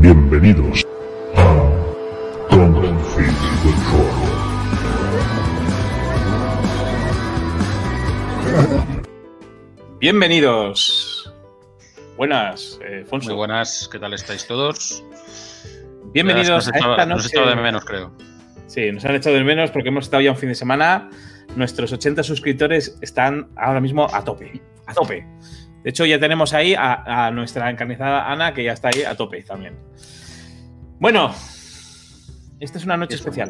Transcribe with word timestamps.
Bienvenidos 0.00 0.86
a 1.36 1.44
Foro. 2.54 4.28
Bienvenidos. 9.98 11.32
Buenas, 12.16 12.78
eh, 12.84 13.04
Fonso. 13.08 13.30
Muy 13.30 13.36
buenas, 13.36 13.88
¿qué 13.90 13.98
tal 13.98 14.14
estáis 14.14 14.46
todos? 14.46 15.04
Bienvenidos 16.12 16.66
Nos 16.66 16.68
a 16.68 16.78
esta 16.78 17.06
nos 17.06 17.24
noche. 17.24 17.28
echaba 17.36 17.50
de 17.50 17.56
menos, 17.56 17.84
creo. 17.84 18.12
Sí, 18.66 18.92
nos 18.92 19.04
han 19.04 19.16
echado 19.16 19.34
de 19.36 19.44
menos 19.44 19.70
porque 19.70 19.88
hemos 19.88 20.04
estado 20.04 20.20
ya 20.22 20.30
un 20.30 20.36
fin 20.36 20.48
de 20.50 20.54
semana. 20.54 21.10
Nuestros 21.56 21.92
80 21.92 22.22
suscriptores 22.22 22.96
están 23.00 23.48
ahora 23.56 23.80
mismo 23.80 24.06
a 24.12 24.22
tope. 24.22 24.60
A 24.86 24.94
tope. 24.94 25.26
De 25.88 25.90
hecho, 25.90 26.04
ya 26.04 26.20
tenemos 26.20 26.52
ahí 26.52 26.74
a, 26.74 27.28
a 27.28 27.30
nuestra 27.30 27.70
encarnizada 27.70 28.30
Ana, 28.30 28.52
que 28.52 28.62
ya 28.62 28.74
está 28.74 28.90
ahí 28.94 29.04
a 29.04 29.14
tope 29.14 29.42
también. 29.42 29.74
Bueno, 31.00 31.34
esta 32.60 32.76
es 32.76 32.84
una 32.84 32.98
noche 32.98 33.14
¿Qué 33.14 33.20
especial. 33.20 33.48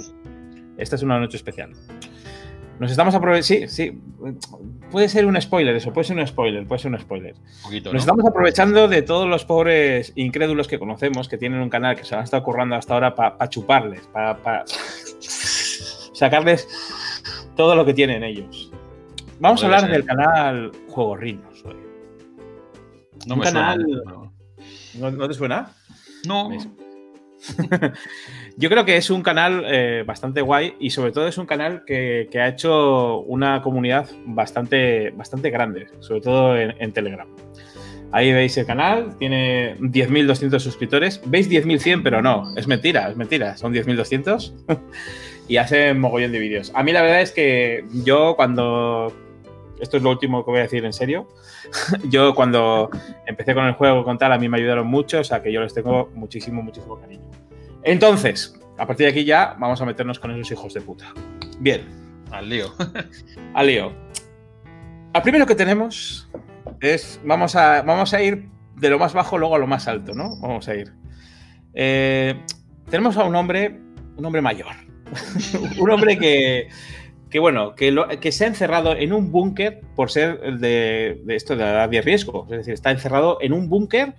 Esta 0.77 0.95
es 0.95 1.02
una 1.02 1.19
noche 1.19 1.37
especial. 1.37 1.73
Nos 2.78 2.92
estamos 2.92 3.12
aprovechando. 3.16 3.66
Sí, 3.66 3.91
sí. 3.91 4.01
Puede 4.92 5.09
ser 5.09 5.27
un 5.27 5.41
spoiler, 5.41 5.74
eso. 5.74 5.92
Puede 5.92 6.05
ser 6.06 6.16
un 6.16 6.24
spoiler. 6.28 6.64
Puede 6.64 6.78
ser 6.80 6.92
un 6.92 7.01
spoiler. 7.01 7.34
Poquito, 7.61 7.88
Nos 7.92 7.95
¿no? 7.95 7.98
estamos 8.12 8.24
aprovechando 8.24 8.86
de 8.86 9.02
todos 9.02 9.28
los 9.28 9.45
pobres 9.45 10.12
incrédulos 10.14 10.69
que 10.69 10.78
conocemos, 10.78 11.28
que 11.28 11.39
tienen 11.39 11.59
un 11.61 11.70
canal 11.70 11.97
que 11.97 12.05
se 12.05 12.14
han 12.14 12.23
estado 12.23 12.45
currando 12.45 12.77
hasta 12.77 12.95
ahora 12.95 13.16
para 13.16 13.48
chuparles, 13.48 14.02
para 14.12 14.64
sacarles 16.12 16.69
todo 17.56 17.75
lo 17.75 17.84
que 17.84 17.94
tienen 17.94 18.22
ellos. 18.22 18.70
Vamos 19.41 19.61
a 19.64 19.66
hablar 19.66 19.81
ser. 19.81 19.91
del 19.91 20.05
canal 20.05 20.70
Juegos 20.89 21.19
Rinos 21.19 21.47
hoy. 21.47 21.47
No 23.29 23.34
un 23.34 23.41
me 23.41 23.47
suena, 23.47 23.61
canal- 23.61 23.87
pero- 24.05 24.33
¿No, 24.98 25.11
no 25.12 25.29
te 25.29 25.34
suena? 25.34 25.71
No. 26.27 26.51
Yo 28.57 28.69
creo 28.69 28.84
que 28.84 28.97
es 28.97 29.11
un 29.11 29.23
canal 29.23 29.62
eh, 29.67 30.03
bastante 30.05 30.41
guay 30.41 30.75
y 30.81 30.91
sobre 30.91 31.12
todo 31.12 31.29
es 31.29 31.39
un 31.39 31.47
canal 31.47 31.84
que, 31.84 32.29
que 32.33 32.41
ha 32.41 32.49
hecho 32.49 33.21
una 33.21 33.62
comunidad 33.62 34.09
bastante, 34.27 35.11
bastante 35.11 35.51
grande, 35.51 35.87
sobre 36.01 36.21
todo 36.21 36.56
en, 36.56 36.75
en 36.81 36.93
Telegram. 36.93 37.29
Ahí 38.11 38.33
veis 38.33 38.56
el 38.56 38.67
canal, 38.67 39.17
tiene 39.19 39.77
10.200 39.79 40.59
suscriptores. 40.59 41.21
Veis 41.27 41.49
10.100, 41.49 42.03
pero 42.03 42.23
no, 42.23 42.53
es 42.56 42.67
mentira, 42.67 43.11
es 43.11 43.17
mentira, 43.17 43.56
son 43.56 43.73
10.200 43.75 44.81
y 45.49 45.59
hace 45.59 45.93
mogollón 45.95 46.33
de 46.33 46.39
vídeos. 46.41 46.73
A 46.75 46.83
mí 46.83 46.91
la 46.93 47.03
verdad 47.03 47.21
es 47.21 47.31
que 47.33 47.84
yo 48.05 48.34
cuando... 48.34 49.12
Esto 49.81 49.97
es 49.97 50.03
lo 50.03 50.11
último 50.11 50.45
que 50.45 50.51
voy 50.51 50.61
a 50.61 50.62
decir 50.62 50.84
en 50.84 50.93
serio. 50.93 51.29
Yo 52.11 52.34
cuando 52.34 52.91
empecé 53.27 53.55
con 53.55 53.67
el 53.67 53.75
juego 53.75 54.05
con 54.05 54.19
tal, 54.19 54.33
a 54.33 54.39
mí 54.39 54.48
me 54.48 54.59
ayudaron 54.59 54.87
mucho, 54.87 55.21
o 55.21 55.25
sea 55.25 55.43
que 55.43 55.53
yo 55.53 55.61
les 55.61 55.75
tengo 55.75 56.11
muchísimo, 56.15 56.62
muchísimo 56.62 56.98
cariño. 56.98 57.25
Entonces, 57.83 58.59
a 58.77 58.87
partir 58.87 59.06
de 59.06 59.12
aquí 59.12 59.25
ya 59.25 59.56
vamos 59.59 59.81
a 59.81 59.84
meternos 59.84 60.19
con 60.19 60.31
esos 60.31 60.51
hijos 60.53 60.75
de 60.75 60.81
puta. 60.81 61.12
Bien, 61.61 61.83
al 62.31 62.49
lío. 62.49 62.75
al 63.55 63.67
lío. 63.67 63.93
Al 65.12 65.23
primero 65.23 65.47
que 65.47 65.55
tenemos 65.55 66.29
es, 66.81 67.21
vamos 67.25 67.56
a, 67.56 67.83
vamos 67.83 68.12
a 68.15 68.23
ir 68.23 68.49
de 68.77 68.91
lo 68.91 68.99
más 68.99 69.12
bajo 69.12 69.39
luego 69.39 69.56
a 69.56 69.59
lo 69.59 69.67
más 69.67 69.89
alto, 69.89 70.15
¿no? 70.15 70.39
Vamos 70.41 70.69
a 70.69 70.75
ir. 70.75 70.93
Eh, 71.75 72.41
tenemos 72.91 73.17
a 73.17 73.25
un 73.25 73.34
hombre, 73.34 73.81
un 74.17 74.25
hombre 74.25 74.41
mayor, 74.41 74.75
un 75.79 75.91
hombre 75.91 76.19
que, 76.19 76.69
que 77.31 77.39
bueno, 77.39 77.75
que, 77.75 77.91
lo- 77.93 78.09
que 78.09 78.33
se 78.33 78.45
ha 78.45 78.48
encerrado 78.48 78.95
en 78.97 79.12
un 79.12 79.31
búnker 79.31 79.81
por 79.95 80.11
ser 80.11 80.59
de, 80.59 81.21
de 81.25 81.37
esto 81.37 81.55
de 81.56 81.62
la 81.65 81.71
edad 81.72 81.89
de 81.89 82.00
riesgo. 82.03 82.44
Es 82.50 82.59
decir, 82.59 82.75
está 82.75 82.91
encerrado 82.91 83.39
en 83.41 83.53
un 83.53 83.69
búnker 83.69 84.15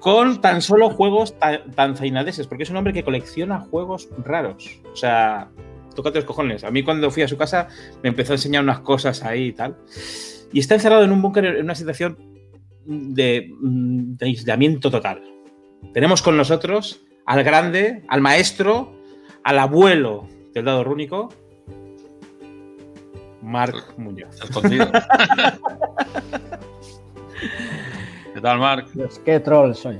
con 0.00 0.40
tan 0.40 0.62
solo 0.62 0.90
juegos 0.90 1.38
tan, 1.38 1.70
tan 1.72 1.96
zainadeses, 1.96 2.46
porque 2.48 2.64
es 2.64 2.70
un 2.70 2.76
hombre 2.76 2.92
que 2.92 3.04
colecciona 3.04 3.60
juegos 3.60 4.08
raros. 4.24 4.80
O 4.92 4.96
sea, 4.96 5.50
tócate 5.94 6.18
los 6.18 6.24
cojones. 6.24 6.64
A 6.64 6.70
mí 6.72 6.82
cuando 6.82 7.10
fui 7.10 7.22
a 7.22 7.28
su 7.28 7.36
casa 7.36 7.68
me 8.02 8.08
empezó 8.08 8.32
a 8.32 8.36
enseñar 8.36 8.64
unas 8.64 8.80
cosas 8.80 9.22
ahí 9.22 9.48
y 9.48 9.52
tal. 9.52 9.76
Y 10.52 10.58
está 10.58 10.74
encerrado 10.74 11.04
en 11.04 11.12
un 11.12 11.22
búnker 11.22 11.44
en 11.44 11.64
una 11.64 11.74
situación 11.76 12.18
de, 12.84 13.48
mm, 13.60 14.16
de 14.16 14.26
aislamiento 14.26 14.90
total. 14.90 15.22
Tenemos 15.94 16.20
con 16.22 16.36
nosotros 16.36 17.04
al 17.24 17.44
grande, 17.44 18.02
al 18.08 18.20
maestro, 18.20 18.92
al 19.44 19.58
abuelo 19.60 20.26
del 20.52 20.64
dado 20.64 20.82
rúnico, 20.84 21.28
Marc 23.42 23.94
Muñoz. 23.98 24.40
Escondido. 24.42 24.90
¿Qué 28.34 28.40
tal, 28.40 28.58
Marc? 28.58 28.88
Dios, 28.92 29.20
qué 29.24 29.40
troll 29.40 29.74
sois. 29.74 29.98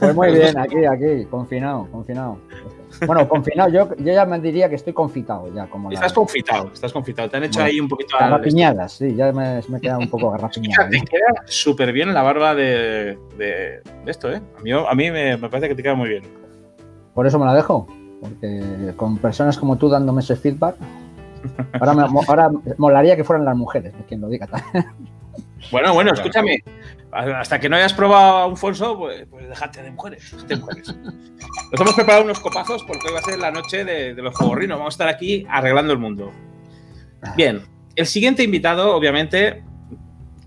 Pues 0.00 0.14
muy 0.14 0.32
bien, 0.32 0.58
aquí, 0.58 0.84
aquí, 0.84 1.24
confinado, 1.26 1.86
confinado. 1.92 2.38
Bueno, 3.06 3.28
confinado, 3.28 3.68
yo, 3.68 3.94
yo 3.96 4.12
ya 4.12 4.24
me 4.24 4.40
diría 4.40 4.68
que 4.68 4.74
estoy 4.74 4.92
confitado 4.92 5.52
ya, 5.54 5.66
como 5.66 5.90
Estás 5.92 6.10
la- 6.10 6.14
confitado, 6.14 6.70
estás 6.72 6.92
confitado. 6.92 7.28
Te 7.30 7.36
han 7.36 7.44
hecho 7.44 7.54
Bueno, 7.60 7.68
ahí 7.68 7.78
un 7.78 7.88
poquito 7.88 8.16
garrapiñadas, 8.18 8.92
sí, 8.94 9.14
ya 9.14 9.30
me, 9.32 9.60
me 9.68 9.78
he 9.78 9.80
quedado 9.80 10.00
un 10.00 10.08
poco 10.10 10.30
garrapiñado. 10.30 10.88
Te 10.88 11.00
queda 11.02 11.42
súper 11.46 11.92
bien 11.92 12.12
la 12.14 12.22
barba 12.22 12.54
de, 12.54 13.16
de- 13.38 13.80
de 14.04 14.10
esto, 14.10 14.32
¿eh? 14.32 14.40
A 14.58 14.62
mí, 14.62 14.72
a 14.72 14.94
mí 14.94 15.10
me, 15.10 15.36
me 15.36 15.48
parece 15.48 15.68
que 15.68 15.74
te 15.74 15.82
queda 15.82 15.94
muy 15.94 16.08
bien. 16.08 16.24
Por 17.14 17.26
eso 17.26 17.38
me 17.38 17.44
la 17.46 17.54
dejo, 17.54 17.86
porque 18.20 18.92
con 18.96 19.18
personas 19.18 19.56
como 19.58 19.76
tú 19.76 19.88
dándome 19.88 20.20
ese 20.22 20.34
feedback, 20.36 20.76
ahora, 21.80 21.94
me, 21.94 22.20
ahora 22.28 22.50
molaría 22.78 23.16
que 23.16 23.24
fueran 23.24 23.44
las 23.44 23.56
mujeres, 23.56 23.94
quien 24.08 24.20
lo 24.20 24.28
diga. 24.28 24.48
Bueno, 25.70 25.94
bueno, 25.94 26.12
escúchame. 26.12 26.62
Hasta 27.10 27.58
que 27.58 27.68
no 27.68 27.76
hayas 27.76 27.94
probado 27.94 28.36
a 28.36 28.46
un 28.46 28.56
Fonso, 28.56 28.98
pues, 28.98 29.26
pues 29.30 29.48
déjate 29.48 29.82
de 29.82 29.90
mujeres. 29.90 30.30
déjate 30.32 30.54
de 30.54 30.60
mujeres. 30.60 30.94
Nos 31.72 31.80
hemos 31.80 31.94
preparado 31.94 32.24
unos 32.24 32.40
copazos 32.40 32.84
porque 32.84 33.08
hoy 33.08 33.14
va 33.14 33.20
a 33.20 33.22
ser 33.22 33.38
la 33.38 33.50
noche 33.50 33.84
de, 33.84 34.14
de 34.14 34.22
los 34.22 34.34
juegorrinos. 34.36 34.78
Vamos 34.78 34.94
a 34.94 34.96
estar 34.96 35.08
aquí 35.08 35.46
arreglando 35.48 35.92
el 35.92 35.98
mundo. 35.98 36.30
Bien, 37.36 37.62
el 37.96 38.06
siguiente 38.06 38.42
invitado, 38.42 38.94
obviamente, 38.94 39.64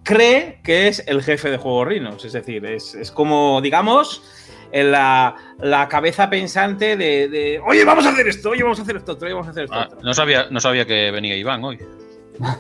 cree 0.04 0.60
que 0.64 0.88
es 0.88 1.04
el 1.08 1.22
jefe 1.24 1.50
de 1.50 1.58
juegorrinos. 1.58 2.24
Es 2.24 2.34
decir, 2.34 2.66
es, 2.66 2.96
es 2.96 3.12
como, 3.12 3.62
digamos, 3.62 4.24
la, 4.72 5.36
la 5.60 5.88
cabeza 5.88 6.30
pensante 6.30 6.96
de, 6.98 7.28
de, 7.28 7.60
oye, 7.66 7.84
vamos 7.86 8.06
a 8.06 8.10
hacer 8.10 8.28
esto, 8.28 8.50
oye, 8.52 8.64
vamos 8.64 8.80
a 8.80 8.84
hacer 8.84 8.98
esto, 8.98 9.14
otro, 9.14 9.26
oye, 9.26 9.34
vamos 9.34 9.48
a 9.48 9.52
hacer 9.52 9.64
esto. 9.66 9.76
Ah, 9.76 9.86
otro". 9.88 10.00
no, 10.02 10.14
sabía, 10.14 10.48
no 10.50 10.60
sabía 10.60 10.86
que 10.86 11.12
venía 11.12 11.36
Iván 11.36 11.64
hoy. 11.64 11.80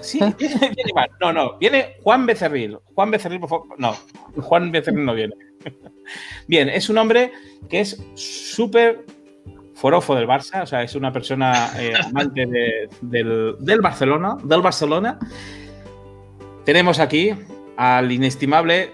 Sí, 0.02 0.20
viene, 0.38 0.74
Iván. 0.88 1.08
No, 1.22 1.32
no, 1.32 1.58
viene 1.58 1.96
Juan 2.04 2.26
Becerril. 2.26 2.78
Juan 2.96 3.12
Becerril, 3.12 3.40
por 3.40 3.50
favor. 3.50 3.68
No, 3.80 3.96
Juan 4.42 4.72
Becerril 4.72 5.06
no 5.06 5.14
viene. 5.14 5.34
Bien, 6.48 6.68
es 6.68 6.90
un 6.90 6.98
hombre 6.98 7.32
que 7.70 7.80
es 7.82 8.02
súper 8.16 9.06
forofo 9.76 10.16
del 10.16 10.28
Barça, 10.28 10.64
o 10.64 10.66
sea, 10.66 10.84
es 10.84 10.96
una 10.96 11.14
persona 11.14 11.70
eh, 11.80 11.94
amante 12.04 12.46
de- 12.46 12.90
del, 13.02 13.56
del 13.60 13.80
Barcelona, 13.82 14.36
del 14.44 14.62
Barcelona. 14.62 15.18
Tenemos 16.66 17.00
aquí 17.00 17.32
al 17.78 18.12
inestimable, 18.12 18.92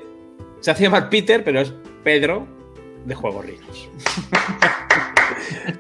se 0.60 0.70
hace 0.72 0.84
llamar 0.84 1.10
Peter, 1.10 1.44
pero 1.44 1.62
es 1.62 1.74
Pedro 2.04 2.46
de 3.06 3.16
Juegos 3.16 3.46
Rinos. 3.46 3.90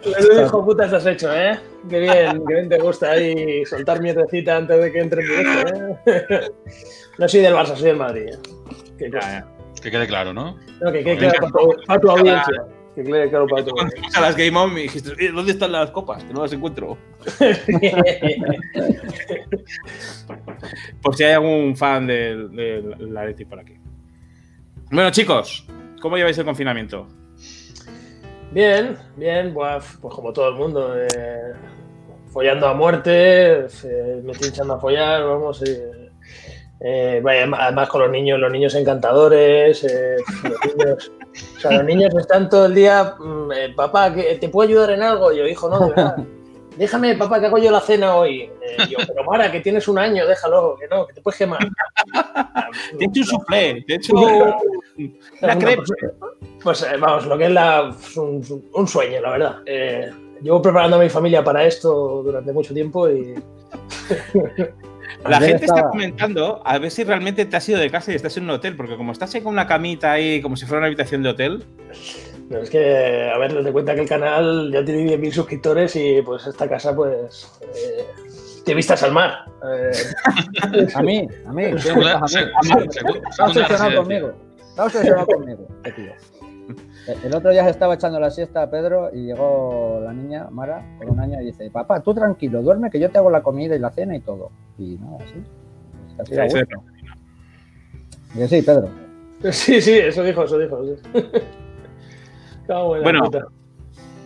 Lo 0.06 0.46
hijo 0.46 0.66
puta 0.66 0.86
estás 0.86 1.06
hecho, 1.06 1.34
¿eh? 1.34 1.60
Qué 1.90 2.00
bien, 2.00 2.44
qué 2.48 2.54
bien 2.54 2.70
te 2.70 2.78
gusta 2.80 3.12
ahí 3.12 3.66
soltar 3.66 4.02
mierdecita 4.02 4.58
antes 4.58 4.82
de 4.82 4.92
que 4.92 5.00
entre 5.00 5.22
en 5.22 5.28
directo, 5.28 5.74
¿eh? 6.06 6.52
No 7.18 7.28
soy 7.28 7.42
del 7.42 7.54
Barça, 7.54 7.76
soy 7.76 7.88
del 7.90 7.98
Madrid. 7.98 8.28
¿eh? 8.30 8.38
Que, 8.98 9.10
Ya, 9.10 9.20
ya. 9.20 9.48
Que 9.82 9.92
quede 9.92 10.08
claro, 10.08 10.34
¿no? 10.34 10.58
No, 10.82 10.92
que 10.92 11.04
quede 11.04 11.18
claro 11.18 11.38
para 11.40 11.52
tu, 11.52 11.76
para 11.86 12.00
tu 12.02 12.10
audiencia. 12.10 12.66
Que 12.96 13.04
quede 13.04 13.30
claro 13.30 13.48
para 13.48 13.64
tu 13.64 13.72
Cuando 13.72 13.92
fuimos 13.92 14.16
a 14.16 14.22
las 14.22 14.36
Game 14.36 14.58
On 14.58 14.74
me 14.74 14.82
dijiste, 14.82 15.12
"Eh, 15.20 15.32
¿dónde 15.32 15.52
están 15.52 15.72
las 15.72 15.92
copas? 15.92 16.24
Que 16.24 16.34
no 16.34 16.42
las 16.42 16.54
encuentro. 16.54 16.98
Por 21.02 21.16
si 21.16 21.24
hay 21.24 21.34
algún 21.34 21.76
fan 21.76 22.08
del 22.08 22.52
de, 22.56 22.96
la 23.00 23.22
Athletic 23.22 23.48
por 23.48 23.60
aquí. 23.60 23.74
Bueno, 24.92 25.12
chicos, 25.12 25.68
¿cómo 26.02 26.18
lleváis 26.18 26.38
el 26.38 26.46
confinamiento? 26.46 27.08
Bien, 28.56 28.98
bien, 29.18 29.54
buah, 29.54 29.82
pues 30.02 30.14
como 30.16 30.32
todo 30.32 30.48
el 30.48 30.56
mundo. 30.56 30.94
eh, 30.98 31.52
follando 32.32 32.68
a 32.68 32.74
muerte, 32.74 33.66
eh, 33.66 34.22
me 34.24 34.32
estoy 34.32 34.48
echando 34.48 34.76
a 34.76 34.80
follar, 34.80 35.26
vamos. 35.26 35.62
eh, 35.64 36.10
eh, 36.80 37.22
además 37.26 37.90
con 37.90 38.02
los 38.04 38.10
niños, 38.12 38.40
los 38.40 38.50
niños 38.50 38.74
encantadores, 38.76 39.84
eh, 39.84 40.16
los 40.44 40.64
niños, 40.64 41.12
o 41.58 41.60
sea, 41.60 41.72
los 41.72 41.84
niños 41.84 42.14
están 42.18 42.50
todo 42.50 42.68
el 42.68 42.76
día, 42.76 43.16
mm, 43.20 43.52
eh, 43.52 43.74
papá, 43.76 44.14
¿que- 44.14 44.36
¿te 44.36 44.48
puedo 44.48 44.70
ayudar 44.70 44.92
en 44.92 45.04
algo? 45.04 45.34
Y 45.34 45.38
yo, 45.40 45.46
hijo, 45.48 45.68
no, 45.70 45.78
de 45.82 45.90
verdad. 45.90 46.16
Déjame, 46.78 47.16
papá, 47.16 47.42
que 47.42 47.48
hago 47.48 47.58
yo 47.58 47.72
la 47.72 47.82
cena 47.82 48.16
hoy. 48.16 48.42
Eh, 48.62 48.88
yo, 48.90 49.00
pero 49.06 49.26
Mara, 49.26 49.52
que 49.52 49.60
tienes 49.60 49.86
un 49.90 49.98
año, 50.00 50.26
déjalo, 50.26 50.78
que 50.80 50.88
no, 50.88 51.06
que 51.08 51.14
te 51.14 51.22
puedes 51.22 51.38
quemar. 51.38 51.68
Te 52.98 53.04
he 53.04 53.08
hecho 53.08 53.20
un 53.20 53.26
soufflé, 53.26 53.84
te 53.86 53.94
he 53.94 53.96
hecho 53.98 54.14
Bueno, 55.42 55.60
crepe. 55.60 55.76
pues, 55.78 55.92
pues, 56.64 56.84
eh, 56.84 56.98
vamos, 57.00 57.26
lo 57.26 57.38
que 57.38 57.46
es 57.46 57.52
la, 57.52 57.96
un, 58.18 58.64
un 58.74 58.88
sueño, 58.88 59.22
la 59.22 59.32
verdad. 59.32 59.56
Eh, 59.66 60.12
llevo 60.42 60.62
preparando 60.62 60.98
a 60.98 61.00
mi 61.00 61.10
familia 61.10 61.44
para 61.44 61.66
esto 61.66 62.22
durante 62.24 62.52
mucho 62.54 62.74
tiempo 62.74 63.10
y 63.10 63.36
La 65.28 65.40
gente 65.40 65.66
está 65.66 65.88
comentando 65.90 66.62
a 66.66 66.78
ver 66.78 66.92
si 66.92 67.04
realmente 67.04 67.46
te 67.46 67.58
has 67.58 67.68
ido 67.70 67.80
de 67.80 67.90
casa 67.90 68.12
y 68.12 68.16
estás 68.16 68.38
en 68.38 68.44
un 68.44 68.52
hotel, 68.52 68.76
porque 68.76 68.96
como 68.96 69.12
estás 69.12 69.34
ahí 69.34 69.42
con 69.42 69.54
una 69.54 69.66
camita 69.66 70.12
ahí, 70.12 70.42
como 70.42 70.56
si 70.56 70.66
fuera 70.66 70.80
una 70.80 70.88
habitación 70.88 71.24
de 71.24 71.30
hotel, 71.30 71.66
No, 72.50 72.60
es 72.60 72.70
que, 72.70 73.30
a 73.34 73.38
ver, 73.40 73.54
date 73.56 73.72
cuenta 73.72 73.96
que 73.96 74.02
el 74.02 74.10
canal 74.10 74.72
ya 74.72 74.86
tiene 74.86 75.18
10.000 75.18 75.32
suscriptores 75.32 75.96
y 75.96 76.22
pues 76.22 76.46
esta 76.46 76.70
casa, 76.70 76.96
pues. 76.96 77.52
eh, 77.62 78.06
te 78.66 78.74
vistas 78.76 79.02
al 79.04 79.14
mar. 79.14 79.46
Eh, 79.64 79.92
A 80.96 81.02
mí, 81.02 81.28
a 81.48 81.52
mí. 81.54 81.64
¿qué 81.84 81.94
me 81.96 82.04
pasa 82.20 82.40
a 82.40 82.62
mí? 82.76 82.86
segunda 82.92 83.30
obsesionado 83.40 84.36
conmigo. 85.26 85.68
Este 85.84 85.92
tío. 86.04 86.12
El- 87.08 87.26
El 87.26 87.36
otro 87.36 87.52
día 87.52 87.64
se 87.64 87.70
estaba 87.70 87.94
echando 87.94 88.20
la 88.20 88.32
siesta 88.32 88.64
a 88.64 88.70
Pedro 88.72 89.10
y 89.14 89.26
llegó 89.28 90.00
la 90.04 90.12
niña, 90.14 90.48
Mara, 90.52 90.84
por 90.98 91.10
un 91.10 91.20
año, 91.20 91.40
y 91.42 91.46
dice, 91.46 91.70
papá, 91.70 92.02
tú 92.02 92.14
tranquilo, 92.14 92.62
duerme 92.64 92.90
que 92.90 93.00
yo 93.00 93.10
te 93.12 93.18
hago 93.20 93.30
la 93.30 93.44
comida 93.44 93.76
y 93.76 93.80
la 93.80 93.92
cena 93.92 94.16
y 94.16 94.22
todo. 94.22 94.52
Y 94.78 94.98
nada, 94.98 95.18
así. 95.24 95.44
Así 96.20 96.34
Sí. 96.50 96.60
Y 98.34 98.38
que 98.40 98.48
sí, 98.48 98.62
Pedro. 98.64 98.90
sí, 99.52 99.82
sí, 99.82 99.94
eso 99.94 100.24
dijo, 100.24 100.44
eso 100.44 100.58
dijo. 100.58 100.84
sí. 100.86 101.02
Bueno. 102.68 103.30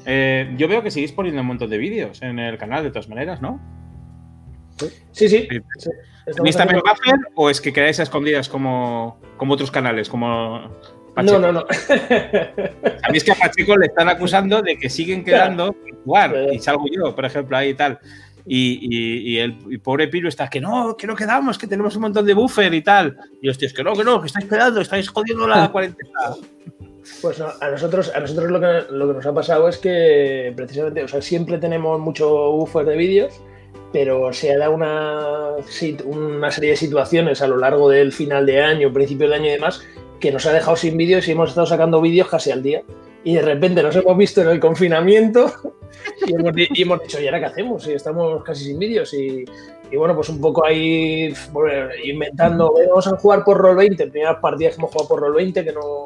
Eh, 0.05 0.55
yo 0.57 0.67
veo 0.69 0.81
que 0.81 0.89
seguís 0.91 1.11
poniendo 1.11 1.41
un 1.41 1.47
montón 1.47 1.69
de 1.69 1.77
vídeos 1.77 2.21
en 2.21 2.39
el 2.39 2.57
canal, 2.57 2.83
de 2.83 2.89
todas 2.89 3.09
maneras, 3.09 3.41
¿no? 3.41 3.59
Sí, 5.11 5.27
sí. 5.27 5.47
Sí. 5.77 5.89
Sí. 6.29 6.31
Estamos 6.31 6.35
¿Tenéis 6.37 6.57
también 6.57 6.81
haciendo- 6.85 7.19
buffer 7.21 7.33
o 7.35 7.49
es 7.49 7.61
que 7.61 7.73
quedáis 7.73 7.99
a 7.99 8.03
escondidas 8.03 8.49
como, 8.49 9.19
como 9.37 9.53
otros 9.53 9.71
canales, 9.71 10.09
como 10.09 10.59
No, 11.17 11.39
no, 11.39 11.51
no. 11.51 11.65
Sabéis 13.01 13.23
que 13.23 13.31
a 13.31 13.35
Pacheco 13.35 13.77
le 13.77 13.87
están 13.87 14.09
acusando 14.09 14.61
de 14.61 14.77
que 14.77 14.89
siguen 14.89 15.23
quedando 15.23 15.75
jugar 16.05 16.31
Claro. 16.31 16.53
y 16.53 16.59
salgo 16.59 16.85
yo, 16.91 17.13
por 17.15 17.25
ejemplo, 17.25 17.57
ahí 17.57 17.69
y 17.69 17.73
tal. 17.73 17.99
Y, 18.45 18.79
y- 18.81 19.33
y 19.33 19.37
el 19.39 19.57
y 19.69 19.77
pobre 19.77 20.07
Piro 20.07 20.27
está 20.29 20.49
que 20.49 20.59
no, 20.61 20.95
que 20.97 21.05
no 21.05 21.15
quedamos, 21.15 21.57
que 21.57 21.67
tenemos 21.67 21.95
un 21.95 22.03
montón 22.03 22.25
de 22.25 22.33
buffer 22.33 22.73
y 22.73 22.81
tal. 22.81 23.17
Y 23.41 23.47
los 23.47 23.57
tíos, 23.57 23.73
que 23.73 23.83
no, 23.83 23.93
que 23.93 24.03
no, 24.03 24.19
que 24.21 24.27
estáis 24.27 24.45
quedando, 24.47 24.81
estáis 24.81 25.09
jodiendo 25.09 25.45
la 25.47 25.69
cuarentena. 25.71 26.09
Pues 27.21 27.39
no, 27.39 27.47
a 27.59 27.69
nosotros, 27.69 28.11
a 28.15 28.19
nosotros 28.19 28.49
lo, 28.49 28.59
que, 28.59 28.91
lo 28.91 29.07
que 29.07 29.13
nos 29.15 29.25
ha 29.25 29.33
pasado 29.33 29.67
es 29.67 29.77
que 29.77 30.53
precisamente, 30.55 31.03
o 31.03 31.07
sea, 31.07 31.21
siempre 31.21 31.57
tenemos 31.57 31.99
mucho 31.99 32.51
buffer 32.53 32.85
de 32.85 32.95
vídeos, 32.97 33.41
pero 33.91 34.31
se 34.33 34.51
ha 34.51 34.57
dado 34.57 34.74
una, 34.74 35.56
una 36.06 36.51
serie 36.51 36.71
de 36.71 36.75
situaciones 36.75 37.41
a 37.41 37.47
lo 37.47 37.57
largo 37.57 37.89
del 37.89 38.12
final 38.12 38.45
de 38.45 38.62
año, 38.62 38.94
principio 38.94 39.27
de 39.30 39.36
año 39.36 39.45
y 39.47 39.51
demás, 39.51 39.81
que 40.19 40.31
nos 40.31 40.45
ha 40.45 40.53
dejado 40.53 40.75
sin 40.75 40.97
vídeos 40.97 41.27
y 41.27 41.31
hemos 41.31 41.50
estado 41.50 41.68
sacando 41.68 42.01
vídeos 42.01 42.27
casi 42.27 42.51
al 42.51 42.62
día. 42.62 42.83
Y 43.24 43.36
de 43.36 43.41
repente 43.41 43.83
nos 43.83 43.95
hemos 43.95 44.18
visto 44.18 44.41
en 44.41 44.50
el 44.50 44.59
confinamiento 44.59 45.51
y 46.27 46.33
hemos, 46.33 46.53
y 46.56 46.81
hemos 46.81 47.01
dicho, 47.01 47.19
¿y 47.19 47.25
ahora 47.25 47.39
qué 47.39 47.45
hacemos? 47.45 47.88
Y 47.88 47.94
estamos 47.94 48.44
casi 48.44 48.65
sin 48.65 48.80
vídeos. 48.80 49.13
Y, 49.13 49.45
bueno, 49.95 50.15
pues 50.15 50.30
un 50.30 50.39
poco 50.39 50.65
ahí 50.65 51.33
bueno, 51.51 51.89
inventando, 52.03 52.74
"Venga, 52.74 52.89
vamos 52.89 53.07
a 53.07 53.18
jugar 53.18 53.44
por 53.44 53.57
Roll20, 53.57 54.12
primeras 54.12 54.38
partidas 54.39 54.75
que 54.75 54.81
hemos 54.81 54.92
jugado 54.92 55.09
por 55.09 55.21
Roll20, 55.21 55.63
que 55.63 55.71
no, 55.74 56.03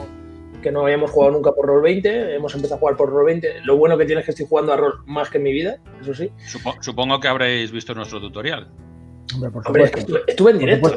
que 0.63 0.71
no 0.71 0.81
habíamos 0.81 1.12
jugado 1.12 1.33
nunca 1.33 1.51
por 1.51 1.68
Roll20, 1.68 2.36
hemos 2.36 2.56
empezado 2.56 2.77
a 2.77 2.80
jugar 2.80 2.95
por 2.98 3.12
Roll20. 3.12 3.62
Lo 3.65 3.77
bueno 3.77 3.98
que 3.98 4.06
tiene 4.06 4.21
es 4.21 4.25
que 4.25 4.31
estoy 4.31 4.48
jugando 4.50 4.74
a 4.74 4.77
Roll 4.77 4.94
más 5.06 5.30
que 5.30 5.38
en 5.38 5.44
mi 5.44 5.51
vida, 5.51 5.77
eso 6.01 6.13
sí. 6.15 6.31
Supo- 6.48 6.75
supongo 6.81 7.19
que 7.19 7.27
habréis 7.27 7.71
visto 7.71 7.94
nuestro 7.94 8.19
tutorial. 8.19 8.68
Hombre, 9.36 9.51
por 9.51 9.65
Hombre, 9.68 9.83
estuve, 9.86 10.21
estuve 10.27 10.51
en 10.51 10.57
directo. 10.60 10.89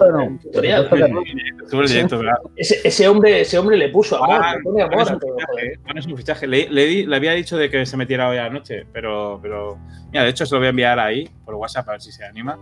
Ese, 2.57 2.81
ese 2.87 3.09
hombre, 3.09 3.41
ese 3.41 3.59
hombre 3.59 3.77
le 3.77 3.89
puso 3.89 4.17
amor, 4.23 4.39
Juan, 4.39 4.57
le 4.57 4.63
pone 4.63 4.83
Juan 4.83 4.93
amor 4.93 5.03
es 5.03 5.11
a 5.11 5.15
un 5.15 5.21
fichaje, 5.21 5.73
es 5.99 6.07
un 6.07 6.17
fichaje. 6.17 6.47
Le, 6.47 7.07
le 7.07 7.17
había 7.17 7.33
dicho 7.33 7.57
de 7.57 7.71
que 7.71 7.87
se 7.87 7.97
metiera 7.97 8.29
hoy 8.29 8.37
a 8.39 8.45
la 8.45 8.51
noche, 8.51 8.85
pero, 8.93 9.39
pero. 9.41 9.79
Mira, 10.11 10.25
de 10.25 10.31
hecho, 10.31 10.45
se 10.45 10.55
lo 10.55 10.59
voy 10.61 10.67
a 10.67 10.71
enviar 10.71 10.99
ahí 10.99 11.29
por 11.45 11.55
WhatsApp 11.55 11.89
a 11.89 11.93
ver 11.93 12.03
si 12.03 12.13
se 12.13 12.25
anima. 12.25 12.59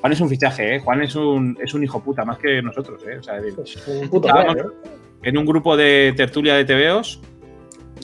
Juan 0.00 0.12
es 0.12 0.20
un 0.20 0.28
fichaje, 0.28 0.76
¿eh? 0.76 0.80
Juan 0.80 1.02
es 1.02 1.14
un, 1.16 1.58
es 1.62 1.74
un 1.74 1.82
hijo 1.82 2.02
puta, 2.02 2.24
más 2.24 2.38
que 2.38 2.62
nosotros, 2.62 3.02
¿eh? 3.06 3.18
O 3.18 3.22
sea, 3.22 3.40
digo, 3.40 3.62
Es 3.64 3.76
un 3.86 4.04
Estábamos- 4.04 4.56
¿eh? 4.56 4.62
En 5.22 5.38
un 5.38 5.46
grupo 5.46 5.76
de 5.76 6.12
tertulia 6.16 6.54
de 6.54 6.64
TVOs 6.64 7.20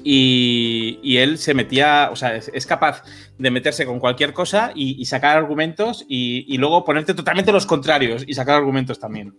y, 0.03 0.99
y 1.03 1.19
él 1.19 1.39
se 1.39 1.55
metía, 1.55 2.09
o 2.13 2.17
sea, 2.17 2.37
es, 2.37 2.51
es 2.53 2.67
capaz 2.67 3.03
de 3.39 3.51
meterse 3.51 3.87
con 3.87 4.01
cualquier 4.01 4.33
cosa 4.33 4.73
y, 4.75 5.01
y 5.01 5.05
sacar 5.07 5.37
argumentos 5.37 6.05
y, 6.09 6.45
y 6.53 6.59
luego 6.59 6.85
ponerte 6.85 7.15
totalmente 7.15 7.53
los 7.53 7.67
contrarios 7.67 8.25
y 8.27 8.35
sacar 8.35 8.57
argumentos 8.57 8.99
también. 8.99 9.35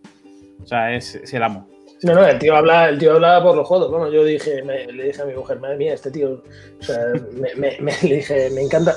O 0.63 0.68
sea, 0.68 0.95
es, 0.95 1.16
es 1.16 1.33
el 1.33 1.44
amo. 1.44 1.68
No, 2.04 2.13
no, 2.13 2.25
el 2.25 2.39
tío 2.39 2.56
habla, 2.56 2.89
el 2.89 2.98
tío 2.98 3.13
habla 3.13 3.42
por 3.42 3.56
los 3.56 3.68
jodos. 3.68 3.89
Bueno, 3.92 4.12
yo 4.12 4.24
dije, 4.24 4.63
me- 4.63 4.86
le 4.92 5.06
dije 5.06 5.21
a 5.21 5.25
mi 5.25 5.33
mujer, 5.33 5.60
madre 5.60 5.78
mía, 5.78 5.94
este 5.94 6.12
tío, 6.12 6.44
o 6.80 6.83
sea, 6.83 7.00
me, 7.33 7.54
me- 7.56 7.78
me- 7.81 7.94
le 8.04 8.16
dije, 8.18 8.50
me 8.51 8.62
encanta, 8.62 8.95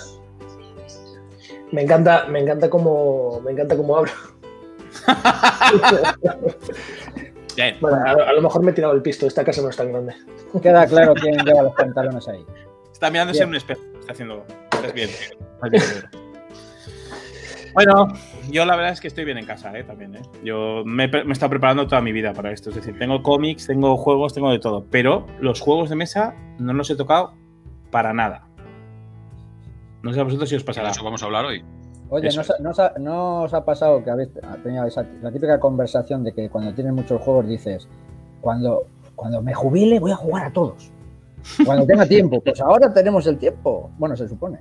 me 1.73 1.83
encanta, 1.83 2.27
me 2.29 2.41
encanta 2.41 2.71
cómo, 2.71 3.41
me 3.45 3.53
encanta 3.53 3.77
cómo 3.77 3.97
habla. 3.97 4.13
Bien. 7.59 7.77
Bueno, 7.81 7.97
a, 7.97 8.11
a 8.13 8.33
lo 8.33 8.41
mejor 8.41 8.63
me 8.63 8.71
he 8.71 8.75
tirado 8.75 8.95
el 8.95 9.03
pisto, 9.03 9.27
esta 9.27 9.45
casa 9.45 9.61
no 9.63 9.69
es 9.71 9.77
tan 9.77 9.91
grande. 9.91 10.15
Queda 10.63 10.87
claro 10.87 11.13
quién 11.15 11.37
lleva 11.45 11.63
los 11.63 11.75
pantalones 11.75 12.29
ahí. 12.29 12.45
Está 12.93 13.11
mirándose 13.11 13.41
Bien. 13.41 13.45
en 13.45 13.49
un 13.51 13.57
espejo. 13.57 13.81
Está 13.99 14.13
haciendo. 14.13 14.45
Estás 14.73 14.95
bien. 14.95 15.11
Estás 15.11 15.71
bien, 15.71 15.83
Pedro. 15.83 16.09
Bueno, 17.75 18.09
yo 18.51 18.65
la 18.65 18.77
verdad 18.77 18.93
es 18.93 19.01
que 19.01 19.09
estoy 19.09 19.25
bien 19.25 19.39
en 19.39 19.45
casa, 19.47 19.77
¿eh? 19.77 19.85
También, 19.85 20.15
¿eh? 20.17 20.23
Yo 20.45 20.83
me, 20.85 21.05
he 21.05 21.09
me 21.09 21.19
he 21.29 21.33
estado 21.33 21.51
preparando 21.51 21.87
toda 21.87 22.01
mi 22.01 22.13
vida 22.13 22.33
para 22.33 22.51
esto. 22.53 22.71
Es 22.71 22.77
decir, 22.77 22.97
tengo 22.99 23.23
cómics, 23.23 23.67
tengo 23.67 23.97
juegos, 23.97 24.35
tengo 24.35 24.51
de 24.53 24.59
todo. 24.61 24.87
Pero 24.91 25.27
los 25.41 25.61
juegos 25.61 25.91
de 25.91 25.97
mesa 25.97 26.35
no 26.59 26.73
los 26.73 26.89
he 26.91 26.97
tocado 26.97 27.35
para 27.91 28.13
nada. 28.15 28.47
No 30.03 30.13
sé 30.13 30.21
a 30.21 30.25
vosotros 30.25 30.49
si 30.49 30.55
os 30.57 30.63
De 30.63 30.67
pasará. 30.67 30.91
eso 30.91 31.03
vamos 31.05 31.23
a 31.23 31.27
hablar 31.27 31.45
hoy. 31.45 31.65
Oye, 32.11 32.29
¿no, 32.35 32.41
os 32.41 32.51
ha- 32.51 32.57
no 32.61 32.71
os 32.71 32.79
ha, 32.81 32.93
no 32.99 33.43
os 33.43 33.55
ha 33.55 33.65
pasado 33.65 34.03
que 34.03 34.11
habéis 34.11 34.31
tenido 34.63 34.85
esa, 34.87 35.05
la 35.23 35.31
típica 35.31 35.61
conversación 35.61 36.25
de 36.25 36.33
que 36.33 36.49
cuando 36.49 36.73
tienes 36.75 36.93
muchos 36.93 37.21
juegos 37.21 37.47
dices, 37.47 37.87
cuando, 38.41 38.87
cuando 39.15 39.43
me 39.43 39.53
jubile 39.55 40.01
voy 40.01 40.13
a 40.13 40.17
jugar 40.17 40.47
a 40.47 40.53
todos? 40.53 40.91
Cuando 41.65 41.87
tenga 41.87 42.07
tiempo, 42.09 42.41
pues 42.41 42.61
ahora 42.61 42.93
tenemos 42.93 43.27
el 43.27 43.37
tiempo. 43.39 43.91
Bueno, 43.99 44.17
se 44.17 44.27
supone. 44.29 44.61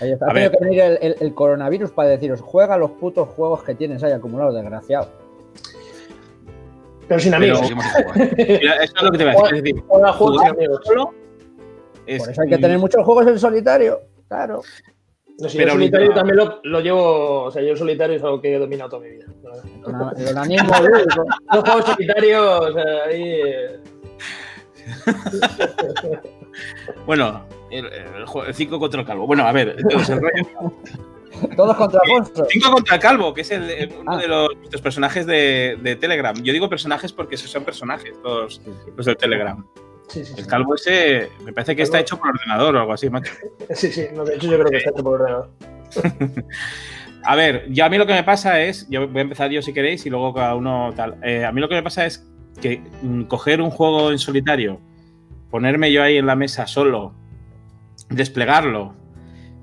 Ahí 0.00 0.12
está. 0.12 0.26
A 0.26 0.30
Ha 0.30 0.32
tenido 0.34 0.50
que 0.52 0.64
venir 0.64 0.80
el, 0.80 0.98
el- 1.02 1.16
el 1.20 1.34
coronavirus 1.34 1.90
para 1.92 2.08
deciros, 2.08 2.40
juega 2.40 2.76
los 2.78 2.92
putos 2.92 3.28
juegos 3.28 3.62
que 3.62 3.74
tienes 3.74 4.02
ahí 4.02 4.12
acumulados, 4.12 4.54
desgraciado. 4.54 5.08
Pero 7.08 7.20
sin 7.20 7.32
Pero- 7.32 7.58
amigos. 7.58 7.70
Jugar. 7.72 8.34
Mira, 8.36 8.74
Eso 8.82 8.94
es 8.96 9.02
lo 9.02 9.10
que 9.12 9.18
te 9.18 9.24
voy 9.24 9.34
a 9.50 9.52
decir. 9.54 9.84
Juega 9.86 10.12
jugar 10.12 10.50
amigos. 10.50 10.80
solo 10.84 11.10
es 12.06 12.18
Por 12.22 12.30
eso 12.32 12.42
hay 12.42 12.48
que 12.48 12.58
tener 12.58 12.78
muchos 12.78 13.04
juegos 13.04 13.26
en 13.26 13.38
solitario. 13.38 14.00
Claro. 14.28 14.62
No, 15.38 15.48
si 15.50 15.58
Pero 15.58 15.68
yo 15.68 15.74
solitario 15.74 16.06
ahorita- 16.06 16.20
también 16.20 16.36
lo, 16.38 16.60
lo 16.64 16.80
llevo, 16.80 17.42
o 17.44 17.50
sea, 17.50 17.62
yo 17.62 17.76
solitario 17.76 18.16
es 18.16 18.22
algo 18.24 18.40
que 18.40 18.54
he 18.54 18.58
dominado 18.58 18.88
toda 18.90 19.02
mi 19.02 19.10
vida. 19.10 19.26
El 20.16 20.22
El 20.22 20.28
onanismo 20.28 20.72
lúdico. 20.80 21.24
Los 21.52 21.62
juegos 21.64 21.84
solitarios, 21.84 22.60
o 22.60 22.72
sea, 22.72 23.04
ahí. 23.06 23.22
eh, 23.44 23.80
Bueno, 27.06 27.44
el 27.70 28.54
5 28.54 28.78
contra 28.78 29.00
el 29.00 29.06
calvo. 29.06 29.26
Bueno, 29.26 29.46
a 29.46 29.52
ver, 29.52 29.74
entonces 29.78 30.08
el 30.10 30.20
rollo. 30.20 30.72
Todos 31.54 31.76
contra 31.76 32.00
Alfonso. 32.02 32.46
5 32.48 32.70
contra 32.72 32.94
el 32.94 33.00
calvo, 33.02 33.34
que 33.34 33.42
es 33.42 33.50
el, 33.50 33.68
el- 33.70 33.92
uno 34.00 34.12
Ah. 34.12 34.16
de 34.16 34.28
los, 34.28 34.48
los 34.70 34.80
personajes 34.80 35.26
de, 35.26 35.76
de 35.82 35.96
Telegram. 35.96 36.34
Yo 36.42 36.52
digo 36.52 36.68
personajes 36.70 37.12
porque 37.12 37.34
esos 37.34 37.50
son 37.50 37.64
personajes, 37.64 38.14
todos 38.22 38.62
los 38.96 39.04
del 39.06 39.16
Telegram. 39.18 39.66
Sí, 40.08 40.24
sí, 40.24 40.32
sí. 40.34 40.40
El 40.40 40.46
calvo 40.46 40.74
ese 40.74 41.28
me 41.44 41.52
parece 41.52 41.74
que 41.76 41.82
está 41.82 41.98
hecho 42.00 42.16
por 42.18 42.28
ordenador 42.30 42.76
o 42.76 42.80
algo 42.80 42.92
así, 42.92 43.10
macho. 43.10 43.32
Sí, 43.74 43.90
sí, 43.90 44.06
no, 44.14 44.24
de 44.24 44.36
hecho 44.36 44.46
yo 44.48 44.58
creo 44.58 44.70
que 44.70 44.76
está 44.78 44.90
hecho 44.90 45.02
por 45.02 45.20
ordenador. 45.20 45.50
A 47.24 47.34
ver, 47.34 47.66
yo 47.70 47.84
a 47.84 47.88
mí 47.88 47.98
lo 47.98 48.06
que 48.06 48.12
me 48.12 48.22
pasa 48.22 48.60
es, 48.62 48.88
yo 48.88 49.08
voy 49.08 49.18
a 49.18 49.22
empezar 49.22 49.50
yo 49.50 49.60
si 49.60 49.72
queréis 49.72 50.06
y 50.06 50.10
luego 50.10 50.32
cada 50.32 50.54
uno 50.54 50.92
tal. 50.94 51.18
Eh, 51.24 51.44
a 51.44 51.50
mí 51.50 51.60
lo 51.60 51.68
que 51.68 51.74
me 51.74 51.82
pasa 51.82 52.06
es 52.06 52.24
que 52.60 52.80
mm, 53.02 53.22
coger 53.24 53.60
un 53.60 53.70
juego 53.70 54.12
en 54.12 54.18
solitario, 54.18 54.80
ponerme 55.50 55.90
yo 55.90 56.04
ahí 56.04 56.18
en 56.18 56.26
la 56.26 56.36
mesa 56.36 56.68
solo, 56.68 57.14
desplegarlo, 58.10 58.94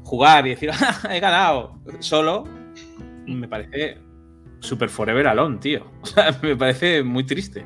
jugar 0.04 0.46
y 0.46 0.50
decir, 0.52 0.72
"Ah, 0.74 1.16
he 1.16 1.22
ganado 1.22 1.80
solo, 2.00 2.44
me 3.28 3.48
parece 3.48 3.98
super 4.60 4.90
forever 4.90 5.26
alone, 5.28 5.58
tío. 5.60 5.86
O 6.02 6.06
sea, 6.06 6.38
me 6.42 6.58
parece 6.58 7.02
muy 7.02 7.24
triste. 7.26 7.66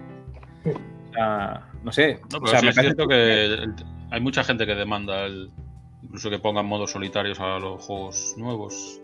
O 0.64 1.14
sea, 1.14 1.68
no 1.84 1.92
sé. 1.92 2.20
No, 2.32 2.40
o 2.44 2.48
sea, 2.48 2.60
sí 2.60 2.66
me 2.66 2.70
es 2.72 2.76
parece- 2.76 2.82
cierto 2.96 3.08
que 3.08 3.46
el- 3.46 3.74
hay 4.12 4.22
mucha 4.22 4.44
gente 4.44 4.66
que 4.66 4.76
demanda 4.76 5.26
el, 5.26 5.50
incluso 6.04 6.30
que 6.30 6.40
pongan 6.40 6.66
modos 6.66 6.92
solitarios 6.92 7.40
a 7.40 7.60
los 7.60 7.84
juegos 7.84 8.36
nuevos 8.38 9.02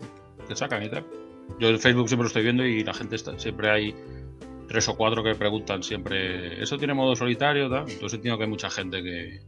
que 0.48 0.56
sacan 0.56 0.82
y 0.82 0.88
tal. 0.88 1.04
Yo 1.58 1.68
en 1.68 1.78
Facebook 1.78 2.08
siempre 2.08 2.24
lo 2.24 2.28
estoy 2.28 2.42
viendo 2.42 2.64
y 2.64 2.82
la 2.84 2.94
gente 2.94 3.16
está, 3.16 3.38
siempre 3.38 3.70
hay 3.70 3.94
tres 4.68 4.88
o 4.88 4.96
cuatro 4.96 5.22
que 5.22 5.34
preguntan 5.34 5.82
siempre, 5.82 6.62
¿eso 6.62 6.78
tiene 6.78 6.94
modo 6.94 7.14
solitario? 7.14 7.68
Tal? 7.68 7.80
Entonces 7.90 8.14
entiendo 8.14 8.38
que 8.38 8.44
hay 8.44 8.50
mucha 8.50 8.70
gente 8.70 9.02
que, 9.02 9.40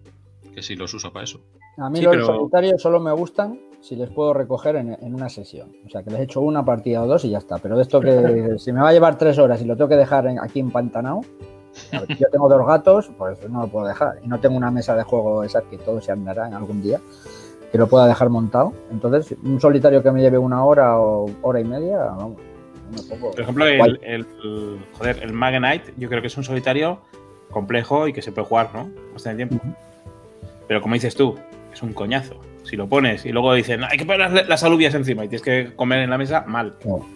que 0.54 0.62
sí 0.62 0.76
los 0.76 0.92
usa 0.92 1.10
para 1.10 1.24
eso. 1.24 1.40
A 1.78 1.88
mí 1.90 1.98
Sí, 1.98 2.04
los 2.04 2.12
pero- 2.14 2.26
solitarios 2.26 2.82
solo 2.82 3.00
me 3.00 3.12
gustan 3.12 3.58
si 3.80 3.96
les 3.96 4.10
puedo 4.10 4.34
recoger 4.34 4.76
en, 4.76 4.92
en 5.00 5.14
una 5.14 5.28
sesión. 5.30 5.70
O 5.86 5.88
sea, 5.90 6.02
que 6.02 6.10
les 6.10 6.20
echo 6.20 6.40
una 6.40 6.64
partida 6.64 7.02
o 7.02 7.06
dos 7.06 7.24
y 7.24 7.30
ya 7.30 7.38
está. 7.38 7.58
Pero 7.58 7.76
de 7.76 7.82
esto 7.82 8.00
que 8.00 8.56
si 8.58 8.72
me 8.72 8.80
va 8.80 8.88
a 8.90 8.92
llevar 8.92 9.16
tres 9.16 9.38
horas 9.38 9.60
y 9.62 9.64
lo 9.64 9.76
tengo 9.76 9.88
que 9.88 9.96
dejar 9.96 10.26
en- 10.26 10.38
aquí 10.38 10.60
empantanado, 10.60 11.20
ver, 11.92 12.16
yo 12.18 12.28
tengo 12.30 12.48
dos 12.48 12.66
gatos, 12.66 13.10
pues 13.18 13.38
no 13.48 13.62
lo 13.62 13.68
puedo 13.68 13.86
dejar. 13.86 14.18
Y 14.22 14.28
no 14.28 14.38
tengo 14.40 14.56
una 14.56 14.70
mesa 14.70 14.94
de 14.94 15.02
juego 15.02 15.44
esa 15.44 15.62
que 15.62 15.78
todo 15.78 16.00
se 16.00 16.12
andará 16.12 16.46
en 16.48 16.54
algún 16.54 16.82
día, 16.82 17.00
que 17.72 17.78
lo 17.78 17.86
pueda 17.88 18.06
dejar 18.06 18.28
montado. 18.30 18.72
Entonces, 18.90 19.36
un 19.44 19.60
solitario 19.60 20.02
que 20.02 20.10
me 20.10 20.20
lleve 20.20 20.38
una 20.38 20.64
hora 20.64 20.98
o 20.98 21.30
hora 21.42 21.60
y 21.60 21.64
media, 21.64 21.98
vamos, 21.98 22.36
pongo. 23.08 23.30
Por 23.32 23.40
ejemplo, 23.40 23.66
el, 23.66 23.80
el, 24.02 24.26
el- 24.42 24.78
joder, 24.98 25.22
el 25.22 25.32
Magnite, 25.32 25.92
yo 25.96 26.08
creo 26.08 26.20
que 26.20 26.28
es 26.28 26.36
un 26.36 26.44
solitario 26.44 26.98
complejo 27.50 28.08
y 28.08 28.12
que 28.12 28.22
se 28.22 28.32
puede 28.32 28.46
jugar, 28.48 28.70
¿no? 28.74 28.88
Bastante 29.12 29.46
tiempo. 29.46 29.64
Pero 30.68 30.80
como 30.82 30.94
dices 30.94 31.14
tú, 31.14 31.36
es 31.72 31.82
un 31.82 31.92
coñazo. 31.92 32.34
Si 32.64 32.74
lo 32.76 32.88
pones 32.88 33.24
y 33.24 33.30
luego 33.30 33.54
dicen, 33.54 33.84
hay 33.84 33.96
que 33.96 34.04
poner 34.04 34.28
las, 34.32 34.48
las 34.48 34.64
alubias 34.64 34.92
encima 34.94 35.24
y 35.24 35.28
tienes 35.28 35.42
que 35.42 35.76
comer 35.76 36.00
en 36.00 36.10
la 36.10 36.18
mesa, 36.18 36.42
mal. 36.48 36.74
No. 36.84 37.06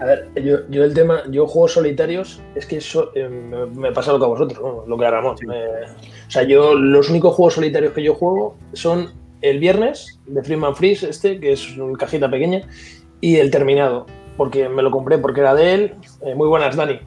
A 0.00 0.04
ver, 0.04 0.28
yo, 0.36 0.58
yo 0.70 0.84
el 0.84 0.94
tema, 0.94 1.22
yo 1.30 1.46
juegos 1.46 1.72
solitarios, 1.72 2.40
es 2.54 2.66
que 2.66 2.76
eso 2.78 3.10
eh, 3.14 3.28
me, 3.28 3.66
me 3.66 3.92
pasa 3.92 4.12
lo 4.12 4.18
que 4.18 4.24
a 4.24 4.28
vosotros, 4.28 4.60
¿no? 4.60 4.84
lo 4.86 4.96
que 4.98 5.06
a 5.06 5.10
Ramón. 5.10 5.36
Me- 5.46 5.84
o 6.26 6.30
sea, 6.30 6.42
yo 6.44 6.74
los 6.74 7.10
únicos 7.10 7.34
juegos 7.34 7.54
solitarios 7.54 7.92
que 7.92 8.02
yo 8.02 8.14
juego 8.14 8.56
son 8.72 9.10
el 9.42 9.58
viernes 9.58 10.20
de 10.26 10.42
Freeman 10.42 10.74
Freeze, 10.76 11.08
este, 11.08 11.38
que 11.40 11.52
es 11.52 11.76
una 11.76 11.98
cajita 11.98 12.30
pequeña, 12.30 12.62
y 13.20 13.36
el 13.36 13.50
terminado, 13.50 14.06
porque 14.36 14.68
me 14.68 14.82
lo 14.82 14.90
compré 14.90 15.18
porque 15.18 15.40
era 15.40 15.54
de 15.54 15.74
él. 15.74 15.94
Eh, 16.22 16.34
muy 16.34 16.48
buenas, 16.48 16.76
Dani. 16.76 17.00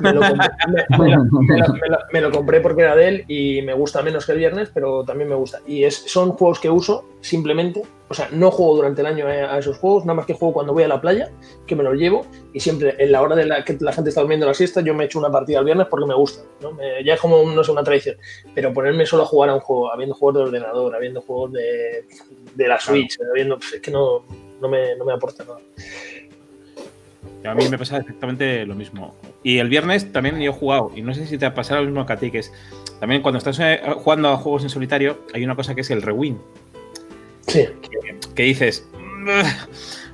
Me 0.00 0.12
lo, 0.12 0.20
compré, 0.20 0.48
me- 0.68 0.98
me 0.98 1.10
lo- 1.16 1.24
me 1.24 1.58
lo- 1.58 1.72
me 1.74 1.88
lo- 1.88 1.98
me 2.12 2.20
lo 2.20 2.30
compré 2.30 2.60
porque 2.60 2.82
era 2.82 2.94
de 2.96 3.08
él 3.08 3.24
y 3.28 3.62
me 3.62 3.74
gusta 3.74 4.02
menos 4.02 4.26
que 4.26 4.32
el 4.32 4.38
viernes, 4.38 4.70
pero 4.72 5.04
también 5.04 5.28
me 5.28 5.34
gusta. 5.34 5.60
Y 5.66 5.84
es, 5.84 5.94
son 5.96 6.30
juegos 6.32 6.60
que 6.60 6.70
uso 6.70 7.04
simplemente, 7.20 7.82
o 8.08 8.14
sea, 8.14 8.28
no 8.32 8.50
juego 8.50 8.76
durante 8.76 9.00
el 9.02 9.06
año 9.08 9.26
a, 9.26 9.30
a 9.54 9.58
esos 9.58 9.76
juegos, 9.78 10.04
nada 10.04 10.14
más 10.14 10.26
que 10.26 10.34
juego 10.34 10.54
cuando 10.54 10.72
voy 10.72 10.82
a 10.84 10.88
la 10.88 11.00
playa, 11.00 11.30
que 11.66 11.74
me 11.76 11.82
los 11.82 11.94
llevo 11.94 12.24
y 12.52 12.60
siempre 12.60 12.94
en 12.98 13.12
la 13.12 13.20
hora 13.22 13.34
de 13.36 13.44
la 13.46 13.64
que 13.64 13.76
la 13.80 13.92
gente 13.92 14.08
está 14.10 14.20
durmiendo 14.20 14.46
la 14.46 14.54
siesta 14.54 14.80
yo 14.80 14.94
me 14.94 15.04
echo 15.04 15.18
una 15.18 15.30
partida 15.30 15.58
el 15.58 15.64
viernes 15.64 15.86
porque 15.90 16.06
me 16.06 16.14
gusta, 16.14 16.42
¿no? 16.62 16.78
Ya 17.04 17.14
es 17.14 17.20
como, 17.20 17.42
no 17.44 17.64
sé, 17.64 17.70
una 17.72 17.82
tradición. 17.82 18.16
Pero 18.54 18.72
ponerme 18.72 19.04
solo 19.06 19.24
a 19.24 19.26
jugar 19.26 19.50
a 19.50 19.54
un 19.54 19.60
juego, 19.60 19.92
habiendo 19.92 20.14
juegos 20.14 20.36
de 20.36 20.42
ordenador, 20.48 20.94
habiendo 20.94 21.20
juegos 21.20 21.52
de, 21.52 22.06
de 22.54 22.68
la 22.68 22.78
Switch, 22.80 23.18
habiendo, 23.30 23.58
pues, 23.58 23.74
es 23.74 23.80
que 23.80 23.90
no, 23.90 24.24
no, 24.60 24.68
me, 24.68 24.96
no 24.96 25.04
me 25.04 25.12
aporta 25.12 25.44
nada. 25.44 25.60
A 27.44 27.54
mí 27.54 27.68
me 27.68 27.78
pasa 27.78 27.98
exactamente 27.98 28.66
lo 28.66 28.74
mismo. 28.74 29.14
Y 29.42 29.58
el 29.58 29.68
viernes 29.68 30.12
también 30.12 30.38
yo 30.40 30.50
he 30.50 30.54
jugado, 30.54 30.90
y 30.94 31.02
no 31.02 31.14
sé 31.14 31.26
si 31.26 31.38
te 31.38 31.46
ha 31.46 31.54
pasado 31.54 31.80
lo 31.80 31.86
mismo 31.86 32.04
que 32.04 32.12
a 32.12 32.16
ti, 32.16 32.30
que 32.30 32.40
es 32.40 32.52
también 33.00 33.22
cuando 33.22 33.38
estás 33.38 33.58
eh, 33.60 33.80
jugando 33.96 34.28
a 34.28 34.36
juegos 34.36 34.64
en 34.64 34.70
solitario, 34.70 35.20
hay 35.32 35.44
una 35.44 35.54
cosa 35.54 35.74
que 35.74 35.82
es 35.82 35.90
el 35.90 36.02
rewind, 36.02 36.38
Sí, 37.46 37.66
que 38.34 38.42
dices, 38.42 38.86
"Mm, 38.98 39.30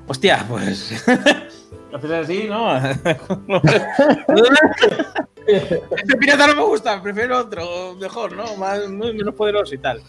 hostia, 0.07 0.45
pues. 0.49 1.05
Haces 1.93 2.11
así, 2.11 2.47
¿no? 2.49 2.77
este 5.47 6.17
pirata 6.19 6.47
no 6.49 6.55
me 6.57 6.63
gusta, 6.63 7.03
prefiero 7.03 7.39
otro, 7.39 7.95
mejor, 8.01 8.33
¿no? 8.33 8.57
Más, 8.57 8.89
menos 8.89 9.35
poderoso 9.35 9.75
y 9.75 9.79
tal. 9.79 10.01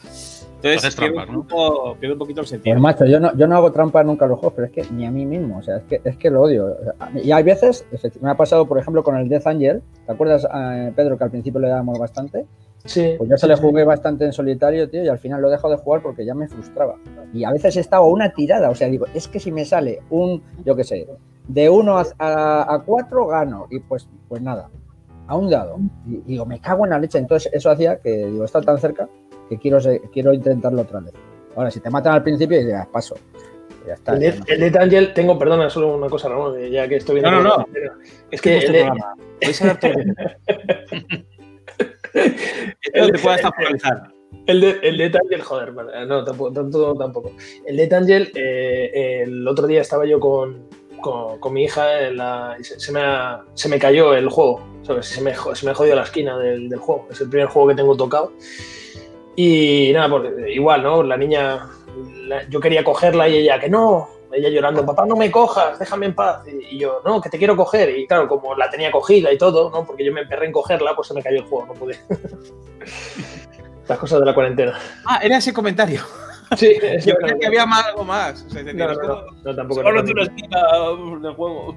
Entonces, 0.56 0.78
Haces 0.86 0.96
pierde, 0.96 1.14
trampas, 1.16 1.36
un 1.36 1.98
pierde 2.00 2.14
un 2.14 2.20
poquito 2.20 2.42
el 2.42 2.44
Pues 2.44 2.50
sentido. 2.50 2.80
macho, 2.80 3.06
yo 3.06 3.20
no, 3.20 3.36
yo 3.36 3.48
no 3.48 3.56
hago 3.56 3.72
trampa 3.72 4.04
nunca 4.04 4.26
en 4.26 4.32
los 4.32 4.40
juegos, 4.40 4.54
pero 4.56 4.68
es 4.68 4.74
que 4.74 4.94
ni 4.94 5.06
a 5.06 5.12
mí 5.12 5.26
mismo, 5.26 5.60
o 5.60 5.62
sea, 5.62 5.78
es 5.78 5.84
que, 5.84 6.02
es 6.04 6.18
que 6.18 6.30
lo 6.30 6.42
odio. 6.42 6.66
O 6.68 6.84
sea, 6.84 7.22
y 7.22 7.32
hay 7.32 7.44
veces, 7.44 7.86
me 8.22 8.32
ha 8.32 8.36
pasado, 8.36 8.66
por 8.66 8.80
ejemplo, 8.80 9.04
con 9.04 9.16
el 9.18 9.30
Death 9.30 9.48
Angel, 9.48 9.82
¿te 10.06 10.12
acuerdas, 10.12 10.48
eh, 10.52 10.92
Pedro, 10.96 11.18
que 11.18 11.24
al 11.24 11.32
principio 11.32 11.60
le 11.60 11.70
dábamos 11.70 12.00
bastante? 12.00 12.46
sí. 12.86 13.16
Pues 13.18 13.30
yo 13.30 13.38
se 13.38 13.48
le 13.48 13.56
jugué 13.56 13.84
bastante 13.84 14.26
en 14.26 14.34
solitario, 14.34 14.90
tío, 14.90 15.04
y 15.04 15.08
al 15.08 15.18
final 15.18 15.42
lo 15.42 15.48
he 15.48 15.52
dejado 15.52 15.72
de 15.76 15.78
jugar 15.78 16.02
porque 16.02 16.24
ya 16.26 16.36
me 16.36 16.48
frustraba. 16.48 16.96
Y 17.34 17.44
a 17.44 17.52
veces 17.52 17.78
he 17.78 17.80
estado 17.80 18.04
a 18.04 18.08
una 18.08 18.32
tirada, 18.32 18.70
o 18.70 18.76
sea, 18.76 18.88
digo, 18.88 19.06
es 19.14 19.28
que 19.28 19.40
si 19.40 19.52
me 19.52 19.66
sale 19.66 20.02
un, 20.10 20.42
yo 20.64 20.76
qué 20.76 20.84
sé, 20.84 21.08
de 21.48 21.70
1 21.70 21.98
a 22.20 22.84
4 22.86 23.28
gano, 23.28 23.68
y 23.72 23.80
pues, 23.80 24.08
pues 24.28 24.42
nada, 24.42 24.70
a 25.28 25.36
un 25.36 25.50
dado. 25.50 25.78
Y 26.08 26.18
digo, 26.22 26.46
me 26.46 26.60
cago 26.60 26.86
en 26.86 26.92
la 26.92 27.00
leche. 27.00 27.18
Entonces 27.18 27.52
eso 27.54 27.70
hacía 27.70 27.98
que, 27.98 28.28
digo, 28.28 28.46
está 28.46 28.62
tan 28.62 28.78
cerca 28.78 29.10
que 29.50 29.58
quiero, 29.58 29.80
quiero 30.12 30.34
intentarlo 30.34 30.82
otra 30.82 31.00
vez. 31.00 31.14
Ahora, 31.56 31.72
si 31.72 31.80
te 31.80 31.90
matan 31.90 32.14
al 32.16 32.24
principio, 32.24 32.60
ya 32.62 32.88
paso. 32.92 33.16
Ya 33.88 33.94
está. 33.94 34.14
El 34.14 34.20
ya 34.22 34.32
Death, 34.32 34.40
no. 34.40 34.46
el 34.54 34.60
Death 34.60 34.76
Angel, 34.78 35.14
tengo, 35.14 35.38
perdona, 35.40 35.70
solo 35.70 35.96
una 35.96 36.10
cosa, 36.10 36.28
Ramón, 36.30 36.56
que 36.58 36.70
ya 36.72 36.88
que 36.88 36.96
estoy 36.96 37.16
viendo. 37.16 37.32
No, 37.32 37.42
no, 37.42 37.58
no. 37.58 37.66
Es 38.32 38.42
que 38.42 38.58
Este 38.58 38.68
el, 38.68 38.74
de- 38.74 38.80
programa, 38.86 39.16
podéis 39.40 39.62
hablar 39.62 39.80
todo 39.80 39.92
el 39.92 39.96
tiempo. 40.04 40.22
Esto 42.82 43.12
te 43.12 43.18
el, 44.48 44.62
de- 44.62 44.80
el 44.84 44.98
Death 44.98 45.16
Angel, 45.24 45.42
joder, 45.42 45.74
no, 46.08 46.24
tampoco. 46.24 46.52
tanto- 46.52 46.96
tampoco. 46.96 47.32
El 47.66 47.78
Death 47.78 47.94
Angel, 47.94 48.32
eh, 48.36 49.22
el 49.24 49.48
otro 49.48 49.66
día 49.68 49.82
estaba 49.82 50.06
yo 50.06 50.20
con, 50.20 50.68
con, 51.02 51.40
con 51.40 51.54
mi 51.54 51.64
hija 51.64 52.08
en 52.08 52.18
la- 52.18 52.56
y 52.60 52.64
se, 52.64 52.80
se 52.80 52.92
me 52.92 53.00
ha- 53.02 53.44
se 53.54 53.70
me 53.70 53.80
cayó 53.80 54.14
el 54.14 54.30
juego, 54.30 54.62
¿sabes? 54.84 55.08
Se 55.08 55.22
me, 55.22 55.34
se 55.54 55.66
me 55.66 55.72
ha 55.72 55.76
jodido 55.76 55.96
la 55.96 56.04
esquina 56.04 56.38
del, 56.38 56.70
del 56.70 56.80
juego. 56.80 57.08
Es 57.12 57.22
el 57.22 57.30
primer 57.30 57.48
juego 57.48 57.70
que 57.70 57.76
tengo 57.76 57.96
tocado. 57.98 58.34
Y 59.36 59.92
nada, 59.94 60.10
pues 60.10 60.32
igual, 60.50 60.84
¿no? 60.84 61.04
La 61.04 61.18
niña, 61.18 61.68
la- 62.28 62.48
yo 62.50 62.60
quería 62.60 62.84
cogerla 62.84 63.28
y 63.28 63.38
ella 63.38 63.60
que 63.60 63.70
no, 63.70 64.08
ella 64.32 64.50
llorando, 64.50 64.86
papá, 64.86 65.06
no 65.06 65.16
me 65.16 65.30
cojas, 65.32 65.78
déjame 65.80 66.06
en 66.08 66.16
paz. 66.16 66.42
Y, 66.48 66.76
y 66.76 66.80
yo, 66.80 67.02
no, 67.06 67.20
que 67.22 67.30
te 67.30 67.38
quiero 67.38 67.56
coger. 67.56 67.98
Y 67.98 68.08
claro, 68.08 68.28
como 68.28 68.56
la 68.56 68.70
tenía 68.70 68.92
cogida 68.92 69.32
y 69.32 69.38
todo, 69.38 69.70
¿no? 69.70 69.86
Porque 69.86 70.06
yo 70.06 70.14
me 70.14 70.22
emperré 70.22 70.46
en 70.48 70.52
cogerla, 70.52 70.96
pues 70.96 71.08
se 71.10 71.14
me 71.14 71.22
cayó 71.24 71.38
el 71.40 71.46
juego, 71.46 71.68
no 71.68 71.74
pude. 71.74 71.98
Las 73.88 74.00
cosas 74.00 74.20
de 74.20 74.26
la 74.26 74.34
cuarentena. 74.34 74.74
Ah, 75.06 75.20
era 75.22 75.38
ese 75.38 75.54
comentario. 75.54 76.02
Sí, 76.58 76.74
Yo 77.06 77.16
creía 77.18 77.38
que 77.40 77.48
había 77.48 77.66
más, 77.66 77.86
algo 77.88 78.04
más. 78.04 78.44
O 78.48 78.50
sea, 78.50 78.64
te 78.64 78.74
No, 78.74 78.88
no, 78.88 78.94
no, 78.94 79.00
como- 79.00 79.22
no, 79.44 79.56
tampoco. 79.56 79.82
Solo 79.84 80.02
no, 80.04 80.12
tú 80.12 80.20
esquina 80.22 80.58
del 81.22 81.34
juego. 81.36 81.76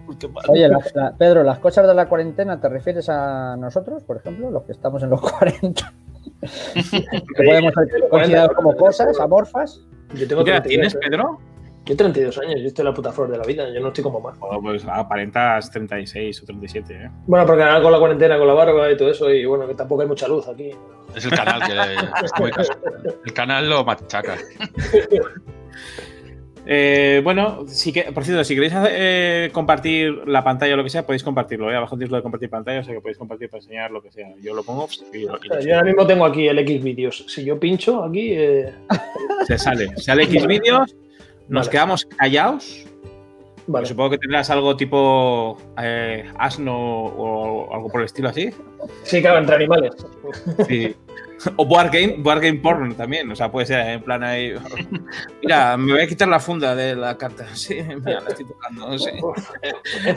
Oye, 0.49 0.69
la- 0.69 0.81
la- 0.95 1.13
Pedro, 1.19 1.43
las 1.43 1.59
cosas 1.59 1.87
de 1.87 1.95
la 1.95 2.09
cuarentena, 2.09 2.59
¿te 2.61 2.69
refieres 2.69 3.09
a 3.11 3.57
nosotros, 3.59 4.03
por 4.05 4.17
ejemplo, 4.19 4.51
los 4.51 4.63
que 4.65 4.73
estamos 4.73 5.03
en 5.03 5.11
los 5.11 5.21
40? 5.39 5.93
Que 6.41 7.45
podemos 7.45 7.73
ser 7.75 8.09
considerados 8.09 8.53
como 8.55 8.77
cosas 8.77 9.19
amorfas. 9.21 9.81
Yo 10.15 10.27
tengo 10.27 10.43
¿Tú 10.43 10.47
qué 10.47 10.51
edad 10.53 10.63
32, 10.63 10.93
tienes. 10.93 10.95
Pedro? 10.97 11.41
Yo 11.85 11.97
32 11.97 12.39
años, 12.39 12.61
yo 12.61 12.67
estoy 12.67 12.85
la 12.85 12.93
puta 12.93 13.13
flor 13.13 13.31
de 13.31 13.39
la 13.39 13.45
vida, 13.45 13.67
yo 13.73 13.81
no 13.81 13.89
estoy 13.89 14.05
como 14.05 14.21
más. 14.21 14.37
Oh, 14.41 14.61
pues 14.61 14.85
aparentas 14.87 15.71
36 15.71 16.43
o 16.43 16.45
37, 16.45 16.93
¿eh? 16.95 17.11
Bueno, 17.27 17.47
porque 17.47 17.63
ahora 17.63 17.81
con 17.81 17.93
la 17.93 17.99
cuarentena, 17.99 18.37
con 18.37 18.47
la 18.47 18.53
barba 18.53 18.93
y 18.93 18.97
todo 18.97 19.11
eso, 19.11 19.31
y 19.31 19.47
bueno, 19.47 19.67
que 19.67 19.75
tampoco 19.75 20.03
hay 20.03 20.09
mucha 20.09 20.29
luz 20.29 20.47
aquí. 20.49 20.71
Es 21.15 21.25
el 21.25 21.31
canal 21.31 21.63
que. 21.63 21.73
El 23.25 23.33
canal 23.33 23.71
lo 23.71 23.85
machaca. 23.85 24.37
Eh, 26.71 27.23
bueno, 27.25 27.65
que, 27.95 28.03
por 28.13 28.25
cierto, 28.25 28.45
si 28.45 28.55
queréis 28.55 28.75
eh, 28.91 29.49
compartir 29.55 30.13
la 30.27 30.45
pantalla 30.45 30.75
o 30.75 30.77
lo 30.77 30.85
que 30.85 30.91
sea, 30.91 31.07
podéis 31.07 31.23
compartirlo. 31.25 31.73
¿eh? 31.73 31.77
Abajo 31.77 31.97
tienes 31.97 32.11
lo 32.11 32.19
de 32.19 32.23
compartir 32.23 32.51
pantalla, 32.51 32.81
o 32.81 32.85
sea 32.85 32.93
que 32.93 33.01
podéis 33.01 33.17
compartir 33.17 33.49
para 33.49 33.61
enseñar 33.63 33.91
lo 33.91 34.03
que 34.03 34.13
sea. 34.13 34.29
Yo 34.43 34.53
lo 34.55 34.63
pongo 34.63 34.87
y, 35.15 35.21
lo- 35.25 35.39
y 35.43 35.49
lo- 35.49 35.61
yo 35.61 35.75
ahora 35.77 35.87
mismo 35.87 36.07
tengo 36.07 36.27
aquí 36.27 36.47
el 36.47 36.59
X 36.59 36.83
vídeos. 36.83 37.25
Si 37.27 37.43
yo 37.43 37.59
pincho 37.59 38.05
aquí, 38.05 38.33
eh, 38.35 38.71
se 39.47 39.57
sale. 39.57 39.97
Sale 39.97 40.25
X 40.25 40.47
vídeos, 40.47 40.95
nos 41.49 41.67
Vale. 41.67 41.71
quedamos 41.71 42.05
callados. 42.05 42.85
vale. 43.67 43.87
Supongo 43.87 44.11
que 44.11 44.19
tendrás 44.19 44.51
algo 44.51 44.77
tipo 44.77 45.57
asno 46.37 46.77
o 46.77 47.75
algo 47.75 47.89
por 47.89 48.03
el 48.03 48.05
estilo 48.07 48.29
así. 48.29 48.51
Sí, 49.05 49.23
claro, 49.23 49.39
entre 49.39 49.55
animales. 49.57 49.93
Sí. 50.69 50.95
O 51.57 51.65
board 51.65 51.91
game, 51.93 52.17
board 52.19 52.41
game 52.41 52.59
porn 52.59 52.95
también. 52.95 53.31
O 53.31 53.37
sea, 53.37 53.51
puede 53.51 53.67
ser 53.67 53.81
en 53.81 54.03
plan 54.03 54.23
ahí. 54.23 54.55
Mira, 55.43 55.77
me 55.77 55.93
voy 55.93 56.03
a 56.03 56.07
quitar 56.07 56.29
la 56.29 56.41
funda 56.41 56.75
de 56.75 56.97
la 56.97 57.17
carta. 57.17 57.47
Sí, 57.55 57.83
mira, 57.83 58.21
la 58.21 58.29
estoy 58.31 58.47
tocando. 58.47 58.87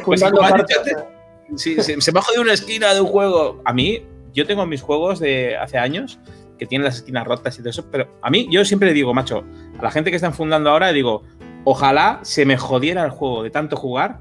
Pues 0.06 0.20
sí, 0.20 0.26
has 0.26 0.52
cartas. 0.52 0.86
dicho 0.86 1.08
Sí, 1.56 1.76
se, 1.82 2.12
me 2.12 2.20
ha 2.20 2.22
jodido 2.22 2.44
una 2.44 2.54
esquina 2.54 2.94
de 2.94 3.02
un 3.02 3.08
juego. 3.08 3.62
A 3.66 3.74
mí, 3.74 4.06
yo 4.34 4.46
tengo 4.46 4.66
mis 4.66 4.82
juegos 4.82 5.20
de 5.20 5.58
hace 5.58 5.78
años 5.78 6.20
que 6.58 6.66
tienen 6.66 6.86
las 6.86 6.98
esquinas 6.98 7.26
rotas 7.26 7.56
y 7.56 7.60
todo 7.60 7.72
eso, 7.72 7.90
pero 7.92 8.08
a 8.22 8.30
mí, 8.30 8.48
yo 8.52 8.64
siempre 8.64 8.88
le 8.88 8.94
digo, 8.94 9.14
macho, 9.14 9.44
a 9.78 9.84
la 9.84 9.92
gente 9.92 10.12
que 10.12 10.16
están 10.16 10.34
fundando 10.34 10.70
ahora, 10.70 10.94
digo, 10.94 11.24
ojalá 11.64 12.20
se 12.22 12.46
me 12.46 12.56
jodiera 12.56 13.04
el 13.04 13.10
juego 13.10 13.44
de 13.44 13.50
tanto 13.50 13.76
jugar 13.76 14.20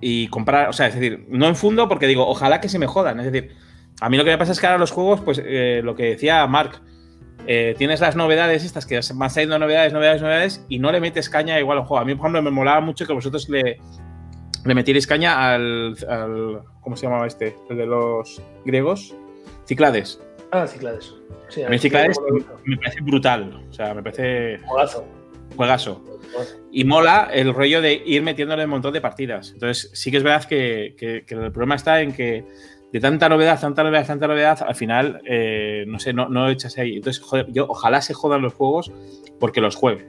y 0.00 0.28
comprar, 0.28 0.68
o 0.68 0.72
sea, 0.72 0.88
es 0.88 0.94
decir, 0.94 1.26
no 1.28 1.46
enfundo 1.46 1.88
porque 1.88 2.06
digo, 2.06 2.26
ojalá 2.26 2.60
que 2.60 2.68
se 2.68 2.78
me 2.78 2.86
jodan. 2.86 3.20
Es 3.20 3.30
decir, 3.30 3.54
a 4.00 4.08
mí 4.08 4.16
lo 4.16 4.24
que 4.24 4.30
me 4.30 4.38
pasa 4.38 4.52
es 4.52 4.60
que 4.60 4.66
ahora 4.66 4.78
los 4.78 4.90
juegos, 4.90 5.20
pues 5.20 5.40
eh, 5.44 5.80
lo 5.84 5.94
que 5.94 6.04
decía 6.04 6.46
Mark, 6.46 6.80
eh, 7.46 7.74
tienes 7.78 8.00
las 8.00 8.16
novedades 8.16 8.64
estas 8.64 8.86
que 8.86 9.00
van 9.14 9.30
saliendo 9.30 9.58
novedades, 9.58 9.92
novedades, 9.92 10.22
novedades 10.22 10.64
y 10.68 10.78
no 10.78 10.92
le 10.92 11.00
metes 11.00 11.28
caña 11.30 11.58
igual 11.58 11.78
al 11.78 11.84
juego. 11.84 12.02
A 12.02 12.04
mí, 12.04 12.14
por 12.14 12.26
ejemplo, 12.26 12.42
me 12.42 12.50
molaba 12.50 12.80
mucho 12.80 13.06
que 13.06 13.12
vosotros 13.12 13.48
le, 13.48 13.78
le 14.64 14.74
metierais 14.74 15.06
caña 15.06 15.52
al, 15.54 15.96
al- 16.08 16.60
¿Cómo 16.82 16.96
se 16.96 17.06
llamaba 17.06 17.26
este? 17.26 17.56
El 17.68 17.76
de 17.78 17.86
los 17.86 18.42
griegos. 18.64 19.14
Ciclades. 19.66 20.20
Ah, 20.52 20.66
Ciclades. 20.66 21.14
Sí, 21.48 21.62
A 21.62 21.68
mí 21.68 21.78
Ciclades 21.78 22.16
me 22.64 22.76
parece 22.76 23.00
brutal. 23.02 23.64
O 23.68 23.72
sea, 23.72 23.94
me 23.94 24.02
parece 24.02 24.58
Juegazo. 24.64 25.04
juegazo. 25.56 26.04
Y 26.72 26.84
mola 26.84 27.28
el 27.32 27.52
rollo 27.52 27.80
de 27.82 28.02
ir 28.06 28.22
metiéndole 28.22 28.64
un 28.64 28.70
montón 28.70 28.92
de 28.92 29.00
partidas. 29.00 29.50
Entonces, 29.52 29.90
sí 29.94 30.10
que 30.10 30.16
es 30.18 30.22
verdad 30.22 30.44
que, 30.44 30.94
que- 30.98 31.24
que 31.26 31.34
el 31.34 31.52
problema 31.52 31.74
está 31.74 32.00
en 32.00 32.12
que 32.12 32.44
de 32.92 33.00
tanta 33.00 33.28
novedad, 33.28 33.60
tanta 33.60 33.84
novedad, 33.84 34.06
tanta 34.06 34.26
novedad, 34.26 34.58
al 34.66 34.74
final, 34.74 35.20
eh, 35.24 35.84
no 35.86 35.98
sé, 35.98 36.12
no, 36.12 36.28
no 36.28 36.48
echas 36.48 36.76
ahí. 36.78 36.96
Entonces, 36.96 37.22
joder, 37.22 37.46
yo 37.52 37.66
ojalá 37.68 38.02
se 38.02 38.14
jodan 38.14 38.42
los 38.42 38.54
juegos 38.54 38.90
porque 39.38 39.60
los 39.60 39.76
juegue. 39.76 40.08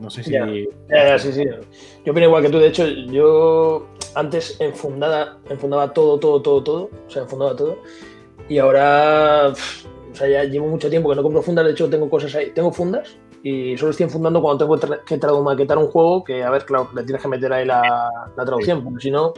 No 0.00 0.10
sé 0.10 0.22
si. 0.22 0.32
Yo 0.32 2.12
opino 2.12 2.26
igual 2.26 2.42
que 2.42 2.50
tú. 2.50 2.58
De 2.58 2.68
hecho, 2.68 2.86
yo 2.86 3.88
antes 4.14 4.56
enfundada, 4.60 5.38
enfundaba 5.48 5.92
todo, 5.92 6.18
todo, 6.18 6.40
todo, 6.40 6.62
todo. 6.62 6.90
O 7.06 7.10
sea, 7.10 7.22
enfundaba 7.22 7.56
todo. 7.56 7.78
Y 8.48 8.58
ahora, 8.58 9.48
o 9.48 10.14
sea, 10.14 10.28
ya 10.28 10.44
llevo 10.44 10.68
mucho 10.68 10.88
tiempo 10.88 11.10
que 11.10 11.16
no 11.16 11.22
compro 11.22 11.42
fundas. 11.42 11.64
De 11.64 11.72
hecho, 11.72 11.90
tengo 11.90 12.08
cosas 12.08 12.34
ahí. 12.34 12.50
Tengo 12.50 12.72
fundas 12.72 13.16
y 13.42 13.76
solo 13.76 13.90
estoy 13.90 14.04
enfundando 14.04 14.42
cuando 14.42 14.64
tengo 14.64 14.76
tra- 14.78 15.04
que 15.04 15.42
maquetar 15.42 15.78
un 15.78 15.86
juego 15.86 16.24
que, 16.24 16.42
a 16.42 16.50
ver, 16.50 16.64
claro, 16.64 16.88
le 16.94 17.02
tienes 17.04 17.22
que 17.22 17.28
meter 17.28 17.52
ahí 17.52 17.64
la, 17.64 17.82
la 18.36 18.44
traducción. 18.44 18.82
Porque 18.82 19.00
si 19.00 19.10
no, 19.10 19.32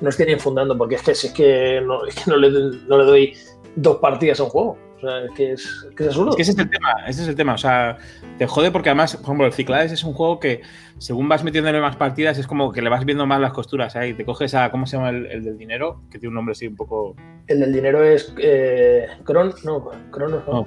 no 0.00 0.08
estoy 0.08 0.26
ni 0.26 0.32
enfundando. 0.32 0.76
Porque 0.76 0.96
es 0.96 1.02
que, 1.02 1.14
si 1.14 1.28
es 1.28 1.32
que, 1.32 1.80
no, 1.84 2.04
es 2.06 2.14
que 2.14 2.30
no, 2.30 2.36
le, 2.36 2.50
no 2.86 2.98
le 2.98 3.04
doy 3.04 3.36
dos 3.76 3.96
partidas 3.98 4.40
a 4.40 4.44
un 4.44 4.50
juego. 4.50 4.78
O 4.96 4.98
sea, 4.98 5.24
es 5.24 5.30
que 5.32 5.52
es, 5.52 5.86
que 5.94 6.04
es 6.04 6.08
absurdo. 6.08 6.30
Es 6.30 6.36
que 6.36 6.42
ese 6.42 6.52
es 6.52 6.58
el 6.58 6.70
tema, 6.70 6.94
ese 7.06 7.22
es 7.22 7.28
el 7.28 7.36
tema. 7.36 7.54
O 7.54 7.58
sea, 7.58 7.98
te 8.38 8.46
jode 8.46 8.70
porque 8.70 8.88
además, 8.88 9.14
por 9.16 9.24
ejemplo, 9.26 9.46
el 9.46 9.52
Ciclades 9.52 9.92
es 9.92 10.02
un 10.04 10.14
juego 10.14 10.40
que 10.40 10.62
según 10.98 11.28
vas 11.28 11.44
metiéndole 11.44 11.80
más 11.82 11.96
partidas 11.96 12.38
es 12.38 12.46
como 12.46 12.72
que 12.72 12.80
le 12.80 12.88
vas 12.88 13.04
viendo 13.04 13.26
más 13.26 13.38
las 13.38 13.52
costuras 13.52 13.94
ahí. 13.94 14.14
Te 14.14 14.24
coges 14.24 14.54
a, 14.54 14.70
¿cómo 14.70 14.86
se 14.86 14.96
llama 14.96 15.10
el, 15.10 15.26
el 15.26 15.44
del 15.44 15.58
dinero? 15.58 16.00
Que 16.10 16.18
tiene 16.18 16.30
un 16.30 16.36
nombre 16.36 16.52
así 16.52 16.66
un 16.66 16.76
poco... 16.76 17.14
El 17.46 17.60
del 17.60 17.74
dinero 17.74 18.02
es 18.02 18.34
eh, 18.38 19.06
Cron, 19.24 19.52
no, 19.64 19.90
Cronos 20.10 20.42
no. 20.46 20.52
No. 20.52 20.66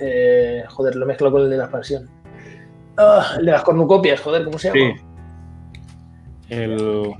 Eh, 0.00 0.64
joder, 0.68 0.96
lo 0.96 1.06
mezclo 1.06 1.30
con 1.30 1.42
el 1.42 1.50
de 1.50 1.56
la 1.56 1.64
expansión. 1.64 2.08
Ah, 2.96 3.34
el 3.38 3.46
de 3.46 3.52
las 3.52 3.62
cornucopias, 3.62 4.20
joder, 4.20 4.44
¿cómo 4.44 4.58
se 4.58 4.68
llama? 4.68 4.96
Sí. 4.96 5.04
El... 6.48 7.14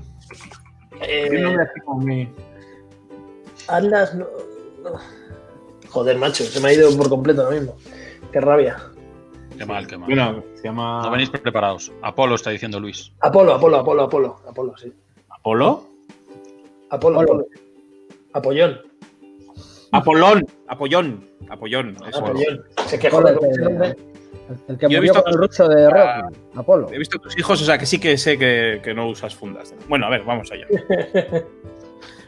Eh, 1.01 1.29
un 1.31 1.41
nombre 1.41 1.67
muy- 1.87 2.29
Atlas, 3.67 4.13
no, 4.15 4.25
no. 4.83 4.91
Joder, 5.89 6.17
macho, 6.17 6.43
se 6.43 6.59
me 6.59 6.69
ha 6.69 6.73
ido 6.73 6.95
por 6.97 7.09
completo 7.09 7.43
ahora 7.43 7.55
mismo. 7.57 7.75
Qué 8.31 8.41
rabia. 8.41 8.77
Qué 9.57 9.65
mal, 9.65 9.85
qué 9.87 9.97
mal. 9.97 10.07
Bueno, 10.07 10.43
se 10.55 10.63
llama... 10.63 11.01
No 11.03 11.11
venís 11.11 11.29
preparados. 11.29 11.91
Apolo 12.01 12.35
está 12.35 12.49
diciendo 12.49 12.79
Luis. 12.79 13.11
Apolo, 13.21 13.53
Apolo, 13.53 13.77
Apolo, 13.77 14.03
Apolo, 14.03 14.39
Apolo, 14.47 14.77
sí. 14.77 14.91
¿Apolo? 15.29 15.85
Apolo, 16.89 17.21
Apolo. 17.21 17.45
Apollón. 18.33 18.79
Apolón, 19.93 20.45
Apollón, 20.67 21.29
Apollón. 21.49 21.95
eso. 22.07 22.19
Apollón. 22.19 22.63
Se 22.87 22.99
que 22.99 23.07
Apolo, 23.07 23.29
joder, 23.35 23.57
con 23.61 23.83
el 24.67 24.77
que- 24.77 24.89
Yo 24.89 24.97
he 24.97 25.01
visto 25.01 25.23
con 25.23 25.31
el 25.33 25.39
tus- 25.39 25.47
ruso 25.49 25.69
de 25.69 25.85
Ah. 25.85 26.21
Rocky, 26.23 26.37
Apolo. 26.55 26.87
He 26.91 26.97
visto 26.97 27.17
a 27.17 27.21
tus 27.21 27.37
hijos, 27.37 27.61
o 27.61 27.65
sea 27.65 27.77
que 27.77 27.85
sí 27.85 27.99
que 27.99 28.17
sé 28.17 28.37
que, 28.37 28.81
que 28.83 28.93
no 28.93 29.07
usas 29.07 29.33
fundas. 29.35 29.73
Bueno, 29.87 30.05
a 30.07 30.09
ver, 30.09 30.23
vamos 30.23 30.51
allá. 30.51 30.67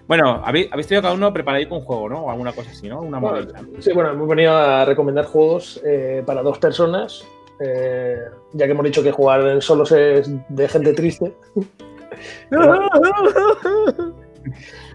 Bueno, 0.07 0.39
habéis, 0.45 0.72
habéis 0.72 0.86
tenido 0.86 1.01
cada 1.01 1.15
uno 1.15 1.34
preparadito 1.34 1.74
un 1.74 1.81
juego, 1.81 2.07
¿no? 2.07 2.25
O 2.25 2.29
alguna 2.29 2.51
cosa 2.51 2.69
así, 2.69 2.88
¿no? 2.88 3.01
Una 3.01 3.17
Bueno, 3.17 3.48
sí, 3.79 3.91
bueno, 3.91 4.12
hemos 4.12 4.27
venido 4.29 4.55
a 4.55 4.86
recomendar 4.86 5.25
juegos 5.25 5.81
eh, 5.84 6.22
para 6.24 6.43
dos 6.43 6.60
personas. 6.60 7.25
eh, 7.60 8.15
ya 8.53 8.65
que 8.67 8.72
hemos 8.74 8.86
dicho 8.86 9.01
que 9.01 9.12
jugar 9.12 9.41
en 9.48 9.62
solos 9.62 9.91
es 9.93 10.29
de 10.50 10.67
gente 10.67 10.93
triste. 10.93 11.34
Por 12.51 14.05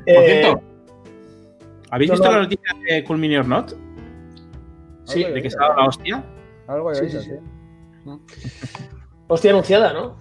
Eh, 0.07 0.41
cierto, 0.43 0.63
¿habéis 1.91 2.11
no, 2.11 2.15
visto 2.15 2.29
no. 2.29 2.37
la 2.37 2.43
noticia 2.43 2.77
de 2.89 3.05
Cool 3.05 3.19
Mini 3.19 3.37
or 3.37 3.47
Not? 3.47 3.73
sí, 5.05 5.25
De 5.25 5.43
que 5.43 5.51
se 5.51 5.57
ha 5.59 5.63
dado 5.69 5.77
la 5.81 5.87
hostia. 5.89 6.25
Algo 6.69 6.93
he 6.93 6.95
Sí, 6.95 7.03
oído, 7.05 7.21
sí, 7.23 7.31
sí. 7.31 7.37
hostia 9.29 9.51
anunciada, 9.51 9.93
¿no? 9.93 10.17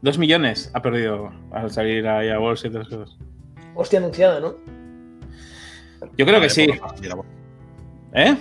Dos 0.00 0.18
millones 0.18 0.70
ha 0.74 0.80
perdido 0.82 1.30
al 1.50 1.70
salir 1.70 2.06
ahí 2.06 2.28
a 2.28 2.38
bolsa 2.38 2.68
y 2.68 2.70
todas 2.70 2.86
esas 2.86 2.98
cosas. 3.00 3.18
Hostia 3.74 3.98
anunciada, 3.98 4.40
¿no? 4.40 4.54
Yo 6.16 6.24
creo 6.26 6.40
que 6.40 6.48
sí. 6.48 6.68
para 6.68 7.22
¿Eh? 8.14 8.36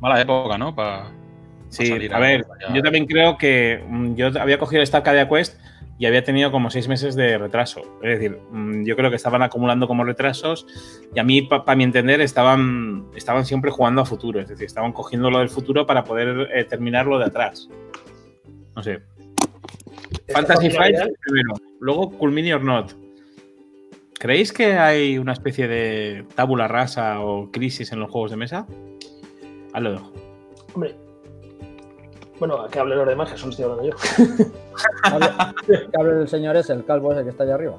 Mala 0.00 0.20
época, 0.20 0.56
¿no? 0.58 0.74
Pa- 0.74 1.10
Sí, 1.70 1.86
salir 1.86 2.14
a 2.14 2.16
a- 2.16 2.20
ver, 2.20 2.46
yo 2.74 2.80
también 2.82 3.04
creo 3.06 3.36
que 3.36 3.84
mm, 3.86 4.14
yo 4.14 4.28
había 4.40 4.58
cogido 4.58 4.80
el 4.80 4.86
Stadia 4.86 5.28
Quest 5.28 5.60
y 5.98 6.06
había 6.06 6.22
tenido 6.22 6.52
como 6.52 6.70
seis 6.70 6.86
meses 6.86 7.16
de 7.16 7.36
retraso. 7.38 7.82
Es 8.02 8.18
decir, 8.18 8.38
mm, 8.52 8.84
yo 8.84 8.94
creo 8.96 9.10
que 9.10 9.16
estaban 9.16 9.42
acumulando 9.42 9.88
como 9.88 10.04
retrasos 10.04 10.66
y 11.12 11.18
a 11.18 11.24
mí, 11.24 11.42
para 11.42 11.74
mi 11.74 11.84
entender, 11.84 12.20
estaban, 12.20 13.06
estaban 13.16 13.44
siempre 13.44 13.72
jugando 13.72 14.00
a 14.02 14.04
futuro. 14.04 14.40
Es 14.40 14.48
decir, 14.48 14.66
estaban 14.66 14.92
cogiendo 14.92 15.30
lo 15.30 15.40
del 15.40 15.48
futuro 15.48 15.86
para 15.86 16.04
poder 16.04 16.48
eh, 16.54 16.64
terminar 16.64 17.06
lo 17.06 17.18
de 17.18 17.24
atrás. 17.24 17.68
No 18.76 18.82
sé. 18.82 19.00
Fantasy 20.28 20.70
Fight 20.70 20.96
primero, 21.20 21.54
luego 21.80 22.10
Cool 22.10 22.32
Mini 22.32 22.52
or 22.52 22.62
Not. 22.62 22.92
¿Creéis 24.18 24.52
que 24.52 24.74
hay 24.74 25.18
una 25.18 25.32
especie 25.32 25.68
de 25.68 26.24
tabula 26.34 26.68
rasa 26.68 27.20
o 27.20 27.50
crisis 27.50 27.92
en 27.92 28.00
los 28.00 28.10
juegos 28.10 28.30
de 28.30 28.36
mesa? 28.36 28.66
Ahí 29.72 29.82
lo 29.82 29.92
dejo. 29.92 30.12
Hombre. 30.74 31.07
Bueno, 32.38 32.66
que 32.68 32.78
hablen 32.78 32.98
los 32.98 33.08
demás, 33.08 33.30
que 33.30 33.38
solo 33.38 33.50
estoy 33.50 33.64
hablando 33.64 33.84
yo. 33.84 33.96
Que 35.66 36.00
hable 36.00 36.22
el 36.22 36.28
señor 36.28 36.56
ese, 36.56 36.72
el 36.72 36.84
calvo 36.84 37.12
ese 37.12 37.24
que 37.24 37.30
está 37.30 37.44
allá 37.44 37.54
arriba. 37.54 37.76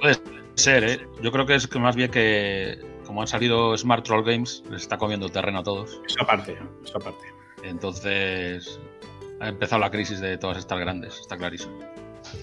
Puede 0.00 0.16
ser, 0.54 0.84
¿eh? 0.84 1.06
Yo 1.22 1.30
creo 1.30 1.46
que 1.46 1.54
es 1.54 1.66
que 1.66 1.78
más 1.78 1.94
bien 1.94 2.10
que, 2.10 2.78
como 3.06 3.20
han 3.20 3.26
salido 3.26 3.76
Smart 3.76 4.04
Troll 4.04 4.24
Games, 4.24 4.62
les 4.70 4.82
está 4.82 4.96
comiendo 4.98 5.28
terreno 5.28 5.58
a 5.58 5.62
todos. 5.62 6.00
Eso 6.06 6.22
aparte, 6.22 6.58
eso 6.84 6.98
aparte. 6.98 7.24
Entonces, 7.62 8.80
ha 9.40 9.48
empezado 9.48 9.80
la 9.80 9.90
crisis 9.90 10.20
de 10.20 10.38
todas 10.38 10.58
estas 10.58 10.78
grandes, 10.78 11.18
está 11.20 11.36
clarísimo. 11.36 11.78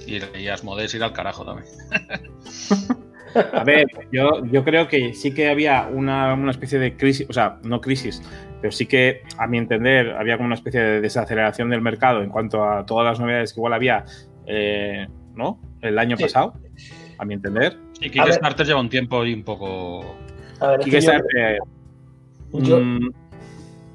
Y, 0.05 0.19
y 0.37 0.47
Asmodees 0.47 0.93
ir 0.93 1.03
al 1.03 1.13
carajo 1.13 1.45
también. 1.45 1.67
A 3.53 3.63
ver, 3.65 3.87
yo, 4.11 4.45
yo 4.45 4.63
creo 4.63 4.87
que 4.87 5.13
sí 5.13 5.33
que 5.33 5.49
había 5.49 5.89
una, 5.91 6.33
una 6.33 6.51
especie 6.51 6.79
de 6.79 6.95
crisis, 6.95 7.27
o 7.29 7.33
sea, 7.33 7.59
no 7.63 7.81
crisis, 7.81 8.21
pero 8.65 8.75
sí 8.75 8.87
que, 8.87 9.21
a 9.37 9.45
mi 9.45 9.59
entender, 9.59 10.15
había 10.17 10.37
como 10.37 10.47
una 10.47 10.55
especie 10.55 10.79
de 10.81 10.99
desaceleración 10.99 11.69
del 11.69 11.81
mercado 11.81 12.23
en 12.23 12.31
cuanto 12.31 12.67
a 12.67 12.83
todas 12.83 13.05
las 13.05 13.19
novedades 13.19 13.53
que 13.53 13.59
igual 13.59 13.73
había, 13.73 14.03
eh, 14.47 15.05
¿no? 15.35 15.59
El 15.81 15.99
año 15.99 16.17
Sí. 16.17 16.23
pasado, 16.23 16.55
a 17.19 17.25
mi 17.25 17.35
entender. 17.35 17.77
Y 18.01 18.09
Kickstarter 18.09 18.65
lleva 18.65 18.79
un 18.79 18.89
tiempo 18.89 19.23
y 19.23 19.35
un 19.35 19.43
poco. 19.43 20.15
A 20.61 20.69
ver, 20.69 20.79
es 20.79 20.85
que 20.87 20.99
yo, 22.53 22.79
eh, 22.79 22.83
mm, 22.83 23.09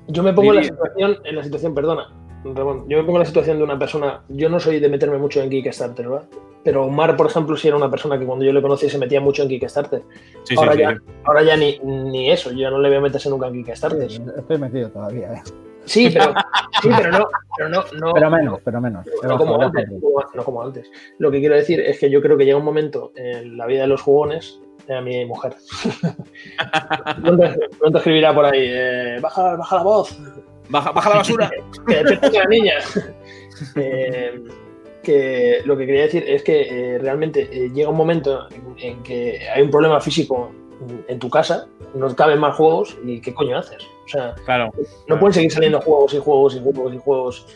yo 0.07 0.23
me 0.23 0.33
pongo 0.35 0.51
en 0.51 0.57
la 0.59 0.63
situación, 0.63 1.17
en 1.25 1.35
la 1.35 1.43
situación, 1.43 1.75
perdona, 1.75 2.07
Ramón, 2.45 2.85
yo 2.89 2.97
me 2.99 3.05
pongo 3.05 3.19
en 3.19 3.21
la 3.21 3.27
situación 3.27 3.59
de 3.59 3.65
una 3.65 3.79
persona, 3.79 4.23
yo 4.29 4.49
no 4.49 4.59
soy 4.61 4.81
de 4.81 4.89
meterme 4.89 5.19
mucho 5.19 5.43
en 5.43 5.51
Kickstarter, 5.51 6.09
¿verdad? 6.09 6.29
Pero 6.65 6.85
Omar, 6.85 7.17
por 7.17 7.27
ejemplo, 7.27 7.57
sí 7.57 7.69
era 7.69 7.77
una 7.77 7.91
persona 7.91 8.19
que 8.19 8.27
cuando 8.27 8.45
yo 8.45 8.53
le 8.53 8.63
conocí 8.63 8.89
se 8.89 8.99
metía 8.99 9.21
mucho 9.21 9.43
en 9.43 9.49
Kickstarter. 9.49 10.03
sí, 10.45 10.55
ahora, 10.57 10.73
sí. 10.73 10.79
ya, 10.79 10.97
ahora 11.25 11.43
ya 11.43 11.57
ni, 11.57 11.79
ni 11.81 12.31
eso, 12.31 12.51
yo 12.51 12.59
ya 12.59 12.71
no 12.71 12.79
le 12.79 12.89
voy 12.89 12.99
a 12.99 13.01
meterse 13.03 13.29
nunca 13.31 13.47
en 13.49 13.65
Kickstarter. 13.65 14.11
Sí, 14.11 14.23
estoy 14.37 14.59
metido 14.59 14.91
todavía, 14.91 15.35
¿eh? 15.35 15.43
Sí, 15.87 16.11
pero, 16.13 16.35
sí, 16.83 16.91
pero 16.95 17.11
no, 17.11 17.27
pero 17.57 17.69
no, 17.71 17.85
no, 17.99 18.13
Pero 18.13 18.31
menos, 18.31 18.61
pero 18.63 18.81
menos. 18.81 19.07
No 19.23 19.39
como 19.39 19.61
antes, 19.61 19.89
no- 19.91 19.99
no 20.35 20.45
como 20.45 20.63
antes. 20.63 20.91
Lo 21.19 21.31
que 21.31 21.41
quiero 21.41 21.55
decir 21.57 21.81
es 21.81 21.99
que 21.99 22.11
yo 22.11 22.21
creo 22.21 22.37
que 22.37 22.45
llega 22.45 22.59
un 22.59 22.65
momento 22.65 23.13
en 23.17 23.57
la 23.57 23.67
vida 23.67 23.83
de 23.83 23.87
los 23.89 24.03
jugones, 24.03 24.61
eh, 24.87 24.95
a 24.95 25.01
mi 25.01 25.25
mujer. 25.25 25.55
pronto, 27.23 27.45
pronto 27.79 27.99
escribirá 27.99 28.35
por 28.35 28.45
ahí, 28.45 28.61
eh, 28.63 29.19
baja, 29.21 29.57
baja 29.57 29.77
la 29.77 29.83
voz, 29.83 30.19
Baja, 30.71 30.93
baja 30.93 31.11
la 31.11 31.17
basura. 31.17 31.51
que 31.87 31.95
despierta 31.97 32.31
la 32.39 32.45
niña. 32.47 32.75
Eh, 33.77 34.43
que 35.03 35.61
lo 35.67 35.77
que 35.77 35.85
quería 35.85 36.03
decir 36.03 36.25
es 36.27 36.43
que 36.43 36.95
eh, 36.95 36.99
realmente 36.99 37.49
eh, 37.53 37.71
llega 37.75 37.91
un 37.91 37.97
momento 37.97 38.49
en, 38.51 38.75
en 38.79 39.03
que 39.03 39.39
hay 39.55 39.61
un 39.63 39.71
problema 39.71 40.01
físico 40.01 40.51
en 41.09 41.19
tu 41.19 41.29
casa, 41.29 41.67
no 41.95 42.15
caben 42.17 42.39
más 42.39 42.57
juegos 42.57 42.97
y 43.05 43.21
¿qué 43.21 43.35
coño 43.35 43.59
haces? 43.59 43.83
O 44.07 44.09
sea, 44.09 44.35
claro. 44.47 44.71
no 45.09 45.19
pueden 45.19 45.35
seguir 45.35 45.53
saliendo 45.53 45.79
juegos 45.83 46.15
y 46.15 46.19
juegos 46.19 46.55
y 46.57 46.61
juegos 46.61 46.95
y 46.95 46.99
juegos 46.99 47.47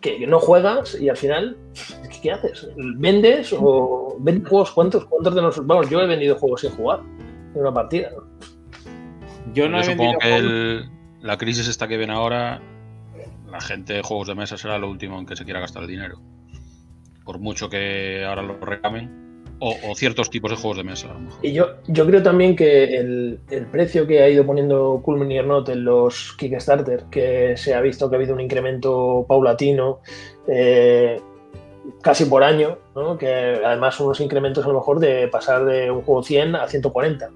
que, 0.00 0.26
no 0.26 0.38
juegas 0.40 0.98
y 0.98 1.10
al 1.10 1.16
final, 1.18 1.58
¿qué, 2.10 2.20
qué 2.22 2.32
haces? 2.32 2.68
¿Vendes 2.76 3.52
o 3.58 4.16
vendes 4.20 4.48
juegos? 4.48 4.70
¿Cuántos, 4.72 5.04
¿Cuántos 5.06 5.34
de 5.34 5.42
nosotros? 5.42 5.66
Vamos, 5.66 5.90
yo 5.90 6.00
he 6.00 6.06
vendido 6.06 6.36
juegos 6.36 6.62
sin 6.62 6.70
jugar 6.70 7.00
en 7.54 7.60
una 7.60 7.74
partida. 7.74 8.10
¿no? 8.12 8.24
Yo 9.52 9.68
no 9.68 9.76
Yo 9.82 9.90
he 9.90 9.92
supongo 9.92 10.12
vendido 10.12 10.18
que 10.20 10.28
juegos- 10.28 10.42
el- 10.42 10.90
la 11.22 11.36
crisis 11.36 11.68
esta 11.68 11.88
que 11.88 11.96
viene 11.96 12.12
ahora, 12.12 12.60
la 13.50 13.60
gente 13.60 13.94
de 13.94 14.02
juegos 14.02 14.28
de 14.28 14.34
mesa 14.34 14.56
será 14.56 14.78
lo 14.78 14.88
último 14.88 15.18
en 15.18 15.26
que 15.26 15.36
se 15.36 15.44
quiera 15.44 15.60
gastar 15.60 15.82
el 15.82 15.88
dinero. 15.88 16.20
Por 17.24 17.38
mucho 17.38 17.68
que 17.68 18.24
ahora 18.24 18.42
lo 18.42 18.58
reclamen. 18.58 19.26
O, 19.60 19.74
o 19.90 19.96
ciertos 19.96 20.30
tipos 20.30 20.52
de 20.52 20.56
juegos 20.56 20.76
de 20.76 20.84
mesa, 20.84 21.10
a 21.10 21.14
lo 21.14 21.18
mejor. 21.18 21.40
Y 21.44 21.52
yo, 21.52 21.66
yo 21.88 22.06
creo 22.06 22.22
también 22.22 22.54
que 22.54 22.96
el, 22.96 23.40
el 23.50 23.66
precio 23.66 24.06
que 24.06 24.22
ha 24.22 24.28
ido 24.28 24.46
poniendo 24.46 25.00
Cool 25.04 25.18
Mini 25.18 25.40
or 25.40 25.46
Not 25.46 25.68
en 25.70 25.84
los 25.84 26.32
Kickstarter, 26.34 27.06
que 27.10 27.56
se 27.56 27.74
ha 27.74 27.80
visto 27.80 28.08
que 28.08 28.14
ha 28.14 28.18
habido 28.18 28.34
un 28.34 28.40
incremento 28.40 29.26
paulatino 29.28 29.98
eh, 30.46 31.20
casi 32.02 32.26
por 32.26 32.44
año, 32.44 32.78
¿no? 32.94 33.18
que 33.18 33.28
además 33.64 33.98
unos 34.00 34.20
incrementos 34.20 34.64
a 34.64 34.68
lo 34.68 34.74
mejor 34.74 35.00
de 35.00 35.28
pasar 35.28 35.64
de 35.64 35.90
un 35.90 36.02
juego 36.02 36.22
100 36.22 36.54
a 36.54 36.68
140, 36.68 37.30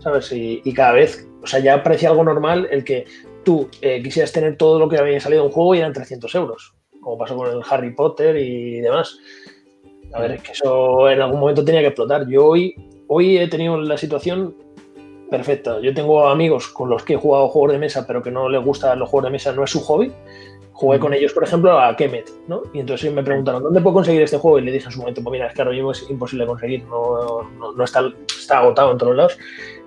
¿sabes? 0.00 0.32
Y, 0.32 0.60
y 0.64 0.72
cada 0.72 0.92
vez, 0.92 1.28
o 1.42 1.46
sea, 1.46 1.60
ya 1.60 1.82
parece 1.82 2.06
algo 2.06 2.24
normal 2.24 2.68
el 2.70 2.84
que 2.84 3.06
tú 3.48 3.66
eh, 3.80 4.02
quisieras 4.02 4.30
tener 4.30 4.58
todo 4.58 4.78
lo 4.78 4.90
que 4.90 4.98
había 4.98 5.18
salido 5.20 5.40
de 5.40 5.46
un 5.46 5.54
juego 5.54 5.74
y 5.74 5.78
eran 5.78 5.94
300 5.94 6.34
euros, 6.34 6.74
como 7.00 7.16
pasó 7.16 7.34
con 7.34 7.48
el 7.48 7.62
Harry 7.70 7.94
Potter 7.94 8.36
y 8.36 8.82
demás. 8.82 9.16
A 10.12 10.20
ver, 10.20 10.32
es 10.32 10.42
que 10.42 10.52
eso 10.52 11.08
en 11.08 11.22
algún 11.22 11.40
momento 11.40 11.64
tenía 11.64 11.80
que 11.80 11.86
explotar. 11.86 12.28
Yo 12.28 12.44
hoy, 12.44 12.74
hoy 13.06 13.38
he 13.38 13.48
tenido 13.48 13.80
la 13.80 13.96
situación 13.96 14.54
perfecta. 15.30 15.80
Yo 15.80 15.94
tengo 15.94 16.28
amigos 16.28 16.68
con 16.68 16.90
los 16.90 17.02
que 17.04 17.14
he 17.14 17.16
jugado 17.16 17.48
juegos 17.48 17.72
de 17.72 17.78
mesa, 17.78 18.06
pero 18.06 18.22
que 18.22 18.30
no 18.30 18.50
les 18.50 18.62
gustan 18.62 18.98
los 18.98 19.08
juegos 19.08 19.28
de 19.28 19.32
mesa, 19.32 19.52
no 19.52 19.64
es 19.64 19.70
su 19.70 19.80
hobby. 19.80 20.12
Jugué 20.74 20.98
con 20.98 21.14
ellos, 21.14 21.32
por 21.32 21.44
ejemplo, 21.44 21.80
a 21.80 21.96
Kemet, 21.96 22.30
¿no? 22.48 22.64
Y 22.74 22.80
entonces 22.80 23.10
me 23.10 23.22
preguntaron, 23.22 23.62
¿dónde 23.62 23.80
puedo 23.80 23.94
conseguir 23.94 24.20
este 24.20 24.36
juego? 24.36 24.58
Y 24.58 24.62
le 24.62 24.72
dije 24.72 24.84
en 24.84 24.92
su 24.92 25.00
momento, 25.00 25.22
pues 25.22 25.32
mira, 25.32 25.46
es 25.46 25.54
que 25.54 25.62
ahora 25.62 25.72
mismo 25.72 25.92
es 25.92 26.08
imposible 26.10 26.46
conseguir, 26.46 26.84
no, 26.84 27.44
no, 27.58 27.72
no 27.72 27.84
está, 27.84 28.12
está 28.28 28.58
agotado 28.58 28.92
en 28.92 28.98
todos 28.98 29.16
lados. 29.16 29.38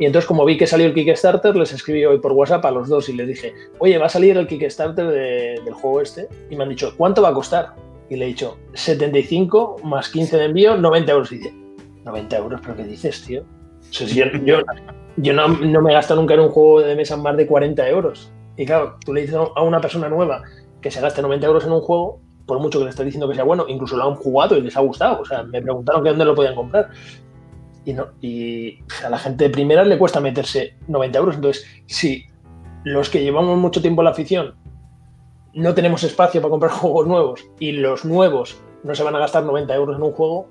Y 0.01 0.05
entonces, 0.07 0.27
como 0.27 0.43
vi 0.45 0.57
que 0.57 0.65
salió 0.65 0.87
el 0.87 0.95
Kickstarter, 0.95 1.55
les 1.55 1.71
escribí 1.73 2.03
hoy 2.05 2.17
por 2.17 2.31
WhatsApp 2.31 2.65
a 2.65 2.71
los 2.71 2.89
dos 2.89 3.07
y 3.07 3.13
les 3.13 3.27
dije, 3.27 3.53
oye, 3.77 3.99
va 3.99 4.07
a 4.07 4.09
salir 4.09 4.35
el 4.35 4.47
Kickstarter 4.47 5.05
de- 5.07 5.61
del 5.63 5.73
juego 5.75 6.01
este. 6.01 6.27
Y 6.49 6.55
me 6.55 6.63
han 6.63 6.69
dicho, 6.71 6.93
¿cuánto 6.97 7.21
va 7.21 7.29
a 7.29 7.33
costar? 7.33 7.75
Y 8.09 8.15
le 8.15 8.25
he 8.25 8.27
dicho, 8.29 8.57
75 8.73 9.77
más 9.83 10.09
15 10.09 10.37
de 10.37 10.45
envío, 10.45 10.75
90 10.75 11.11
euros. 11.11 11.31
Y 11.31 11.37
dice, 11.37 11.53
90 12.03 12.37
euros, 12.37 12.59
¿pero 12.63 12.75
qué 12.75 12.83
dices, 12.83 13.23
tío? 13.25 13.43
Yo, 14.43 14.57
yo 15.17 15.33
no, 15.33 15.47
no 15.49 15.81
me 15.83 15.93
gasto 15.93 16.15
nunca 16.15 16.33
en 16.33 16.39
un 16.41 16.49
juego 16.49 16.81
de 16.81 16.95
mesa 16.95 17.15
más 17.17 17.37
de 17.37 17.45
40 17.45 17.87
euros. 17.87 18.31
Y 18.57 18.65
claro, 18.65 18.95
tú 19.05 19.13
le 19.13 19.21
dices 19.21 19.35
a 19.35 19.61
una 19.61 19.79
persona 19.81 20.09
nueva 20.09 20.41
que 20.81 20.89
se 20.89 20.99
gaste 20.99 21.21
90 21.21 21.45
euros 21.45 21.65
en 21.65 21.73
un 21.73 21.81
juego, 21.81 22.19
por 22.47 22.59
mucho 22.59 22.79
que 22.79 22.85
le 22.85 22.89
estés 22.89 23.05
diciendo 23.05 23.29
que 23.29 23.35
sea 23.35 23.43
bueno, 23.43 23.65
incluso 23.67 23.95
lo 23.97 24.05
han 24.09 24.15
jugado 24.15 24.57
y 24.57 24.61
les 24.61 24.75
ha 24.75 24.81
gustado. 24.81 25.21
O 25.21 25.25
sea, 25.25 25.43
me 25.43 25.61
preguntaron 25.61 26.03
que 26.03 26.09
dónde 26.09 26.25
lo 26.25 26.33
podían 26.33 26.55
comprar. 26.55 26.89
Y, 27.83 27.93
no, 27.93 28.09
y 28.21 28.79
a 29.03 29.09
la 29.09 29.17
gente 29.17 29.45
de 29.45 29.49
primera 29.49 29.83
le 29.83 29.97
cuesta 29.97 30.19
meterse 30.19 30.75
90 30.87 31.19
euros. 31.19 31.35
Entonces, 31.35 31.65
si 31.87 32.25
los 32.83 33.09
que 33.09 33.23
llevamos 33.23 33.57
mucho 33.57 33.81
tiempo 33.81 34.01
en 34.01 34.05
la 34.05 34.11
afición 34.11 34.55
no 35.53 35.73
tenemos 35.73 36.03
espacio 36.03 36.41
para 36.41 36.51
comprar 36.51 36.71
juegos 36.79 37.07
nuevos 37.07 37.45
y 37.59 37.73
los 37.73 38.05
nuevos 38.05 38.61
no 38.83 38.95
se 38.95 39.03
van 39.03 39.15
a 39.15 39.19
gastar 39.19 39.43
90 39.43 39.75
euros 39.75 39.95
en 39.97 40.03
un 40.03 40.11
juego, 40.11 40.47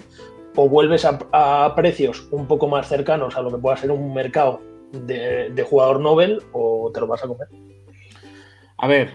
o 0.57 0.69
vuelves 0.69 1.05
a, 1.05 1.75
precios 1.75 2.29
un 2.31 2.47
poco 2.47 2.69
más 2.69 2.89
cercanos 2.89 3.37
a 3.37 3.43
lo 3.43 3.51
que 3.51 3.59
pueda 3.59 3.77
ser 3.77 3.91
un 3.91 4.13
mercado 4.13 4.61
de, 4.93 5.67
jugador 5.69 6.01
Nobel 6.01 6.43
o 6.53 6.91
te 6.93 7.01
lo 7.01 7.07
vas 7.07 7.25
a 7.25 7.29
comer. 7.29 7.49
A 8.79 8.87
ver, 8.87 9.11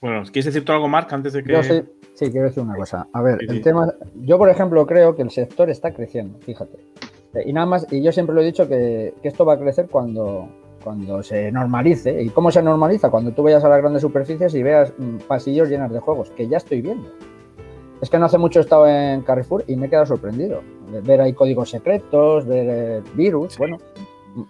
bueno, 0.00 0.22
¿quieres 0.24 0.46
decir 0.46 0.64
tú 0.64 0.72
algo, 0.72 0.88
Marc, 0.88 1.12
antes 1.12 1.32
de 1.32 1.42
que...? 1.42 1.52
Yo 1.52 1.62
sí, 1.62 1.82
sí, 2.14 2.30
quiero 2.30 2.46
decir 2.46 2.62
una 2.62 2.76
cosa. 2.76 3.06
A 3.12 3.22
ver, 3.22 3.38
el 3.48 3.60
tema... 3.62 3.92
Yo, 4.16 4.38
por 4.38 4.48
ejemplo, 4.50 4.86
creo 4.86 5.14
que 5.14 5.22
el 5.22 5.30
sector 5.30 5.70
está 5.70 5.92
creciendo, 5.92 6.38
fíjate. 6.40 6.78
Y 7.44 7.52
nada 7.52 7.66
más, 7.66 7.86
y 7.90 8.02
yo 8.02 8.12
siempre 8.12 8.34
lo 8.34 8.42
he 8.42 8.44
dicho 8.44 8.68
que, 8.68 9.14
que 9.22 9.28
esto 9.28 9.44
va 9.44 9.54
a 9.54 9.58
crecer 9.58 9.88
cuando, 9.90 10.48
cuando 10.82 11.22
se 11.22 11.50
normalice. 11.50 12.22
¿Y 12.22 12.28
cómo 12.30 12.50
se 12.50 12.62
normaliza? 12.62 13.10
Cuando 13.10 13.32
tú 13.32 13.42
vayas 13.42 13.64
a 13.64 13.68
las 13.68 13.80
grandes 13.80 14.02
superficies 14.02 14.54
y 14.54 14.62
veas 14.62 14.92
mm, 14.96 15.18
pasillos 15.28 15.68
llenos 15.68 15.90
de 15.92 16.00
juegos, 16.00 16.30
que 16.30 16.48
ya 16.48 16.58
estoy 16.58 16.82
viendo. 16.82 17.08
Es 18.00 18.10
que 18.10 18.18
no 18.18 18.26
hace 18.26 18.38
mucho 18.38 18.58
he 18.58 18.62
estado 18.62 18.86
en 18.88 19.22
Carrefour 19.22 19.64
y 19.68 19.76
me 19.76 19.86
he 19.86 19.88
quedado 19.88 20.06
sorprendido. 20.06 20.60
Ver 21.04 21.20
ahí 21.20 21.32
códigos 21.32 21.70
secretos, 21.70 22.44
ver 22.46 22.66
eh, 22.68 23.02
virus, 23.14 23.56
bueno. 23.58 23.78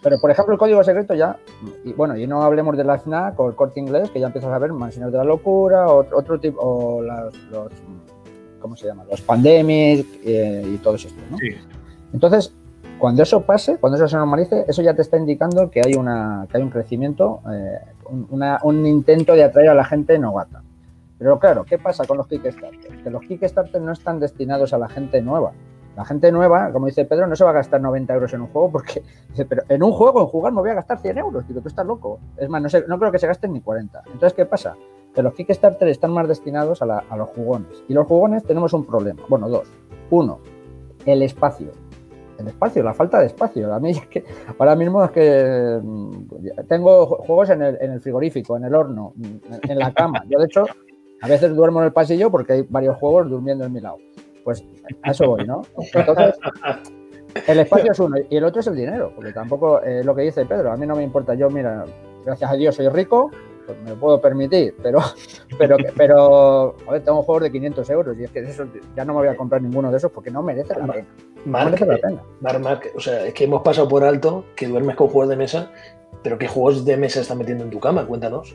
Pero, 0.01 0.16
por 0.21 0.31
ejemplo, 0.31 0.55
el 0.55 0.59
código 0.61 0.83
secreto 0.85 1.12
ya, 1.14 1.37
y 1.85 1.92
bueno, 1.92 2.16
y 2.16 2.25
no 2.27 2.42
hablemos 2.42 2.77
de 2.77 2.85
la 2.85 2.99
FNAC 2.99 3.38
o 3.40 3.49
el 3.49 3.57
corte 3.57 3.81
inglés, 3.81 4.11
que 4.11 4.21
ya 4.21 4.29
empiezas 4.29 4.53
a 4.53 4.59
ver 4.59 4.73
Mansiones 4.73 5.11
de 5.11 5.18
la 5.18 5.25
Locura, 5.25 5.88
o 5.88 6.07
otro 6.16 6.38
tipo, 6.38 6.61
o 6.61 7.03
los, 7.03 7.73
¿cómo 8.61 8.77
se 8.77 8.87
llama? 8.87 9.05
Los 9.11 9.21
pandemics 9.23 10.07
eh, 10.25 10.62
y 10.64 10.77
todo 10.79 10.95
esto, 10.95 11.12
¿no? 11.29 11.37
Sí. 11.37 11.49
Entonces, 12.12 12.55
cuando 12.98 13.22
eso 13.22 13.42
pase, 13.42 13.78
cuando 13.78 13.96
eso 13.96 14.09
se 14.09 14.16
normalice, 14.16 14.64
eso 14.68 14.83
ya 14.83 14.94
te 14.94 15.02
está 15.02 15.16
indicando 15.16 15.70
que 15.70 15.81
hay, 15.85 15.94
una, 15.94 16.46
que 16.50 16.57
hay 16.57 16.62
un 16.62 16.70
crecimiento, 16.70 17.40
eh, 17.50 17.78
un 18.62 18.87
intento 18.87 19.35
de 19.35 19.44
atraer 19.44 19.70
a 19.70 19.74
la 19.74 19.85
gente 19.85 20.18
novata. 20.18 20.62
Pero 21.22 21.38
claro, 21.38 21.64
¿qué 21.64 21.78
pasa 21.78 22.05
con 22.05 22.16
los 22.16 22.26
Kickstarter? 22.26 23.00
Que 23.00 23.09
los 23.09 23.22
Kickstarter 23.22 23.81
no 23.81 23.92
están 23.92 24.18
destinados 24.18 24.72
a 24.72 24.78
la 24.78 24.88
gente 24.88 25.22
nueva. 25.22 25.52
La 25.96 26.05
gente 26.05 26.33
nueva, 26.33 26.72
como 26.72 26.87
dice 26.87 27.05
Pedro, 27.05 27.28
no 27.28 27.37
se 27.37 27.44
va 27.44 27.50
a 27.50 27.52
gastar 27.52 27.81
90 27.81 28.12
euros 28.12 28.35
en 28.35 28.40
un 28.40 28.48
juego 28.48 28.72
porque 28.72 29.05
dice, 29.28 29.44
pero 29.44 29.62
en 29.68 29.85
un 29.85 29.92
juego, 29.92 30.20
en 30.22 30.26
jugar, 30.26 30.52
me 30.52 30.61
voy 30.61 30.70
a 30.70 30.74
gastar 30.74 30.98
100 30.98 31.18
euros. 31.18 31.46
Digo, 31.46 31.61
tú 31.61 31.68
estás 31.68 31.87
loco. 31.87 32.18
Es 32.37 32.48
más, 32.48 32.61
no, 32.61 32.68
sé, 32.68 32.85
no 32.88 32.98
creo 32.98 33.12
que 33.12 33.20
se 33.20 33.28
gasten 33.28 33.52
ni 33.52 33.61
40. 33.61 34.02
Entonces, 34.07 34.33
¿qué 34.33 34.46
pasa? 34.46 34.74
Que 35.14 35.22
los 35.22 35.33
Kickstarter 35.35 35.87
están 35.87 36.11
más 36.12 36.26
destinados 36.26 36.83
a, 36.83 37.05
a 37.09 37.16
los 37.16 37.28
jugones. 37.28 37.85
Y 37.88 37.94
los 37.94 38.05
jugones 38.09 38.42
tenemos 38.42 38.72
un 38.72 38.85
problema. 38.85 39.22
Bueno, 39.28 39.48
dos. 39.48 39.70
Uno, 40.11 40.40
el 41.07 41.22
espacio 41.22 41.70
espacio, 42.48 42.83
la 42.83 42.94
falta 42.94 43.20
de 43.20 43.26
espacio. 43.26 43.72
A 43.72 43.81
mí 43.81 43.90
es 43.90 44.07
que 44.07 44.24
ahora 44.59 44.76
mismo 44.76 45.05
es 45.05 45.11
que 45.11 45.81
mm, 45.83 46.64
tengo 46.68 47.07
juegos 47.07 47.50
en 47.50 47.62
el, 47.62 47.78
en 47.81 47.92
el 47.92 48.00
frigorífico, 48.00 48.57
en 48.57 48.64
el 48.64 48.74
horno, 48.74 49.12
mm, 49.16 49.70
en 49.70 49.78
la 49.78 49.92
cama. 49.92 50.24
Yo, 50.28 50.38
de 50.38 50.46
hecho, 50.46 50.64
a 51.22 51.28
veces 51.28 51.55
duermo 51.55 51.81
en 51.81 51.87
el 51.87 51.92
pasillo 51.92 52.31
porque 52.31 52.52
hay 52.52 52.62
varios 52.68 52.96
juegos 52.96 53.31
durmiendo 53.31 53.64
en 53.64 53.72
mi 53.72 53.81
lado. 53.81 53.98
Pues 54.44 54.64
a 55.02 55.12
eso 55.12 55.26
voy, 55.26 55.46
¿no? 55.46 55.62
Entonces, 55.94 56.35
el 57.46 57.61
espacio 57.61 57.92
es 57.92 57.98
uno 58.00 58.16
y 58.28 58.37
el 58.37 58.44
otro 58.44 58.61
es 58.61 58.66
el 58.66 58.76
dinero, 58.76 59.12
porque 59.14 59.33
tampoco 59.33 59.81
es 59.83 60.05
lo 60.05 60.14
que 60.14 60.22
dice 60.22 60.44
Pedro, 60.44 60.72
a 60.72 60.76
mí 60.76 60.87
no 60.87 60.96
me 60.96 61.02
importa. 61.02 61.35
Yo, 61.35 61.48
mira, 61.48 61.85
gracias 62.24 62.50
a 62.50 62.55
Dios 62.55 62.74
soy 62.74 62.88
rico, 62.88 63.31
pues 63.66 63.79
me 63.83 63.90
lo 63.90 63.96
puedo 63.96 64.20
permitir, 64.20 64.75
pero, 64.83 65.01
pero, 65.59 65.77
pero 65.96 66.77
a 66.87 66.92
ver, 66.92 67.05
tengo 67.05 67.22
juegos 67.22 67.44
de 67.44 67.53
500 67.53 67.90
euros 67.90 68.16
y 68.18 68.25
es 68.25 68.31
que 68.31 68.40
eso, 68.40 68.66
ya 68.96 69.05
no 69.05 69.14
me 69.14 69.20
voy 69.20 69.29
a 69.29 69.37
comprar 69.37 69.62
ninguno 69.62 69.90
de 69.90 69.96
esos 69.96 70.11
porque 70.11 70.31
no 70.31 70.42
merece 70.42 70.75
la 70.75 70.87
pena. 70.87 71.07
no 71.44 71.64
merece 71.64 71.87
la 71.87 71.98
pena. 71.98 72.22
o 72.94 73.01
sea, 73.01 73.27
es 73.27 73.35
que 73.35 73.44
hemos 73.44 73.62
pasado 73.62 73.88
por 73.88 74.05
alto 74.05 74.44
que 74.57 74.68
duermes 74.68 74.96
con 74.96 75.09
juegos 75.09 75.31
de 75.31 75.37
mesa, 75.37 75.70
pero 76.22 76.38
¿qué 76.38 76.48
juegos 76.48 76.85
de 76.85 76.96
mesa 76.96 77.20
están 77.20 77.38
metiendo 77.38 77.64
en 77.64 77.70
tu 77.70 77.81
cama? 77.81 78.07
Cuéntanos. 78.07 78.55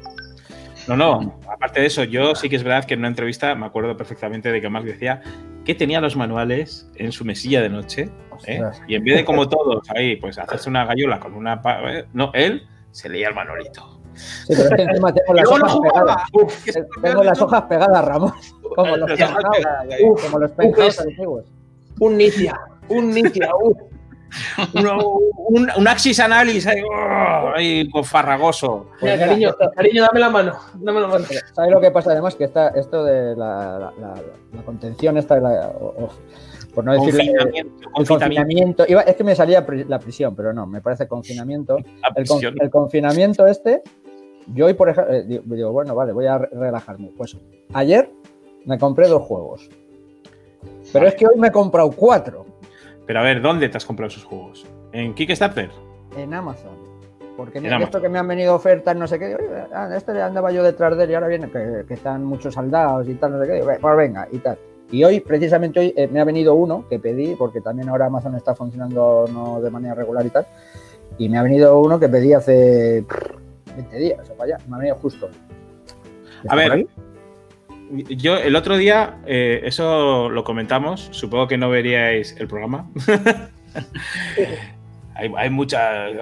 No, 0.87 0.95
no, 0.95 1.37
aparte 1.51 1.81
de 1.81 1.87
eso, 1.87 2.05
yo 2.05 2.33
sí 2.33 2.47
que 2.47 2.55
es 2.55 2.63
verdad 2.63 2.85
que 2.85 2.93
en 2.93 3.01
una 3.01 3.09
entrevista 3.09 3.53
me 3.55 3.65
acuerdo 3.65 3.97
perfectamente 3.97 4.51
de 4.51 4.61
que 4.61 4.69
Mark 4.69 4.85
decía 4.85 5.21
que 5.65 5.75
tenía 5.75 5.99
los 5.99 6.15
manuales 6.15 6.89
en 6.95 7.11
su 7.11 7.25
mesilla 7.25 7.61
de 7.61 7.67
noche 7.67 8.09
¿eh? 8.45 8.61
y 8.87 8.95
en 8.95 9.03
vez 9.03 9.17
de 9.17 9.25
como 9.25 9.49
todos 9.49 9.89
ahí, 9.89 10.15
pues 10.15 10.37
hacerse 10.37 10.69
una 10.69 10.85
gallola 10.85 11.19
con 11.19 11.33
una... 11.33 11.61
¿eh? 11.87 12.05
No, 12.13 12.31
él 12.33 12.65
se 12.91 13.09
leía 13.09 13.27
el 13.27 13.35
manualito. 13.35 13.96
Sí, 14.17 14.53
pero 14.55 14.63
es 14.63 14.75
que 14.75 14.81
encima 14.83 15.13
tengo 15.13 15.33
las 15.33 15.47
hojas 15.47 15.77
pegadas. 15.81 16.21
tengo 17.01 17.23
las 17.23 17.41
hojas 17.41 17.61
pegadas, 17.63 18.05
Ramón. 18.05 18.33
Como 18.75 18.97
los, 18.97 19.09
pegados, 19.09 19.45
como 20.21 20.39
los 20.39 20.99
antiguos. 20.99 21.45
Un 21.99 22.17
Nicia, 22.17 22.59
un 22.89 23.09
Nicia, 23.09 23.49
un, 24.75 25.69
un, 25.75 25.87
axis 25.87 26.19
analysis 26.19 26.67
ahí, 26.67 26.81
oh, 26.81 27.51
ahí 27.55 27.89
farragoso. 28.03 28.87
Mira, 29.01 29.17
cariño, 29.17 29.55
cariño, 29.75 30.03
dame 30.03 30.19
la 30.19 30.29
mano. 30.29 30.53
Dame 30.75 31.01
la 31.01 31.07
mano. 31.07 31.25
¿Sabes 31.53 31.71
lo 31.71 31.81
que 31.81 31.91
pasa 31.91 32.11
además? 32.11 32.35
Que 32.35 32.43
está 32.43 32.67
esto 32.69 33.03
de 33.03 33.35
la, 33.35 33.91
la, 33.99 34.13
la, 34.53 34.61
contención, 34.63 35.17
esta, 35.17 35.39
la, 35.39 35.71
por 36.73 36.85
no 36.85 36.93
decir 36.93 37.15
confinamiento, 37.15 37.89
confinamiento. 38.07 38.85
Iba, 38.87 39.01
es 39.01 39.15
que 39.15 39.23
me 39.23 39.35
salía 39.35 39.65
la 39.87 39.99
prisión, 39.99 40.35
pero 40.35 40.53
no, 40.53 40.67
me 40.67 40.81
parece 40.81 41.07
confinamiento. 41.07 41.77
El, 41.77 42.55
el, 42.61 42.69
confinamiento 42.69 43.47
este 43.47 43.81
yo 44.53 44.65
hoy, 44.65 44.73
por 44.73 44.89
ejemplo, 44.89 45.13
eh, 45.13 45.23
digo, 45.23 45.71
bueno, 45.71 45.95
vale, 45.95 46.13
voy 46.13 46.25
a 46.25 46.37
relajarme. 46.37 47.11
Pues 47.17 47.37
ayer 47.73 48.09
me 48.65 48.77
compré 48.77 49.07
dos 49.07 49.23
juegos. 49.23 49.69
Pero 50.91 51.07
es 51.07 51.15
que 51.15 51.27
hoy 51.27 51.37
me 51.37 51.47
he 51.47 51.51
comprado 51.51 51.91
cuatro. 51.91 52.45
Pero 53.05 53.19
a 53.19 53.23
ver, 53.23 53.41
¿dónde 53.41 53.69
te 53.69 53.77
has 53.77 53.85
comprado 53.85 54.09
esos 54.09 54.23
juegos? 54.23 54.65
¿En 54.91 55.13
Kickstarter? 55.13 55.69
En 56.17 56.33
Amazon. 56.33 56.87
Porque 57.37 57.59
en 57.59 57.65
esto 57.65 58.01
que 58.01 58.09
me 58.09 58.17
han 58.17 58.27
venido 58.27 58.55
ofertas, 58.55 58.95
no 58.95 59.05
sé 59.07 59.19
qué, 59.19 59.35
oye, 59.35 59.47
ah, 59.71 59.89
este 59.95 60.19
andaba 60.19 60.51
yo 60.51 60.63
detrás 60.63 60.97
de 60.97 61.03
él 61.03 61.11
y 61.11 61.13
ahora 61.13 61.27
viene 61.27 61.51
que, 61.51 61.93
están 61.93 62.25
muchos 62.25 62.55
saldados 62.55 63.07
y 63.07 63.13
tal, 63.13 63.33
no 63.33 63.45
sé 63.45 63.47
qué, 63.47 63.77
pues 63.79 63.97
venga, 63.97 64.27
y 64.31 64.39
tal. 64.39 64.57
Y 64.89 65.03
hoy, 65.03 65.19
precisamente 65.19 65.79
hoy, 65.79 65.93
eh, 65.95 66.07
me 66.07 66.19
ha 66.19 66.23
venido 66.23 66.55
uno 66.55 66.85
que 66.89 66.97
pedí, 66.97 67.35
porque 67.35 67.61
también 67.61 67.89
ahora 67.89 68.07
Amazon 68.07 68.33
está 68.35 68.55
funcionando 68.55 69.25
no 69.31 69.61
de 69.61 69.69
manera 69.69 69.93
regular 69.93 70.25
y 70.25 70.29
tal, 70.31 70.47
y 71.19 71.29
me 71.29 71.37
ha 71.37 71.43
venido 71.43 71.79
uno 71.79 71.99
que 71.99 72.09
pedí 72.09 72.33
hace 72.33 73.05
20 73.77 73.97
días 73.97 74.29
o 74.29 74.35
vaya, 74.35 74.57
me 74.67 74.75
ha 74.75 74.79
venido 74.79 74.95
justo. 74.97 75.29
A 76.49 76.55
ver, 76.55 76.85
yo 77.91 78.37
el 78.37 78.55
otro 78.55 78.77
día, 78.77 79.19
eh, 79.25 79.61
eso 79.63 80.29
lo 80.29 80.43
comentamos, 80.43 81.09
supongo 81.11 81.47
que 81.47 81.57
no 81.57 81.69
veríais 81.69 82.35
el 82.39 82.47
programa. 82.47 82.89
hay, 85.17 85.31
hay 85.35 85.49
muchas. 85.49 86.13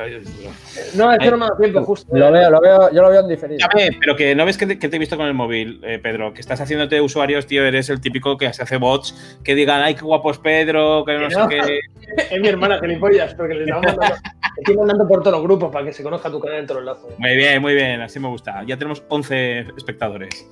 No, 0.95 1.11
es 1.11 1.19
que 1.19 1.31
no 1.31 1.37
me 1.37 1.45
da 1.45 1.57
tiempo, 1.57 1.83
justo. 1.83 2.15
Lo 2.15 2.31
veo, 2.31 2.49
lo 2.49 2.61
veo, 2.61 2.91
yo 2.91 3.01
lo 3.01 3.09
veo 3.09 3.21
en 3.21 3.27
diferido. 3.27 3.67
pero 3.99 4.15
que 4.15 4.33
no 4.35 4.45
ves 4.45 4.57
que 4.57 4.65
te, 4.65 4.95
he 4.95 4.99
visto 4.99 5.17
con 5.17 5.27
el 5.27 5.33
móvil, 5.33 5.81
eh, 5.83 5.99
Pedro, 5.99 6.33
que 6.33 6.41
estás 6.41 6.61
haciéndote 6.61 7.01
usuarios, 7.01 7.45
tío, 7.45 7.65
eres 7.65 7.89
el 7.89 7.99
típico 7.99 8.37
que 8.37 8.51
se 8.53 8.63
hace 8.63 8.77
bots 8.77 9.39
que 9.43 9.53
digan, 9.53 9.81
ay, 9.81 9.95
qué 9.95 10.01
guapo 10.01 10.31
es 10.31 10.37
Pedro, 10.37 11.03
que 11.05 11.17
no, 11.17 11.29
sé 11.29 11.39
qué. 11.49 11.79
es 12.35 12.41
mi 12.41 12.47
hermana, 12.47 12.79
gilipollas, 12.79 13.33
porque 13.35 13.55
le 13.55 13.63
estamos 13.63 13.85
mandando, 13.85 14.15
estoy 14.57 14.77
mandando 14.77 15.07
por 15.07 15.19
todos 15.21 15.33
los 15.33 15.43
grupos 15.43 15.71
para 15.71 15.85
que 15.85 15.93
se 15.93 16.03
conozca 16.03 16.31
tu 16.31 16.39
canal 16.39 16.59
en 16.59 16.67
todos 16.67 16.83
los 16.83 16.95
lazos. 16.95 17.19
Muy 17.19 17.35
bien, 17.35 17.61
muy 17.61 17.73
bien, 17.73 18.01
así 18.01 18.19
me 18.19 18.29
gusta. 18.29 18.63
Ya 18.65 18.77
tenemos 18.77 19.03
11 19.09 19.67
espectadores. 19.77 20.47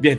Bien. 0.00 0.18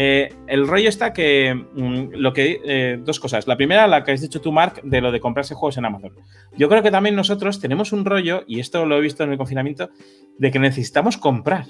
Eh, 0.00 0.32
el 0.46 0.68
rollo 0.68 0.88
está 0.88 1.12
que 1.12 1.52
mm, 1.54 2.10
lo 2.12 2.32
que 2.32 2.60
eh, 2.64 3.00
dos 3.02 3.18
cosas. 3.18 3.48
La 3.48 3.56
primera, 3.56 3.88
la 3.88 4.04
que 4.04 4.12
has 4.12 4.20
dicho 4.20 4.40
tú, 4.40 4.52
Mark, 4.52 4.80
de 4.84 5.00
lo 5.00 5.10
de 5.10 5.18
comprarse 5.18 5.56
juegos 5.56 5.76
en 5.76 5.86
Amazon. 5.86 6.12
Yo 6.56 6.68
creo 6.68 6.84
que 6.84 6.92
también 6.92 7.16
nosotros 7.16 7.58
tenemos 7.58 7.92
un 7.92 8.04
rollo, 8.04 8.44
y 8.46 8.60
esto 8.60 8.86
lo 8.86 8.96
he 8.96 9.00
visto 9.00 9.24
en 9.24 9.32
el 9.32 9.38
confinamiento, 9.38 9.90
de 10.38 10.52
que 10.52 10.60
necesitamos 10.60 11.16
comprar. 11.16 11.66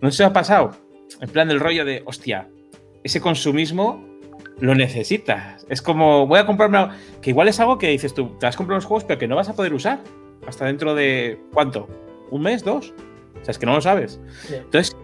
¿No 0.00 0.10
se 0.10 0.24
ha 0.24 0.32
pasado? 0.32 0.72
En 1.20 1.30
plan 1.30 1.46
del 1.46 1.60
rollo 1.60 1.84
de, 1.84 2.02
hostia, 2.04 2.48
ese 3.04 3.20
consumismo 3.20 4.04
lo 4.58 4.74
necesitas. 4.74 5.64
Es 5.68 5.80
como, 5.80 6.26
voy 6.26 6.40
a 6.40 6.46
comprarme. 6.46 6.88
Que 7.22 7.30
igual 7.30 7.46
es 7.46 7.60
algo 7.60 7.78
que 7.78 7.90
dices 7.90 8.12
tú, 8.12 8.36
te 8.40 8.46
has 8.48 8.56
comprado 8.56 8.78
los 8.78 8.86
juegos, 8.86 9.04
pero 9.04 9.20
que 9.20 9.28
no 9.28 9.36
vas 9.36 9.50
a 9.50 9.54
poder 9.54 9.72
usar 9.72 10.00
hasta 10.48 10.64
dentro 10.64 10.96
de. 10.96 11.38
¿Cuánto? 11.52 11.88
¿Un 12.32 12.42
mes? 12.42 12.64
¿Dos? 12.64 12.92
O 13.40 13.44
sea, 13.44 13.52
es 13.52 13.58
que 13.58 13.66
no 13.66 13.74
lo 13.74 13.80
sabes. 13.80 14.20
Entonces, 14.50 14.96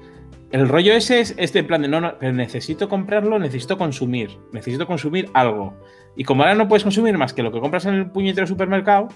el 0.55 0.69
rollo 0.69 0.93
ese 0.93 1.19
es 1.19 1.35
este 1.37 1.65
plan 1.65 1.83
de 1.83 1.89
no, 1.89 2.01
no, 2.01 2.17
pero 2.17 2.33
necesito 2.33 2.89
comprarlo, 2.89 3.41
necesito 3.41 3.77
consumir, 3.77 4.39
necesito 4.53 4.87
consumir 4.87 5.29
algo. 5.35 5.75
Y 6.15 6.23
como 6.23 6.45
ahora 6.45 6.55
no 6.55 6.69
puedes 6.69 6.85
consumir 6.85 7.19
más 7.19 7.35
que 7.35 7.43
lo 7.43 7.51
que 7.51 7.59
compras 7.59 7.87
en 7.87 7.95
el 7.95 8.11
puñetero 8.13 8.47
supermercado, 8.47 9.09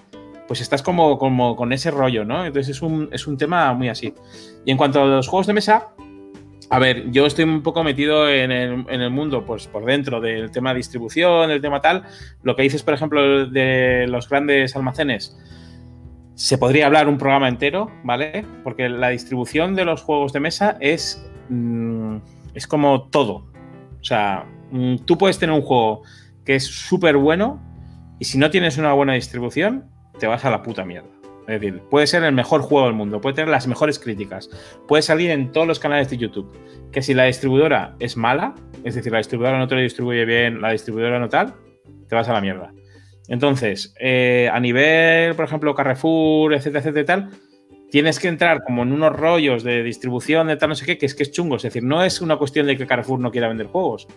pues 0.49 0.59
estás 0.59 0.83
como, 0.83 1.17
como 1.17 1.55
con 1.55 1.71
ese 1.71 1.91
rollo, 1.91 2.25
¿no? 2.25 2.45
Entonces 2.45 2.75
es 2.75 2.81
un, 2.81 3.07
es 3.13 3.25
un 3.25 3.37
tema 3.37 3.73
muy 3.73 3.87
así. 3.87 4.13
Y 4.65 4.71
en 4.71 4.75
cuanto 4.75 5.01
a 5.01 5.05
los 5.05 5.29
juegos 5.29 5.47
de 5.47 5.53
mesa, 5.53 5.93
a 6.69 6.77
ver, 6.77 7.09
yo 7.09 7.25
estoy 7.25 7.45
un 7.45 7.63
poco 7.63 7.85
metido 7.85 8.27
en 8.27 8.51
el, 8.51 8.85
en 8.89 8.99
el, 8.99 9.09
mundo, 9.09 9.45
pues 9.45 9.65
por 9.65 9.85
dentro 9.85 10.19
del 10.19 10.51
tema 10.51 10.73
distribución, 10.73 11.51
el 11.51 11.61
tema 11.61 11.79
tal. 11.79 12.03
Lo 12.43 12.57
que 12.57 12.63
dices, 12.63 12.83
por 12.83 12.95
ejemplo, 12.95 13.45
de 13.45 14.07
los 14.09 14.27
grandes 14.27 14.75
almacenes 14.75 15.37
se 16.39 16.57
podría 16.57 16.85
hablar 16.85 17.09
un 17.09 17.17
programa 17.17 17.49
entero, 17.49 17.91
¿vale? 18.01 18.45
Porque 18.63 18.87
la 18.87 19.09
distribución 19.09 19.75
de 19.75 19.83
los 19.83 20.03
juegos 20.03 20.31
de 20.31 20.39
mesa 20.39 20.77
es, 20.79 21.28
mm, 21.49 22.17
es 22.53 22.67
como 22.67 23.09
todo. 23.09 23.47
O 23.99 24.03
sea, 24.03 24.45
mm, 24.71 24.97
tú 25.05 25.17
puedes 25.17 25.39
tener 25.39 25.55
un 25.55 25.61
juego 25.61 26.03
que 26.45 26.55
es 26.55 26.65
súper 26.65 27.17
bueno 27.17 27.61
y 28.19 28.25
si 28.25 28.37
no 28.37 28.49
tienes 28.49 28.77
una 28.77 28.93
buena 28.93 29.13
distribución, 29.13 29.89
te 30.19 30.27
vas 30.27 30.45
a 30.45 30.49
la 30.49 30.63
puta 30.63 30.85
mierda. 30.85 31.09
Es 31.47 31.59
decir, 31.59 31.81
puede 31.89 32.05
ser 32.05 32.23
el 32.23 32.33
mejor 32.33 32.61
juego 32.61 32.85
del 32.85 32.95
mundo, 32.95 33.21
puede 33.21 33.35
tener 33.35 33.49
las 33.49 33.65
mejores 33.65 33.97
críticas, 33.97 34.51
puede 34.87 35.01
salir 35.01 35.31
en 35.31 35.51
todos 35.51 35.65
los 35.65 35.79
canales 35.79 36.09
de 36.09 36.17
YouTube. 36.17 36.55
Que 36.91 37.01
si 37.01 37.15
la 37.15 37.23
distribuidora 37.23 37.95
es 37.99 38.17
mala, 38.17 38.53
es 38.83 38.93
decir, 38.93 39.11
la 39.11 39.17
distribuidora 39.17 39.57
no 39.57 39.67
te 39.67 39.75
lo 39.75 39.81
distribuye 39.81 40.25
bien, 40.25 40.61
la 40.61 40.71
distribuidora 40.71 41.17
no 41.17 41.27
tal, 41.27 41.55
te 42.07 42.15
vas 42.15 42.29
a 42.29 42.33
la 42.33 42.41
mierda. 42.41 42.71
Entonces, 43.29 43.95
eh, 43.99 44.49
a 44.51 44.59
nivel, 44.59 45.35
por 45.35 45.45
ejemplo, 45.45 45.73
Carrefour, 45.73 46.53
etcétera, 46.53 46.79
etcétera, 46.79 47.05
tal, 47.05 47.29
tienes 47.91 48.19
que 48.19 48.27
entrar 48.27 48.63
como 48.63 48.83
en 48.83 48.91
unos 48.91 49.13
rollos 49.15 49.63
de 49.63 49.83
distribución 49.83 50.47
de 50.47 50.57
tal, 50.57 50.69
no 50.69 50.75
sé 50.75 50.85
qué, 50.85 50.97
que 50.97 51.05
es 51.05 51.15
que 51.15 51.23
es 51.23 51.31
chungo. 51.31 51.55
Es 51.55 51.63
decir, 51.63 51.83
no 51.83 52.03
es 52.03 52.21
una 52.21 52.37
cuestión 52.37 52.67
de 52.67 52.77
que 52.77 52.85
Carrefour 52.87 53.19
no 53.19 53.31
quiera 53.31 53.47
vender 53.47 53.67
juegos. 53.67 54.07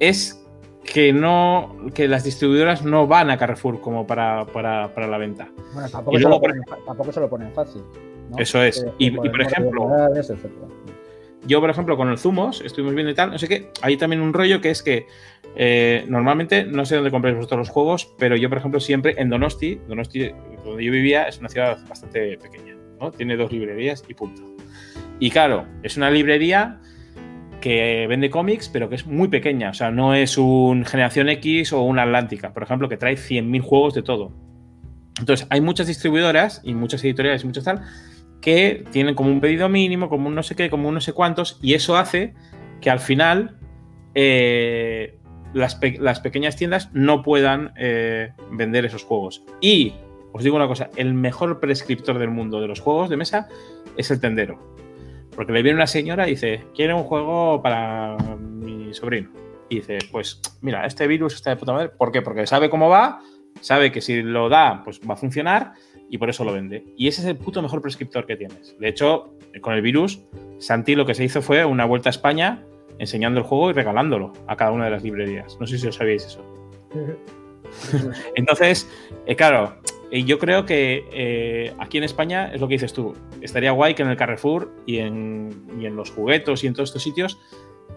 Es 0.00 0.42
que 0.84 1.12
no 1.12 1.76
que 1.94 2.06
las 2.08 2.22
distribuidoras 2.24 2.84
no 2.84 3.06
van 3.06 3.30
a 3.30 3.36
Carrefour 3.38 3.80
como 3.80 4.06
para, 4.06 4.46
para, 4.46 4.94
para 4.94 5.06
la 5.08 5.18
venta. 5.18 5.48
Bueno, 5.74 5.88
tampoco, 5.88 6.16
Y 6.16 6.22
se, 6.22 6.28
lo 6.28 6.40
ponen, 6.40 6.60
tampoco 6.86 7.12
se 7.12 7.20
lo 7.20 7.28
ponen 7.28 7.52
fácil. 7.52 7.82
¿no? 8.30 8.38
Eso 8.38 8.62
es. 8.62 8.82
Eh, 8.82 8.92
Y- 8.98 9.10
por 9.10 9.40
y, 9.40 9.44
ejemplo. 9.44 9.88
Yo, 11.46 11.60
por 11.60 11.70
ejemplo, 11.70 11.96
con 11.96 12.08
el 12.08 12.18
Zumos, 12.18 12.60
estuvimos 12.60 12.94
viendo 12.94 13.12
y 13.12 13.14
tal, 13.14 13.30
no 13.30 13.38
sé 13.38 13.46
qué, 13.46 13.70
hay 13.80 13.96
también 13.96 14.20
un 14.20 14.32
rollo 14.32 14.60
que 14.60 14.70
es 14.70 14.82
que 14.82 15.06
eh, 15.54 16.04
normalmente, 16.08 16.64
no 16.64 16.84
sé 16.84 16.96
dónde 16.96 17.12
compráis 17.12 17.36
vosotros 17.36 17.58
los 17.58 17.68
juegos, 17.68 18.12
pero 18.18 18.36
yo, 18.36 18.48
por 18.48 18.58
ejemplo, 18.58 18.80
siempre 18.80 19.14
en 19.18 19.28
Donosti, 19.30 19.80
Donosti, 19.86 20.32
donde 20.64 20.84
yo 20.84 20.90
vivía, 20.90 21.28
es 21.28 21.38
una 21.38 21.48
ciudad 21.48 21.78
bastante 21.88 22.36
pequeña, 22.38 22.75
¿no? 23.00 23.10
Tiene 23.12 23.36
dos 23.36 23.52
librerías 23.52 24.04
y 24.08 24.14
punto. 24.14 24.42
Y 25.18 25.30
claro, 25.30 25.66
es 25.82 25.96
una 25.96 26.10
librería 26.10 26.80
que 27.60 28.06
vende 28.08 28.30
cómics, 28.30 28.68
pero 28.68 28.88
que 28.88 28.96
es 28.96 29.06
muy 29.06 29.28
pequeña, 29.28 29.70
o 29.70 29.74
sea, 29.74 29.90
no 29.90 30.14
es 30.14 30.38
un 30.38 30.84
Generación 30.84 31.28
X 31.30 31.72
o 31.72 31.82
una 31.82 32.02
Atlántica, 32.02 32.52
por 32.52 32.62
ejemplo, 32.62 32.88
que 32.88 32.96
trae 32.96 33.14
100.000 33.14 33.60
juegos 33.62 33.94
de 33.94 34.02
todo. 34.02 34.32
Entonces, 35.18 35.46
hay 35.50 35.60
muchas 35.60 35.86
distribuidoras 35.86 36.60
y 36.62 36.74
muchas 36.74 37.02
editoriales 37.02 37.42
y 37.42 37.46
muchas 37.46 37.64
tal 37.64 37.82
que 38.40 38.84
tienen 38.92 39.14
como 39.14 39.30
un 39.30 39.40
pedido 39.40 39.68
mínimo, 39.68 40.08
como 40.08 40.28
un 40.28 40.34
no 40.34 40.42
sé 40.42 40.54
qué, 40.54 40.70
como 40.70 40.88
un 40.88 40.94
no 40.94 41.00
sé 41.00 41.12
cuántos, 41.12 41.58
y 41.62 41.74
eso 41.74 41.96
hace 41.96 42.34
que 42.80 42.90
al 42.90 43.00
final 43.00 43.58
eh, 44.14 45.18
las 45.52 46.20
pequeñas 46.20 46.54
tiendas 46.54 46.90
no 46.92 47.22
puedan 47.22 47.72
eh, 47.76 48.32
vender 48.52 48.84
esos 48.84 49.02
juegos. 49.02 49.42
Y 49.60 49.94
os 50.36 50.44
digo 50.44 50.56
una 50.56 50.68
cosa, 50.68 50.90
el 50.96 51.14
mejor 51.14 51.60
prescriptor 51.60 52.18
del 52.18 52.30
mundo 52.30 52.60
de 52.60 52.68
los 52.68 52.80
juegos 52.80 53.08
de 53.08 53.16
mesa 53.16 53.48
es 53.96 54.10
el 54.10 54.20
tendero. 54.20 54.58
Porque 55.34 55.52
le 55.52 55.62
viene 55.62 55.76
una 55.76 55.86
señora 55.86 56.26
y 56.26 56.32
dice, 56.32 56.64
quiere 56.74 56.92
un 56.92 57.04
juego 57.04 57.62
para 57.62 58.18
mi 58.38 58.92
sobrino. 58.92 59.30
Y 59.70 59.76
dice, 59.76 59.98
pues 60.12 60.42
mira, 60.60 60.84
este 60.84 61.06
virus 61.06 61.34
está 61.34 61.50
de 61.50 61.56
puta 61.56 61.72
madre. 61.72 61.88
¿Por 61.88 62.12
qué? 62.12 62.20
Porque 62.20 62.46
sabe 62.46 62.68
cómo 62.68 62.90
va, 62.90 63.20
sabe 63.62 63.90
que 63.90 64.02
si 64.02 64.22
lo 64.22 64.50
da, 64.50 64.82
pues 64.84 65.00
va 65.00 65.14
a 65.14 65.16
funcionar 65.16 65.72
y 66.10 66.18
por 66.18 66.28
eso 66.28 66.44
lo 66.44 66.52
vende. 66.52 66.84
Y 66.98 67.08
ese 67.08 67.22
es 67.22 67.26
el 67.28 67.36
puto 67.36 67.62
mejor 67.62 67.80
prescriptor 67.80 68.26
que 68.26 68.36
tienes. 68.36 68.76
De 68.78 68.88
hecho, 68.88 69.34
con 69.62 69.72
el 69.72 69.80
virus, 69.80 70.20
Santi 70.58 70.94
lo 70.94 71.06
que 71.06 71.14
se 71.14 71.24
hizo 71.24 71.40
fue 71.40 71.64
una 71.64 71.86
vuelta 71.86 72.10
a 72.10 72.12
España 72.12 72.62
enseñando 72.98 73.40
el 73.40 73.46
juego 73.46 73.70
y 73.70 73.72
regalándolo 73.72 74.34
a 74.46 74.56
cada 74.56 74.70
una 74.70 74.84
de 74.84 74.90
las 74.90 75.02
librerías. 75.02 75.56
No 75.58 75.66
sé 75.66 75.78
si 75.78 75.86
os 75.86 75.96
sabíais 75.96 76.26
eso. 76.26 76.44
Entonces, 78.36 78.88
eh, 79.26 79.34
claro, 79.34 79.76
eh, 80.10 80.22
yo 80.24 80.38
creo 80.38 80.64
que 80.66 81.04
eh, 81.12 81.74
aquí 81.78 81.98
en 81.98 82.04
España 82.04 82.50
es 82.52 82.60
lo 82.60 82.68
que 82.68 82.74
dices 82.74 82.92
tú. 82.92 83.14
Estaría 83.40 83.70
guay 83.72 83.94
que 83.94 84.02
en 84.02 84.08
el 84.08 84.16
Carrefour 84.16 84.72
y 84.86 84.98
en, 84.98 85.66
y 85.80 85.86
en 85.86 85.96
los 85.96 86.10
juguetos 86.10 86.62
y 86.64 86.66
en 86.66 86.74
todos 86.74 86.90
estos 86.90 87.02
sitios 87.02 87.38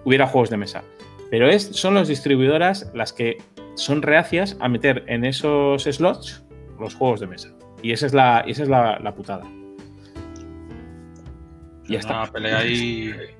hubiera 0.05 0.27
juegos 0.27 0.49
de 0.49 0.57
mesa. 0.57 0.83
Pero 1.29 1.47
es, 1.47 1.63
son 1.63 1.93
las 1.93 2.07
distribuidoras 2.07 2.91
las 2.93 3.13
que 3.13 3.37
son 3.75 4.01
reacias 4.01 4.57
a 4.59 4.67
meter 4.67 5.03
en 5.07 5.23
esos 5.25 5.83
slots 5.83 6.43
los 6.79 6.95
juegos 6.95 7.19
de 7.19 7.27
mesa. 7.27 7.53
Y 7.83 7.91
esa 7.91 8.07
es 8.07 8.13
la, 8.13 8.43
y 8.47 8.51
esa 8.51 8.63
es 8.63 8.69
la, 8.69 8.99
la 8.99 9.13
putada. 9.13 9.43
Y 11.87 11.93
ya 11.93 11.99
Una 12.05 12.23
está. 12.23 12.31
pelea 12.33 12.57
ahí. 12.59 13.13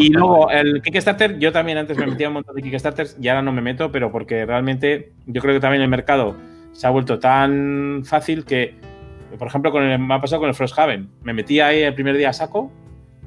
Y 0.00 0.10
luego 0.10 0.50
el 0.50 0.80
Kickstarter, 0.82 1.38
yo 1.38 1.50
también 1.52 1.78
antes 1.78 1.96
me 1.96 2.06
metía 2.06 2.28
un 2.28 2.34
montón 2.34 2.54
de 2.54 2.62
Kickstarters 2.62 3.16
y 3.20 3.28
ahora 3.28 3.42
no 3.42 3.52
me 3.52 3.60
meto, 3.62 3.90
pero 3.90 4.12
porque 4.12 4.46
realmente 4.46 5.12
yo 5.26 5.40
creo 5.42 5.54
que 5.54 5.60
también 5.60 5.82
el 5.82 5.88
mercado 5.88 6.36
se 6.72 6.86
ha 6.86 6.90
vuelto 6.90 7.18
tan 7.18 8.02
fácil 8.04 8.44
que, 8.44 8.74
por 9.38 9.48
ejemplo, 9.48 9.72
con 9.72 9.82
el, 9.82 9.98
me 9.98 10.14
ha 10.14 10.20
pasado 10.20 10.40
con 10.40 10.48
el 10.48 10.54
Frosthaven. 10.54 11.08
Me 11.22 11.32
metí 11.32 11.58
ahí 11.60 11.80
el 11.82 11.94
primer 11.94 12.16
día 12.16 12.30
a 12.30 12.32
saco 12.32 12.70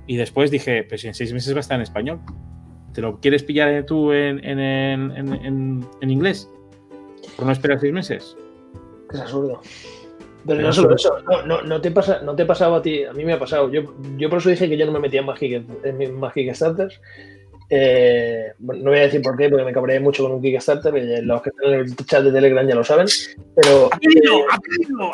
y 0.08 0.16
después 0.18 0.50
dije, 0.52 0.84
pues 0.84 1.04
en 1.06 1.14
seis 1.14 1.34
meses 1.34 1.54
va 1.54 1.58
a 1.58 1.62
estar 1.62 1.76
en 1.76 1.82
español. 1.84 2.20
¿Te 2.94 3.02
lo 3.02 3.20
quieres 3.20 3.44
pillar 3.44 3.86
tú 3.86 4.12
en, 4.14 4.44
en, 4.46 4.60
en- 4.60 5.86
en- 6.02 6.10
inglés? 6.10 6.50
¿Por 7.36 7.46
no 7.46 7.52
esperar 7.52 7.80
seis 7.80 7.92
meses? 7.92 8.38
Es 9.12 9.20
absurdo. 9.20 9.62
Pero 10.46 10.62
no 10.62 10.74
solo 10.74 10.96
eso- 10.96 11.20
no, 11.22 11.42
no, 11.44 11.62
no 11.62 11.80
te 11.82 11.92
pasa, 11.92 12.22
no 12.22 12.36
te 12.36 12.44
ha 12.44 12.48
pasado 12.48 12.76
a 12.76 12.82
ti, 12.82 13.04
a 13.06 13.14
mí 13.14 13.24
me 13.24 13.34
ha 13.34 13.40
pasado. 13.40 13.72
Yo, 13.72 13.94
yo 14.18 14.30
por 14.30 14.40
eso 14.40 14.50
dije 14.50 14.68
que 14.68 14.78
yo 14.78 14.86
no 14.86 14.92
me 14.92 15.00
metía 15.00 15.22
en 15.22 15.26
más, 15.26 15.40
Kick- 15.40 15.66
en 15.84 15.98
mis- 15.98 16.12
más 16.12 16.34
Kickstarters. 16.34 17.00
Eh, 17.70 18.52
no 18.60 18.90
voy 18.92 19.00
a 19.00 19.04
decir 19.04 19.22
por 19.22 19.36
qué, 19.38 19.50
porque 19.50 19.64
me 19.66 19.74
cabreé 19.74 20.00
mucho 20.00 20.24
con 20.24 20.34
un 20.34 20.42
Kickstarter, 20.42 20.94
los 21.24 21.42
que 21.42 21.50
están 21.50 21.74
en 21.74 21.80
el 21.80 21.96
chat 21.96 22.24
de 22.24 22.32
Telegram 22.32 22.68
ya 22.68 22.76
lo 22.76 22.84
saben. 22.84 23.08
Pero, 23.56 23.90
eh, 24.02 24.86
no, 24.90 25.12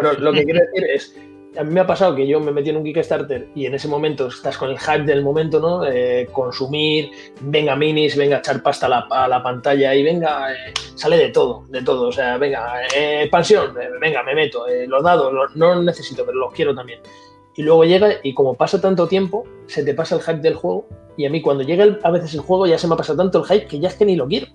pero 0.00 0.12
lo 0.14 0.32
que 0.32 0.44
quiero 0.44 0.60
decir 0.60 0.90
es, 0.90 1.16
a 1.58 1.64
mí 1.64 1.72
me 1.72 1.80
ha 1.80 1.86
pasado 1.86 2.14
que 2.14 2.26
yo 2.26 2.38
me 2.38 2.52
metí 2.52 2.70
en 2.70 2.76
un 2.76 2.84
Kickstarter 2.84 3.48
y 3.54 3.66
en 3.66 3.74
ese 3.74 3.88
momento 3.88 4.28
estás 4.28 4.56
con 4.56 4.70
el 4.70 4.78
hype 4.78 5.02
del 5.02 5.22
momento, 5.22 5.58
¿no? 5.58 5.84
Eh, 5.84 6.28
consumir, 6.30 7.10
venga 7.40 7.74
minis, 7.74 8.16
venga 8.16 8.38
echar 8.38 8.62
pasta 8.62 8.86
a 8.86 8.88
la, 8.88 9.06
a 9.10 9.26
la 9.26 9.42
pantalla 9.42 9.92
y 9.94 10.04
venga, 10.04 10.52
eh, 10.52 10.72
sale 10.94 11.16
de 11.16 11.30
todo, 11.30 11.64
de 11.68 11.82
todo. 11.82 12.08
O 12.08 12.12
sea, 12.12 12.38
venga, 12.38 12.82
eh, 12.94 13.22
expansión, 13.22 13.74
eh, 13.80 13.88
venga, 14.00 14.22
me 14.22 14.36
meto, 14.36 14.68
eh, 14.68 14.86
los 14.86 15.02
dados, 15.02 15.32
no 15.56 15.74
los 15.74 15.84
necesito, 15.84 16.24
pero 16.24 16.38
los 16.38 16.52
quiero 16.52 16.74
también. 16.74 17.00
Y 17.56 17.62
luego 17.62 17.84
llega 17.84 18.08
y 18.22 18.34
como 18.34 18.54
pasa 18.54 18.80
tanto 18.80 19.08
tiempo, 19.08 19.44
se 19.66 19.84
te 19.84 19.94
pasa 19.94 20.14
el 20.14 20.22
hype 20.22 20.38
del 20.38 20.54
juego 20.54 20.86
y 21.16 21.26
a 21.26 21.30
mí 21.30 21.42
cuando 21.42 21.64
llega 21.64 21.98
a 22.04 22.10
veces 22.12 22.34
el 22.34 22.40
juego 22.40 22.68
ya 22.68 22.78
se 22.78 22.86
me 22.86 22.94
ha 22.94 22.96
pasado 22.96 23.18
tanto 23.18 23.40
el 23.40 23.46
hype 23.46 23.66
que 23.66 23.80
ya 23.80 23.88
es 23.88 23.96
que 23.96 24.04
ni 24.04 24.14
lo 24.14 24.28
quiero. 24.28 24.46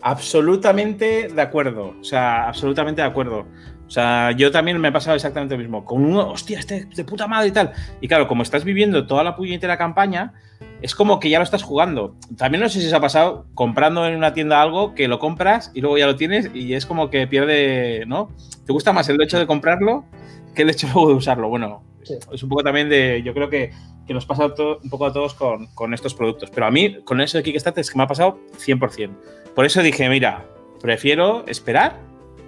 Absolutamente 0.00 1.28
de 1.28 1.42
acuerdo. 1.42 1.94
O 2.00 2.04
sea, 2.04 2.48
absolutamente 2.48 3.02
de 3.02 3.08
acuerdo. 3.08 3.44
O 3.92 3.94
sea, 3.94 4.32
yo 4.32 4.50
también 4.50 4.80
me 4.80 4.88
ha 4.88 4.92
pasado 4.94 5.14
exactamente 5.16 5.54
lo 5.54 5.58
mismo. 5.60 5.84
Con 5.84 6.02
uno, 6.02 6.30
hostia, 6.30 6.58
este 6.58 6.86
de 6.86 7.04
puta 7.04 7.26
madre 7.26 7.48
y 7.48 7.52
tal. 7.52 7.72
Y 8.00 8.08
claro, 8.08 8.26
como 8.26 8.42
estás 8.42 8.64
viviendo 8.64 9.06
toda 9.06 9.22
la 9.22 9.36
puñetera 9.36 9.76
campaña, 9.76 10.32
es 10.80 10.94
como 10.94 11.20
que 11.20 11.28
ya 11.28 11.36
lo 11.38 11.44
estás 11.44 11.62
jugando. 11.62 12.16
También 12.38 12.62
no 12.62 12.70
sé 12.70 12.80
si 12.80 12.86
os 12.86 12.92
ha 12.94 13.02
pasado 13.02 13.44
comprando 13.52 14.06
en 14.06 14.16
una 14.16 14.32
tienda 14.32 14.62
algo 14.62 14.94
que 14.94 15.08
lo 15.08 15.18
compras 15.18 15.70
y 15.74 15.82
luego 15.82 15.98
ya 15.98 16.06
lo 16.06 16.16
tienes 16.16 16.48
y 16.54 16.72
es 16.72 16.86
como 16.86 17.10
que 17.10 17.26
pierde, 17.26 18.04
¿no? 18.06 18.30
¿Te 18.64 18.72
gusta 18.72 18.94
más 18.94 19.10
el 19.10 19.20
hecho 19.20 19.38
de 19.38 19.46
comprarlo 19.46 20.06
que 20.54 20.62
el 20.62 20.70
hecho 20.70 20.86
luego 20.94 21.08
de 21.10 21.14
usarlo? 21.16 21.50
Bueno, 21.50 21.82
Sí. 22.02 22.14
es 22.32 22.42
un 22.42 22.48
poco 22.48 22.62
también 22.62 22.88
de. 22.88 23.22
Yo 23.22 23.34
creo 23.34 23.50
que, 23.50 23.72
que 24.06 24.14
nos 24.14 24.24
pasa 24.24 24.46
un 24.46 24.88
poco 24.88 25.04
a 25.04 25.12
todos 25.12 25.34
con, 25.34 25.66
con 25.74 25.92
estos 25.92 26.14
productos. 26.14 26.48
Pero 26.50 26.64
a 26.66 26.70
mí, 26.70 26.96
con 27.04 27.20
eso 27.20 27.36
de 27.36 27.44
Kickstarter, 27.44 27.82
es 27.82 27.90
que 27.90 27.98
me 27.98 28.04
ha 28.04 28.08
pasado 28.08 28.38
100%. 28.56 29.10
Por 29.54 29.66
eso 29.66 29.82
dije, 29.82 30.08
mira, 30.08 30.46
prefiero 30.80 31.44
esperar, 31.46 32.00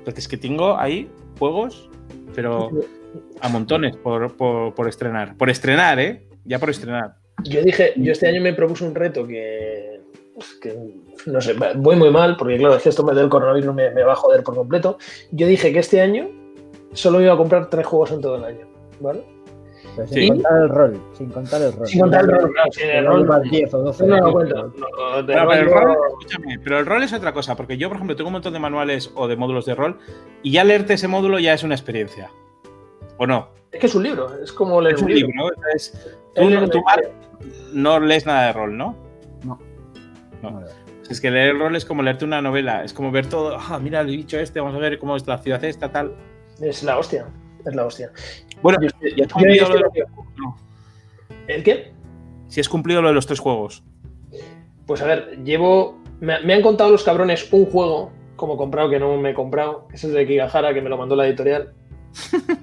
porque 0.06 0.20
es 0.20 0.26
que 0.26 0.38
tengo 0.38 0.78
ahí 0.78 1.10
juegos, 1.38 1.88
pero 2.34 2.70
a 3.40 3.48
montones 3.48 3.96
por, 3.96 4.36
por- 4.36 4.74
por 4.74 4.88
estrenar. 4.88 5.36
Por 5.36 5.50
estrenar, 5.50 5.98
¿eh? 6.00 6.26
Ya 6.44 6.58
por 6.58 6.70
estrenar. 6.70 7.16
Yo 7.44 7.62
dije, 7.62 7.92
yo 7.96 8.12
este 8.12 8.28
año 8.28 8.40
me 8.40 8.54
propuse 8.54 8.84
un 8.84 8.94
reto 8.94 9.26
que, 9.26 10.00
pues, 10.34 10.54
que, 10.60 10.76
no 11.26 11.40
sé, 11.40 11.54
voy 11.76 11.96
muy 11.96 12.10
mal, 12.10 12.36
porque 12.36 12.56
claro, 12.56 12.76
es 12.76 12.82
que 12.82 12.88
esto 12.88 13.04
me 13.04 13.14
del 13.14 13.28
coronavirus 13.28 13.74
me, 13.74 13.90
me 13.90 14.02
va 14.02 14.12
a 14.12 14.16
joder 14.16 14.42
por 14.42 14.54
completo. 14.54 14.98
Yo 15.32 15.46
dije 15.46 15.72
que 15.72 15.80
este 15.80 16.00
año 16.00 16.28
solo 16.92 17.20
iba 17.20 17.32
a 17.32 17.36
comprar 17.36 17.68
tres 17.70 17.86
juegos 17.86 18.12
en 18.12 18.20
todo 18.20 18.36
el 18.36 18.44
año, 18.44 18.66
¿vale? 19.00 19.24
Pero 19.96 20.08
Sí. 20.08 20.14
sin 20.14 20.28
contar 20.34 20.62
el 20.62 20.68
rol. 20.68 21.00
Sin 21.12 21.30
contar 21.30 21.62
el 21.62 21.72
rol. 21.72 21.86
Sin 21.86 22.00
contar 22.00 22.24
el 22.24 22.30
rol, 22.30 22.52
claro, 22.52 22.70
el 22.82 23.06
rol. 23.06 23.22
llevas 23.22 23.42
10 23.42 23.74
o 23.74 23.78
12. 23.78 24.06
No, 24.06 24.16
no. 24.18 24.32
No, 24.32 25.26
pero, 25.26 25.52
el 25.52 25.70
rol 25.70 25.96
escúchame, 26.08 26.58
pero 26.62 26.78
el 26.78 26.86
rol 26.86 27.02
es 27.02 27.12
otra 27.12 27.32
cosa, 27.32 27.56
porque 27.56 27.76
yo, 27.76 27.88
por 27.88 27.96
ejemplo, 27.96 28.16
tengo 28.16 28.28
un 28.28 28.32
montón 28.34 28.52
de 28.52 28.58
manuales 28.58 29.10
o 29.14 29.28
de 29.28 29.36
módulos 29.36 29.66
de 29.66 29.74
rol 29.74 29.98
y 30.42 30.50
ya 30.52 30.64
leerte 30.64 30.94
ese 30.94 31.06
módulo 31.08 31.38
ya 31.38 31.54
es 31.54 31.62
una 31.62 31.74
experiencia. 31.74 32.30
¿O 33.18 33.26
no? 33.26 33.48
Es 33.70 33.80
que 33.80 33.86
es 33.86 33.94
un 33.94 34.02
libro, 34.02 34.28
es 34.42 34.52
como 34.52 34.80
leer 34.80 34.96
Es 34.96 35.02
un 35.02 35.12
libro, 35.14 35.32
¿no? 35.34 35.48
Entonces, 35.48 36.16
tú, 36.34 36.42
Es 36.42 36.50
no- 36.50 36.68
tú, 36.68 36.78
libro. 36.96 37.12
no 37.72 38.00
lees 38.00 38.26
nada 38.26 38.46
de 38.46 38.52
rol, 38.52 38.76
¿no? 38.76 38.96
No. 39.44 39.58
No. 40.42 40.50
No, 40.50 40.60
Es 41.10 41.20
que 41.20 41.30
leer 41.30 41.50
el 41.50 41.58
rol 41.60 41.76
es 41.76 41.84
como 41.84 42.02
leerte 42.02 42.24
una 42.24 42.40
novela, 42.42 42.82
es 42.82 42.92
como 42.92 43.10
ver 43.12 43.26
todo, 43.26 43.56
ah, 43.58 43.78
mira 43.80 44.00
el 44.00 44.06
bicho 44.08 44.38
este, 44.38 44.58
vamos 44.60 44.74
a 44.74 44.78
ver 44.78 44.98
cómo 44.98 45.14
es 45.16 45.26
la 45.26 45.38
ciudad 45.38 45.62
esta, 45.64 45.92
tal. 45.92 46.14
Es 46.60 46.82
la 46.82 46.98
hostia, 46.98 47.26
es 47.64 47.74
la 47.74 47.84
hostia. 47.84 48.10
Bueno, 48.62 48.78
Yo 48.80 48.88
ya 49.16 49.26
yo 49.26 49.68
lo 49.68 49.78
de 49.90 50.04
no. 50.36 50.56
¿El 51.46 51.62
qué? 51.62 51.92
Si 52.48 52.60
has 52.60 52.68
cumplido 52.68 53.02
lo 53.02 53.08
de 53.08 53.14
los 53.14 53.26
tres 53.26 53.40
juegos. 53.40 53.82
Pues 54.86 55.02
a 55.02 55.06
ver, 55.06 55.42
llevo. 55.44 55.98
Me, 56.20 56.40
me 56.40 56.54
han 56.54 56.62
contado 56.62 56.90
los 56.90 57.02
cabrones 57.02 57.52
un 57.52 57.66
juego 57.66 58.12
como 58.36 58.56
comprado 58.56 58.90
que 58.90 58.98
no 58.98 59.16
me 59.16 59.30
he 59.30 59.34
comprado, 59.34 59.86
que 59.88 59.96
es 59.96 60.04
el 60.04 60.12
de 60.12 60.26
Kigahara, 60.26 60.74
que 60.74 60.80
me 60.80 60.88
lo 60.88 60.96
mandó 60.96 61.16
la 61.16 61.26
editorial. 61.26 61.72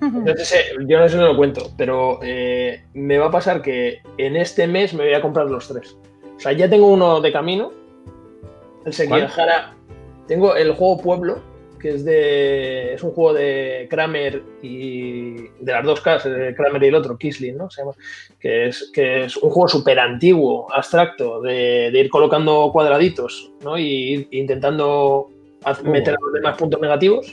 Entonces, 0.02 0.54
eh, 0.54 0.76
yo 0.88 1.00
no 1.00 1.10
sé 1.10 1.18
si 1.18 1.24
lo 1.24 1.36
cuento, 1.36 1.72
pero 1.78 2.20
eh, 2.22 2.84
me 2.94 3.18
va 3.18 3.28
a 3.28 3.32
pasar 3.32 3.62
que 3.62 4.02
en 4.18 4.36
este 4.36 4.68
mes 4.68 4.94
me 4.94 5.06
voy 5.06 5.14
a 5.14 5.22
comprar 5.22 5.48
los 5.48 5.68
tres. 5.68 5.98
O 6.38 6.40
sea, 6.40 6.54
ya 6.54 6.70
tengo 6.70 6.88
uno 6.88 7.22
de 7.22 7.32
camino. 7.32 7.72
El 8.86 8.94
Sekigahara. 8.94 9.76
Tengo 10.28 10.56
el 10.56 10.72
juego 10.74 11.02
Pueblo, 11.02 11.42
que 11.82 11.90
es 11.96 12.06
de. 12.06 12.94
Es 12.94 13.04
un 13.04 13.12
juego 13.12 13.34
de 13.34 13.88
Kramer 13.90 14.44
y. 14.62 15.34
de 15.60 15.72
las 15.72 15.84
dos 15.84 16.00
casas, 16.02 16.32
de 16.38 16.54
Kramer 16.56 16.84
y 16.84 16.88
el 16.88 16.96
otro, 16.96 17.18
Kisling, 17.18 17.58
¿no? 17.58 17.70
Se 17.70 17.82
llama, 17.82 17.94
que, 18.40 18.68
es, 18.68 18.92
que 18.94 19.26
es 19.26 19.38
un 19.38 19.50
juego 19.50 19.68
súper 19.68 20.00
antiguo, 20.00 20.68
abstracto, 20.74 21.42
de, 21.42 21.90
de 21.92 22.00
ir 22.00 22.10
colocando 22.10 22.70
cuadraditos, 22.72 23.52
¿no? 23.64 23.78
Y 23.78 23.84
ir 24.14 24.28
intentando 24.32 25.30
haz- 25.64 25.84
meter 25.84 26.14
a 26.14 26.18
los 26.22 26.34
demás 26.34 26.58
puntos 26.58 26.80
negativos 26.80 27.32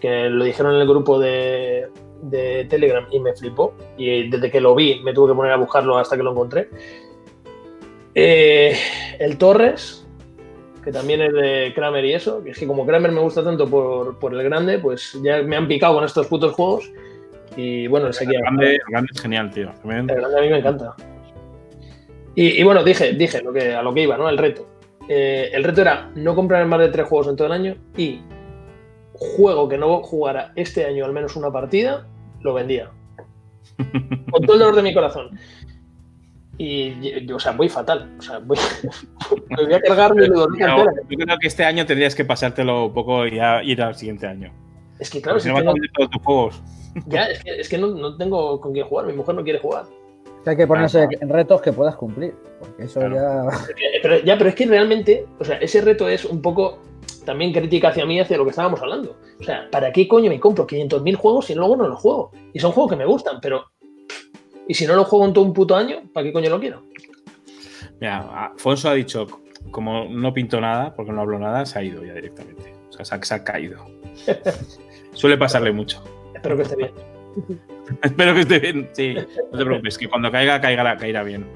que 0.00 0.28
lo 0.28 0.44
dijeron 0.44 0.74
en 0.74 0.80
el 0.82 0.88
grupo 0.88 1.18
de, 1.18 1.86
de 2.22 2.64
Telegram 2.68 3.06
y 3.10 3.18
me 3.20 3.34
flipó. 3.34 3.74
Y 3.96 4.28
desde 4.28 4.50
que 4.50 4.60
lo 4.60 4.74
vi 4.74 5.00
me 5.00 5.12
tuve 5.12 5.32
que 5.32 5.36
poner 5.36 5.52
a 5.52 5.56
buscarlo 5.56 5.96
hasta 5.98 6.16
que 6.16 6.22
lo 6.22 6.32
encontré. 6.32 6.68
Eh, 8.14 8.74
el 9.18 9.36
Torres, 9.36 10.05
que 10.86 10.92
también 10.92 11.20
es 11.20 11.32
de 11.32 11.72
Kramer 11.74 12.04
y 12.04 12.12
eso, 12.14 12.44
que 12.44 12.50
es 12.50 12.58
que 12.58 12.66
como 12.66 12.86
Kramer 12.86 13.10
me 13.10 13.18
gusta 13.20 13.42
tanto 13.42 13.66
por, 13.68 14.20
por 14.20 14.32
el 14.32 14.40
grande, 14.44 14.78
pues 14.78 15.18
ya 15.20 15.42
me 15.42 15.56
han 15.56 15.66
picado 15.66 15.96
con 15.96 16.04
estos 16.04 16.28
putos 16.28 16.52
juegos. 16.52 16.88
Y 17.56 17.88
bueno, 17.88 18.06
el 18.06 18.14
El 18.20 18.38
grande, 18.40 18.74
el 18.76 18.80
grande 18.88 19.08
es 19.12 19.20
genial, 19.20 19.50
tío. 19.50 19.72
También- 19.82 20.08
El 20.08 20.16
grande 20.20 20.38
a 20.38 20.42
mí 20.42 20.48
me 20.48 20.58
encanta. 20.58 20.94
Y, 22.36 22.60
y 22.60 22.62
bueno, 22.62 22.84
dije, 22.84 23.14
dije 23.14 23.42
lo 23.42 23.52
que, 23.52 23.74
a 23.74 23.82
lo 23.82 23.92
que 23.92 24.02
iba, 24.02 24.16
¿no? 24.16 24.28
El 24.28 24.38
reto. 24.38 24.64
Eh, 25.08 25.50
el 25.52 25.64
reto 25.64 25.80
era 25.80 26.08
no 26.14 26.36
comprar 26.36 26.64
más 26.66 26.78
de 26.78 26.88
tres 26.90 27.06
juegos 27.08 27.26
en 27.26 27.34
todo 27.36 27.48
el 27.48 27.52
año 27.52 27.74
y 27.96 28.20
juego 29.14 29.68
que 29.68 29.78
no 29.78 30.02
jugara 30.04 30.52
este 30.54 30.84
año 30.84 31.04
al 31.04 31.12
menos 31.12 31.34
una 31.34 31.50
partida, 31.50 32.06
lo 32.42 32.54
vendía. 32.54 32.90
Con 34.30 34.42
todo 34.44 34.54
el 34.54 34.60
dolor 34.60 34.76
de 34.76 34.82
mi 34.82 34.94
corazón. 34.94 35.36
Y, 36.58 37.26
yo, 37.26 37.36
o 37.36 37.40
sea, 37.40 37.52
voy 37.52 37.68
fatal. 37.68 38.14
O 38.18 38.22
sea, 38.22 38.38
voy, 38.38 38.56
me 39.50 39.64
voy 39.64 39.74
a 39.74 39.80
cargar 39.80 40.14
mi 40.14 40.24
entera. 40.24 40.76
yo 41.08 41.18
creo 41.18 41.38
que 41.38 41.46
este 41.48 41.64
año 41.64 41.84
tendrías 41.86 42.14
que 42.14 42.24
pasártelo 42.24 42.86
un 42.86 42.94
poco 42.94 43.26
y 43.26 43.36
ya 43.36 43.62
ir 43.62 43.82
al 43.82 43.94
siguiente 43.94 44.26
año. 44.26 44.52
Es 44.98 45.10
que 45.10 45.20
claro, 45.20 45.38
si 45.38 45.48
no 45.48 45.56
vender 45.56 45.74
todos 45.94 46.10
tus 46.10 46.22
juegos. 46.22 46.62
ya, 47.06 47.24
es 47.26 47.42
que, 47.44 47.60
es 47.60 47.68
que 47.68 47.76
no, 47.78 47.88
no 47.88 48.16
tengo 48.16 48.60
con 48.60 48.72
quién 48.72 48.86
jugar. 48.86 49.06
Mi 49.06 49.12
mujer 49.12 49.34
no 49.34 49.44
quiere 49.44 49.58
jugar. 49.58 49.84
Que 50.44 50.50
hay 50.50 50.56
que 50.56 50.66
ponerse 50.66 51.00
Claro. 51.06 51.18
en 51.20 51.28
retos 51.28 51.60
que 51.60 51.72
puedas 51.72 51.96
cumplir. 51.96 52.34
Porque 52.60 52.84
eso 52.84 53.00
Claro. 53.00 53.14
ya. 53.50 53.58
Pero, 54.02 54.18
ya, 54.20 54.38
pero 54.38 54.48
es 54.50 54.54
que 54.56 54.66
realmente, 54.66 55.26
o 55.38 55.44
sea, 55.44 55.56
ese 55.58 55.80
reto 55.82 56.08
es 56.08 56.24
un 56.24 56.40
poco 56.40 56.78
también 57.26 57.52
crítica 57.52 57.88
hacia 57.88 58.06
mí, 58.06 58.20
hacia 58.20 58.36
lo 58.38 58.44
que 58.44 58.50
estábamos 58.50 58.80
hablando. 58.80 59.16
O 59.40 59.42
sea, 59.42 59.68
¿para 59.70 59.92
qué 59.92 60.06
coño 60.08 60.30
me 60.30 60.38
compro 60.40 60.66
500.000 60.66 61.16
juegos 61.16 61.46
si 61.46 61.54
luego 61.54 61.76
no 61.76 61.88
los 61.88 61.98
juego? 61.98 62.30
Y 62.54 62.60
son 62.60 62.72
juegos 62.72 62.90
que 62.92 62.96
me 62.96 63.04
gustan, 63.04 63.40
pero. 63.42 63.64
Y 64.68 64.74
si 64.74 64.86
no 64.86 64.94
los 64.96 65.06
juego 65.06 65.26
en 65.26 65.32
todo 65.32 65.44
un 65.44 65.52
puto 65.52 65.76
año, 65.76 66.02
¿para 66.12 66.24
qué 66.24 66.32
coño 66.32 66.50
lo 66.50 66.60
quiero? 66.60 66.82
Mira, 68.00 68.46
Afonso 68.52 68.90
ha 68.90 68.94
dicho, 68.94 69.26
como 69.70 70.04
no 70.04 70.32
pinto 70.34 70.60
nada, 70.60 70.94
porque 70.94 71.12
no 71.12 71.20
hablo 71.20 71.38
nada, 71.38 71.64
se 71.64 71.78
ha 71.78 71.82
ido 71.82 72.04
ya 72.04 72.14
directamente. 72.14 72.74
O 72.90 72.92
sea, 72.92 73.04
se 73.04 73.14
ha, 73.14 73.22
se 73.22 73.34
ha 73.34 73.44
caído. 73.44 73.86
Suele 75.12 75.38
pasarle 75.38 75.72
mucho. 75.72 76.02
Espero 76.34 76.56
que 76.56 76.62
esté 76.62 76.76
bien. 76.76 76.92
Espero 78.02 78.34
que 78.34 78.40
esté 78.40 78.58
bien. 78.58 78.90
Sí, 78.92 79.14
no 79.52 79.58
te 79.58 79.64
preocupes, 79.64 79.98
que 79.98 80.08
cuando 80.08 80.30
caiga, 80.30 80.60
caiga, 80.60 80.96
caerá 80.96 81.22
bien. 81.22 81.46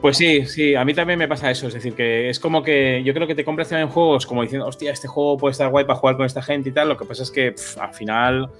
Pues 0.00 0.18
sí, 0.18 0.44
sí, 0.46 0.74
a 0.74 0.84
mí 0.84 0.92
también 0.94 1.18
me 1.18 1.28
pasa 1.28 1.50
eso. 1.50 1.68
Es 1.68 1.74
decir, 1.74 1.94
que 1.94 2.28
es 2.28 2.38
como 2.38 2.62
que 2.62 3.02
yo 3.04 3.14
creo 3.14 3.26
que 3.26 3.34
te 3.34 3.44
compras 3.44 3.70
también 3.70 3.88
juegos 3.88 4.26
como 4.26 4.42
diciendo, 4.42 4.66
hostia, 4.66 4.92
este 4.92 5.08
juego 5.08 5.36
puede 5.38 5.52
estar 5.52 5.70
guay 5.70 5.84
para 5.84 5.98
jugar 5.98 6.16
con 6.16 6.26
esta 6.26 6.42
gente 6.42 6.68
y 6.68 6.72
tal. 6.72 6.88
Lo 6.88 6.96
que 6.96 7.04
pasa 7.04 7.22
es 7.22 7.30
que 7.30 7.54
al 7.80 7.94
final, 7.94 8.50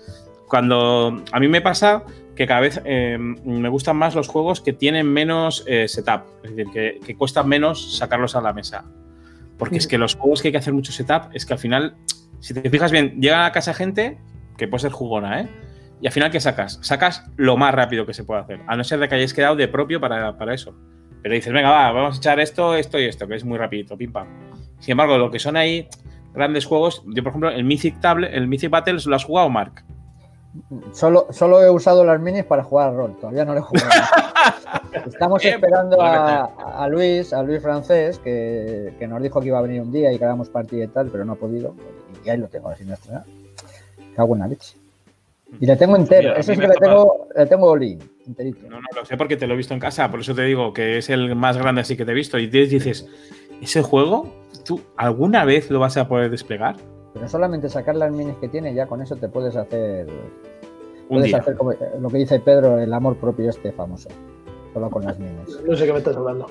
cuando. 0.49 1.23
A 1.33 1.41
mí 1.41 1.49
me 1.49 1.61
pasa 1.61 2.03
que 2.35 2.47
cada 2.47 2.61
vez 2.61 2.81
eh, 2.85 3.17
me 3.19 3.69
gustan 3.69 3.97
más 3.97 4.15
los 4.15 4.29
juegos 4.29 4.61
que 4.61 4.73
tienen 4.73 5.11
menos 5.11 5.65
eh, 5.67 5.89
setup. 5.89 6.23
Es 6.43 6.57
decir, 6.57 6.73
que, 6.73 7.01
que 7.05 7.17
cuesta 7.17 7.43
menos 7.43 7.97
sacarlos 7.97 8.37
a 8.37 8.41
la 8.41 8.53
mesa. 8.53 8.85
Porque 9.59 9.77
es 9.77 9.87
que 9.87 9.99
los 9.99 10.17
juegos 10.17 10.43
que 10.43 10.49
hay 10.49 10.53
que 10.53 10.59
hacer 10.59 10.75
mucho 10.75 10.93
setup 10.93 11.31
es 11.33 11.47
que 11.47 11.53
al 11.53 11.59
final, 11.59 11.95
si 12.41 12.55
te 12.55 12.69
fijas 12.69 12.91
bien, 12.91 13.21
llega 13.21 13.47
a 13.47 13.53
casa 13.53 13.73
gente 13.73 14.19
que 14.57 14.69
puede 14.69 14.83
ser 14.83 14.93
jugona, 14.93 15.41
¿eh? 15.41 15.49
Y 16.01 16.07
al 16.07 16.13
final, 16.13 16.31
¿qué 16.31 16.41
sacas? 16.41 16.79
Sacas 16.83 17.25
lo 17.37 17.57
más 17.57 17.75
rápido 17.75 18.05
que 18.05 18.15
se 18.15 18.25
puede 18.25 18.41
hacer, 18.41 18.61
a 18.67 18.77
no 18.77 18.85
ser 18.85 18.99
de 18.99 19.09
que 19.09 19.15
hayáis 19.15 19.33
quedado 19.33 19.57
de 19.57 19.69
propio 19.69 20.01
para, 20.01 20.37
para 20.37 20.55
eso. 20.55 20.75
Pero 21.23 21.35
dices, 21.35 21.53
venga, 21.53 21.71
va, 21.71 21.93
vamos 21.93 22.17
a 22.17 22.19
echar 22.19 22.41
esto, 22.41 22.75
esto 22.75 22.99
y 22.99 23.05
esto, 23.05 23.27
que 23.27 23.37
es 23.37 23.45
muy 23.45 23.57
rapidito, 23.57 23.97
pim 23.97 24.13
pam. 24.13 24.29
Sin 24.81 24.93
embargo, 24.93 25.17
lo 25.17 25.31
que 25.31 25.39
son 25.39 25.57
ahí 25.57 25.89
grandes 26.35 26.67
juegos, 26.67 27.03
yo 27.07 27.23
por 27.23 27.31
ejemplo, 27.31 27.51
el 27.51 27.65
Mythic 27.65 28.01
Table, 28.01 28.29
el 28.37 28.49
Mythic 28.49 28.69
Battles, 28.69 29.07
¿lo 29.07 29.17
has 29.17 29.25
jugado, 29.25 29.49
Mark? 29.49 29.85
Solo, 30.93 31.27
solo 31.31 31.63
he 31.63 31.71
usado 31.71 32.05
las 32.05 32.21
minis 32.21 32.45
para 32.45 32.63
jugar 32.63 32.91
al 32.91 32.97
rol, 32.97 33.17
todavía 33.21 33.45
no 33.45 33.55
lo 33.55 33.61
he 33.61 33.63
jugado. 33.63 33.89
Estamos 35.07 35.43
Bien, 35.43 35.55
esperando 35.55 35.97
pues, 35.97 36.09
a, 36.09 36.45
a 36.45 36.89
Luis, 36.89 37.33
a 37.33 37.43
Luis 37.43 37.61
Francés, 37.61 38.19
que, 38.21 38.95
que 38.99 39.07
nos 39.09 39.21
dijo 39.23 39.41
que 39.41 39.49
iba 39.49 39.59
a 39.59 39.63
venir 39.63 39.83
un 39.83 39.91
día 39.91 40.13
y 40.13 40.19
que 40.19 40.25
hagamos 40.25 40.49
partida 40.49 40.85
y 40.85 40.89
tal, 40.89 41.09
pero 41.09 41.25
no 41.25 41.33
ha 41.33 41.37
podido. 41.37 41.75
Y 42.25 42.31
ahí 42.31 42.39
lo 42.39 42.49
tengo, 42.49 42.69
así 42.69 42.85
no 42.85 42.95
estrenar. 42.95 43.25
Cago 44.15 44.35
en 44.35 44.41
la 44.41 44.49
leche. 44.49 44.77
Y 45.61 45.67
le 45.67 45.77
tengo 45.77 45.97
entero, 45.97 46.31
Mira, 46.31 46.41
ese 46.41 46.53
es 46.53 46.59
que 46.59 46.69
le 46.69 46.75
tengo, 46.75 47.29
le 47.35 47.47
tengo 47.47 47.77
enterito. 47.77 48.69
No, 48.69 48.81
no 48.81 48.87
lo 48.95 49.05
sé 49.05 49.17
porque 49.17 49.37
te 49.37 49.47
lo 49.47 49.55
he 49.55 49.57
visto 49.57 49.75
en 49.75 49.81
casa, 49.81 50.11
por 50.11 50.21
eso 50.21 50.35
te 50.35 50.43
digo 50.43 50.73
que 50.73 50.99
es 50.99 51.11
el 51.11 51.35
más 51.37 51.57
grande 51.57 51.81
así 51.81 51.97
que 51.97 52.05
te 52.05 52.13
he 52.13 52.15
visto. 52.15 52.39
Y 52.39 52.47
dices, 52.47 53.07
¿ese 53.61 53.83
juego 53.83 54.33
tú 54.65 54.81
alguna 54.97 55.45
vez 55.45 55.71
lo 55.71 55.81
vas 55.81 55.97
a 55.97 56.09
poder 56.09 56.31
desplegar? 56.31 56.77
Pero 57.15 57.29
solamente 57.29 57.69
sacar 57.69 57.95
las 57.97 58.13
minis 58.13 58.37
que 58.37 58.49
tiene, 58.49 58.75
ya 58.75 58.87
con 58.87 59.01
eso 59.01 59.17
te 59.17 59.29
puedes 59.29 59.55
hacer. 59.57 60.07
Un 60.09 61.09
Puedes 61.09 61.27
día. 61.27 61.39
hacer 61.39 61.55
como, 61.57 61.73
lo 62.01 62.09
que 62.09 62.19
dice 62.19 62.41
Pedro, 62.41 62.79
el 62.79 62.93
amor 62.93 63.17
propio 63.17 63.49
este 63.51 63.73
famoso. 63.73 64.09
Solo 64.73 64.91
con 64.91 65.05
las 65.05 65.19
minis. 65.19 65.61
No 65.67 65.77
sé 65.77 65.87
qué 65.87 65.93
me 65.93 65.99
estás 65.99 66.17
hablando. 66.17 66.47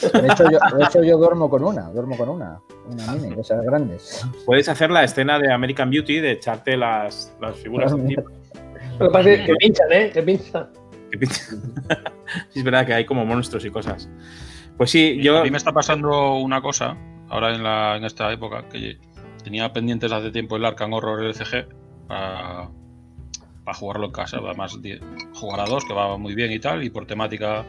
De 0.00 0.28
hecho, 0.28 0.44
yo, 0.50 0.58
de 0.76 0.84
hecho, 0.84 1.02
yo 1.02 1.16
duermo 1.18 1.48
con 1.50 1.64
una, 1.64 1.88
duermo 1.90 2.16
con 2.16 2.28
una, 2.28 2.60
una 2.88 3.12
mini, 3.14 3.34
de 3.34 3.40
esas 3.40 3.64
grandes. 3.64 4.24
Puedes 4.46 4.68
hacer 4.68 4.90
la 4.90 5.02
escena 5.02 5.38
de 5.40 5.50
American 5.52 5.90
Beauty 5.90 6.20
de 6.20 6.32
echarte 6.32 6.76
las, 6.76 7.34
las 7.40 7.56
figuras 7.56 7.90
encima. 7.92 8.22
Lo 8.98 9.06
que 9.08 9.12
pasa 9.12 9.30
es 9.30 9.46
que 9.46 9.54
pinchan, 9.54 9.92
¿eh? 9.92 10.10
Que 10.12 10.22
pinchan. 10.22 10.68
Que 11.10 11.18
pinta- 11.18 11.34
es 12.54 12.62
verdad 12.62 12.86
que 12.86 12.94
hay 12.94 13.06
como 13.06 13.24
monstruos 13.24 13.64
y 13.64 13.70
cosas. 13.70 14.08
Pues 14.76 14.90
sí, 14.90 15.20
yo. 15.22 15.38
A 15.38 15.42
mí 15.44 15.50
me 15.50 15.56
está 15.56 15.72
pasando 15.72 16.34
una 16.34 16.60
cosa 16.60 16.96
ahora 17.28 17.54
en, 17.54 17.62
la, 17.62 17.96
en 17.96 18.04
esta 18.04 18.30
época 18.32 18.68
que 18.70 18.98
tenía 19.48 19.72
pendientes 19.72 20.12
hace 20.12 20.30
tiempo 20.30 20.56
el 20.56 20.64
Arkham 20.66 20.92
Horror 20.92 21.24
LCG 21.24 21.68
para, 22.06 22.68
para 23.64 23.78
jugarlo 23.78 24.04
en 24.06 24.12
casa. 24.12 24.36
Además, 24.44 24.78
jugar 25.32 25.60
a 25.60 25.64
dos, 25.64 25.86
que 25.86 25.94
va 25.94 26.18
muy 26.18 26.34
bien 26.34 26.52
y 26.52 26.58
tal, 26.58 26.84
y 26.84 26.90
por 26.90 27.06
temática 27.06 27.64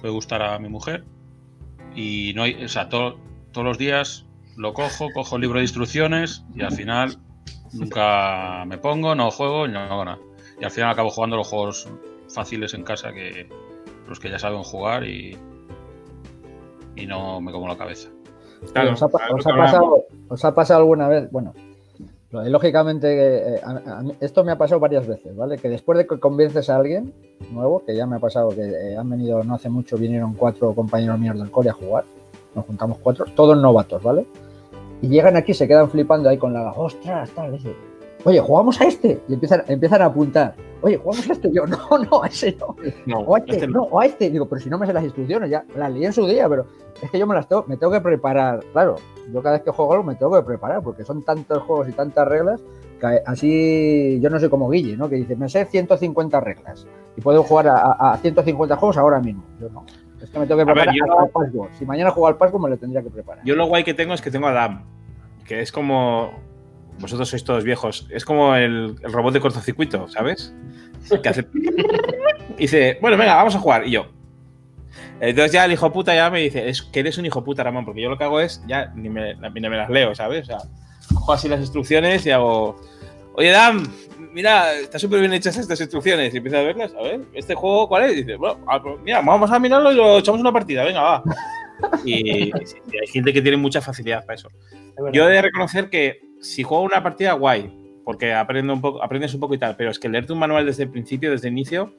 puede 0.00 0.12
gustar 0.12 0.42
a 0.42 0.58
mi 0.58 0.68
mujer. 0.68 1.04
Y 1.94 2.32
no 2.34 2.42
hay, 2.42 2.64
o 2.64 2.68
sea, 2.68 2.88
to- 2.88 3.16
todos 3.52 3.64
los 3.64 3.78
días 3.78 4.26
lo 4.56 4.74
cojo, 4.74 5.06
cojo 5.14 5.36
el 5.36 5.42
libro 5.42 5.58
de 5.60 5.64
instrucciones 5.64 6.42
y 6.52 6.62
al 6.62 6.72
final 6.72 7.16
nunca 7.72 8.64
me 8.66 8.76
pongo, 8.78 9.14
no 9.14 9.30
juego 9.30 9.66
y 9.66 9.70
no 9.70 9.78
hago 9.78 10.04
nada. 10.04 10.18
Y 10.60 10.64
al 10.64 10.72
final 10.72 10.90
acabo 10.90 11.10
jugando 11.10 11.36
los 11.36 11.46
juegos 11.46 11.88
fáciles 12.28 12.74
en 12.74 12.82
casa 12.82 13.12
que 13.12 13.48
los 14.08 14.18
que 14.18 14.30
ya 14.30 14.38
saben 14.40 14.64
jugar 14.64 15.04
y, 15.06 15.38
y 16.96 17.06
no 17.06 17.40
me 17.40 17.52
como 17.52 17.68
la 17.68 17.76
cabeza. 17.76 18.08
Claro, 18.72 18.92
¿Os, 18.92 19.02
ha, 19.02 19.06
os 19.06 19.12
pasado, 19.44 20.04
os 20.28 20.44
ha 20.44 20.54
pasado 20.54 20.80
alguna 20.80 21.08
vez? 21.08 21.30
Bueno, 21.30 21.52
lo- 22.30 22.44
lógicamente, 22.48 23.54
eh, 23.56 23.60
a- 23.62 23.98
a 23.98 24.02
mí- 24.02 24.14
esto 24.20 24.42
me 24.44 24.52
ha 24.52 24.58
pasado 24.58 24.80
varias 24.80 25.06
veces, 25.06 25.36
¿vale? 25.36 25.58
Que 25.58 25.68
después 25.68 25.98
de 25.98 26.06
que 26.06 26.18
convences 26.18 26.68
a 26.70 26.76
alguien 26.76 27.12
nuevo, 27.52 27.82
que 27.84 27.94
ya 27.94 28.06
me 28.06 28.16
ha 28.16 28.20
pasado 28.20 28.48
que 28.50 28.62
eh, 28.62 28.96
han 28.96 29.08
venido 29.08 29.42
no 29.44 29.54
hace 29.54 29.68
mucho, 29.68 29.96
vinieron 29.96 30.34
cuatro 30.34 30.72
compañeros 30.74 31.18
míos 31.18 31.38
del 31.38 31.50
core 31.50 31.70
a 31.70 31.74
jugar, 31.74 32.04
nos 32.54 32.64
juntamos 32.66 32.98
cuatro, 32.98 33.26
todos 33.36 33.56
novatos, 33.56 34.02
¿vale? 34.02 34.26
Y 35.02 35.08
llegan 35.08 35.36
aquí, 35.36 35.52
se 35.54 35.68
quedan 35.68 35.90
flipando 35.90 36.28
ahí 36.28 36.38
con 36.38 36.52
la, 36.54 36.72
ostras, 36.72 37.30
tal, 37.30 37.52
dice, 37.52 37.74
oye, 38.24 38.40
jugamos 38.40 38.80
a 38.80 38.84
este, 38.84 39.22
y 39.28 39.34
empiezan, 39.34 39.62
empiezan 39.68 40.02
a 40.02 40.06
apuntar, 40.06 40.54
oye, 40.82 40.96
jugamos 40.96 41.28
a 41.28 41.32
este, 41.32 41.50
yo, 41.52 41.66
no, 41.66 41.78
no, 42.10 42.22
a 42.22 42.26
ese 42.26 42.56
no, 42.58 42.74
No, 43.06 43.18
o 43.20 43.34
a 43.36 43.38
este, 43.38 43.52
este 43.52 43.66
no. 43.66 43.72
no, 43.74 43.82
o 43.84 44.00
a 44.00 44.06
este. 44.06 44.30
Digo, 44.30 44.46
pero 44.48 44.60
si 44.60 44.68
no 44.70 44.78
me 44.78 44.86
sé 44.86 44.92
las 44.92 45.04
instrucciones, 45.04 45.50
ya 45.50 45.64
las 45.76 45.92
leí 45.92 46.04
en 46.04 46.12
su 46.12 46.26
día, 46.26 46.48
pero 46.48 46.66
es 47.02 47.10
que 47.10 47.18
yo 47.18 47.26
me 47.26 47.34
las 47.34 47.48
tengo, 47.48 47.64
me 47.68 47.76
tengo 47.76 47.92
que 47.92 48.00
preparar. 48.00 48.60
Claro, 48.72 48.96
yo 49.32 49.42
cada 49.42 49.56
vez 49.56 49.62
que 49.64 49.70
juego 49.70 49.92
algo 49.92 50.04
me 50.04 50.14
tengo 50.14 50.34
que 50.36 50.42
preparar, 50.42 50.82
porque 50.82 51.04
son 51.04 51.22
tantos 51.24 51.62
juegos 51.62 51.88
y 51.88 51.92
tantas 51.92 52.26
reglas 52.26 52.62
que 53.00 53.20
así 53.26 54.20
yo 54.22 54.30
no 54.30 54.38
soy 54.40 54.48
como 54.48 54.70
Guille, 54.70 54.96
¿no? 54.96 55.08
Que 55.08 55.16
dice, 55.16 55.36
me 55.36 55.48
sé 55.48 55.64
150 55.66 56.40
reglas 56.40 56.86
y 57.16 57.20
puedo 57.20 57.42
jugar 57.42 57.68
a, 57.68 57.76
a- 57.76 58.12
a 58.14 58.16
150 58.18 58.76
juegos 58.76 58.96
ahora 58.96 59.20
mismo. 59.20 59.42
Yo 59.60 59.68
no. 59.70 59.84
Es 60.22 60.30
que 60.30 60.38
me 60.38 60.46
tengo 60.46 60.60
que 60.60 60.64
ver, 60.64 60.74
preparar 60.74 60.94
hasta 61.26 61.38
no-. 61.52 61.68
Si 61.78 61.84
mañana 61.84 62.10
juego 62.10 62.28
al 62.28 62.36
password 62.38 62.62
me 62.62 62.70
lo 62.70 62.76
tendría 62.78 63.02
que 63.02 63.10
preparar. 63.10 63.44
Yo 63.44 63.54
lo 63.56 63.66
guay 63.66 63.84
que 63.84 63.92
tengo 63.92 64.14
es 64.14 64.22
que 64.22 64.30
tengo 64.30 64.46
a 64.46 64.50
Adam, 64.52 64.84
que 65.44 65.60
es 65.60 65.70
como. 65.70 66.30
Vosotros 66.98 67.28
sois 67.28 67.44
todos 67.44 67.64
viejos. 67.64 68.06
Es 68.10 68.24
como 68.24 68.54
el, 68.54 68.96
el 69.02 69.12
robot 69.12 69.34
de 69.34 69.40
cortocircuito, 69.40 70.08
¿sabes? 70.08 70.54
Que 71.22 71.28
hace. 71.28 71.46
Dice, 72.58 72.98
bueno, 73.00 73.16
venga, 73.16 73.34
vamos 73.34 73.54
a 73.54 73.58
jugar. 73.58 73.86
Y 73.86 73.92
yo. 73.92 74.06
Entonces 75.20 75.52
ya 75.52 75.64
el 75.64 75.72
hijo 75.72 75.92
puta 75.92 76.14
ya 76.14 76.28
me 76.30 76.40
dice, 76.40 76.68
es 76.68 76.82
que 76.82 77.00
eres 77.00 77.18
un 77.18 77.26
hijo 77.26 77.42
puta, 77.44 77.62
Ramón, 77.62 77.84
porque 77.84 78.02
yo 78.02 78.10
lo 78.10 78.18
que 78.18 78.24
hago 78.24 78.40
es, 78.40 78.62
ya 78.66 78.92
ni 78.94 79.08
me, 79.08 79.34
ni 79.34 79.60
me 79.60 79.76
las 79.76 79.88
leo, 79.88 80.14
¿sabes? 80.14 80.42
O 80.42 80.46
sea, 80.46 80.58
cojo 81.14 81.32
así 81.32 81.48
las 81.48 81.60
instrucciones 81.60 82.26
y 82.26 82.30
hago, 82.30 82.76
oye 83.34 83.50
Dan, 83.50 83.84
mira, 84.32 84.74
está 84.74 84.98
súper 84.98 85.20
bien 85.20 85.32
hechas 85.32 85.56
estas 85.56 85.80
instrucciones. 85.80 86.34
Y 86.34 86.38
empiezo 86.38 86.58
a 86.58 86.62
verlas, 86.62 86.92
a 86.98 87.02
ver, 87.02 87.20
¿este 87.32 87.54
juego 87.54 87.88
cuál 87.88 88.04
es? 88.04 88.12
Y 88.12 88.16
dice, 88.16 88.36
bueno, 88.36 88.58
ah, 88.66 88.82
pues 88.82 88.96
mira, 89.02 89.22
vamos 89.22 89.50
a 89.50 89.58
mirarlo 89.58 89.92
y 89.92 89.96
lo 89.96 90.18
echamos 90.18 90.40
una 90.40 90.52
partida, 90.52 90.84
venga, 90.84 91.02
va. 91.02 91.22
Y, 92.04 92.52
sí, 92.64 92.76
hay 93.00 93.06
gente 93.08 93.32
que 93.32 93.42
tiene 93.42 93.56
mucha 93.56 93.80
facilidad 93.80 94.24
para 94.24 94.36
eso. 94.36 94.48
Es. 94.48 95.12
Yo 95.12 95.28
he 95.28 95.32
de 95.32 95.42
reconocer 95.42 95.90
que 95.90 96.20
si 96.40 96.62
juego 96.62 96.82
una 96.84 97.02
partida, 97.02 97.32
guay, 97.32 97.72
porque 98.04 98.32
aprendo 98.32 98.72
un 98.72 98.80
poco, 98.80 99.02
aprendes 99.02 99.34
un 99.34 99.40
poco 99.40 99.54
y 99.54 99.58
tal, 99.58 99.76
pero 99.76 99.90
es 99.90 99.98
que 99.98 100.08
leerte 100.08 100.32
un 100.32 100.38
manual 100.38 100.66
desde 100.66 100.84
el 100.84 100.90
principio, 100.90 101.30
desde 101.30 101.48
el 101.48 101.54
inicio, 101.54 101.94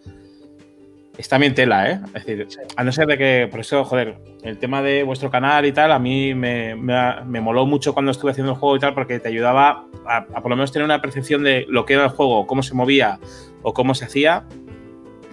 es 1.18 1.30
también 1.30 1.56
tela, 1.56 1.90
¿eh? 1.90 2.02
Es 2.14 2.26
decir, 2.26 2.48
a 2.76 2.84
no 2.84 2.92
ser 2.92 3.08
de 3.08 3.18
que, 3.18 3.48
por 3.50 3.62
eso, 3.62 3.86
joder, 3.86 4.18
el 4.44 4.58
tema 4.58 4.82
de 4.82 5.04
vuestro 5.04 5.32
canal 5.32 5.66
y 5.66 5.72
tal, 5.72 5.92
a 5.92 6.00
mí 6.00 6.34
me, 6.34 6.76
me, 6.76 7.24
me 7.26 7.42
moló 7.42 7.66
mucho 7.66 7.94
cuando 7.94 8.12
estuve 8.12 8.32
haciendo 8.32 8.54
el 8.54 8.58
juego 8.58 8.76
y 8.76 8.80
tal, 8.80 8.94
porque 8.94 9.20
te 9.20 9.30
ayudaba 9.30 9.86
a, 10.06 10.18
a 10.18 10.42
por 10.42 10.50
lo 10.50 10.58
menos 10.58 10.72
tener 10.72 10.86
una 10.86 11.02
percepción 11.02 11.44
de 11.44 11.66
lo 11.70 11.86
que 11.86 11.94
era 11.94 12.04
el 12.04 12.10
juego, 12.10 12.46
cómo 12.46 12.64
se 12.64 12.74
movía 12.74 13.20
o 13.62 13.74
cómo 13.74 13.96
se 13.96 14.06
hacía, 14.06 14.44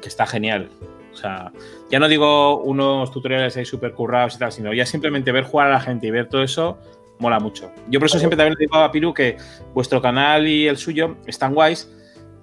que 0.01 0.09
está 0.09 0.27
genial. 0.27 0.71
O 1.13 1.17
sea, 1.17 1.53
ya 1.93 1.99
no 1.99 2.09
digo 2.09 2.63
unos 2.63 3.11
tutoriales 3.11 3.55
ahí 3.59 3.67
súper 3.67 3.93
currados 3.93 4.37
y 4.37 4.39
tal, 4.39 4.51
sino 4.51 4.73
ya 4.73 4.87
simplemente 4.87 5.31
ver 5.31 5.45
jugar 5.45 5.67
a 5.67 5.73
la 5.73 5.81
gente 5.81 6.07
y 6.07 6.11
ver 6.11 6.27
todo 6.27 6.43
eso, 6.43 6.79
mola 7.19 7.39
mucho. 7.39 7.71
Yo 7.91 8.01
por 8.01 8.07
eso 8.07 8.19
siempre 8.19 8.39
también 8.39 8.57
le 8.59 8.65
digo 8.65 8.77
a 8.77 8.91
Piru 8.91 9.13
que 9.13 9.37
vuestro 9.75 10.01
canal 10.01 10.49
y 10.49 10.69
el 10.69 10.79
suyo 10.79 11.19
están 11.27 11.53
guays 11.53 11.93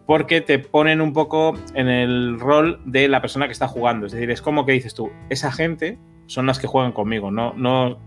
porque 0.05 0.41
te 0.41 0.59
ponen 0.59 1.01
un 1.01 1.13
poco 1.13 1.55
en 1.73 1.87
el 1.87 2.39
rol 2.39 2.79
de 2.85 3.07
la 3.07 3.21
persona 3.21 3.47
que 3.47 3.53
está 3.53 3.67
jugando. 3.67 4.05
Es 4.05 4.11
decir, 4.11 4.29
es 4.29 4.39
como 4.39 4.67
que 4.67 4.73
dices 4.73 4.93
tú, 4.93 5.11
esa 5.31 5.51
gente 5.51 5.97
son 6.27 6.45
las 6.45 6.59
que 6.59 6.67
juegan 6.67 6.91
conmigo, 6.91 7.31
no, 7.31 7.53
no, 7.57 7.97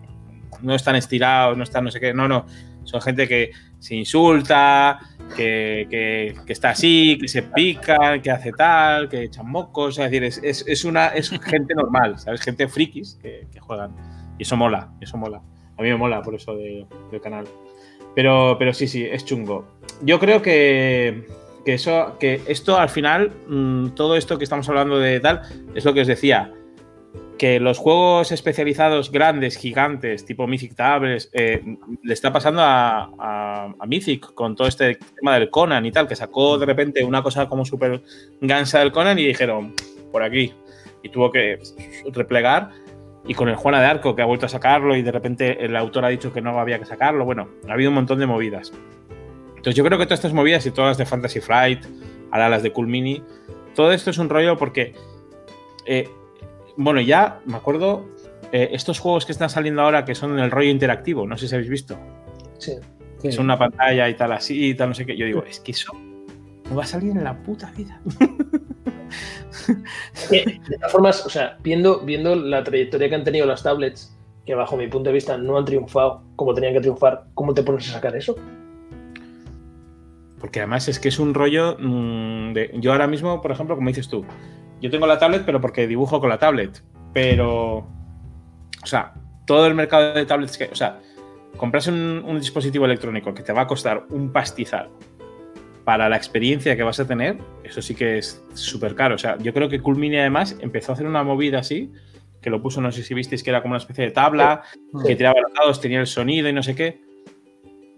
no 0.61 0.74
están 0.76 0.95
estirados, 0.95 1.59
no 1.59 1.64
están 1.64 1.82
no 1.82 1.90
sé 1.90 1.99
qué, 1.99 2.14
no, 2.14 2.28
no. 2.28 2.47
Son 2.84 3.01
gente 3.01 3.26
que 3.26 3.51
se 3.80 3.97
insulta, 3.97 5.01
que, 5.37 5.87
que- 5.91 6.53
está 6.53 6.70
así, 6.70 7.18
que 7.20 7.28
se 7.28 7.43
pica, 7.43 8.20
que 8.22 8.30
hace 8.30 8.53
tal, 8.53 9.09
que 9.09 9.24
echan 9.24 9.49
mocos. 9.51 9.99
Es 9.99 10.05
decir, 10.11 10.24
es, 10.24 10.64
es- 10.66 10.85
una, 10.85 11.09
es 11.09 11.30
gente 11.30 11.74
normal, 11.74 12.18
¿sabes? 12.18 12.41
Gente 12.43 12.68
frikis 12.68 13.18
que, 13.22 13.47
que 13.53 13.61
juegan. 13.61 13.95
Y 14.39 14.43
eso 14.43 14.57
mola, 14.57 14.91
eso 15.01 15.16
mola. 15.16 15.43
A 15.78 15.83
mí 15.83 15.89
me 15.89 15.97
mola 15.97 16.22
por 16.22 16.35
eso 16.35 16.55
de- 16.57 16.87
del 17.11 17.20
canal. 17.20 17.45
Pero, 18.14 18.57
pero 18.59 18.74
sí, 18.74 18.87
sí, 18.87 19.05
es 19.05 19.24
chungo. 19.24 19.66
Yo 20.03 20.18
creo 20.18 20.43
que, 20.43 21.26
que 21.64 21.74
eso, 21.74 22.16
que 22.20 22.43
esto 22.47 22.78
al 22.78 22.89
final, 22.91 23.33
mm, 23.49 23.89
todo 23.91 24.16
esto 24.16 24.37
que 24.39 24.45
estamos 24.45 24.68
hablando 24.68 24.99
de 24.99 25.18
tal, 25.20 25.43
es 25.74 25.85
lo 25.85 25.95
que 25.95 26.03
os 26.03 26.07
decía. 26.07 26.53
Que 27.43 27.59
los 27.59 27.78
juegos 27.78 28.30
especializados 28.30 29.11
grandes, 29.11 29.57
gigantes, 29.59 30.24
tipo 30.24 30.47
Mythic 30.47 30.76
Tables, 30.76 31.28
eh, 31.32 31.61
le 32.05 32.14
está 32.14 32.32
pasando 32.32 32.62
a, 32.62 33.11
a- 33.18 33.74
a 33.80 33.86
Mythic 33.86 34.32
con 34.32 34.55
todo 34.55 34.68
este 34.68 34.95
tema 35.16 35.34
del 35.34 35.51
Conan 35.51 35.84
y 35.84 35.90
tal, 35.90 36.07
que 36.07 36.14
sacó 36.14 36.57
de 36.57 36.66
repente 36.66 37.03
una 37.03 37.20
cosa 37.20 37.49
como 37.49 37.64
súper 37.64 38.01
gansa 38.40 38.78
del 38.78 38.93
Conan 38.93 39.18
y 39.18 39.26
dijeron, 39.26 39.74
por 40.12 40.22
aquí. 40.22 40.53
Y 41.03 41.09
tuvo 41.09 41.32
que 41.32 41.59
replegar. 42.12 42.70
Y 43.26 43.34
con 43.34 43.49
el 43.49 43.57
Juana 43.57 43.80
de 43.80 43.86
Arco, 43.86 44.14
que 44.14 44.22
ha 44.22 44.26
vuelto 44.26 44.47
a 44.47 44.49
sacarlo 44.49 44.95
y 44.95 45.03
de 45.03 45.11
repente 45.11 45.64
el 45.64 45.74
autor 45.74 46.05
ha 46.05 46.11
dicho 46.11 46.32
que 46.32 46.40
no 46.40 46.57
había 46.61 46.78
que 46.78 46.84
sacarlo. 46.84 47.24
Bueno, 47.24 47.49
ha 47.68 47.72
habido 47.72 47.90
un 47.90 47.97
montón 47.97 48.20
de 48.20 48.26
movidas. 48.26 48.72
Entonces 49.49 49.74
yo 49.74 49.82
creo 49.84 49.99
que 49.99 50.05
todas 50.07 50.20
estas 50.20 50.32
movidas 50.32 50.64
y 50.66 50.70
todas 50.70 50.90
las 50.90 50.99
de 50.99 51.07
Fantasy 51.07 51.40
Flight, 51.40 51.84
ahora 52.30 52.49
las 52.49 52.62
de 52.62 52.70
Cool 52.72 52.86
Mini, 52.86 53.20
todo 53.74 53.90
esto 53.93 54.11
es 54.11 54.18
un 54.18 54.28
rollo 54.28 54.57
porque, 54.57 54.95
eh, 55.86 56.09
bueno, 56.77 57.01
ya 57.01 57.41
me 57.47 57.57
acuerdo, 57.57 58.09
eh, 58.53 58.70
estos 58.73 58.99
juegos 58.99 59.27
que 59.27 59.33
están 59.33 59.51
saliendo 59.51 59.83
ahora 59.83 60.05
que 60.05 60.14
son 60.14 60.33
en 60.33 60.45
el 60.45 60.51
rollo 60.51 60.70
interactivo, 60.70 61.27
no 61.27 61.37
sé 61.37 61.49
si 61.49 61.55
habéis 61.55 61.70
visto, 61.70 61.99
Sí. 62.59 62.73
Sí. 63.18 63.29
es 63.29 63.39
una 63.39 63.59
pantalla 63.59 64.09
y 64.09 64.14
tal 64.14 64.33
así 64.33 64.70
y 64.70 64.75
tal, 64.75 64.91
no 64.91 64.95
sé 64.95 65.07
qué, 65.07 65.16
yo 65.16 65.27
digo, 65.27 65.45
es 65.45 65.61
que 65.61 65.73
eso 65.73 65.93
no 66.68 66.77
va 66.77 66.85
a 66.85 66.87
salir 66.87 67.11
en 67.11 67.25
la 67.25 67.37
puta 67.43 67.70
vida. 67.77 68.01
De 70.31 70.61
todas 70.79 70.93
formas, 70.93 71.27
o 71.27 71.29
sea, 71.29 71.59
viendo, 71.62 72.01
viendo 72.01 72.35
la 72.35 72.64
trayectoria 72.64 73.09
que 73.09 73.14
han 73.14 73.25
tenido 73.25 73.47
las 73.47 73.62
tablets, 73.62 74.16
que 74.47 74.55
bajo 74.55 74.77
mi 74.77 74.89
punto 74.89 75.11
de 75.11 75.14
vista 75.14 75.37
no 75.37 75.59
han 75.59 75.64
triunfado 75.64 76.23
como 76.37 76.55
tenían 76.55 76.75
que 76.75 76.81
triunfar, 76.81 77.27
¿cómo 77.35 77.55
te 77.55 77.62
pones 77.62 77.89
a 77.91 77.93
sacar 77.93 78.16
eso? 78.16 78.37
Porque 80.41 80.61
además 80.61 80.89
es 80.89 80.99
que 80.99 81.09
es 81.09 81.18
un 81.18 81.35
rollo 81.35 81.77
mm, 81.79 82.53
de... 82.55 82.70
Yo 82.75 82.93
ahora 82.93 83.07
mismo, 83.07 83.41
por 83.41 83.53
ejemplo, 83.53 83.77
como 83.77 83.89
dices 83.89 84.09
tú, 84.09 84.25
yo 84.83 84.91
tengo 84.91 85.07
la 85.07 85.18
tablet, 85.18 85.45
pero 85.47 85.61
porque 85.61 85.87
dibujo 85.87 86.20
con 86.20 86.28
la 86.28 86.39
tablet. 86.39 86.83
Pero... 87.14 87.87
O 88.83 88.87
sea, 88.87 89.14
todo 89.47 89.66
el 89.66 89.74
mercado 89.74 90.12
de 90.12 90.26
tablets 90.26 90.59
que... 90.59 90.64
O 90.64 90.74
sea, 90.74 91.01
comprarse 91.57 91.91
un, 91.91 92.22
un 92.26 92.39
dispositivo 92.39 92.85
electrónico 92.85 93.33
que 93.33 93.43
te 93.43 93.53
va 93.53 93.62
a 93.62 93.66
costar 93.66 94.07
un 94.11 94.33
pastizal 94.33 94.91
para 95.85 96.09
la 96.09 96.16
experiencia 96.16 96.76
que 96.76 96.83
vas 96.83 97.01
a 97.01 97.07
tener, 97.07 97.39
eso 97.64 97.83
sí 97.83 97.95
que 97.95 98.18
es 98.18 98.45
súper 98.55 98.95
caro. 98.95 99.16
O 99.16 99.18
sea, 99.18 99.37
yo 99.39 99.53
creo 99.53 99.68
que 99.68 99.80
Cool 99.80 99.97
Mini 99.97 100.18
además 100.18 100.57
empezó 100.61 100.93
a 100.93 100.95
hacer 100.95 101.07
una 101.07 101.24
movida 101.24 101.59
así, 101.59 101.93
que 102.41 102.51
lo 102.51 102.62
puso, 102.62 102.80
no 102.80 102.93
sé 102.93 103.03
si 103.03 103.14
visteis, 103.14 103.43
que 103.43 103.51
era 103.51 103.62
como 103.62 103.72
una 103.72 103.78
especie 103.78 104.05
de 104.05 104.11
tabla, 104.11 104.62
que 105.07 105.16
tiraba 105.16 105.41
los 105.41 105.53
dados, 105.55 105.80
tenía 105.80 106.01
el 106.01 106.07
sonido 106.07 106.49
y 106.49 106.53
no 106.53 106.62
sé 106.62 106.74
qué. 106.74 107.01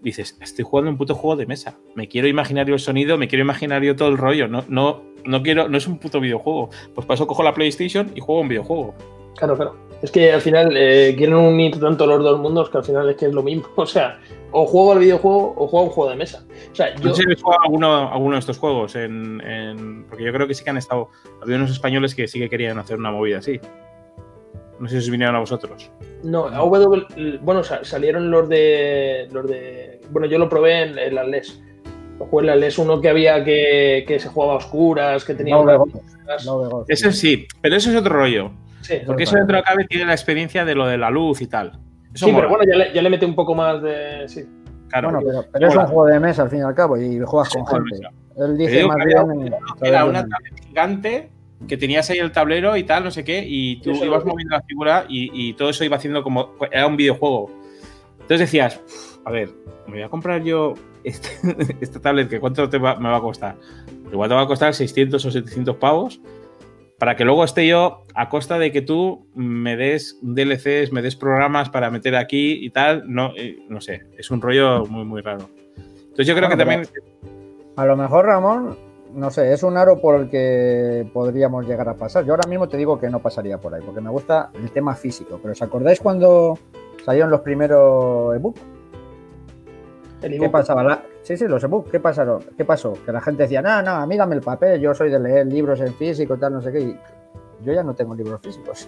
Dices, 0.05 0.37
estoy 0.39 0.63
jugando 0.63 0.91
un 0.91 0.97
puto 0.97 1.15
juego 1.15 1.35
de 1.35 1.47
mesa. 1.47 1.79
Me 1.95 2.07
quiero 2.07 2.27
imaginar 2.27 2.67
yo 2.67 2.75
el 2.75 2.79
sonido, 2.79 3.17
me 3.17 3.27
quiero 3.27 3.43
imaginar 3.43 3.81
yo 3.81 3.95
todo 3.95 4.09
el 4.09 4.19
rollo. 4.19 4.47
No, 4.47 4.63
no, 4.67 5.01
no 5.25 5.41
quiero, 5.41 5.67
no 5.67 5.79
es 5.79 5.87
un 5.87 5.97
puto 5.97 6.19
videojuego. 6.19 6.69
Pues 6.93 7.07
para 7.07 7.15
eso 7.15 7.25
cojo 7.25 7.41
la 7.41 7.55
PlayStation 7.55 8.11
y 8.13 8.19
juego 8.19 8.41
un 8.41 8.47
videojuego. 8.47 8.93
Claro, 9.35 9.55
claro. 9.55 9.75
Es 10.03 10.11
que 10.11 10.31
al 10.31 10.41
final 10.41 10.77
eh, 10.77 11.15
quieren 11.17 11.33
unir 11.33 11.79
tanto 11.79 12.05
los 12.05 12.23
dos 12.23 12.39
mundos 12.39 12.69
que 12.69 12.77
al 12.77 12.83
final 12.83 13.09
es 13.09 13.15
que 13.15 13.25
es 13.25 13.33
lo 13.33 13.41
mismo. 13.41 13.63
O 13.77 13.87
sea, 13.87 14.19
o 14.51 14.67
juego 14.67 14.91
al 14.91 14.99
videojuego 14.99 15.55
o 15.57 15.67
juego 15.67 15.79
a 15.79 15.89
un 15.89 15.89
juego 15.89 16.11
de 16.11 16.17
mesa. 16.17 16.45
O 16.71 16.75
sea, 16.75 16.93
yo. 16.95 17.09
No 17.09 17.15
sé 17.15 17.23
si 17.27 17.41
jugado 17.41 17.63
alguno, 17.63 18.11
alguno 18.13 18.35
de 18.35 18.39
estos 18.41 18.59
juegos, 18.59 18.95
en, 18.95 19.41
en- 19.41 20.05
porque 20.07 20.23
yo 20.23 20.31
creo 20.31 20.47
que 20.47 20.53
sí 20.53 20.63
que 20.63 20.69
han 20.69 20.77
estado. 20.77 21.09
Había 21.41 21.55
unos 21.55 21.71
españoles 21.71 22.13
que 22.13 22.27
sí 22.27 22.37
que 22.37 22.47
querían 22.47 22.77
hacer 22.77 22.99
una 22.99 23.09
movida 23.09 23.39
así. 23.39 23.59
No 24.85 24.89
sé 24.89 25.01
si 25.01 25.05
os 25.07 25.09
vinieron 25.09 25.35
a 25.35 25.39
vosotros. 25.39 25.89
No, 26.23 26.45
AW, 26.47 27.07
bueno, 27.41 27.63
sa- 27.63 27.83
salieron 27.83 28.29
los 28.29 28.47
de. 28.47 29.27
los 29.31 29.47
de. 29.47 29.99
Bueno, 30.11 30.27
yo 30.27 30.37
lo 30.37 30.47
probé 30.47 30.83
en, 30.83 30.99
en 30.99 31.15
las 31.15 31.27
LES. 31.27 31.59
Lo 32.19 32.25
jugué 32.27 32.43
en 32.43 32.47
las 32.47 32.57
LES, 32.57 32.77
uno 32.77 33.01
que 33.01 33.09
había 33.09 33.43
que, 33.43 34.05
que 34.07 34.19
se 34.19 34.29
jugaba 34.29 34.53
a 34.53 34.57
oscuras, 34.57 35.25
que 35.25 35.33
tenía 35.33 35.55
No. 35.55 35.65
No, 36.45 36.85
Eso 36.87 37.11
sí, 37.11 37.47
pero 37.61 37.75
eso 37.75 37.89
es 37.89 37.95
otro 37.95 38.13
rollo. 38.13 38.51
Sí, 38.81 38.99
Porque 39.07 39.23
eso 39.23 39.35
dentro 39.37 39.57
de 39.57 39.63
cabe 39.63 39.85
tiene 39.85 40.05
la 40.05 40.13
experiencia 40.13 40.63
de 40.65 40.75
lo 40.75 40.85
de 40.85 40.99
la 40.99 41.09
luz 41.09 41.41
y 41.41 41.47
tal. 41.47 41.79
Eso 42.13 42.27
sí 42.27 42.31
mola, 42.31 42.45
pero 42.47 42.57
bueno, 42.57 42.71
ya 42.71 42.77
le, 42.77 42.93
ya 42.93 43.01
le 43.01 43.09
mete 43.09 43.25
un 43.25 43.33
poco 43.33 43.55
más 43.55 43.81
de. 43.81 44.25
Sí. 44.27 44.45
claro. 44.89 45.09
Bueno, 45.09 45.25
pero, 45.25 45.45
pero 45.51 45.67
es 45.67 45.75
un 45.75 45.85
juego 45.85 46.05
de 46.05 46.19
mesa 46.19 46.43
al 46.43 46.49
fin 46.51 46.59
y 46.59 46.61
al 46.61 46.75
cabo 46.75 46.95
y 46.95 47.19
juegas 47.21 47.49
con 47.49 47.65
gente. 47.65 48.07
Él 48.37 48.55
dice 48.55 48.85
más 48.85 48.97
bien. 49.03 49.19
un- 49.23 49.55
Era 49.81 50.05
una 50.05 50.21
tablet 50.27 50.63
gigante 50.67 51.29
que 51.67 51.77
tenías 51.77 52.09
ahí 52.09 52.17
el 52.19 52.31
tablero 52.31 52.75
y 52.77 52.83
tal, 52.83 53.03
no 53.03 53.11
sé 53.11 53.23
qué, 53.23 53.43
y 53.47 53.81
tú 53.81 53.91
Eso 53.91 54.05
ibas 54.05 54.23
vi. 54.23 54.29
moviendo 54.31 54.55
la 54.55 54.61
figura 54.63 55.05
y, 55.09 55.49
y 55.49 55.53
todo 55.53 55.69
eso 55.69 55.83
iba 55.85 55.97
haciendo 55.97 56.21
como. 56.23 56.55
Era 56.71 56.87
un 56.87 56.97
videojuego. 56.97 57.49
Entonces 58.13 58.39
decías, 58.39 58.81
"Uf, 58.85 59.17
a 59.25 59.31
ver, 59.31 59.49
me 59.87 59.93
voy 59.93 60.01
a 60.01 60.09
comprar 60.09 60.43
yo 60.43 60.73
este, 61.03 61.29
esta 61.81 61.99
tablet, 62.01 62.27
que 62.29 62.39
¿cuánto 62.39 62.67
te 62.69 62.77
va- 62.77 62.95
me 62.99 63.09
va 63.09 63.17
a 63.17 63.21
costar? 63.21 63.55
Igual 64.11 64.29
te 64.29 64.35
va 64.35 64.41
a 64.41 64.47
costar 64.47 64.73
600 64.73 65.23
o 65.25 65.31
700 65.31 65.75
pavos 65.77 66.19
para 66.99 67.15
que 67.15 67.25
luego 67.25 67.43
esté 67.43 67.67
yo 67.67 68.05
a 68.15 68.29
costa 68.29 68.57
de 68.57 68.71
que 68.71 68.81
tú 68.81 69.27
me 69.35 69.75
des 69.75 70.17
DLCs, 70.21 70.91
me 70.93 71.01
des 71.01 71.15
programas 71.15 71.69
para 71.69 71.89
meter 71.91 72.15
aquí 72.15 72.53
y 72.65 72.69
tal. 72.69 73.03
No, 73.07 73.33
eh, 73.35 73.57
no 73.69 73.81
sé, 73.81 74.03
es 74.17 74.31
un 74.31 74.41
rollo 74.41 74.85
muy, 74.85 75.03
muy 75.05 75.21
raro. 75.21 75.49
Entonces 75.77 76.25
yo 76.27 76.35
creo 76.35 76.47
Bueno, 76.47 76.49
que 76.49 76.57
también. 76.57 76.87
A 77.75 77.85
lo 77.85 77.97
mejor, 77.97 78.25
Ramón, 78.25 78.77
no 79.15 79.31
sé, 79.31 79.51
es 79.53 79.63
un 79.63 79.77
aro 79.77 79.99
por 79.99 80.15
el 80.19 80.29
que 80.29 81.09
podríamos 81.13 81.65
llegar 81.65 81.87
a 81.89 81.95
pasar. 81.95 82.25
Yo 82.25 82.33
ahora 82.33 82.47
mismo 82.49 82.67
te 82.67 82.77
digo 82.77 82.99
que 82.99 83.09
no 83.09 83.19
pasaría 83.19 83.57
por 83.57 83.73
ahí, 83.73 83.81
porque 83.83 84.01
me 84.01 84.09
gusta 84.09 84.51
el 84.53 84.69
tema 84.71 84.93
físico. 84.95 85.39
Pero 85.41 85.53
¿os 85.53 85.61
acordáis 85.61 85.99
cuando 85.99 86.57
salieron 87.03 87.31
los 87.31 87.41
primeros 87.41 88.35
ebook? 88.35 88.55
El 90.21 90.39
¿Qué 90.39 90.49
pasaba? 90.49 90.83
La- 90.83 91.03
Sí, 91.23 91.35
sí, 91.37 91.47
los 91.47 91.63
ebook, 91.63 91.89
¿qué 91.89 91.99
pasaron? 91.99 92.43
¿Qué 92.55 92.65
pasó? 92.65 92.93
Que 93.03 93.11
la 93.11 93.19
gente 93.19 93.43
decía, 93.43 93.59
no, 93.61 93.81
no, 93.81 93.91
a 93.91 94.05
mí 94.05 94.15
dame 94.15 94.35
el 94.35 94.41
papel, 94.41 94.79
yo 94.79 94.93
soy 94.93 95.09
de 95.09 95.19
leer 95.19 95.47
libros 95.47 95.81
en 95.81 95.91
físico, 95.95 96.37
tal, 96.37 96.53
no 96.53 96.61
sé 96.61 96.71
qué. 96.71 96.79
Y 96.81 96.99
yo 97.63 97.73
ya 97.73 97.81
no 97.83 97.95
tengo 97.95 98.13
libros 98.13 98.41
físicos. 98.41 98.87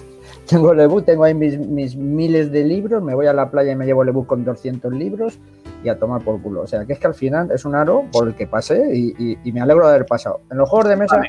tengo 0.46 0.72
el 0.72 0.80
ebook, 0.80 1.06
tengo 1.06 1.24
ahí 1.24 1.32
mis, 1.32 1.58
mis 1.58 1.96
miles 1.96 2.52
de 2.52 2.64
libros, 2.64 3.02
me 3.02 3.14
voy 3.14 3.26
a 3.26 3.32
la 3.32 3.50
playa 3.50 3.72
y 3.72 3.76
me 3.76 3.86
llevo 3.86 4.02
el 4.02 4.10
ebook 4.10 4.26
con 4.26 4.44
200 4.44 4.92
libros 4.92 5.38
y 5.84 5.88
a 5.88 5.98
tomar 5.98 6.22
por 6.22 6.40
culo. 6.42 6.62
O 6.62 6.66
sea, 6.66 6.84
que 6.84 6.92
es 6.92 6.98
que 6.98 7.06
al 7.06 7.14
final 7.14 7.50
es 7.52 7.64
un 7.64 7.74
aro 7.74 8.04
por 8.12 8.28
el 8.28 8.34
que 8.34 8.46
pasé 8.46 8.90
y, 8.96 9.14
y- 9.18 9.38
y 9.44 9.52
me 9.52 9.60
alegro 9.60 9.86
de 9.88 9.94
haber 9.94 10.06
pasado. 10.06 10.40
En 10.50 10.58
los 10.58 10.68
juegos 10.68 10.88
de 10.88 10.96
mesa, 10.96 11.20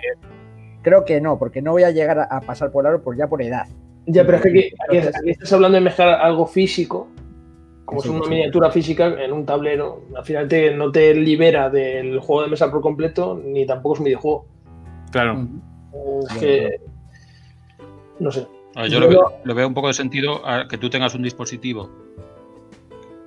creo 0.81 1.05
que 1.05 1.21
no, 1.21 1.37
porque 1.37 1.61
no 1.61 1.71
voy 1.71 1.83
a 1.83 1.91
llegar 1.91 2.19
a, 2.19 2.23
a 2.23 2.41
pasar 2.41 2.71
por 2.71 2.83
el 2.83 2.87
aro 2.89 3.01
por 3.03 3.15
ya 3.17 3.27
por 3.27 3.41
edad. 3.41 3.67
Ya, 4.05 4.25
pero 4.25 4.37
es 4.37 4.43
que 4.43 4.49
aquí, 4.49 4.73
aquí- 4.87 4.97
aquí 5.07 5.29
estás 5.31 5.53
hablando 5.53 5.75
de 5.75 5.81
mezclar 5.81 6.09
algo 6.21 6.47
físico, 6.47 7.07
como 7.85 8.01
Sí, 8.01 8.07
es 8.09 8.13
una 8.15 8.23
sí. 8.23 8.29
miniatura 8.29 8.71
física 8.71 9.07
en 9.07 9.31
un 9.33 9.45
tablero. 9.45 10.03
Al 10.15 10.23
final 10.25 10.47
te, 10.47 10.73
no 10.75 10.91
te 10.91 11.13
libera 11.13 11.69
del 11.69 12.19
juego 12.19 12.43
de 12.43 12.49
mesa 12.49 12.71
por 12.71 12.81
completo, 12.81 13.39
ni 13.43 13.65
tampoco 13.65 13.95
es 13.95 13.99
un 13.99 14.05
videojuego. 14.05 14.45
Claro. 15.11 15.47
Es 16.27 16.33
Ya, 16.35 16.39
que 16.39 16.81
no 18.19 18.31
sé. 18.31 18.47
A 18.75 18.83
ver, 18.83 18.91
yo 18.91 18.99
le 18.99 19.07
veo, 19.07 19.33
le 19.43 19.53
veo 19.53 19.67
un 19.67 19.73
poco 19.73 19.87
de 19.87 19.93
sentido 19.93 20.45
a 20.47 20.67
que 20.67 20.77
tú 20.77 20.89
tengas 20.89 21.15
un 21.15 21.23
dispositivo 21.23 21.89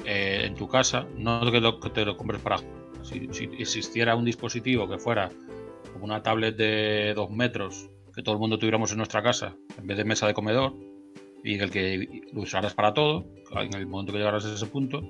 eh, 0.05 0.42
en 0.46 0.55
tu 0.55 0.68
casa, 0.68 1.07
no 1.16 1.50
que, 1.50 1.61
lo- 1.61 1.80
que 1.80 1.90
te 1.90 2.05
lo 2.05 2.16
compres 2.16 2.40
para. 2.40 2.59
Si, 3.03 3.28
si 3.32 3.44
existiera 3.59 4.14
un 4.14 4.24
dispositivo 4.24 4.88
que 4.88 4.98
fuera 4.98 5.28
como 5.92 6.05
una 6.05 6.22
tablet 6.22 6.57
de 6.57 7.12
dos 7.14 7.30
metros, 7.30 7.90
que 8.14 8.22
todo 8.22 8.34
el 8.34 8.38
mundo 8.40 8.59
tuviéramos 8.59 8.92
en 8.92 8.98
nuestra 8.98 9.22
casa, 9.22 9.57
en 9.78 9.86
vez 9.86 9.96
de 9.96 10.05
mesa 10.05 10.26
de 10.26 10.34
comedor, 10.34 10.74
y 11.44 11.59
el 11.59 11.70
que 11.70 12.22
lo 12.32 12.42
usaras 12.42 12.74
para 12.74 12.94
todo, 12.94 13.24
en 13.57 13.74
el 13.74 13.86
momento 13.86 14.12
que 14.12 14.18
llegaras 14.18 14.44
a 14.46 14.55
ese 14.55 14.66
punto, 14.66 15.03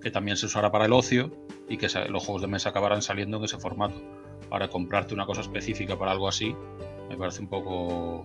que 0.00 0.10
también 0.10 0.36
se 0.36 0.46
usara 0.46 0.70
para 0.70 0.86
el 0.86 0.92
ocio 0.92 1.30
y 1.68 1.76
que 1.76 1.88
los 2.08 2.24
juegos 2.24 2.42
de 2.42 2.48
mesa 2.48 2.70
acabaran 2.70 3.02
saliendo 3.02 3.38
en 3.38 3.44
ese 3.44 3.58
formato. 3.58 4.00
Para 4.48 4.68
comprarte 4.68 5.14
una 5.14 5.26
cosa 5.26 5.40
específica 5.42 5.98
para 5.98 6.12
algo 6.12 6.28
así, 6.28 6.54
me 7.08 7.16
parece 7.16 7.42
un 7.42 7.48
poco 7.48 8.24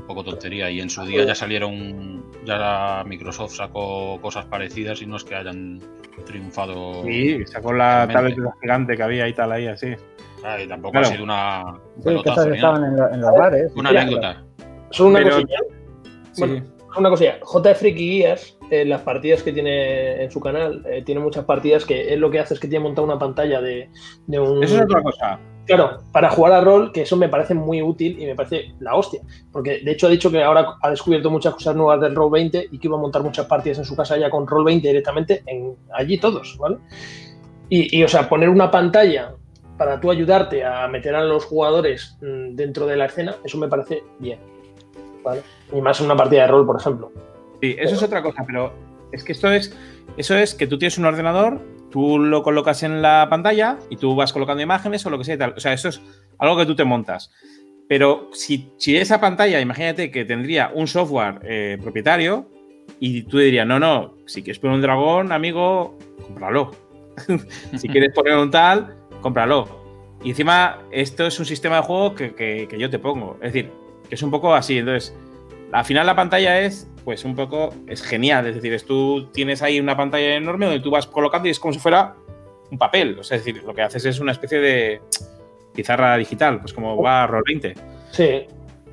un 0.00 0.06
poco 0.06 0.24
tontería. 0.24 0.70
Y 0.70 0.80
en 0.80 0.90
su 0.90 1.04
día 1.04 1.24
ya 1.24 1.34
salieron, 1.34 2.24
ya 2.44 2.56
la 2.56 3.04
Microsoft 3.06 3.54
sacó 3.54 4.20
cosas 4.20 4.46
parecidas 4.46 5.00
y 5.02 5.06
no 5.06 5.16
es 5.16 5.24
que 5.24 5.34
hayan 5.34 5.80
triunfado. 6.26 7.02
Sí, 7.04 7.44
sacó 7.46 7.72
la 7.72 8.06
Totalmente. 8.06 8.36
tablet 8.40 8.54
gigante 8.62 8.96
que 8.96 9.02
había 9.02 9.28
y 9.28 9.32
tal 9.34 9.52
ahí 9.52 9.66
así. 9.66 9.94
Ah, 10.44 10.58
y 10.60 10.66
tampoco 10.66 10.92
Claro. 10.92 11.06
ha 11.06 11.10
sido 11.10 11.24
una 11.24 11.64
un 11.96 12.02
Sí, 12.02 12.22
que 12.22 12.48
ni 12.50 12.56
estaban 12.56 12.84
en, 12.84 12.96
lo- 12.96 13.10
en 13.12 13.20
los 13.20 13.30
bares. 13.32 13.72
Una 13.76 13.90
anécdota. 13.90 14.44
Solo 14.90 15.10
una 15.10 15.18
Pero- 15.20 15.30
cosilla. 15.36 15.58
Sí. 16.32 16.40
Bueno, 16.46 16.64
Una 16.96 17.08
cosilla, 17.10 17.38
J 17.42 17.74
Freaky 17.76 18.18
Gears, 18.22 18.58
eh, 18.68 18.84
las 18.84 19.02
partidas 19.02 19.44
que 19.44 19.52
tiene 19.52 20.24
en 20.24 20.30
su 20.32 20.40
canal, 20.40 20.84
eh, 20.90 21.02
tiene 21.04 21.20
muchas 21.20 21.44
partidas 21.44 21.84
que 21.84 22.12
él 22.12 22.18
lo 22.18 22.32
que 22.32 22.40
hace 22.40 22.54
es 22.54 22.58
que 22.60 22.66
tiene 22.66 22.82
montado 22.82 23.06
una 23.06 23.16
pantalla 23.18 23.60
de, 23.60 23.88
de 24.26 24.40
un. 24.40 24.64
Eso 24.64 24.74
es 24.76 24.82
otra 24.82 25.00
cosa. 25.00 25.38
Claro, 25.70 25.98
para 26.10 26.30
jugar 26.30 26.52
a 26.54 26.60
rol, 26.60 26.90
que 26.90 27.02
eso 27.02 27.16
me 27.16 27.28
parece 27.28 27.54
muy 27.54 27.80
útil 27.80 28.20
y 28.20 28.26
me 28.26 28.34
parece 28.34 28.74
la 28.80 28.96
hostia. 28.96 29.20
Porque 29.52 29.78
de 29.78 29.92
hecho 29.92 30.08
ha 30.08 30.10
dicho 30.10 30.28
que 30.28 30.42
ahora 30.42 30.74
ha 30.82 30.90
descubierto 30.90 31.30
muchas 31.30 31.54
cosas 31.54 31.76
nuevas 31.76 32.00
del 32.00 32.12
Roll 32.12 32.32
20 32.32 32.70
y 32.72 32.78
que 32.80 32.88
iba 32.88 32.96
a 32.96 33.00
montar 33.00 33.22
muchas 33.22 33.46
partidas 33.46 33.78
en 33.78 33.84
su 33.84 33.94
casa 33.94 34.16
ya 34.16 34.30
con 34.30 34.48
Roll 34.48 34.64
20 34.64 34.88
directamente 34.88 35.44
en, 35.46 35.76
allí 35.94 36.18
todos, 36.18 36.58
¿vale? 36.58 36.78
Y, 37.68 37.96
y, 37.96 38.02
o 38.02 38.08
sea, 38.08 38.28
poner 38.28 38.48
una 38.48 38.68
pantalla 38.68 39.34
para 39.78 40.00
tú 40.00 40.10
ayudarte 40.10 40.64
a 40.64 40.88
meter 40.88 41.14
a 41.14 41.22
los 41.22 41.44
jugadores 41.44 42.18
mm, 42.20 42.56
dentro 42.56 42.84
de 42.86 42.96
la 42.96 43.04
escena, 43.04 43.36
eso 43.44 43.56
me 43.56 43.68
parece 43.68 44.02
bien. 44.18 44.40
¿vale? 45.22 45.42
Y 45.72 45.80
más 45.80 46.00
en 46.00 46.06
una 46.06 46.16
partida 46.16 46.42
de 46.42 46.48
rol, 46.48 46.66
por 46.66 46.80
ejemplo. 46.80 47.12
Sí, 47.60 47.76
eso 47.78 47.94
es 47.94 48.02
otra 48.02 48.24
cosa, 48.24 48.42
pero 48.44 48.72
es 49.12 49.22
que 49.22 49.30
esto 49.30 49.48
es. 49.48 49.72
Eso 50.16 50.34
es 50.34 50.52
que 50.52 50.66
tú 50.66 50.78
tienes 50.78 50.98
un 50.98 51.04
ordenador, 51.04 51.60
tú 51.90 52.18
lo 52.18 52.42
colocas 52.42 52.82
en 52.82 53.02
la 53.02 53.26
pantalla 53.30 53.78
y 53.90 53.96
tú 53.96 54.14
vas 54.14 54.32
colocando 54.32 54.62
imágenes 54.62 55.04
o 55.06 55.10
lo 55.10 55.18
que 55.18 55.24
sea 55.24 55.34
y 55.34 55.38
tal. 55.38 55.54
O 55.56 55.60
sea, 55.60 55.72
eso 55.72 55.88
es 55.88 56.00
algo 56.38 56.56
que 56.56 56.66
tú 56.66 56.74
te 56.74 56.84
montas. 56.84 57.30
Pero 57.88 58.30
si, 58.32 58.70
si 58.78 58.96
esa 58.96 59.20
pantalla, 59.20 59.60
imagínate 59.60 60.10
que 60.10 60.24
tendría 60.24 60.70
un 60.74 60.86
software 60.86 61.40
eh, 61.42 61.78
propietario 61.82 62.46
y 63.00 63.22
tú 63.24 63.38
dirías, 63.38 63.66
no, 63.66 63.78
no, 63.80 64.14
si 64.26 64.42
quieres 64.42 64.58
poner 64.60 64.76
un 64.76 64.82
dragón, 64.82 65.32
amigo, 65.32 65.98
cómpralo. 66.22 66.70
si 67.76 67.88
quieres 67.88 68.12
poner 68.14 68.36
un 68.36 68.50
tal, 68.50 68.94
cómpralo. 69.20 69.80
Y 70.22 70.30
encima, 70.30 70.78
esto 70.92 71.26
es 71.26 71.38
un 71.40 71.46
sistema 71.46 71.76
de 71.76 71.82
juego 71.82 72.14
que, 72.14 72.34
que- 72.34 72.68
que 72.68 72.78
yo 72.78 72.90
te 72.90 72.98
pongo. 72.98 73.36
Es 73.42 73.52
decir, 73.52 73.70
que 74.08 74.14
es 74.14 74.22
un 74.22 74.30
poco 74.30 74.54
así. 74.54 74.78
Entonces, 74.78 75.16
al 75.72 75.84
final 75.84 76.06
la 76.06 76.16
pantalla 76.16 76.60
es, 76.60 76.88
pues 77.04 77.24
un 77.24 77.34
poco, 77.34 77.74
es 77.86 78.02
genial. 78.02 78.46
Es 78.46 78.56
decir, 78.56 78.72
es 78.72 78.84
tú 78.84 79.28
tienes 79.32 79.62
ahí 79.62 79.80
una 79.80 79.96
pantalla 79.96 80.34
enorme 80.34 80.66
donde 80.66 80.80
tú 80.80 80.90
vas 80.90 81.06
colocando 81.06 81.48
y 81.48 81.50
es 81.50 81.58
como 81.58 81.72
si 81.72 81.80
fuera 81.80 82.14
un 82.70 82.78
papel. 82.78 83.18
O 83.18 83.22
sea, 83.22 83.36
es 83.36 83.44
decir, 83.44 83.62
lo 83.62 83.74
que 83.74 83.82
haces 83.82 84.04
es 84.04 84.20
una 84.20 84.32
especie 84.32 84.60
de 84.60 85.00
pizarra 85.74 86.16
digital, 86.16 86.60
pues 86.60 86.72
como 86.72 87.00
va 87.00 87.28
Roll20. 87.28 87.74
Sí, 88.10 88.46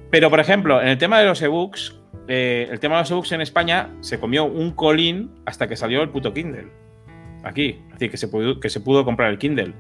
Pero, 0.09 0.30
por 0.30 0.39
ejemplo, 0.39 0.82
en 0.82 0.89
el 0.89 0.97
tema 0.97 1.19
de 1.19 1.25
los 1.25 1.41
ebooks, 1.41 1.95
eh, 2.28 2.67
el 2.71 2.80
tema 2.80 2.95
de 2.95 3.01
los 3.01 3.11
ebooks 3.11 3.32
en 3.32 3.41
España 3.41 3.89
se 4.01 4.19
comió 4.19 4.45
un 4.45 4.71
colín 4.71 5.32
hasta 5.45 5.67
que 5.67 5.75
salió 5.75 6.01
el 6.01 6.09
puto 6.09 6.34
Kindle. 6.34 6.67
Aquí. 7.43 7.82
Es 7.88 7.93
decir, 7.93 8.11
que 8.11 8.17
se 8.17 8.28
pudo, 8.28 8.59
que 8.59 8.69
se 8.69 8.80
pudo 8.80 9.05
comprar 9.05 9.32
el 9.32 9.38
Kindle. 9.38 9.73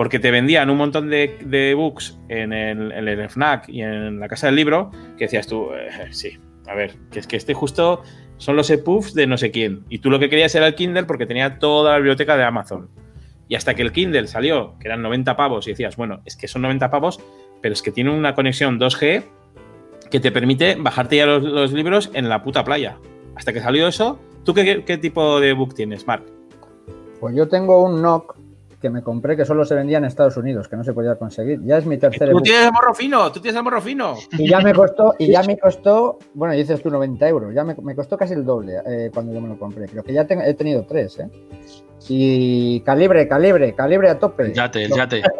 Porque 0.00 0.18
te 0.18 0.30
vendían 0.30 0.70
un 0.70 0.78
montón 0.78 1.10
de, 1.10 1.36
de 1.44 1.72
ebooks 1.72 2.18
en 2.30 2.54
el, 2.54 3.28
FNAC 3.28 3.68
y 3.68 3.82
en 3.82 4.18
la 4.18 4.28
casa 4.28 4.46
del 4.46 4.56
libro 4.56 4.90
que 5.18 5.24
decías 5.24 5.46
tú, 5.46 5.68
eh, 5.74 6.08
sí, 6.10 6.38
a 6.66 6.74
ver, 6.74 6.94
que 7.10 7.18
es 7.18 7.26
que 7.26 7.36
este 7.36 7.52
justo 7.52 8.02
son 8.38 8.56
los 8.56 8.70
EPUBs 8.70 9.12
de 9.12 9.26
no 9.26 9.36
sé 9.36 9.50
quién. 9.50 9.84
Y 9.90 9.98
tú 9.98 10.08
lo 10.08 10.18
que 10.18 10.30
querías 10.30 10.54
era 10.54 10.68
el 10.68 10.74
Kindle 10.74 11.04
porque 11.04 11.26
tenía 11.26 11.58
toda 11.58 11.90
la 11.90 11.96
biblioteca 11.98 12.38
de 12.38 12.44
Amazon. 12.44 12.88
Y 13.46 13.56
hasta 13.56 13.74
que 13.74 13.82
el 13.82 13.92
Kindle 13.92 14.26
salió, 14.26 14.78
que 14.80 14.88
eran 14.88 15.02
90 15.02 15.36
pavos, 15.36 15.66
y 15.66 15.72
decías, 15.72 15.96
bueno, 15.96 16.22
es 16.24 16.34
que 16.34 16.48
son 16.48 16.62
90 16.62 16.90
pavos, 16.90 17.20
pero 17.60 17.74
es 17.74 17.82
que 17.82 17.92
tiene 17.92 18.10
una 18.10 18.34
conexión 18.34 18.80
2G 18.80 19.24
que 20.10 20.18
te 20.18 20.32
permite 20.32 20.76
bajarte 20.76 21.16
ya 21.16 21.26
los, 21.26 21.72
libros 21.74 22.10
en 22.14 22.30
la 22.30 22.42
puta 22.42 22.64
playa. 22.64 22.96
Hasta 23.36 23.52
que 23.52 23.60
salió 23.60 23.86
eso, 23.86 24.18
¿tú 24.46 24.54
qué, 24.54 24.82
qué 24.82 24.96
tipo 24.96 25.40
de 25.40 25.52
book 25.52 25.74
tienes, 25.74 26.06
Mark? 26.06 26.24
Pues 27.20 27.36
yo 27.36 27.48
tengo 27.48 27.84
un 27.84 28.00
NOC 28.00 28.39
que 28.80 28.90
me 28.90 29.02
compré 29.02 29.36
que 29.36 29.44
solo 29.44 29.64
se 29.64 29.74
vendía 29.74 29.98
en 29.98 30.04
Estados 30.04 30.36
Unidos, 30.36 30.68
que 30.68 30.76
no 30.76 30.84
se 30.84 30.92
podía 30.92 31.16
conseguir. 31.16 31.60
Ya 31.64 31.78
es 31.78 31.86
mi 31.86 31.98
tercer 31.98 32.30
Tú 32.30 32.40
tienes 32.40 32.66
el 32.66 32.72
morro 32.72 32.94
fino, 32.94 33.30
tú 33.30 33.40
tienes 33.40 33.56
el 33.56 33.62
morro 33.62 33.80
fino. 33.80 34.14
Y 34.32 34.48
ya 34.48 34.60
me 34.60 34.72
costó, 34.72 35.14
y 35.18 35.30
ya 35.30 35.42
me 35.46 35.58
costó, 35.58 36.18
bueno, 36.34 36.54
dices 36.54 36.82
tú 36.82 36.90
90 36.90 37.28
euros, 37.28 37.54
ya 37.54 37.64
me, 37.64 37.74
me 37.82 37.94
costó 37.94 38.16
casi 38.16 38.34
el 38.34 38.44
doble 38.44 38.80
eh, 38.86 39.10
cuando 39.12 39.32
yo 39.32 39.40
me 39.40 39.48
lo 39.48 39.58
compré. 39.58 39.86
Creo 39.86 40.02
que 40.02 40.12
ya 40.12 40.22
he 40.22 40.54
tenido 40.54 40.84
tres, 40.86 41.18
¿eh? 41.18 41.28
Y 42.08 42.80
calibre, 42.80 43.28
calibre, 43.28 43.74
calibre 43.74 44.08
a 44.08 44.18
tope. 44.18 44.44
El 44.44 44.54
yate, 44.54 44.84
el 44.84 44.92
yate. 44.92 45.22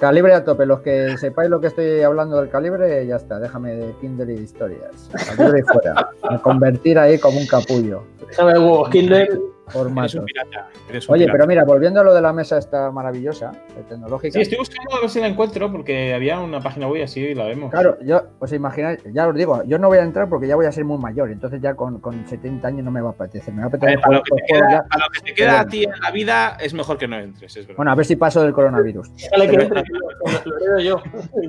Calibre 0.00 0.34
a 0.34 0.42
tope. 0.42 0.66
Los 0.66 0.80
que 0.80 1.16
sepáis 1.16 1.48
lo 1.48 1.60
que 1.60 1.68
estoy 1.68 2.00
hablando 2.00 2.36
del 2.40 2.50
calibre, 2.50 3.06
ya 3.06 3.14
está. 3.14 3.38
Déjame 3.38 3.76
de 3.76 3.94
Kindle 4.00 4.32
y 4.32 4.36
de 4.36 4.42
historias. 4.42 5.08
Calibre 5.36 5.60
y 5.60 5.62
fuera. 5.62 6.08
Me 6.28 6.40
convertir 6.40 6.98
ahí 6.98 7.18
como 7.18 7.38
un 7.38 7.46
capullo. 7.46 8.02
déjame 8.28 8.58
huevos, 8.58 8.88
Kindle. 8.88 9.28
Eres 9.72 9.82
Formatos. 9.82 10.14
un 10.16 10.24
pirata. 10.24 10.68
eres 10.88 11.08
un 11.08 11.14
Oye, 11.14 11.24
pirata. 11.24 11.32
pero 11.38 11.46
mira, 11.48 11.64
volviendo 11.64 12.00
a 12.00 12.04
lo 12.04 12.14
de 12.14 12.20
la 12.20 12.32
mesa 12.32 12.58
esta 12.58 12.90
maravillosa, 12.90 13.52
tecnológica. 13.88 14.34
Sí, 14.34 14.40
estoy 14.42 14.58
buscando 14.58 14.96
a 14.96 15.00
ver 15.00 15.10
si 15.10 15.20
la 15.20 15.26
encuentro 15.28 15.70
porque 15.72 16.14
había 16.14 16.38
una 16.40 16.60
página 16.60 16.88
web 16.88 17.04
así 17.04 17.20
y 17.20 17.34
la 17.34 17.44
vemos. 17.46 17.70
Claro, 17.70 17.98
yo 18.02 18.22
os 18.38 18.52
imagináis, 18.52 19.00
ya 19.12 19.26
os 19.28 19.34
digo, 19.34 19.62
yo 19.64 19.78
no 19.78 19.88
voy 19.88 19.98
a 19.98 20.02
entrar 20.02 20.28
porque 20.28 20.46
ya 20.46 20.56
voy 20.56 20.66
a 20.66 20.72
ser 20.72 20.84
muy 20.84 20.98
mayor, 20.98 21.30
entonces 21.30 21.60
ya 21.60 21.74
con, 21.74 22.00
con 22.00 22.26
70 22.26 22.66
años 22.68 22.84
no 22.84 22.90
me 22.90 23.00
va 23.00 23.10
a 23.10 23.12
apetecer. 23.12 23.52
Me 23.54 23.62
va 23.62 23.66
a 23.66 23.68
A 23.68 23.70
ver, 23.70 23.78
apetecer 23.98 24.00
para, 24.00 24.16
lo 24.16 24.22
que 24.22 24.30
te 24.36 24.42
queda, 24.46 24.70
ya. 24.70 24.82
para 24.88 25.04
lo 25.06 25.10
que 25.10 25.20
te 25.20 25.34
queda 25.34 25.60
a 25.60 25.66
ti 25.66 25.84
en 25.84 26.00
la 26.00 26.10
vida 26.10 26.56
es 26.60 26.74
mejor 26.74 26.98
que 26.98 27.08
no 27.08 27.18
entres, 27.18 27.56
es 27.56 27.66
verdad. 27.66 27.76
Bueno, 27.76 27.92
a 27.92 27.94
ver 27.94 28.06
si 28.06 28.16
paso 28.16 28.42
del 28.42 28.52
coronavirus. 28.52 29.12
Déjale 29.16 29.48
que 29.48 29.54
entre, 29.62 29.82
lo, 29.88 30.56
lo 30.58 30.76
leo 30.76 30.78
yo. 30.80 31.02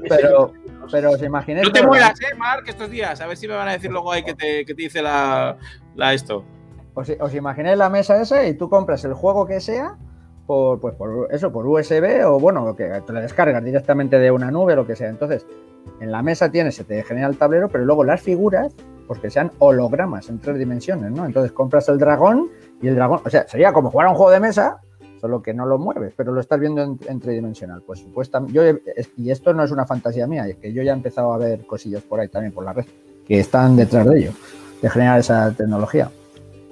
Pero, 0.09 0.53
pero 0.91 1.11
os 1.11 1.21
imagináis. 1.21 1.67
no 1.67 1.71
te 1.74 1.86
mueras, 1.86 2.19
eh, 2.21 2.36
Mark, 2.38 2.63
estos 2.67 2.89
días. 2.89 3.19
A 3.21 3.28
ver 3.28 3.38
si 3.38 3.47
me 3.47 3.55
van 3.55 3.67
a 3.67 3.74
decir 3.74 3.91
luego 3.91 4.11
ahí 4.11 4.24
que 4.24 4.34
te, 4.34 4.65
que 4.65 4.74
te 4.74 4.82
dice 4.84 5.01
la, 5.01 5.57
la 5.95 6.13
esto. 6.13 6.43
Os, 6.95 7.11
os 7.19 7.33
imagináis 7.33 7.77
la 7.77 7.89
mesa 7.89 8.21
esa 8.21 8.45
y 8.45 8.53
tú 8.53 8.69
compras 8.69 9.03
el 9.05 9.13
juego 9.13 9.45
que 9.45 9.59
sea 9.59 9.97
por, 10.45 10.79
pues 10.79 10.95
por 10.95 11.29
eso, 11.31 11.51
por 11.51 11.65
USB 11.65 12.25
o 12.25 12.39
bueno, 12.39 12.75
que 12.75 13.01
te 13.05 13.13
la 13.13 13.21
descargas 13.21 13.63
directamente 13.63 14.19
de 14.19 14.31
una 14.31 14.51
nube, 14.51 14.75
lo 14.75 14.85
que 14.85 14.95
sea. 14.95 15.09
Entonces, 15.09 15.45
en 15.99 16.11
la 16.11 16.21
mesa 16.21 16.51
tienes, 16.51 16.75
se 16.75 16.83
te 16.83 17.03
genera 17.03 17.27
el 17.27 17.37
tablero, 17.37 17.69
pero 17.69 17.85
luego 17.85 18.03
las 18.03 18.21
figuras, 18.21 18.73
pues 19.07 19.19
que 19.19 19.29
sean 19.29 19.51
hologramas 19.59 20.29
en 20.29 20.39
tres 20.39 20.57
dimensiones, 20.57 21.11
¿no? 21.11 21.25
Entonces 21.25 21.51
compras 21.51 21.87
el 21.89 21.97
dragón 21.97 22.49
y 22.81 22.87
el 22.87 22.95
dragón, 22.95 23.21
o 23.25 23.29
sea, 23.29 23.47
sería 23.47 23.73
como 23.73 23.91
jugar 23.91 24.07
a 24.07 24.11
un 24.11 24.15
juego 24.15 24.31
de 24.31 24.39
mesa, 24.39 24.77
solo 25.19 25.41
que 25.41 25.53
no 25.53 25.65
lo 25.65 25.77
mueves, 25.77 26.13
pero 26.17 26.33
lo 26.33 26.41
estás 26.41 26.59
viendo 26.59 26.83
en, 26.83 26.99
en 27.07 27.19
tridimensional. 27.19 27.81
Pues 27.81 27.99
supuestamente, 27.99 28.53
yo 28.53 28.63
y 29.17 29.31
esto 29.31 29.53
no 29.53 29.63
es 29.63 29.71
una 29.71 29.85
fantasía 29.85 30.27
mía, 30.27 30.47
es 30.47 30.57
que 30.57 30.73
yo 30.73 30.83
ya 30.83 30.91
he 30.91 30.95
empezado 30.95 31.33
a 31.33 31.37
ver 31.37 31.65
cosillas 31.65 32.03
por 32.03 32.19
ahí 32.19 32.27
también 32.27 32.53
por 32.53 32.65
la 32.65 32.73
red 32.73 32.85
que 33.25 33.39
están 33.39 33.77
detrás 33.77 34.05
de 34.09 34.19
ello, 34.19 34.31
de 34.81 34.89
generar 34.89 35.19
esa 35.19 35.53
tecnología. 35.53 36.11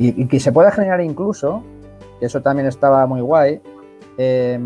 Y, 0.02 0.24
y 0.24 0.28
que 0.28 0.39
se 0.39 0.52
pueda 0.52 0.72
generar 0.72 0.99
incluso, 1.02 1.62
que 2.20 2.26
eso 2.26 2.41
también 2.41 2.68
estaba 2.68 3.06
muy 3.06 3.22
guay, 3.22 3.62
eh, 4.18 4.60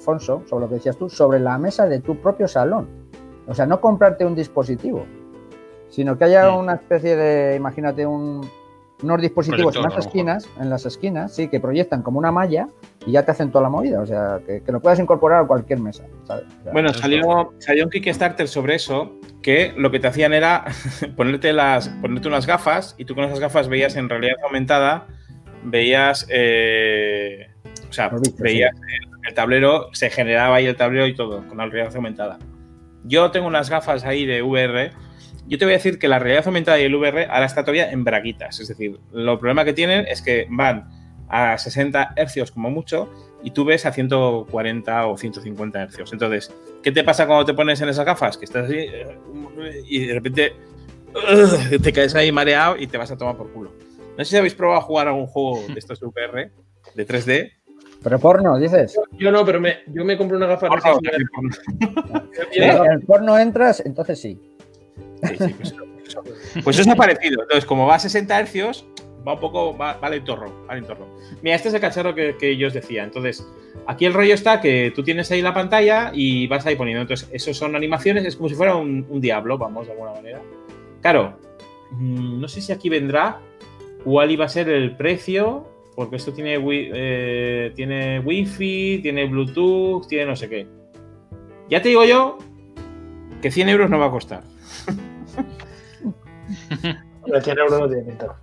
Fonso, 0.00 0.42
sobre 0.46 0.64
lo 0.64 0.68
que 0.68 0.74
decías 0.76 0.96
tú, 0.96 1.08
sobre 1.08 1.38
la 1.38 1.58
mesa 1.58 1.86
de 1.86 2.00
tu 2.00 2.16
propio 2.16 2.48
salón. 2.48 2.88
O 3.46 3.54
sea, 3.54 3.66
no 3.66 3.80
comprarte 3.80 4.24
un 4.24 4.34
dispositivo, 4.34 5.04
sino 5.88 6.18
que 6.18 6.24
haya 6.24 6.50
una 6.52 6.74
especie 6.74 7.16
de, 7.16 7.56
imagínate, 7.56 8.06
un, 8.06 8.48
unos 9.04 9.22
dispositivos 9.22 9.76
en 9.76 9.82
las 9.82 9.98
esquinas, 9.98 10.48
en 10.60 10.70
las 10.70 10.86
esquinas, 10.86 11.34
sí, 11.34 11.48
que 11.48 11.60
proyectan 11.60 12.02
como 12.02 12.18
una 12.18 12.32
malla 12.32 12.68
y 13.06 13.12
ya 13.12 13.24
te 13.24 13.30
hacen 13.30 13.50
toda 13.50 13.62
la 13.62 13.68
movida. 13.68 14.00
O 14.00 14.06
sea, 14.06 14.40
que, 14.46 14.62
que 14.62 14.72
lo 14.72 14.80
puedas 14.80 14.98
incorporar 14.98 15.44
a 15.44 15.46
cualquier 15.46 15.80
mesa, 15.80 16.04
¿sabes? 16.24 16.44
O 16.60 16.62
sea, 16.64 16.72
Bueno, 16.72 16.92
salió, 16.92 17.52
salió 17.58 17.84
un 17.84 17.90
Kickstarter 17.90 18.48
sobre 18.48 18.74
eso, 18.76 19.18
que 19.42 19.72
lo 19.76 19.90
que 19.90 20.00
te 20.00 20.08
hacían 20.08 20.32
era 20.32 20.64
ponerte, 21.16 21.52
las, 21.52 21.88
ponerte 21.88 22.28
unas 22.28 22.46
gafas 22.46 22.94
y 22.98 23.04
tú 23.04 23.14
con 23.14 23.24
esas 23.24 23.40
gafas 23.40 23.68
veías 23.68 23.96
en 23.96 24.08
realidad 24.08 24.36
aumentada, 24.44 25.06
veías, 25.64 26.26
eh, 26.30 27.48
o 27.88 27.92
sea, 27.92 28.10
veías 28.38 28.72
el, 28.74 29.28
el 29.28 29.34
tablero, 29.34 29.88
se 29.92 30.10
generaba 30.10 30.56
ahí 30.56 30.66
el 30.66 30.76
tablero 30.76 31.06
y 31.06 31.14
todo, 31.14 31.46
con 31.48 31.58
la 31.58 31.66
realidad 31.66 31.94
aumentada. 31.96 32.38
Yo 33.04 33.30
tengo 33.30 33.46
unas 33.46 33.68
gafas 33.68 34.04
ahí 34.04 34.24
de 34.24 34.42
VR. 34.42 34.92
Yo 35.46 35.58
te 35.58 35.64
voy 35.64 35.74
a 35.74 35.76
decir 35.76 35.98
que 35.98 36.08
la 36.08 36.18
realidad 36.18 36.46
aumentada 36.46 36.80
y 36.80 36.84
el 36.84 36.94
VR 36.94 37.26
ahora 37.26 37.44
está 37.44 37.62
todavía 37.62 37.90
en 37.90 38.04
braguitas. 38.04 38.60
Es 38.60 38.68
decir, 38.68 38.98
lo 39.12 39.38
problema 39.38 39.64
que 39.64 39.72
tienen 39.72 40.06
es 40.06 40.22
que 40.22 40.46
van 40.50 40.88
a 41.28 41.58
60 41.58 42.14
hercios 42.16 42.50
como 42.50 42.70
mucho 42.70 43.10
y 43.42 43.50
tú 43.50 43.64
ves 43.64 43.84
a 43.84 43.92
140 43.92 45.06
o 45.06 45.16
150 45.16 45.82
hercios. 45.82 46.12
Entonces, 46.12 46.52
¿qué 46.82 46.92
te 46.92 47.04
pasa 47.04 47.26
cuando 47.26 47.44
te 47.44 47.54
pones 47.54 47.80
en 47.80 47.88
esas 47.90 48.06
gafas? 48.06 48.38
Que 48.38 48.46
estás 48.46 48.64
así 48.64 48.76
eh, 48.78 49.18
y 49.86 50.06
de 50.06 50.14
repente 50.14 50.54
te 51.82 51.92
caes 51.92 52.14
ahí 52.14 52.32
mareado 52.32 52.76
y 52.78 52.86
te 52.86 52.96
vas 52.96 53.10
a 53.10 53.16
tomar 53.16 53.36
por 53.36 53.52
culo. 53.52 53.72
No 54.16 54.24
sé 54.24 54.30
si 54.30 54.36
habéis 54.36 54.54
probado 54.54 54.80
a 54.80 54.82
jugar 54.82 55.08
algún 55.08 55.26
juego 55.26 55.62
de 55.66 55.78
estos 55.78 56.00
de 56.00 56.06
VR, 56.06 56.50
de 56.94 57.06
3D. 57.06 57.52
Pero 58.02 58.18
porno, 58.18 58.58
dices. 58.58 58.98
Yo 59.18 59.32
no, 59.32 59.44
pero 59.44 59.60
me, 59.60 59.78
yo 59.88 60.04
me 60.04 60.16
compré 60.16 60.36
una 60.36 60.46
gafa 60.46 60.68
Por 60.68 60.80
favor, 60.80 61.00
Si 62.52 62.60
en 62.60 62.92
el 62.92 63.00
porno 63.00 63.38
entras, 63.38 63.82
entonces 63.84 64.20
sí. 64.20 64.38
Pues, 65.20 65.40
eso. 65.40 66.22
Pues 66.62 66.86
parecido. 66.96 67.42
Entonces, 67.42 67.64
como 67.64 67.86
va 67.86 67.96
a 67.96 67.98
60 67.98 68.38
hercios, 68.38 68.86
va 69.26 69.34
un 69.34 69.40
poco, 69.40 69.76
va, 69.76 69.94
va 69.94 70.10
lentorro, 70.10 70.52
va 70.68 70.74
lentorro. 70.74 71.06
Mira, 71.42 71.56
este 71.56 71.68
es 71.68 71.74
el 71.74 71.80
cacharro 71.80 72.14
que, 72.14 72.36
que 72.38 72.56
yo 72.56 72.68
os 72.68 72.74
decía. 72.74 73.04
Entonces, 73.04 73.46
aquí 73.86 74.04
el 74.04 74.12
rollo 74.12 74.34
está 74.34 74.60
que 74.60 74.92
tú 74.94 75.02
tienes 75.02 75.30
ahí 75.30 75.40
la 75.42 75.54
pantalla 75.54 76.10
y 76.14 76.46
vas 76.46 76.66
ahí 76.66 76.76
poniendo. 76.76 77.02
Entonces, 77.02 77.28
eso 77.32 77.54
son 77.54 77.74
animaciones, 77.74 78.24
es 78.26 78.36
como 78.36 78.48
si 78.48 78.54
fuera 78.54 78.76
un, 78.76 79.06
un 79.08 79.20
diablo, 79.20 79.56
vamos, 79.58 79.86
de 79.86 79.92
alguna 79.92 80.12
manera. 80.12 80.42
Claro, 81.00 81.38
mm, 81.92 82.40
no 82.40 82.48
sé 82.48 82.60
si 82.60 82.72
aquí 82.72 82.88
vendrá 82.88 83.40
cuál 84.04 84.30
iba 84.30 84.44
a 84.44 84.48
ser 84.48 84.68
el 84.68 84.94
precio, 84.96 85.66
porque 85.96 86.16
esto 86.16 86.32
tiene, 86.32 86.58
wi- 86.58 86.90
eh, 86.94 87.72
tiene 87.74 88.20
wifi, 88.20 88.98
tiene 89.02 89.24
bluetooth, 89.26 90.06
tiene 90.06 90.26
no 90.26 90.36
sé 90.36 90.48
qué. 90.48 90.66
Ya 91.70 91.80
te 91.80 91.88
digo 91.88 92.04
yo 92.04 92.36
que 93.40 93.50
100 93.50 93.68
euros 93.70 93.88
no 93.90 93.98
va 93.98 94.06
a 94.06 94.10
costar. 94.10 94.42
Hombre, 97.22 97.40
100 97.40 97.58
euros 97.58 97.80
no 97.80 97.88
tiene 97.88 98.02
pinta. 98.04 98.36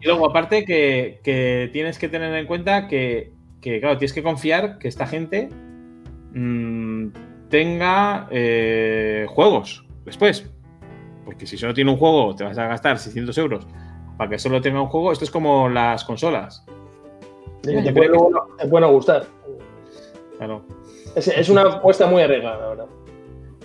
Y 0.00 0.06
luego, 0.06 0.26
aparte, 0.28 0.64
que, 0.64 1.20
que 1.22 1.70
tienes 1.72 1.98
que 1.98 2.08
tener 2.08 2.34
en 2.34 2.46
cuenta 2.46 2.88
que, 2.88 3.32
que, 3.60 3.80
claro, 3.80 3.98
tienes 3.98 4.12
que 4.12 4.22
confiar 4.22 4.78
que 4.78 4.88
esta 4.88 5.06
gente 5.06 5.48
mm, 6.32 7.08
tenga 7.48 8.26
eh, 8.30 9.26
juegos 9.28 9.86
después. 10.04 10.50
Porque 11.24 11.46
si 11.46 11.56
solo 11.56 11.72
tiene 11.72 11.90
un 11.92 11.96
juego, 11.98 12.34
te 12.34 12.44
vas 12.44 12.58
a 12.58 12.66
gastar 12.66 12.98
600 12.98 13.36
euros 13.38 13.66
para 14.18 14.28
que 14.30 14.38
solo 14.38 14.60
tenga 14.60 14.80
un 14.80 14.88
juego. 14.88 15.12
Esto 15.12 15.24
es 15.24 15.30
como 15.30 15.68
las 15.68 16.04
consolas. 16.04 16.64
Te, 17.62 17.74
yo 17.74 17.82
te 17.84 17.92
puede, 17.92 18.06
que- 18.10 18.12
luego- 18.16 18.48
te 18.58 18.66
puede 18.66 18.86
no 18.86 18.92
gustar. 18.92 19.26
Claro. 20.38 20.64
Es, 21.14 21.28
es 21.28 21.48
una 21.48 21.62
apuesta 21.62 22.06
muy 22.06 22.22
arriesgada, 22.22 22.58
la 22.58 22.68
verdad. 22.68 22.86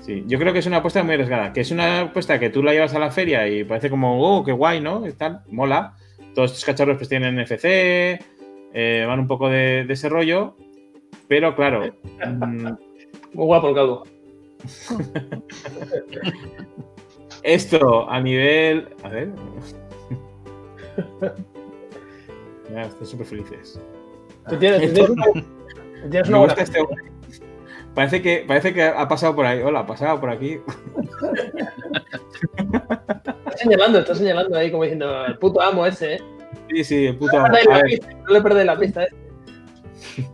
Sí, 0.07 0.23
yo 0.25 0.39
creo 0.39 0.53
que 0.53 0.59
es 0.59 0.65
una 0.65 0.77
apuesta 0.77 1.03
muy 1.03 1.15
arriesgada. 1.15 1.51
Que 1.51 1.59
es 1.61 1.69
una 1.69 1.99
apuesta 2.03 2.39
que 2.39 2.49
tú 2.49 2.63
la 2.63 2.71
llevas 2.71 2.93
a 2.95 2.99
la 2.99 3.11
feria 3.11 3.45
y 3.49 3.65
parece 3.65 3.89
como, 3.89 4.19
oh, 4.37 4.43
qué 4.43 4.53
guay, 4.53 4.79
¿no? 4.79 5.05
Y 5.05 5.11
tal, 5.11 5.41
mola. 5.51 5.95
Todos 6.33 6.51
estos 6.51 6.63
cacharros 6.65 6.95
pues 6.97 7.09
tienen 7.09 7.35
NFC, 7.35 7.65
eh, 7.65 9.05
van 9.05 9.19
un 9.19 9.27
poco 9.27 9.49
de, 9.49 9.83
de 9.85 9.93
ese 9.93 10.07
rollo. 10.07 10.55
Pero 11.27 11.53
claro, 11.57 11.93
mm, 12.25 12.63
Muy 13.33 13.45
guapo 13.45 13.67
el 13.69 13.75
calvo. 13.75 14.03
esto 17.43 18.09
a 18.09 18.19
nivel. 18.21 18.87
A 19.03 19.09
ver. 19.09 19.29
Ya, 22.73 22.81
estoy 22.87 23.07
súper 23.07 23.25
felices. 23.27 23.81
Tú 24.49 24.55
tienes, 24.57 24.87
tú 24.87 24.93
tienes 24.93 25.09
una, 25.09 25.25
tienes 25.31 25.43
Me 26.11 26.19
una 26.29 26.37
buena- 26.37 26.53
gusta 26.53 26.61
este 26.63 26.79
hombre. 26.79 27.03
Parece 27.97 28.21
que, 28.21 28.45
parece 28.47 28.75
que 28.75 28.83
ha 28.83 29.07
pasado 29.07 29.35
por 29.35 29.43
ahí. 29.47 29.59
Hola, 29.59 29.79
ha 29.79 29.85
pasado 29.87 30.19
por 30.19 30.29
aquí. 30.29 30.59
Está 32.59 33.57
señalando, 33.57 33.97
está 33.99 34.13
señalando 34.13 34.55
ahí 34.55 34.69
como 34.69 34.83
diciendo, 34.83 35.25
el 35.25 35.35
puto 35.39 35.59
amo 35.59 35.83
ese, 35.83 36.13
¿eh? 36.13 36.19
Sí, 36.69 36.83
sí, 36.83 37.05
el 37.07 37.15
puto 37.17 37.39
No 37.39 37.45
amo. 37.45 37.55
le 37.57 37.83
pista, 37.85 38.07
no 38.13 38.33
le 38.33 38.41
perdéis 38.41 38.65
la 38.67 38.77
pista, 38.77 39.03
¿eh? 39.03 39.07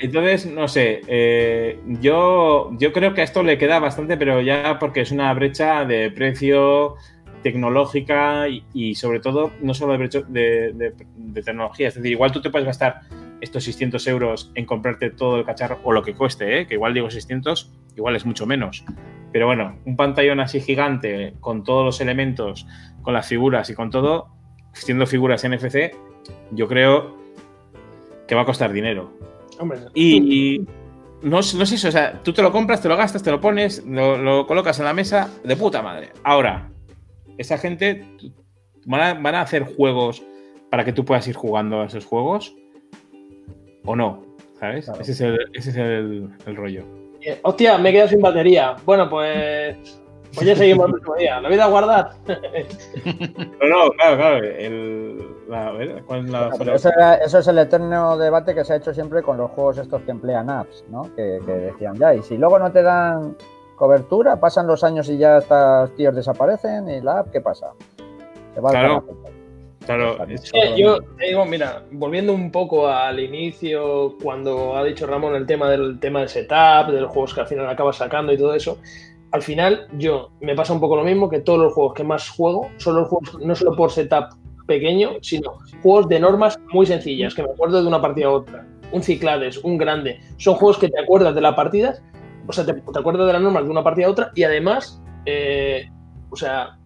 Entonces, 0.00 0.44
no 0.52 0.68
sé, 0.68 1.00
eh, 1.06 1.80
yo, 2.00 2.70
yo 2.78 2.92
creo 2.92 3.14
que 3.14 3.22
a 3.22 3.24
esto 3.24 3.42
le 3.42 3.56
queda 3.56 3.78
bastante, 3.78 4.18
pero 4.18 4.42
ya 4.42 4.78
porque 4.78 5.00
es 5.00 5.12
una 5.12 5.32
brecha 5.32 5.86
de 5.86 6.10
precio 6.10 6.96
tecnológica 7.42 8.48
y, 8.48 8.64
y 8.74 8.94
sobre 8.96 9.20
todo 9.20 9.50
no 9.62 9.72
solo 9.72 9.96
de, 9.96 10.08
de- 10.28 10.92
de 11.16 11.42
tecnología. 11.42 11.88
Es 11.88 11.94
decir, 11.94 12.12
igual 12.12 12.32
tú 12.32 12.42
te 12.42 12.50
puedes 12.50 12.66
gastar 12.66 13.00
estos 13.40 13.64
600 13.64 14.06
euros 14.08 14.52
en 14.54 14.66
comprarte 14.66 15.10
todo 15.10 15.38
el 15.38 15.44
cacharro 15.44 15.80
o 15.84 15.92
lo 15.92 16.02
que 16.02 16.14
cueste, 16.14 16.60
¿eh? 16.60 16.66
que 16.66 16.74
igual 16.74 16.94
digo 16.94 17.10
600, 17.10 17.70
igual 17.96 18.16
es 18.16 18.26
mucho 18.26 18.46
menos. 18.46 18.84
Pero 19.32 19.46
bueno, 19.46 19.78
un 19.84 19.96
pantallón 19.96 20.40
así 20.40 20.60
gigante 20.60 21.34
con 21.40 21.64
todos 21.64 21.84
los 21.84 22.00
elementos, 22.00 22.66
con 23.02 23.14
las 23.14 23.26
figuras 23.26 23.70
y 23.70 23.74
con 23.74 23.90
todo, 23.90 24.28
siendo 24.72 25.06
figuras 25.06 25.48
NFC, 25.48 25.94
yo 26.50 26.68
creo 26.68 27.16
que 28.26 28.34
va 28.34 28.42
a 28.42 28.46
costar 28.46 28.72
dinero. 28.72 29.12
Hombre, 29.58 29.80
Y, 29.94 30.56
y 30.56 30.58
no, 31.22 31.30
no 31.30 31.38
es 31.38 31.72
eso, 31.72 31.88
o 31.88 31.92
sea, 31.92 32.22
tú 32.22 32.32
te 32.32 32.42
lo 32.42 32.50
compras, 32.50 32.80
te 32.80 32.88
lo 32.88 32.96
gastas, 32.96 33.22
te 33.22 33.30
lo 33.30 33.40
pones, 33.40 33.84
lo, 33.86 34.16
lo 34.16 34.46
colocas 34.46 34.78
en 34.78 34.86
la 34.86 34.94
mesa 34.94 35.30
de 35.44 35.56
puta 35.56 35.82
madre. 35.82 36.10
Ahora, 36.24 36.70
esa 37.38 37.58
gente 37.58 38.04
van 38.86 39.00
a, 39.00 39.14
van 39.14 39.34
a 39.34 39.42
hacer 39.42 39.64
juegos 39.64 40.22
para 40.70 40.84
que 40.84 40.92
tú 40.92 41.04
puedas 41.04 41.26
ir 41.28 41.34
jugando 41.34 41.80
a 41.80 41.86
esos 41.86 42.04
juegos 42.04 42.54
o 43.90 43.96
no, 43.96 44.22
¿sabes? 44.58 44.84
Claro. 44.86 45.00
Ese 45.00 45.12
es 45.12 45.20
el, 45.20 45.38
ese 45.54 45.70
es 45.70 45.76
el, 45.76 46.30
el 46.46 46.56
rollo. 46.56 46.84
eh, 47.22 47.38
hostia, 47.42 47.76
me 47.78 47.90
he 47.90 47.92
quedado 47.92 48.08
sin 48.08 48.20
batería. 48.20 48.76
Bueno, 48.84 49.08
pues. 49.08 49.96
Pues 50.32 50.46
ya 50.46 50.54
seguimos 50.54 50.86
el 50.86 50.92
próximo 50.92 51.16
día. 51.16 51.40
¿La 51.40 51.48
vida 51.48 51.64
a 51.64 51.68
guardar? 51.68 52.10
No, 52.24 53.66
no, 53.68 53.90
claro, 53.90 54.16
claro. 54.16 54.36
El, 54.44 55.18
la, 55.48 55.66
a 55.66 55.72
ver, 55.72 56.02
¿cuál 56.04 56.24
es 56.24 56.30
la- 56.30 56.48
Bueno, 56.56 56.74
eso, 56.74 56.88
era- 56.88 57.14
eso 57.16 57.38
es 57.40 57.48
el 57.48 57.58
eterno 57.58 58.16
debate 58.16 58.54
que 58.54 58.64
se 58.64 58.72
ha 58.74 58.76
hecho 58.76 58.94
siempre 58.94 59.22
con 59.24 59.36
los 59.38 59.50
juegos 59.50 59.78
estos 59.78 60.02
que 60.02 60.12
emplean 60.12 60.48
apps, 60.48 60.84
¿no? 60.88 61.02
Que, 61.16 61.40
que 61.44 61.52
decían, 61.52 61.96
ya, 61.96 62.14
y 62.14 62.22
si 62.22 62.38
luego 62.38 62.60
no 62.60 62.70
te 62.70 62.82
dan 62.82 63.36
cobertura, 63.74 64.38
pasan 64.38 64.68
los 64.68 64.84
años 64.84 65.08
y 65.08 65.18
ya 65.18 65.38
estos 65.38 65.92
tíos 65.96 66.14
desaparecen, 66.14 66.88
y 66.88 67.00
la 67.00 67.18
app, 67.20 67.30
¿qué 67.32 67.40
pasa? 67.40 67.72
Se 68.54 68.60
va 68.60 68.70
Claro. 68.70 69.04
carajo. 69.04 69.39
Claro, 69.86 70.18
yo 70.76 70.98
te 71.16 71.26
digo, 71.26 71.46
mira, 71.46 71.82
volviendo 71.90 72.32
un 72.32 72.52
poco 72.52 72.86
al 72.86 73.18
inicio, 73.18 74.16
cuando 74.22 74.76
ha 74.76 74.84
dicho 74.84 75.06
Ramón 75.06 75.34
el 75.34 75.46
tema 75.46 75.70
del 75.70 75.98
tema 75.98 76.20
del 76.20 76.28
setup, 76.28 76.92
de 76.92 77.00
los 77.00 77.10
juegos 77.10 77.34
que 77.34 77.40
al 77.40 77.46
final 77.46 77.68
acabas 77.68 77.96
sacando 77.96 78.32
y 78.32 78.36
todo 78.36 78.54
eso, 78.54 78.78
al 79.32 79.42
final 79.42 79.86
yo 79.96 80.32
me 80.40 80.54
pasa 80.54 80.72
un 80.72 80.80
poco 80.80 80.96
lo 80.96 81.04
mismo 81.04 81.28
que 81.28 81.40
todos 81.40 81.60
los 81.60 81.72
juegos 81.72 81.94
que 81.94 82.04
más 82.04 82.28
juego 82.28 82.68
son 82.76 82.96
los 82.96 83.08
juegos 83.08 83.38
no 83.40 83.54
solo 83.54 83.74
por 83.74 83.90
setup 83.90 84.34
pequeño, 84.66 85.12
sino 85.22 85.58
juegos 85.82 86.08
de 86.08 86.20
normas 86.20 86.58
muy 86.72 86.86
sencillas, 86.86 87.34
que 87.34 87.42
me 87.42 87.50
acuerdo 87.50 87.80
de 87.80 87.88
una 87.88 88.00
partida 88.00 88.26
a 88.26 88.30
otra. 88.30 88.66
Un 88.92 89.02
Ciclades, 89.02 89.58
un 89.58 89.78
grande. 89.78 90.20
Son 90.36 90.54
juegos 90.54 90.78
que 90.78 90.88
te 90.88 91.00
acuerdas 91.00 91.34
de 91.34 91.40
las 91.40 91.54
partidas, 91.54 92.02
o 92.46 92.52
sea, 92.52 92.66
te, 92.66 92.74
te 92.74 92.98
acuerdas 92.98 93.26
de 93.26 93.32
las 93.32 93.42
normas 93.42 93.64
de 93.64 93.70
una 93.70 93.82
partida 93.82 94.06
a 94.06 94.10
otra 94.10 94.30
y 94.34 94.42
además, 94.42 95.00
eh, 95.26 95.88
o 96.28 96.36
sea, 96.36 96.78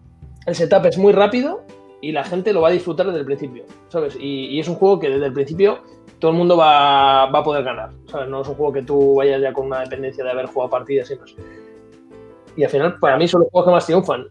el 0.45 0.55
setup 0.55 0.85
es 0.85 0.97
muy 0.97 1.13
rápido 1.13 1.63
y 2.05 2.11
la 2.11 2.23
gente 2.23 2.53
lo 2.53 2.61
va 2.61 2.67
a 2.67 2.71
disfrutar 2.71 3.07
desde 3.07 3.21
el 3.21 3.25
principio, 3.25 3.63
¿sabes? 3.87 4.15
Y, 4.19 4.59
es 4.59 4.67
un 4.67 4.75
juego 4.75 4.99
que 4.99 5.09
desde 5.09 5.25
el 5.25 5.33
principio 5.33 5.79
todo 6.19 6.29
el 6.29 6.37
mundo 6.37 6.55
va, 6.55 7.23
a 7.23 7.43
poder 7.43 7.63
ganar, 7.63 7.89
¿sabes? 8.05 8.29
No 8.29 8.43
es 8.43 8.47
un 8.47 8.53
juego 8.53 8.73
que 8.73 8.83
tú 8.83 9.15
vayas 9.15 9.41
ya 9.41 9.51
con 9.51 9.65
una 9.65 9.79
dependencia 9.79 10.23
de 10.23 10.29
haber 10.29 10.45
jugado 10.45 10.69
partidas 10.69 11.09
y 11.09 11.15
más. 11.15 11.33
Y 12.55 12.63
al 12.63 12.69
final, 12.69 12.99
para 12.99 13.17
mí, 13.17 13.27
son 13.27 13.41
los 13.41 13.49
juegos 13.49 13.67
que 13.67 13.73
más 13.73 13.85
triunfan. 13.87 14.27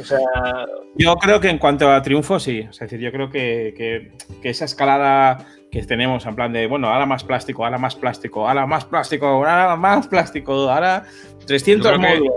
O 0.00 0.02
sea, 0.02 0.18
Yo 0.96 1.14
creo 1.14 1.38
que 1.38 1.50
en 1.50 1.58
cuanto 1.58 1.88
a 1.88 2.02
triunfo, 2.02 2.40
sí. 2.40 2.66
Es 2.68 2.80
decir, 2.80 2.98
yo 2.98 3.12
creo 3.12 3.30
que- 3.30 4.12
que 4.42 4.50
esa 4.50 4.64
escalada 4.64 5.46
que 5.70 5.82
tenemos 5.84 6.26
en 6.26 6.34
plan 6.34 6.52
de, 6.52 6.66
bueno, 6.66 6.88
ahora 6.88 7.06
más 7.06 7.22
plástico, 7.22 7.64
ahora 7.64 7.78
más 7.78 7.94
plástico, 7.94 8.48
ahora 8.48 8.66
más 8.66 8.84
plástico, 8.84 9.26
ahora 9.26 9.76
más 9.76 10.08
plástico, 10.08 10.68
ahora 10.68 11.04
300 11.48 11.90
Yo 11.90 11.98
que- 11.98 12.06
módulos, 12.08 12.34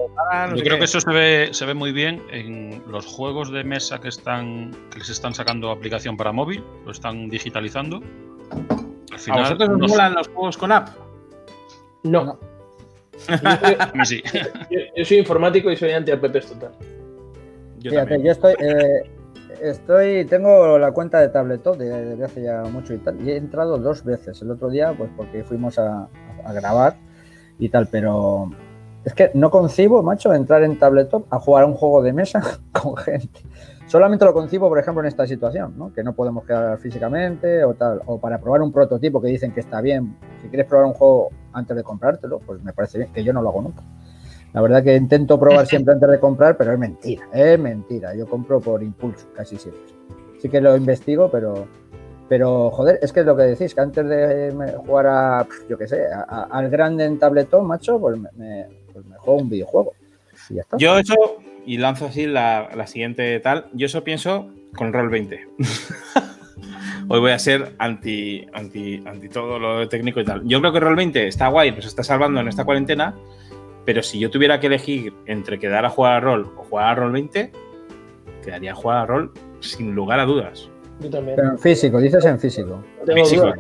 no 0.50 0.56
Yo 0.56 0.64
creo 0.64 0.76
qué. 0.76 0.80
que 0.80 0.86
eso 0.86 1.00
se 1.02 1.12
ve, 1.12 1.50
se 1.52 1.66
ve 1.66 1.74
muy 1.76 1.92
bien 1.92 2.24
en 2.32 2.82
los 2.90 3.06
juegos 3.06 3.52
de 3.52 3.64
mesa 3.64 4.00
que 4.00 4.08
están 4.08 4.72
que 4.92 5.00
les 5.00 5.10
están 5.10 5.34
sacando 5.36 5.70
aplicación 5.70 6.18
para 6.18 6.32
móvil, 6.32 6.64
lo 6.86 6.92
están 6.92 7.30
digitalizando. 7.30 7.98
Al 8.52 9.16
¿A 9.16 9.18
final, 9.20 9.40
vosotros 9.42 9.70
os 9.70 9.78
no 9.78 9.88
molan 9.88 10.14
los 10.16 10.28
juegos 10.30 10.58
con 10.58 10.72
app? 10.72 10.90
no. 12.04 12.24
No. 12.24 12.40
Yo, 13.28 13.38
soy, 13.38 13.76
a 13.78 13.92
mí 13.94 14.06
sí. 14.06 14.24
yo- 14.72 14.80
yo 14.98 15.06
soy 15.06 15.18
informático 15.18 15.70
y 15.72 15.78
soy 15.78 15.92
anti-apps 15.92 16.48
total. 16.48 16.72
Yo 17.80 17.92
Fíjate, 17.92 18.10
también. 18.16 18.24
yo 18.26 18.32
estoy, 18.32 18.54
eh, 18.60 19.12
estoy, 19.62 20.26
tengo 20.26 20.80
la 20.80 20.92
cuenta 20.92 21.20
de 21.20 21.30
Tabletop 21.30 21.78
de- 21.78 22.06
desde 22.06 22.24
hace 22.24 22.42
ya 22.44 22.64
mucho 22.64 22.94
y 22.94 22.98
tal, 22.98 23.22
y 23.22 23.32
he 23.32 23.38
entrado 23.38 23.78
dos 23.78 24.04
veces. 24.04 24.42
El 24.42 24.52
otro 24.52 24.70
día, 24.70 24.94
pues 24.98 25.12
porque 25.16 25.44
fuimos 25.44 25.78
a, 25.78 26.08
a 26.46 26.54
grabar 26.54 26.96
y 27.60 27.70
tal, 27.70 27.88
pero 27.92 28.50
es 29.04 29.14
que 29.14 29.32
no 29.34 29.50
concibo, 29.50 30.04
macho, 30.04 30.34
entrar 30.34 30.64
en 30.64 30.78
Tabletop 30.78 31.26
a 31.34 31.40
jugar 31.40 31.64
a 31.64 31.68
un 31.68 31.74
juego 31.74 32.02
de 32.04 32.14
mesa 32.14 32.42
con 32.72 32.96
gente. 32.98 33.42
Solamente 33.88 34.24
lo 34.24 34.34
concibo, 34.34 34.70
por 34.70 34.80
ejemplo, 34.80 35.02
en 35.02 35.08
esta 35.08 35.28
situación, 35.28 35.74
¿no? 35.78 35.92
Que 35.94 36.02
no 36.04 36.14
podemos 36.14 36.46
quedar 36.46 36.78
físicamente 36.78 37.64
o 37.66 37.74
tal, 37.74 38.02
o 38.06 38.20
para 38.20 38.38
probar 38.40 38.62
un 38.62 38.72
prototipo 38.72 39.22
que 39.22 39.28
dicen 39.28 39.52
que 39.52 39.60
está 39.60 39.82
bien. 39.82 40.16
Si 40.42 40.48
quieres 40.48 40.66
probar 40.68 40.86
un 40.86 40.94
juego 40.94 41.30
antes 41.52 41.76
de 41.76 41.84
comprártelo, 41.84 42.40
pues 42.40 42.64
me 42.64 42.72
parece 42.72 43.00
bien, 43.00 43.12
que 43.12 43.24
yo 43.24 43.34
no 43.34 43.42
lo 43.42 43.50
hago 43.50 43.62
nunca. 43.64 43.82
La 44.54 44.62
verdad 44.62 44.82
que 44.84 44.96
intento 44.96 45.38
probar 45.40 45.66
siempre 45.68 45.94
antes 45.94 46.10
de 46.10 46.20
comprar, 46.20 46.56
pero 46.56 46.72
es 46.72 46.80
mentira, 46.80 47.24
es 47.34 47.60
mentira. 47.60 48.16
Yo 48.16 48.28
compro 48.28 48.62
por 48.62 48.82
impulso, 48.82 49.28
casi 49.36 49.58
siempre. 49.58 49.82
sí 50.40 50.48
que 50.48 50.62
lo 50.62 50.76
investigo, 50.78 51.30
pero, 51.30 51.66
pero 52.30 52.70
joder, 52.72 52.98
es 53.02 53.12
que 53.12 53.20
es 53.22 53.26
lo 53.26 53.36
que 53.36 53.44
decís, 53.44 53.76
que 53.76 53.82
antes 53.82 54.08
de 54.08 54.54
jugar 54.86 55.08
a, 55.08 55.48
yo 55.68 55.78
qué 55.78 55.88
sé, 55.88 56.06
a- 56.08 56.22
a- 56.28 56.44
al 56.44 56.70
grande 56.70 57.04
en 57.04 57.20
tabletón, 57.20 57.66
macho, 57.68 58.00
pues 58.00 58.18
me, 58.18 58.30
me- 58.36 58.68
pues 58.94 59.06
me 59.06 59.16
juego 59.18 59.42
un 59.42 59.50
videojuego. 59.50 59.94
Y 60.50 60.56
ya 60.56 60.62
está. 60.62 60.78
Yo 60.78 60.98
eso, 60.98 61.16
y 61.66 61.78
lanzo 61.78 62.06
así 62.06 62.26
la, 62.26 62.70
la 62.76 62.88
siguiente 62.88 63.40
tal, 63.40 63.68
yo 63.74 63.86
eso 63.86 64.04
pienso 64.04 64.50
con 64.76 64.94
Roll 64.94 65.10
20. 65.10 65.48
Hoy 67.08 67.20
voy 67.20 67.32
a 67.32 67.40
ser 67.40 67.74
anti, 67.78 68.46
anti, 68.54 69.04
anti 69.06 69.28
todo 69.28 69.60
lo 69.60 69.88
técnico 69.90 70.22
y 70.22 70.26
tal. 70.26 70.44
Yo 70.46 70.60
creo 70.62 70.72
que 70.72 70.80
Roll 70.80 70.96
20 70.96 71.28
está 71.28 71.48
guay, 71.50 71.72
nos 71.72 71.86
está 71.86 72.04
salvando 72.04 72.40
en 72.40 72.48
esta 72.48 72.64
cuarentena, 72.64 73.16
pero 73.86 74.02
si 74.02 74.20
yo 74.20 74.30
tuviera 74.30 74.60
que 74.60 74.68
elegir 74.68 75.14
entre 75.26 75.60
quedar 75.60 75.84
a 75.86 75.90
jugar 75.90 76.14
a 76.14 76.20
Roll 76.22 76.46
o 76.58 76.64
jugar 76.64 76.88
a 76.88 76.96
Roll 76.96 77.12
20, 77.12 77.52
quedaría 78.46 78.72
a 78.72 78.76
jugar 78.76 78.98
a 79.00 79.06
Roll 79.08 79.32
sin 79.60 79.94
lugar 79.94 80.20
a 80.20 80.26
dudas. 80.26 80.70
Yo 81.02 81.10
también. 81.10 81.36
Pero 81.36 81.50
en 81.52 81.60
físico, 81.60 82.00
dices 82.00 82.24
en 82.26 82.40
físico. 82.40 82.82
No 83.06 83.14
Físico, 83.14 83.54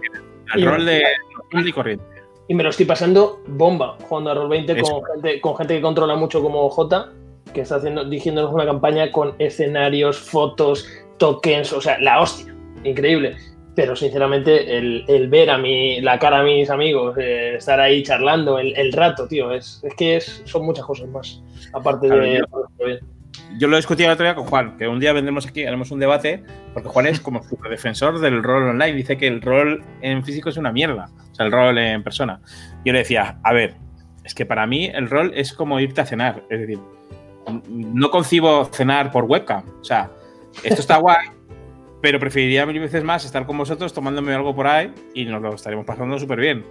Y- 0.55 0.63
rol 0.65 0.85
de 0.85 1.03
y 1.53 1.71
corriente. 1.71 2.05
Y 2.47 2.53
me 2.53 2.63
lo 2.63 2.69
estoy 2.69 2.85
pasando 2.85 3.41
bomba 3.47 3.97
jugando 4.07 4.31
a 4.31 4.35
Roll20 4.35 4.81
Eso. 4.81 4.91
con 4.93 5.05
gente, 5.05 5.41
con 5.41 5.55
gente 5.55 5.75
que 5.75 5.81
controla 5.81 6.15
mucho 6.15 6.41
como 6.41 6.69
J, 6.69 7.11
que 7.53 7.61
está 7.61 7.75
haciendo, 7.75 8.03
dirigiéndonos 8.03 8.53
una 8.53 8.65
campaña 8.65 9.11
con 9.11 9.33
escenarios, 9.39 10.17
fotos, 10.17 10.87
tokens, 11.17 11.71
o 11.73 11.81
sea, 11.81 11.99
la 11.99 12.21
hostia, 12.21 12.53
increíble. 12.83 13.37
Pero 13.73 13.95
sinceramente, 13.95 14.77
el, 14.77 15.05
el 15.07 15.29
ver 15.29 15.49
a 15.49 15.57
mi, 15.57 16.01
la 16.01 16.19
cara 16.19 16.39
a 16.39 16.43
mis 16.43 16.69
amigos, 16.69 17.17
eh, 17.17 17.55
estar 17.55 17.79
ahí 17.79 18.03
charlando 18.03 18.59
el, 18.59 18.75
el 18.75 18.91
rato, 18.91 19.27
tío, 19.27 19.53
es, 19.53 19.81
es 19.83 19.95
que 19.95 20.17
es, 20.17 20.41
son 20.45 20.65
muchas 20.65 20.83
cosas 20.85 21.07
más. 21.07 21.41
Aparte 21.73 22.09
de. 22.09 22.39
Yo 22.39 22.85
lo 23.59 23.77
discutí 23.77 24.03
el 24.03 24.11
otro 24.11 24.25
día 24.25 24.35
con 24.35 24.45
Juan, 24.45 24.77
que 24.77 24.87
un 24.87 24.99
día 24.99 25.13
vendremos 25.13 25.45
aquí, 25.45 25.65
haremos 25.65 25.91
un 25.91 25.99
debate, 25.99 26.43
porque 26.73 26.89
Juan 26.89 27.07
es 27.07 27.19
como 27.19 27.43
super 27.43 27.69
defensor 27.71 28.19
del 28.19 28.43
rol 28.43 28.69
online. 28.69 28.93
Dice 28.93 29.17
que 29.17 29.27
el 29.27 29.41
rol 29.41 29.83
en 30.01 30.23
físico 30.23 30.49
es 30.49 30.57
una 30.57 30.71
mierda, 30.71 31.09
o 31.31 31.35
sea, 31.35 31.45
el 31.45 31.51
rol 31.51 31.77
en 31.77 32.03
persona. 32.03 32.41
Yo 32.85 32.93
le 32.93 32.99
decía, 32.99 33.39
a 33.43 33.53
ver, 33.53 33.75
es 34.23 34.33
que 34.33 34.45
para 34.45 34.65
mí 34.67 34.85
el 34.93 35.09
rol 35.09 35.31
es 35.35 35.53
como 35.53 35.79
irte 35.79 36.01
a 36.01 36.05
cenar. 36.05 36.43
Es 36.49 36.59
decir, 36.59 36.79
no 37.69 38.11
concibo 38.11 38.65
cenar 38.65 39.11
por 39.11 39.25
webcam. 39.25 39.63
O 39.81 39.83
sea, 39.83 40.11
esto 40.63 40.81
está 40.81 40.97
guay, 40.97 41.27
pero 42.01 42.19
preferiría 42.19 42.65
mil 42.65 42.79
veces 42.79 43.03
más 43.03 43.25
estar 43.25 43.45
con 43.45 43.57
vosotros 43.57 43.93
tomándome 43.93 44.33
algo 44.33 44.55
por 44.55 44.67
ahí 44.67 44.93
y 45.13 45.25
nos 45.25 45.41
lo 45.41 45.55
estaremos 45.55 45.85
pasando 45.85 46.19
súper 46.19 46.39
bien. 46.39 46.65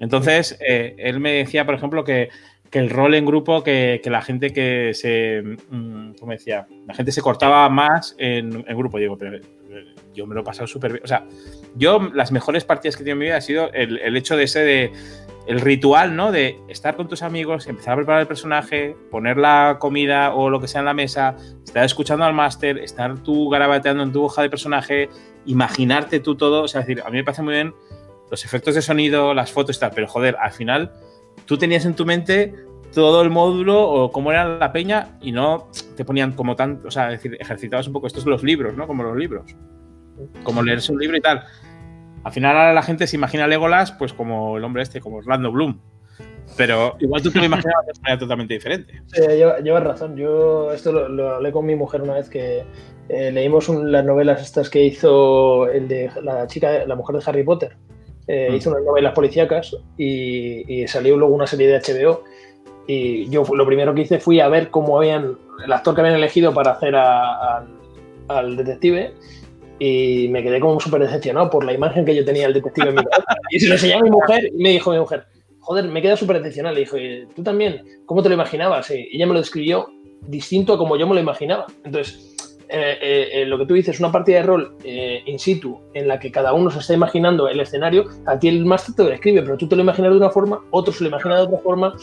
Entonces, 0.00 0.58
eh, 0.66 0.94
él 0.98 1.20
me 1.20 1.32
decía, 1.32 1.64
por 1.64 1.74
ejemplo, 1.74 2.04
que, 2.04 2.28
que 2.70 2.78
el 2.78 2.90
rol 2.90 3.14
en 3.14 3.26
grupo, 3.26 3.62
que, 3.62 4.00
que 4.02 4.10
la 4.10 4.22
gente 4.22 4.52
que 4.52 4.92
se. 4.94 5.42
mm, 5.70 6.12
¿Cómo 6.18 6.32
decía? 6.32 6.66
La 6.86 6.94
gente 6.94 7.12
se 7.12 7.22
cortaba 7.22 7.68
más 7.68 8.14
en, 8.18 8.64
en 8.66 8.76
grupo. 8.76 8.98
Digo, 8.98 9.16
pero 9.16 9.38
yo 10.14 10.26
me 10.26 10.34
lo 10.34 10.40
he 10.40 10.44
pasado 10.44 10.66
súper 10.66 10.92
bien. 10.92 11.04
O 11.04 11.08
sea, 11.08 11.26
yo 11.74 12.10
las 12.14 12.32
mejores 12.32 12.64
partidas 12.64 12.96
que 12.96 13.02
he 13.02 13.04
tenido 13.04 13.14
en 13.14 13.18
mi 13.18 13.24
vida 13.26 13.36
ha 13.36 13.40
sido 13.40 13.72
el, 13.72 13.98
el 13.98 14.16
hecho 14.16 14.36
de 14.36 14.44
ese 14.44 14.60
de. 14.60 14.92
El 15.46 15.60
ritual, 15.60 16.16
¿no? 16.16 16.32
De 16.32 16.58
estar 16.66 16.96
con 16.96 17.06
tus 17.06 17.22
amigos, 17.22 17.68
empezar 17.68 17.92
a 17.92 17.96
preparar 17.98 18.22
el 18.22 18.26
personaje, 18.26 18.96
poner 19.12 19.36
la 19.36 19.76
comida 19.78 20.34
o 20.34 20.50
lo 20.50 20.60
que 20.60 20.66
sea 20.66 20.80
en 20.80 20.86
la 20.86 20.92
mesa, 20.92 21.36
estar 21.64 21.84
escuchando 21.84 22.24
al 22.24 22.34
máster, 22.34 22.78
estar 22.78 23.22
tú 23.22 23.48
garabateando 23.48 24.02
en 24.02 24.10
tu 24.10 24.24
hoja 24.24 24.42
de 24.42 24.50
personaje, 24.50 25.08
imaginarte 25.44 26.18
tú 26.18 26.34
todo. 26.34 26.64
O 26.64 26.68
sea, 26.68 26.80
es 26.80 26.88
decir, 26.88 27.04
a 27.06 27.10
mí 27.10 27.18
me 27.18 27.22
parece 27.22 27.42
muy 27.42 27.54
bien 27.54 27.74
los 28.28 28.44
efectos 28.44 28.74
de 28.74 28.82
sonido, 28.82 29.34
las 29.34 29.52
fotos 29.52 29.76
y 29.76 29.78
tal, 29.80 29.92
pero 29.94 30.08
joder, 30.08 30.36
al 30.40 30.50
final 30.50 30.90
tú 31.44 31.56
tenías 31.58 31.84
en 31.84 31.94
tu 31.94 32.04
mente 32.06 32.54
todo 32.94 33.20
el 33.22 33.30
módulo 33.30 33.80
o 33.88 34.10
cómo 34.10 34.30
era 34.32 34.58
la 34.58 34.72
peña 34.72 35.18
y 35.20 35.32
no 35.32 35.68
te 35.96 36.04
ponían 36.04 36.32
como 36.32 36.56
tan, 36.56 36.80
o 36.86 36.90
sea, 36.90 37.08
decir, 37.08 37.36
ejercitabas 37.40 37.86
un 37.86 37.92
poco 37.92 38.06
estos 38.06 38.24
los 38.26 38.42
libros, 38.42 38.74
¿no? 38.76 38.86
Como 38.86 39.02
los 39.02 39.16
libros. 39.16 39.54
Como 40.42 40.62
leerse 40.62 40.92
un 40.92 40.98
libro 40.98 41.16
y 41.16 41.20
tal. 41.20 41.42
Al 42.24 42.32
final 42.32 42.56
ahora 42.56 42.72
la 42.72 42.82
gente 42.82 43.06
se 43.06 43.16
imagina 43.16 43.46
Legolas 43.46 43.92
pues 43.92 44.12
como 44.12 44.56
el 44.56 44.64
hombre 44.64 44.82
este, 44.82 45.00
como 45.00 45.18
Orlando 45.18 45.52
Bloom. 45.52 45.78
Pero 46.56 46.96
igual 47.00 47.22
tú 47.22 47.30
te 47.30 47.38
lo 47.40 47.44
imaginabas 47.44 47.86
de 47.86 47.92
manera 48.02 48.18
totalmente 48.18 48.54
diferente. 48.54 49.02
Sí, 49.06 49.20
lleva- 49.20 49.58
llevas 49.58 49.82
razón. 49.82 50.16
Yo 50.16 50.72
esto 50.72 50.92
lo, 50.92 51.08
lo 51.08 51.34
hablé 51.34 51.52
con 51.52 51.66
mi 51.66 51.74
mujer 51.74 52.00
una 52.02 52.14
vez 52.14 52.30
que 52.30 52.64
eh, 53.08 53.30
leímos 53.32 53.68
un- 53.68 53.92
las 53.92 54.04
novelas 54.04 54.40
estas 54.40 54.70
que 54.70 54.82
hizo 54.84 55.68
el 55.68 55.86
de 55.88 56.10
la 56.22 56.46
chica, 56.46 56.84
la 56.86 56.94
mujer 56.94 57.16
de 57.16 57.22
Harry 57.26 57.44
Potter. 57.44 57.76
Eh, 58.28 58.48
Mm. 58.50 58.54
Hizo 58.56 58.70
unas 58.70 58.82
novelas 58.82 59.12
policíacas 59.14 59.76
y, 59.96 60.82
y 60.82 60.88
salió 60.88 61.16
luego 61.16 61.34
una 61.34 61.46
serie 61.46 61.68
de 61.68 61.76
HBO. 61.80 62.24
Y 62.88 63.28
yo 63.30 63.44
lo 63.54 63.66
primero 63.66 63.94
que 63.94 64.02
hice 64.02 64.18
fui 64.20 64.40
a 64.40 64.48
ver 64.48 64.70
cómo 64.70 64.98
habían 64.98 65.36
el 65.64 65.72
actor 65.72 65.94
que 65.94 66.00
habían 66.02 66.16
elegido 66.16 66.52
para 66.54 66.72
hacer 66.72 66.94
a- 66.94 67.56
al- 67.58 67.68
al 68.28 68.56
detective 68.56 69.12
y 69.78 70.28
me 70.30 70.42
quedé 70.42 70.58
como 70.60 70.78
súper 70.80 71.02
decepcionado 71.02 71.50
por 71.50 71.64
la 71.64 71.72
imagen 71.72 72.04
que 72.04 72.14
yo 72.14 72.24
tenía 72.24 72.44
del 72.44 72.54
detective 72.54 72.88
en 72.90 72.94
mi 72.96 73.02
cabeza. 73.04 73.34
Y 73.50 73.60
se 73.60 73.66
lo 73.68 73.74
enseñé 73.74 73.94
a 73.94 74.00
mi 74.02 74.10
mujer 74.10 74.50
y 74.52 74.62
me 74.62 74.70
dijo 74.70 74.90
mi 74.92 74.98
mujer, 74.98 75.24
joder, 75.60 75.86
me 75.86 76.00
queda 76.02 76.16
súper 76.16 76.38
decepcionado. 76.38 76.74
Le 76.74 76.80
dijo, 76.82 76.96
"¿Y 76.98 77.26
¿tú 77.34 77.42
también? 77.42 77.82
¿Cómo 78.06 78.22
te 78.22 78.28
lo 78.28 78.34
imaginabas? 78.34 78.90
Y 78.90 79.08
ella 79.12 79.26
me 79.26 79.32
lo 79.34 79.40
describió 79.40 79.88
distinto 80.22 80.72
a 80.74 80.78
como 80.78 80.96
yo 80.96 81.06
me 81.06 81.14
lo 81.14 81.20
imaginaba. 81.20 81.66
Entonces, 81.84 82.35
eh, 82.68 82.98
eh, 83.00 83.28
eh, 83.32 83.46
lo 83.46 83.58
que 83.58 83.66
tú 83.66 83.74
dices, 83.74 84.00
una 84.00 84.10
partida 84.10 84.38
de 84.38 84.42
rol 84.42 84.76
eh, 84.82 85.22
in 85.26 85.38
situ 85.38 85.78
en 85.94 86.08
la 86.08 86.18
que 86.18 86.32
cada 86.32 86.52
uno 86.52 86.70
se 86.70 86.80
está 86.80 86.94
imaginando 86.94 87.48
el 87.48 87.60
escenario, 87.60 88.06
a 88.26 88.38
ti 88.38 88.48
el 88.48 88.64
máster 88.64 88.94
te 88.94 89.04
lo 89.04 89.10
describe, 89.10 89.42
pero 89.42 89.56
tú 89.56 89.68
te 89.68 89.76
lo 89.76 89.82
imaginas 89.82 90.10
de 90.10 90.16
una 90.16 90.30
forma, 90.30 90.60
otro 90.70 90.92
se 90.92 91.04
lo 91.04 91.08
imagina 91.08 91.36
de 91.36 91.42
otra 91.42 91.58
forma, 91.58 91.94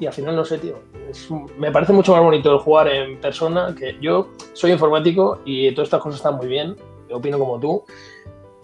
y 0.00 0.06
al 0.06 0.12
final 0.12 0.36
no 0.36 0.44
sé, 0.44 0.58
tío. 0.58 0.78
Es 1.08 1.28
me 1.58 1.70
parece 1.70 1.92
mucho 1.92 2.12
más 2.12 2.22
bonito 2.22 2.52
el 2.52 2.58
jugar 2.58 2.88
en 2.88 3.20
persona, 3.20 3.74
que 3.78 3.96
yo 4.00 4.28
soy 4.54 4.72
informático 4.72 5.40
y 5.44 5.70
todas 5.72 5.88
estas 5.88 6.00
cosas 6.00 6.20
están 6.20 6.36
muy 6.36 6.46
bien, 6.46 6.76
opino 7.12 7.38
como 7.38 7.60
tú, 7.60 7.84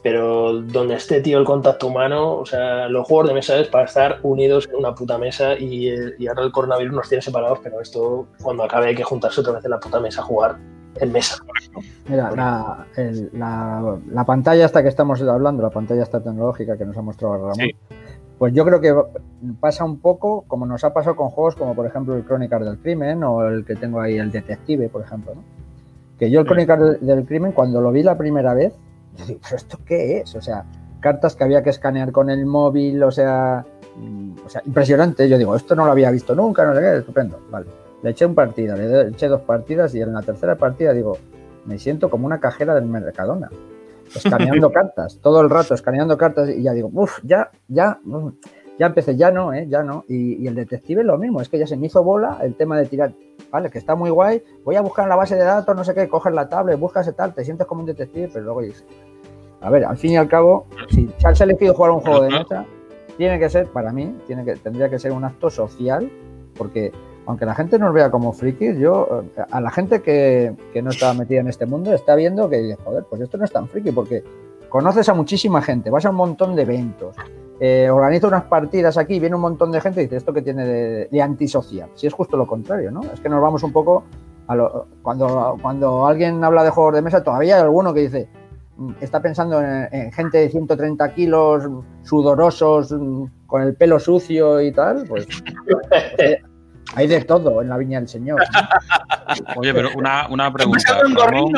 pero 0.02 0.54
donde 0.62 0.94
esté, 0.94 1.20
tío, 1.20 1.38
el 1.38 1.44
contacto 1.44 1.88
humano, 1.88 2.36
o 2.38 2.46
sea, 2.46 2.88
los 2.88 3.06
juegos 3.06 3.28
de 3.28 3.34
mesa 3.34 3.58
es 3.58 3.68
para 3.68 3.84
estar 3.84 4.20
unidos 4.22 4.66
en 4.70 4.76
una 4.76 4.94
puta 4.94 5.18
mesa 5.18 5.58
y, 5.58 5.88
eh, 5.88 6.14
y 6.18 6.26
ahora 6.26 6.44
el 6.44 6.52
coronavirus 6.52 6.94
nos 6.94 7.08
tiene 7.08 7.20
separados, 7.20 7.58
pero 7.62 7.80
esto, 7.80 8.26
cuando 8.42 8.64
acabe, 8.64 8.88
hay 8.88 8.94
que 8.94 9.04
juntarse 9.04 9.42
otra 9.42 9.52
vez 9.52 9.64
en 9.66 9.72
la 9.72 9.80
puta 9.80 10.00
mesa 10.00 10.22
a 10.22 10.24
jugar 10.24 10.56
en 10.96 11.12
mesa. 11.12 11.36
Mira, 12.08 12.30
la, 12.32 12.86
el- 12.96 13.30
la- 13.34 13.96
la 14.10 14.24
pantalla 14.24 14.64
esta 14.66 14.82
que 14.82 14.88
estamos 14.88 15.20
hablando, 15.22 15.62
la 15.62 15.70
pantalla 15.70 16.02
esta 16.02 16.20
tecnológica 16.20 16.76
que 16.76 16.84
nos 16.84 16.96
ha 16.96 17.02
mostrado 17.02 17.34
Ramón, 17.38 17.54
Sí. 17.56 17.70
pues 18.38 18.52
yo 18.54 18.64
creo 18.64 18.80
que 18.80 18.94
pasa 19.60 19.84
un 19.84 19.98
poco 19.98 20.42
como 20.48 20.66
nos 20.66 20.82
ha 20.84 20.92
pasado 20.92 21.14
con 21.16 21.28
juegos 21.28 21.54
como 21.56 21.74
por 21.74 21.86
ejemplo 21.86 22.16
el 22.16 22.24
Crónicas 22.24 22.64
del 22.64 22.78
Crimen 22.78 23.22
o 23.24 23.42
el 23.46 23.64
que 23.64 23.76
tengo 23.76 24.00
ahí, 24.00 24.18
el 24.18 24.30
Detective, 24.30 24.88
por 24.88 25.02
ejemplo, 25.02 25.34
¿no? 25.34 25.42
Que 26.18 26.30
yo 26.30 26.40
el 26.40 26.46
Sí. 26.46 26.48
Crónicas 26.48 26.80
del, 26.80 27.06
del 27.06 27.24
Crimen, 27.26 27.52
cuando 27.52 27.80
lo 27.80 27.92
vi 27.92 28.02
la 28.02 28.18
primera 28.18 28.52
vez, 28.54 28.74
yo 29.16 29.26
digo, 29.26 29.40
¿pero 29.42 29.56
esto 29.56 29.78
qué 29.86 30.18
es? 30.20 30.34
O 30.34 30.42
sea, 30.42 30.64
cartas 31.00 31.34
que 31.36 31.44
había 31.44 31.62
que 31.62 31.70
escanear 31.70 32.12
con 32.12 32.28
el 32.30 32.44
móvil, 32.46 33.02
o 33.02 33.10
sea, 33.10 33.64
mm, 33.96 34.32
o 34.44 34.48
sea, 34.48 34.62
impresionante. 34.66 35.28
Yo 35.28 35.38
digo, 35.38 35.54
esto 35.56 35.74
no 35.74 35.84
lo 35.86 35.92
había 35.92 36.10
visto 36.10 36.34
nunca, 36.34 36.64
no 36.64 36.74
sé 36.74 36.80
qué, 36.80 36.96
estupendo, 36.98 37.38
vale. 37.50 37.66
Le 38.02 38.10
eché 38.10 38.24
un 38.24 38.34
partido, 38.34 38.76
le 38.76 39.08
eché 39.08 39.28
dos 39.28 39.42
partidas 39.42 39.94
y 39.94 40.00
en 40.00 40.12
la 40.12 40.22
tercera 40.22 40.56
partida 40.56 40.92
digo, 40.92 41.18
me 41.66 41.78
siento 41.78 42.08
como 42.08 42.26
una 42.26 42.40
cajera 42.40 42.74
del 42.74 42.86
Mercadona, 42.86 43.50
escaneando 44.14 44.70
cartas, 44.72 45.18
todo 45.22 45.40
el 45.40 45.50
rato 45.50 45.74
escaneando 45.74 46.16
cartas 46.16 46.48
y 46.48 46.62
ya 46.62 46.72
digo, 46.72 46.90
uff, 46.92 47.20
ya, 47.22 47.50
ya, 47.68 48.00
ya 48.78 48.86
empecé, 48.86 49.16
ya 49.16 49.30
no, 49.30 49.52
¿eh? 49.52 49.66
ya 49.68 49.82
no. 49.82 50.04
Y, 50.08 50.42
y 50.42 50.46
el 50.46 50.54
detective 50.54 51.04
lo 51.04 51.18
mismo, 51.18 51.40
es 51.40 51.48
que 51.48 51.58
ya 51.58 51.66
se 51.66 51.76
me 51.76 51.86
hizo 51.86 52.02
bola 52.02 52.38
el 52.42 52.54
tema 52.54 52.78
de 52.78 52.86
tirar, 52.86 53.12
vale, 53.50 53.70
que 53.70 53.78
está 53.78 53.94
muy 53.94 54.10
guay, 54.10 54.42
voy 54.64 54.76
a 54.76 54.80
buscar 54.80 55.04
en 55.04 55.10
la 55.10 55.16
base 55.16 55.36
de 55.36 55.44
datos, 55.44 55.76
no 55.76 55.84
sé 55.84 55.94
qué, 55.94 56.08
coges 56.08 56.32
la 56.32 56.48
tablet, 56.48 56.78
buscas 56.78 57.06
ese 57.06 57.14
tal, 57.14 57.34
te 57.34 57.44
sientes 57.44 57.66
como 57.66 57.80
un 57.80 57.86
detective, 57.86 58.30
pero 58.32 58.46
luego 58.46 58.62
dices, 58.62 58.84
a 59.60 59.68
ver, 59.68 59.84
al 59.84 59.98
fin 59.98 60.12
y 60.12 60.16
al 60.16 60.28
cabo, 60.28 60.66
si 60.88 61.10
se 61.18 61.28
has 61.28 61.40
elegido 61.40 61.74
jugar 61.74 61.90
un 61.90 62.00
juego 62.00 62.22
de 62.22 62.30
mesa, 62.30 62.64
tiene 63.18 63.38
que 63.38 63.50
ser, 63.50 63.66
para 63.66 63.92
mí, 63.92 64.16
tiene 64.26 64.44
que, 64.44 64.56
tendría 64.56 64.88
que 64.88 64.98
ser 64.98 65.12
un 65.12 65.24
acto 65.24 65.50
social, 65.50 66.10
porque 66.56 66.92
aunque 67.26 67.44
la 67.44 67.54
gente 67.54 67.78
nos 67.78 67.92
vea 67.94 68.10
como 68.10 68.32
frikis, 68.32 68.78
yo, 68.78 69.22
eh, 69.36 69.42
a 69.50 69.60
la 69.60 69.70
gente 69.70 70.02
que, 70.02 70.54
que 70.72 70.82
no 70.82 70.90
está 70.90 71.14
metida 71.14 71.40
en 71.40 71.48
este 71.48 71.66
mundo, 71.66 71.92
está 71.92 72.14
viendo 72.14 72.48
que, 72.48 72.76
joder, 72.84 73.04
pues 73.08 73.22
esto 73.22 73.38
no 73.38 73.44
es 73.44 73.52
tan 73.52 73.68
friki, 73.68 73.92
porque 73.92 74.24
conoces 74.68 75.08
a 75.08 75.14
muchísima 75.14 75.60
gente, 75.60 75.90
vas 75.90 76.06
a 76.06 76.10
un 76.10 76.16
montón 76.16 76.56
de 76.56 76.62
eventos, 76.62 77.16
eh, 77.62 77.90
organiza 77.90 78.26
unas 78.26 78.44
partidas 78.44 78.96
aquí, 78.96 79.20
viene 79.20 79.36
un 79.36 79.42
montón 79.42 79.70
de 79.70 79.82
gente 79.82 80.00
y 80.00 80.04
dice, 80.04 80.16
¿esto 80.16 80.32
que 80.32 80.40
tiene 80.40 80.64
de, 80.64 81.22
antisocial? 81.22 81.90
Si 81.94 82.06
es 82.06 82.14
justo 82.14 82.38
lo 82.38 82.46
contrario, 82.46 82.90
¿no? 82.90 83.02
Es 83.12 83.20
que 83.20 83.28
nos 83.28 83.42
vamos 83.42 83.62
un 83.62 83.72
poco 83.72 84.04
a 84.46 84.54
lo, 84.54 84.86
cuando, 85.02 85.58
cuando 85.60 86.06
alguien 86.06 86.42
habla 86.42 86.64
de 86.64 86.70
juegos 86.70 86.94
de 86.94 87.02
mesa, 87.02 87.22
todavía 87.22 87.56
hay 87.56 87.62
alguno 87.62 87.92
que 87.92 88.00
dice, 88.00 88.28
mm, 88.78 88.92
está 89.02 89.20
pensando 89.20 89.60
en, 89.60 89.88
en 89.92 90.10
gente 90.10 90.38
de 90.38 90.48
130 90.48 91.12
kilos, 91.12 91.68
sudorosos, 92.02 92.92
mm, 92.92 93.24
con 93.46 93.62
el 93.62 93.74
pelo 93.74 93.98
sucio 93.98 94.60
y 94.62 94.72
tal, 94.72 95.04
pues, 95.06 95.26
hay 96.94 97.06
de 97.06 97.20
todo 97.24 97.62
en 97.62 97.68
la 97.68 97.76
viña 97.76 97.98
del 98.00 98.08
Señor. 98.08 98.40
¿no? 98.40 99.56
Oye, 99.60 99.72
pero 99.74 99.90
una, 99.96 100.28
una 100.28 100.52
pregunta. 100.52 100.98
Ramón? 101.26 101.52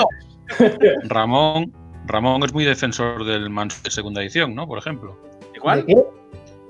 Ramón, 1.04 1.72
Ramón 2.06 2.42
es 2.44 2.52
muy 2.52 2.64
defensor 2.64 3.24
del 3.24 3.48
Mansion 3.50 3.82
de 3.82 3.90
segunda 3.90 4.20
edición, 4.22 4.54
¿no? 4.54 4.66
Por 4.66 4.78
ejemplo. 4.78 5.18
Igual. 5.54 5.86
¿De 5.86 5.94
qué? 5.94 6.02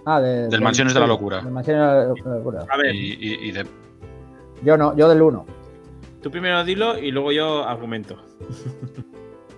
Ah, 0.04 0.20
de, 0.20 0.48
Del 0.48 0.60
Mansiones 0.60 0.94
de 0.94 1.00
la 1.00 1.06
Locura. 1.06 1.40
del 1.42 1.52
Mansiones 1.52 1.82
de 1.82 2.28
la 2.28 2.36
Locura. 2.36 2.64
A 2.68 2.76
ver, 2.76 2.94
Y, 2.94 3.12
y- 3.20 3.48
y 3.48 3.52
de. 3.52 3.66
Yo 4.64 4.76
no, 4.76 4.96
yo 4.96 5.08
del 5.08 5.22
1. 5.22 5.46
tú 6.22 6.30
primero 6.30 6.64
dilo 6.64 6.96
y 6.98 7.10
luego 7.10 7.32
yo 7.32 7.66
argumento. 7.66 8.16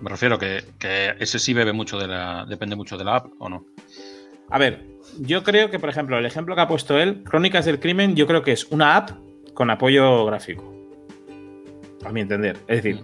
Me 0.01 0.09
refiero 0.09 0.37
que, 0.37 0.63
que 0.79 1.13
ese 1.19 1.39
sí 1.39 1.53
bebe 1.53 1.73
mucho 1.73 1.97
de 1.99 2.07
la. 2.07 2.45
depende 2.47 2.75
mucho 2.75 2.97
de 2.97 3.03
la 3.05 3.17
app, 3.17 3.27
¿o 3.39 3.49
no? 3.49 3.65
A 4.49 4.57
ver, 4.59 4.85
yo 5.21 5.43
creo 5.43 5.69
que, 5.69 5.79
por 5.79 5.89
ejemplo, 5.89 6.17
el 6.17 6.25
ejemplo 6.25 6.55
que 6.55 6.61
ha 6.61 6.67
puesto 6.67 6.97
él, 6.99 7.23
Crónicas 7.23 7.65
del 7.65 7.79
Crimen, 7.79 8.15
yo 8.15 8.27
creo 8.27 8.41
que 8.41 8.51
es 8.51 8.65
una 8.71 8.95
app 8.97 9.11
con 9.53 9.69
apoyo 9.69 10.25
gráfico. 10.25 10.73
A 12.05 12.11
mi 12.11 12.21
entender. 12.21 12.57
Es 12.67 12.83
decir, 12.83 13.03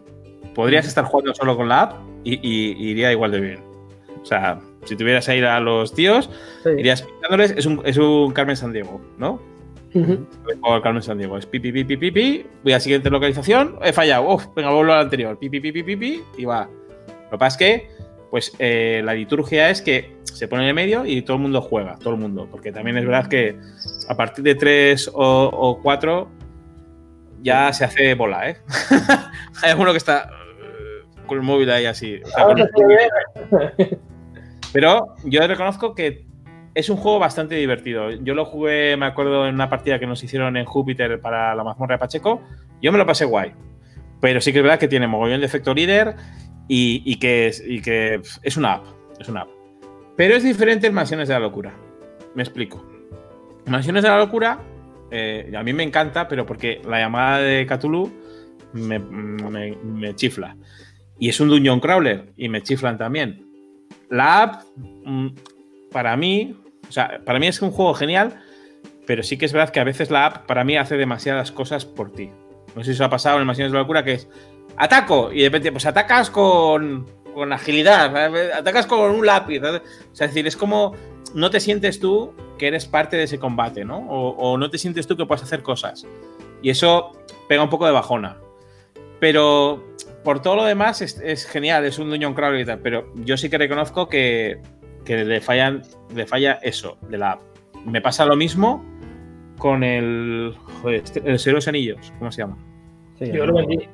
podrías 0.53 0.88
estar 0.88 1.05
jugando 1.05 1.34
solo 1.34 1.55
con 1.57 1.70
la 1.70 1.82
app 1.82 1.93
y, 2.24 2.34
y- 2.36 2.74
y 2.78 2.89
iría 2.91 3.12
igual 3.12 3.32
de 3.32 3.39
bien. 3.39 3.59
O 4.22 4.26
sea, 4.26 4.59
si 4.86 4.95
tuvieras 4.95 5.28
a 5.30 5.36
ir 5.36 5.45
a 5.45 5.59
los 5.59 5.93
tíos, 5.93 6.30
Sí. 6.64 6.70
irías 6.78 7.01
picándoles, 7.01 7.51
es 7.57 7.66
un, 7.66 7.82
es 7.86 7.97
un 7.97 8.32
Carmen 8.32 8.55
San 8.55 8.72
Diego, 8.74 9.01
¿no? 9.18 9.41
O 10.62 10.76
el 10.76 10.82
Carmen 10.82 11.01
San 11.03 11.18
Diego. 11.18 11.38
Es 11.38 11.45
pipi, 11.45 11.72
pipi, 11.72 11.97
pipi, 11.97 12.45
voy 12.64 12.72
a 12.74 12.76
la 12.78 12.80
siguiente 12.80 13.09
localización, 13.09 13.78
he 13.84 13.91
fallado, 13.91 14.30
uf, 14.34 14.45
venga, 14.55 14.72
vuelvo 14.72 14.93
al 14.93 15.01
anterior, 15.01 15.38
pipi, 15.38 15.59
pipi, 15.59 15.84
pipi, 15.84 16.22
y 16.38 16.45
va. 16.45 16.70
Lo 17.26 17.32
que 17.32 17.38
pasa 17.38 17.47
es 17.47 17.57
que, 17.57 17.88
pues, 18.32 18.56
eh, 18.60 19.02
la 19.04 19.14
liturgia 19.14 19.70
es 19.70 19.82
que 19.82 20.16
se 20.24 20.48
pone 20.48 20.64
en 20.64 20.70
el 20.70 20.74
medio 20.74 21.06
y 21.06 21.22
todo 21.22 21.36
el 21.36 21.44
mundo 21.44 21.62
juega, 21.62 21.98
todo 21.98 22.14
el 22.14 22.20
mundo. 22.20 22.48
Porque 22.50 22.72
también 22.72 22.98
es 22.98 23.06
verdad 23.06 23.28
que 23.28 23.60
a 24.08 24.16
partir 24.16 24.44
de 24.44 24.56
3 24.56 25.12
o, 25.14 25.50
o 25.54 25.82
4 25.82 26.32
ya 27.42 27.74
se 27.74 27.84
hace 27.84 28.14
bola, 28.16 28.50
¿eh? 28.50 28.58
Hay 29.62 29.72
alguno 29.72 29.92
que 29.92 29.98
está 29.98 30.30
eh, 30.30 31.06
con 31.28 31.40
el 31.40 31.44
móvil 31.44 31.70
ahí 31.72 31.86
así. 31.86 32.22
pero 34.72 35.16
yo 35.26 35.46
reconozco 35.46 35.94
que 35.94 36.26
es 36.74 36.90
un 36.90 36.96
juego 36.96 37.20
bastante 37.20 37.56
divertido. 37.56 38.12
Yo 38.12 38.34
lo 38.34 38.46
jugué, 38.46 38.96
me 38.96 39.08
acuerdo, 39.08 39.46
en 39.46 39.56
una 39.56 39.70
partida 39.70 40.00
que 40.00 40.08
nos 40.08 40.24
hicieron 40.24 40.56
en 40.56 40.64
Júpiter 40.64 41.20
para 41.20 41.54
la 41.54 41.66
mazmorra 41.66 41.96
de 41.96 42.00
Pacheco. 42.00 42.42
Yo 42.82 42.94
me 42.94 42.98
lo 42.98 43.06
pasé 43.06 43.26
guay. 43.26 43.52
Pero 44.22 44.40
sí 44.40 44.54
que 44.54 44.60
es 44.60 44.64
verdad 44.64 44.80
que 44.80 44.88
tiene 44.88 45.08
mogollón 45.08 45.42
de 45.42 45.48
efecto 45.48 45.74
líder 45.74 46.16
y, 46.74 47.15
que, 47.17 47.47
es, 47.47 48.57
una 48.57 48.74
app. 48.76 48.86
Es 49.19 49.28
una 49.28 49.41
app. 49.41 49.49
Pero 50.15 50.36
es 50.36 50.43
diferente 50.43 50.88
en 50.88 50.93
Mansiones 50.93 51.28
de 51.28 51.34
la 51.34 51.39
Locura. 51.41 51.74
Me 52.34 52.43
explico. 52.43 52.86
Mansiones 53.65 54.03
de 54.03 54.09
la 54.09 54.17
Locura, 54.17 54.59
eh, 55.11 55.51
a 55.55 55.63
mí 55.63 55.74
me 55.74 55.84
encanta, 55.84 56.28
pero 56.30 56.45
porque 56.45 56.82
la 56.88 56.99
llamada 56.99 57.39
de 57.39 57.65
Cthulhu 57.67 58.09
me, 58.74 58.99
me- 58.99 59.76
me 59.84 60.15
chifla. 60.15 60.55
Y 61.19 61.28
es 61.30 61.39
un 61.41 61.49
dungeon 61.49 61.82
crawler 61.82 62.32
y 62.38 62.47
me 62.47 62.63
chiflan 62.63 62.97
también. 62.97 63.45
La 64.09 64.41
app, 64.43 64.63
mm, 64.78 65.28
para 65.91 66.15
mí, 66.15 66.55
o 66.88 66.91
sea, 66.91 67.22
para 67.26 67.38
mí 67.38 67.47
es 67.47 67.61
un 67.61 67.72
juego 67.72 67.93
genial, 67.93 68.41
pero 69.05 69.24
sí 69.24 69.38
que 69.38 69.45
es 69.45 69.51
verdad 69.53 69.72
que 69.72 69.82
a 69.82 69.84
veces 69.84 70.09
la 70.09 70.26
app 70.26 70.45
para 70.47 70.63
mí 70.63 70.78
hace 70.78 70.95
demasiadas 70.95 71.51
cosas 71.51 71.86
por 71.86 72.13
ti. 72.13 72.30
No 72.76 72.84
sé 72.84 72.91
si 72.93 72.97
os 72.97 73.01
ha 73.01 73.09
pasado 73.09 73.39
en 73.41 73.45
Mansiones 73.45 73.74
de 73.74 73.76
la 73.78 73.82
Locura 73.82 74.05
que 74.05 74.13
es 74.13 74.30
ataco 74.78 75.32
y 75.32 75.39
de 75.39 75.45
repente 75.45 75.72
pues 75.72 75.86
atacas 75.86 76.30
con, 76.30 77.07
con 77.34 77.53
agilidad, 77.53 78.15
atacas 78.53 78.86
con 78.88 79.11
un 79.11 79.26
lápiz. 79.26 79.59
O 79.59 79.82
sea, 80.15 80.26
es 80.28 80.32
decir, 80.34 80.47
es 80.47 80.57
como 80.57 80.95
no 81.34 81.49
te 81.49 81.59
sientes 81.59 81.99
tú 81.99 82.34
que 82.57 82.67
eres 82.67 82.86
parte 82.86 83.17
de 83.17 83.24
ese 83.24 83.39
combate, 83.39 83.86
¿no? 83.86 83.97
O, 84.09 84.30
o 84.32 84.57
no 84.57 84.69
te 84.69 84.78
sientes 84.78 85.07
tú 85.07 85.15
que 85.17 85.26
puedes 85.26 85.43
hacer 85.43 85.63
cosas. 85.63 86.05
Y 86.61 86.69
eso 86.69 87.11
pega 87.47 87.63
un 87.63 87.69
poco 87.69 87.86
de 87.86 87.91
bajona. 87.91 88.38
Pero 89.19 89.84
por 90.24 90.41
todo 90.41 90.55
lo 90.57 90.63
demás 90.65 91.01
es, 91.01 91.19
es 91.19 91.45
genial, 91.45 91.86
es 91.86 91.99
un 91.99 92.09
Dungeon 92.09 92.34
Crawler 92.34 92.61
y 92.61 92.65
tal. 92.65 92.80
Pero 92.80 93.11
yo 93.15 93.38
sí 93.38 93.49
que 93.49 93.57
reconozco 93.57 94.07
que, 94.07 94.61
que 95.05 95.24
le, 95.24 95.41
fallan, 95.41 95.82
le 96.15 96.26
falla 96.26 96.59
eso 96.61 96.97
de 97.09 97.17
la 97.17 97.32
app. 97.34 97.41
Me 97.86 98.01
pasa 98.01 98.26
lo 98.26 98.36
mismo 98.36 98.84
con 99.57 99.84
el. 99.84 100.55
Joder, 100.82 101.01
este- 101.03 101.19
el 101.19 101.39
Señor 101.39 101.55
de 101.55 101.57
los 101.57 101.67
Anillos, 101.67 102.13
¿cómo 102.19 102.32
se 102.32 102.41
llama? 102.41 102.57
Sí, 103.19 103.32
Yo 103.32 103.45
lo 103.45 103.53
vendí. 103.55 103.88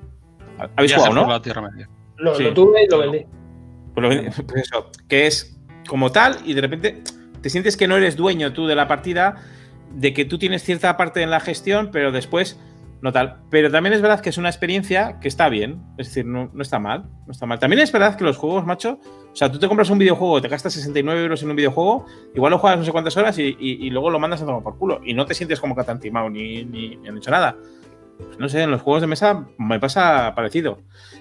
¿Habéis 0.75 0.93
jugado, 0.95 1.13
no? 1.13 1.27
la 1.27 1.41
Tierra 1.41 1.61
Media. 1.61 1.89
Lo, 2.17 2.35
Sí. 2.35 2.43
lo 2.43 2.53
tuve 2.53 2.83
y 2.85 2.87
lo 2.89 2.97
vendí. 2.99 3.25
Pues 3.93 4.25
lo- 4.37 4.45
pues 4.45 4.61
eso, 4.63 4.91
que 5.07 5.27
es 5.27 5.59
como 5.87 6.11
tal 6.11 6.37
y 6.45 6.53
de 6.53 6.61
repente 6.61 7.01
te 7.41 7.49
sientes 7.49 7.77
que 7.77 7.87
no 7.87 7.95
eres 7.97 8.15
dueño 8.15 8.53
tú 8.53 8.67
de 8.67 8.75
la 8.75 8.87
partida, 8.87 9.35
de 9.93 10.13
que 10.13 10.25
tú 10.25 10.37
tienes 10.37 10.63
cierta 10.63 10.97
parte 10.97 11.21
en 11.21 11.29
la 11.29 11.39
gestión, 11.39 11.89
pero 11.91 12.11
después 12.11 12.59
no 13.01 13.11
tal. 13.13 13.37
Pero 13.51 13.69
también 13.71 13.93
es 13.93 14.01
verdad 14.01 14.19
que 14.21 14.29
es 14.29 14.37
una 14.39 14.49
experiencia 14.49 15.19
que 15.19 15.27
está 15.27 15.49
bien, 15.49 15.81
es 15.99 16.07
decir, 16.07 16.25
no, 16.25 16.49
no 16.51 16.61
está 16.63 16.79
mal, 16.79 17.05
no 17.27 17.31
está 17.31 17.45
mal. 17.45 17.59
También 17.59 17.79
es 17.81 17.91
verdad 17.91 18.15
que 18.17 18.23
los 18.23 18.37
juegos, 18.37 18.65
macho, 18.65 18.99
o 19.31 19.35
sea, 19.35 19.51
tú 19.51 19.59
te 19.59 19.67
compras 19.67 19.89
un 19.91 19.99
videojuego, 19.99 20.41
te 20.41 20.47
gastas 20.47 20.73
69 20.73 21.21
euros 21.21 21.41
en 21.43 21.51
un 21.51 21.55
videojuego, 21.55 22.05
igual 22.35 22.51
lo 22.51 22.57
juegas 22.57 22.79
no 22.79 22.85
sé 22.85 22.91
cuántas 22.91 23.15
horas 23.15 23.37
y, 23.37 23.55
y- 23.59 23.85
y 23.85 23.89
luego 23.91 24.09
lo 24.09 24.17
mandas 24.19 24.41
a 24.41 24.45
tomar 24.47 24.63
por 24.63 24.77
culo 24.79 24.99
y 25.05 25.13
no 25.13 25.25
te 25.27 25.35
sientes 25.35 25.59
como 25.59 25.75
que 25.75 25.83
te 25.83 25.91
han 25.91 25.99
timado 25.99 26.29
ni, 26.29 26.65
ni, 26.65 26.95
ni 26.97 27.07
han 27.07 27.17
hecho 27.17 27.29
nada. 27.31 27.55
Pues 28.17 28.39
no 28.39 28.49
sé, 28.49 28.63
en 28.63 28.71
los 28.71 28.81
juegos 28.81 29.01
de 29.01 29.07
mesa 29.07 29.47
me 29.57 29.79
pasa 29.79 30.33
parecido. 30.35 30.79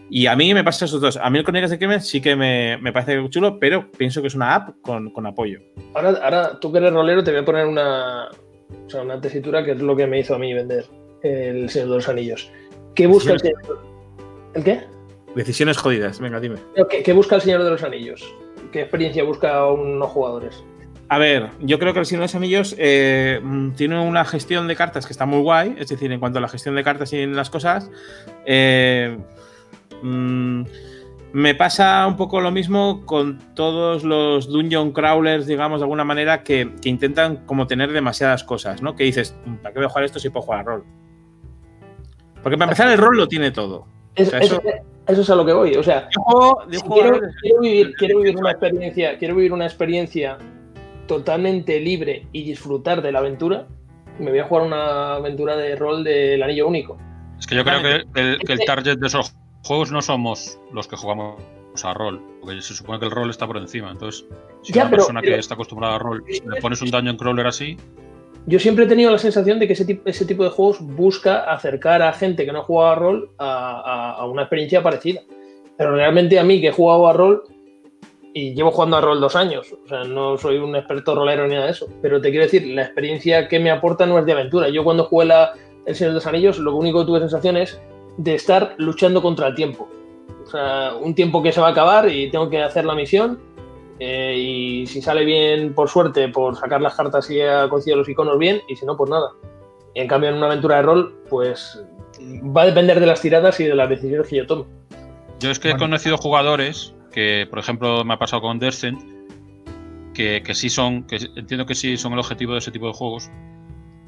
Y 0.08 0.26
a 0.26 0.36
mí 0.36 0.54
me 0.54 0.64
pasa 0.64 0.84
esos 0.84 1.00
dos. 1.00 1.16
A 1.16 1.28
mí 1.30 1.38
el 1.38 1.44
Crónicas 1.44 1.70
de 1.70 1.78
Crimen 1.78 2.00
sí 2.00 2.20
que 2.20 2.36
me, 2.36 2.78
me 2.78 2.92
parece 2.92 3.28
chulo, 3.28 3.58
pero 3.58 3.90
pienso 3.90 4.20
que 4.20 4.28
es 4.28 4.34
una 4.34 4.54
app 4.54 4.80
con, 4.82 5.10
con 5.10 5.26
apoyo. 5.26 5.60
Ahora, 5.94 6.18
ahora, 6.22 6.60
tú 6.60 6.72
que 6.72 6.78
eres 6.78 6.92
rolero, 6.92 7.22
te 7.22 7.32
voy 7.32 7.40
a 7.40 7.44
poner 7.44 7.66
una, 7.66 8.28
o 8.28 8.90
sea, 8.90 9.02
una 9.02 9.20
tesitura 9.20 9.64
que 9.64 9.72
es 9.72 9.82
lo 9.82 9.96
que 9.96 10.06
me 10.06 10.20
hizo 10.20 10.34
a 10.34 10.38
mí 10.38 10.54
vender 10.54 10.86
el 11.22 11.68
Señor 11.68 11.88
de 11.88 11.94
los 11.96 12.08
Anillos. 12.08 12.50
¿Qué 12.94 13.06
busca 13.06 13.32
el 13.32 13.40
Señor? 13.40 13.82
¿El 14.54 14.64
qué? 14.64 14.80
Decisiones 15.34 15.76
jodidas, 15.76 16.18
venga, 16.20 16.40
dime. 16.40 16.56
¿Qué, 16.88 17.02
qué 17.02 17.12
busca 17.12 17.34
el 17.34 17.42
Señor 17.42 17.62
de 17.62 17.70
los 17.70 17.82
Anillos? 17.82 18.24
¿Qué 18.72 18.82
experiencia 18.82 19.22
busca 19.22 19.54
a 19.54 19.72
unos 19.72 20.08
jugadores? 20.08 20.64
A 21.08 21.18
ver, 21.18 21.50
yo 21.60 21.78
creo 21.78 21.92
que 21.92 22.00
el 22.00 22.06
Señor 22.06 22.22
de 22.22 22.24
los 22.24 22.34
Anillos 22.34 22.74
eh, 22.78 23.40
mm, 23.42 23.70
tiene 23.72 24.00
una 24.00 24.24
gestión 24.24 24.66
de 24.66 24.74
cartas 24.74 25.06
que 25.06 25.12
está 25.12 25.24
muy 25.24 25.40
guay, 25.40 25.76
es 25.78 25.88
decir, 25.88 26.10
en 26.10 26.18
cuanto 26.18 26.38
a 26.38 26.42
la 26.42 26.48
gestión 26.48 26.74
de 26.74 26.82
cartas 26.82 27.12
y 27.12 27.18
en 27.18 27.36
las 27.36 27.48
cosas, 27.48 27.90
eh, 28.44 29.16
mm, 30.02 30.62
me 31.32 31.54
pasa 31.54 32.06
un 32.08 32.16
poco 32.16 32.40
lo 32.40 32.50
mismo 32.50 33.04
con 33.06 33.38
todos 33.54 34.02
los 34.02 34.48
dungeon 34.48 34.90
crawlers, 34.92 35.46
digamos, 35.46 35.78
de 35.80 35.84
alguna 35.84 36.02
manera, 36.04 36.42
que, 36.42 36.72
que 36.82 36.88
intentan 36.88 37.44
como 37.46 37.66
tener 37.68 37.92
demasiadas 37.92 38.42
cosas, 38.42 38.82
¿no? 38.82 38.96
Que 38.96 39.04
dices, 39.04 39.36
"Mm, 39.44 39.56
¿para 39.56 39.72
qué 39.72 39.78
voy 39.78 39.86
a 39.86 39.90
jugar 39.90 40.04
esto 40.04 40.18
si 40.18 40.30
puedo 40.30 40.44
jugar 40.46 40.60
a 40.60 40.62
rol? 40.64 40.84
Porque 42.42 42.56
para 42.58 42.70
empezar 42.70 42.88
el 42.90 42.98
rol 42.98 43.16
lo 43.16 43.28
tiene 43.28 43.50
todo. 43.52 43.86
Es- 44.14 44.28
O 44.28 44.30
sea, 44.32 44.40
eso, 44.40 44.60
eso 45.06 45.20
es 45.20 45.30
a 45.30 45.34
lo 45.36 45.44
que 45.44 45.52
voy. 45.52 45.74
O 45.76 45.82
sea, 45.82 46.08
Yo 46.10 46.20
juego, 46.22 46.62
yo 46.70 46.78
si 46.80 46.86
juego 46.86 46.94
a 46.94 47.02
quiero, 47.04 47.16
roles- 47.20 47.34
quiero 47.42 47.60
vivir, 47.60 47.94
quiero 47.96 48.18
vivir 48.18 48.36
una 48.38 48.50
experiencia, 48.50 49.18
quiero 49.18 49.34
vivir 49.36 49.52
una 49.52 49.66
experiencia 49.66 50.38
totalmente 51.06 51.80
libre 51.80 52.26
y 52.32 52.44
disfrutar 52.44 53.02
de 53.02 53.12
la 53.12 53.20
aventura, 53.20 53.66
me 54.18 54.30
voy 54.30 54.38
a 54.40 54.44
jugar 54.44 54.66
una 54.66 55.14
aventura 55.16 55.56
de 55.56 55.76
rol 55.76 56.02
del 56.04 56.42
anillo 56.42 56.66
único. 56.68 56.98
Es 57.38 57.46
que 57.46 57.54
yo 57.56 57.64
creo 57.64 57.82
que 57.82 58.20
el, 58.20 58.38
que 58.38 58.52
el 58.52 58.60
target 58.66 58.98
de 58.98 59.06
esos 59.06 59.34
juegos 59.64 59.92
no 59.92 60.00
somos 60.02 60.58
los 60.72 60.88
que 60.88 60.96
jugamos 60.96 61.36
a 61.84 61.92
rol, 61.92 62.22
porque 62.40 62.60
se 62.62 62.74
supone 62.74 62.98
que 62.98 63.04
el 63.04 63.10
rol 63.10 63.28
está 63.28 63.46
por 63.46 63.58
encima. 63.58 63.90
Entonces, 63.90 64.24
si 64.62 64.72
Ya, 64.72 64.82
una 64.82 64.90
pero- 64.90 65.00
persona 65.02 65.20
pero- 65.20 65.34
que 65.34 65.40
está 65.40 65.54
acostumbrada 65.54 65.96
a 65.96 65.98
rol 65.98 66.24
le 66.26 66.60
pones 66.60 66.80
un 66.82 66.90
dungeon 66.90 67.16
crawler 67.16 67.46
así, 67.46 67.76
Yo 68.48 68.60
siempre 68.60 68.84
he 68.84 68.88
tenido 68.88 69.10
la 69.10 69.18
sensación 69.18 69.58
de 69.58 69.66
que 69.66 69.72
ese 69.72 69.84
tipo, 69.84 70.08
ese 70.08 70.24
tipo 70.24 70.44
de 70.44 70.50
juegos 70.50 70.78
busca 70.80 71.52
acercar 71.52 72.00
a 72.00 72.12
gente 72.12 72.46
que 72.46 72.52
no 72.52 72.62
juega 72.62 72.92
a 72.92 72.94
rol 72.94 73.30
a, 73.38 73.80
a- 73.80 74.12
a 74.12 74.26
una 74.26 74.42
experiencia 74.42 74.82
parecida. 74.84 75.20
Pero 75.76 75.96
realmente 75.96 76.38
a 76.38 76.44
mí 76.44 76.60
que 76.60 76.68
he 76.68 76.72
jugado 76.72 77.08
a 77.08 77.12
rol 77.12 77.42
y 78.36 78.52
llevo 78.52 78.70
jugando 78.70 78.98
a 78.98 79.00
rol 79.00 79.18
dos 79.18 79.34
años, 79.34 79.72
o 79.72 79.88
sea, 79.88 80.04
no 80.04 80.36
soy 80.36 80.58
un 80.58 80.76
experto 80.76 81.14
rolero 81.14 81.46
ni 81.46 81.54
nada 81.54 81.64
de 81.64 81.72
eso, 81.72 81.88
pero 82.02 82.20
te 82.20 82.28
quiero 82.28 82.44
decir, 82.44 82.66
la 82.66 82.82
experiencia 82.82 83.48
que 83.48 83.58
me 83.58 83.70
aporta 83.70 84.04
no 84.04 84.18
es 84.18 84.26
de 84.26 84.32
aventura. 84.32 84.68
Yo 84.68 84.84
cuando 84.84 85.04
jugué 85.04 85.24
la, 85.24 85.54
El 85.86 85.94
Señor 85.94 86.10
de 86.10 86.16
los 86.16 86.26
Anillos, 86.26 86.58
lo 86.58 86.76
único 86.76 87.00
que 87.00 87.06
tuve 87.06 87.20
sensación 87.20 87.56
es 87.56 87.80
de 88.18 88.34
estar 88.34 88.74
luchando 88.76 89.22
contra 89.22 89.46
el 89.46 89.54
tiempo. 89.54 89.88
O 90.44 90.50
sea, 90.50 90.92
un 91.00 91.14
tiempo 91.14 91.42
que 91.42 91.50
se 91.50 91.62
va 91.62 91.68
a 91.68 91.70
acabar 91.70 92.10
y 92.10 92.30
tengo 92.30 92.50
que 92.50 92.62
hacer 92.62 92.84
la 92.84 92.94
misión 92.94 93.40
eh, 94.00 94.34
y 94.36 94.86
si 94.86 95.00
sale 95.00 95.24
bien, 95.24 95.72
por 95.72 95.88
suerte, 95.88 96.28
por 96.28 96.56
sacar 96.56 96.82
las 96.82 96.94
cartas 96.94 97.30
y 97.30 97.40
ha 97.40 97.66
coincidido 97.70 98.00
los 98.00 98.08
iconos 98.10 98.38
bien, 98.38 98.60
y 98.68 98.76
si 98.76 98.84
no, 98.84 98.98
pues 98.98 99.08
nada. 99.08 99.30
Y 99.94 100.00
en 100.00 100.08
cambio, 100.08 100.28
en 100.28 100.36
una 100.36 100.48
aventura 100.48 100.76
de 100.76 100.82
rol, 100.82 101.14
pues 101.30 101.82
va 102.54 102.62
a 102.64 102.66
depender 102.66 103.00
de 103.00 103.06
las 103.06 103.22
tiradas 103.22 103.58
y 103.60 103.64
de 103.64 103.74
las 103.74 103.88
decisiones 103.88 104.28
que 104.28 104.36
yo 104.36 104.46
tome. 104.46 104.66
Yo 105.40 105.50
es 105.50 105.58
que 105.58 105.70
he 105.70 105.76
conocido 105.78 106.18
jugadores 106.18 106.92
que, 107.16 107.46
por 107.48 107.58
ejemplo, 107.58 108.04
me 108.04 108.12
ha 108.14 108.18
pasado 108.18 108.42
con 108.42 108.58
Descent, 108.58 109.00
que, 110.14 110.42
que 110.44 110.54
sí 110.54 110.70
son, 110.70 111.04
que 111.04 111.16
entiendo 111.36 111.66
que 111.66 111.74
sí 111.74 111.96
son 111.96 112.12
el 112.12 112.18
objetivo 112.18 112.52
de 112.52 112.58
ese 112.58 112.70
tipo 112.70 112.86
de 112.86 112.92
juegos, 112.92 113.30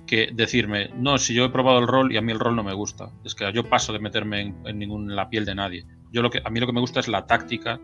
que 0.07 0.31
decirme, 0.33 0.91
no, 0.95 1.19
si 1.19 1.35
yo 1.35 1.47
he 1.47 1.51
probado 1.51 1.79
el 1.79 1.87
rol 1.87 2.13
y 2.13 2.19
a 2.19 2.23
mí 2.23 2.33
el 2.33 2.39
rol 2.39 2.55
no 2.55 2.63
me 2.63 2.75
gusta, 2.75 3.11
es 3.25 3.35
que 3.35 3.51
yo 3.53 3.65
paso 3.65 3.93
de 3.95 3.99
meterme 3.99 4.43
en, 4.43 4.57
en 4.67 4.79
ningún, 4.79 5.11
en 5.11 5.17
la 5.17 5.31
piel 5.31 5.47
de 5.47 5.55
nadie. 5.55 5.87
Yo 6.13 6.23
lo 6.23 6.31
que, 6.31 6.43
a 6.45 6.51
mí 6.51 6.61
lo 6.61 6.67
que 6.67 6.73
me 6.75 6.81
gusta 6.81 7.01
es 7.01 7.09
la 7.09 7.27
táctica 7.27 7.81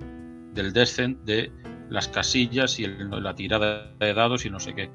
del 0.55 0.73
Descent, 0.73 1.21
de 1.25 1.53
las 1.91 2.09
casillas 2.09 2.79
y 2.79 2.85
el- 2.85 3.11
la 3.23 3.35
tirada 3.35 3.95
de 4.01 4.15
dados 4.15 4.47
y 4.47 4.51
no 4.51 4.61
sé 4.61 4.75
qué. 4.75 4.91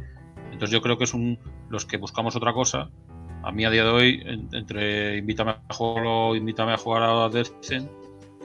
Entonces 0.51 0.71
yo 0.71 0.81
creo 0.81 0.97
que 0.97 1.03
es 1.05 1.13
un, 1.13 1.39
los 1.69 1.85
que 1.85 1.97
buscamos 1.97 2.35
otra 2.35 2.53
cosa. 2.53 2.89
A 3.43 3.51
mí 3.51 3.65
a 3.65 3.69
día 3.69 3.83
de 3.83 3.89
hoy, 3.89 4.21
en- 4.25 4.49
entre 4.53 5.17
invítame 5.17 5.51
a 5.51 5.73
jugar 5.73 6.05
o 6.07 6.35
invítame 6.35 6.73
a 6.73 6.77
jugar 6.77 7.03
a 7.03 7.29
Descent, 7.29 7.89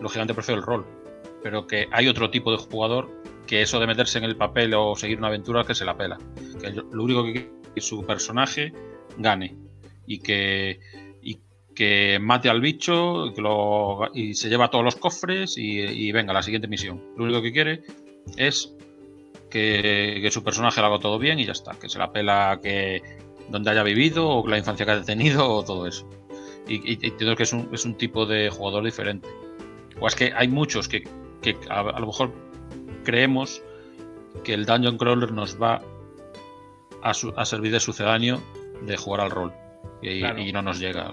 lógicamente 0.01 0.35
prefiero 0.35 0.61
el 0.61 0.67
rol. 0.67 1.04
Pero 1.45 1.67
que 1.69 1.87
hay 1.93 2.09
otro 2.09 2.31
tipo 2.31 2.51
de 2.51 2.57
jugador 2.57 3.23
que 3.47 3.61
eso 3.63 3.79
de 3.79 3.87
meterse 3.87 4.17
en 4.19 4.25
el 4.25 4.35
papel 4.37 4.73
o 4.75 4.97
seguir 4.97 5.19
una 5.19 5.29
aventura 5.29 5.63
que 5.65 5.75
se 5.75 5.85
la 5.85 5.97
pela. 5.97 6.19
Que 6.61 6.71
lo 6.73 7.05
único 7.05 7.23
que 7.25 7.33
quiere 7.33 7.51
es 7.67 7.69
que 7.75 7.81
su 7.83 8.05
personaje 8.05 8.73
gane. 9.19 9.55
Y 10.07 10.19
que, 10.21 10.81
y 11.23 11.39
que 11.75 12.19
mate 12.21 12.49
al 12.49 12.61
bicho 12.63 13.27
que 13.35 13.43
lo- 13.43 14.09
y 14.15 14.35
se 14.35 14.49
lleva 14.49 14.71
todos 14.71 14.85
los 14.85 14.97
cofres 14.97 15.57
y, 15.59 15.81
y 15.81 16.11
venga, 16.13 16.33
la 16.33 16.43
siguiente 16.43 16.67
misión. 16.67 17.01
Lo 17.17 17.25
único 17.25 17.43
que 17.43 17.53
quiere 17.53 17.83
es 18.39 18.75
que, 19.51 20.19
que 20.23 20.31
su 20.31 20.43
personaje 20.43 20.81
lo 20.81 20.87
haga 20.87 20.99
todo 20.99 21.19
bien 21.19 21.39
y 21.39 21.45
ya 21.45 21.53
está. 21.53 21.73
Que 21.79 21.89
se 21.91 21.99
la 21.99 22.11
pela 22.11 22.59
que 22.63 23.03
donde 23.51 23.71
haya 23.71 23.83
vivido 23.83 24.27
o 24.29 24.49
la 24.49 24.57
infancia 24.57 24.87
que 24.87 24.93
haya 24.93 25.05
tenido 25.05 25.47
o 25.47 25.63
todo 25.63 25.87
eso. 25.87 26.09
Y, 26.67 26.77
y- 26.93 26.99
entiendo 27.07 27.37
que 27.37 27.43
es 27.43 27.53
un, 27.53 27.69
es 27.73 27.85
un 27.85 27.97
tipo 27.97 28.25
de 28.25 28.49
jugador 28.49 28.83
diferente. 28.83 29.29
O 30.01 30.09
es 30.09 30.15
que 30.15 30.33
hay 30.35 30.49
muchos 30.49 30.89
que, 30.89 31.05
que 31.45 31.57
a, 31.71 31.81
a 31.81 32.01
lo 32.01 32.07
mejor 32.07 32.31
creemos 33.05 33.63
que 34.43 34.55
el 34.55 34.65
Dungeon 34.67 34.97
Crawler 34.99 35.31
nos 35.33 35.61
va 35.61 35.81
a, 37.03 37.15
su- 37.15 37.33
a 37.37 37.45
servir 37.45 37.71
de 37.73 37.81
sucedáneo 37.81 38.39
de 38.87 38.97
jugar 38.97 39.21
al 39.21 39.31
rol. 39.31 39.53
Y, 40.03 40.21
Claro. 40.21 40.39
y 40.41 40.53
no 40.53 40.63
nos 40.63 40.79
llega. 40.81 41.13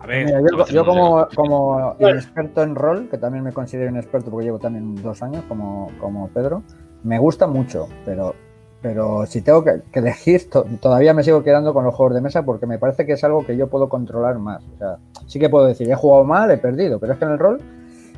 A 0.00 0.06
ver, 0.06 0.26
Mira, 0.26 0.40
yo, 0.70 0.84
como, 0.84 1.26
como 1.34 1.96
inexperto 1.98 2.62
en 2.62 2.74
rol, 2.74 3.08
que 3.10 3.18
también 3.18 3.42
me 3.44 3.52
considero 3.52 3.90
inexperto 3.90 4.30
porque 4.30 4.44
llevo 4.46 4.58
también 4.58 4.94
dos 5.02 5.22
años 5.22 5.42
como, 5.48 5.90
como 5.98 6.28
Pedro, 6.28 6.62
me 7.02 7.18
gusta 7.18 7.46
mucho, 7.46 7.88
pero, 8.04 8.34
pero 8.82 9.24
si 9.26 9.40
tengo 9.42 9.64
que, 9.64 9.82
que 9.90 9.98
elegir, 10.00 10.48
to- 10.50 10.66
todavía 10.80 11.14
me 11.14 11.22
sigo 11.24 11.42
quedando 11.42 11.72
con 11.72 11.84
los 11.84 11.94
juegos 11.94 12.14
de 12.14 12.20
mesa 12.20 12.44
porque 12.44 12.66
me 12.66 12.78
parece 12.78 13.06
que 13.06 13.12
es 13.14 13.24
algo 13.24 13.44
que 13.44 13.56
yo 13.56 13.68
puedo 13.68 13.88
controlar 13.88 14.38
más. 14.38 14.62
O 14.74 14.78
sea, 14.78 14.98
sí 15.26 15.38
que 15.38 15.48
puedo 15.48 15.66
decir, 15.66 15.90
he 15.90 15.94
jugado 15.94 16.24
mal, 16.24 16.50
he 16.50 16.58
perdido, 16.58 16.98
pero 17.00 17.12
es 17.14 17.18
que 17.18 17.24
en 17.24 17.30
el 17.32 17.38
rol 17.38 17.60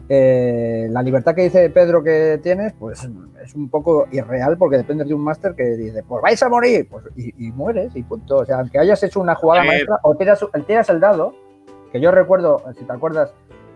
eh, 0.08 0.88
la 0.90 1.02
libertad 1.02 1.34
que 1.34 1.42
dice 1.42 1.68
Pedro 1.70 2.02
que 2.02 2.40
tienes, 2.42 2.72
pues 2.78 3.06
es 3.42 3.54
un 3.54 3.68
poco 3.68 4.06
irreal 4.10 4.56
porque 4.56 4.78
dependes 4.78 5.08
de 5.08 5.14
un 5.14 5.22
máster 5.22 5.54
que 5.54 5.64
dice, 5.76 6.02
pues 6.02 6.22
vais 6.22 6.42
a 6.42 6.48
morir, 6.48 6.88
pues, 6.90 7.04
y, 7.16 7.46
y 7.46 7.52
mueres 7.52 7.94
y 7.94 8.02
punto. 8.02 8.38
O 8.38 8.44
sea, 8.44 8.60
aunque 8.60 8.78
hayas 8.78 9.02
hecho 9.02 9.20
una 9.20 9.34
jugada 9.34 9.62
ver. 9.62 9.68
maestra 9.68 9.98
o 10.02 10.14
tiras, 10.14 10.44
tiras 10.66 10.88
el 10.88 11.00
dado, 11.00 11.34
que 11.92 12.00
yo 12.00 12.10
recuerdo, 12.10 12.62
si 12.78 12.84
te 12.84 12.92
acuerdas, 12.92 13.32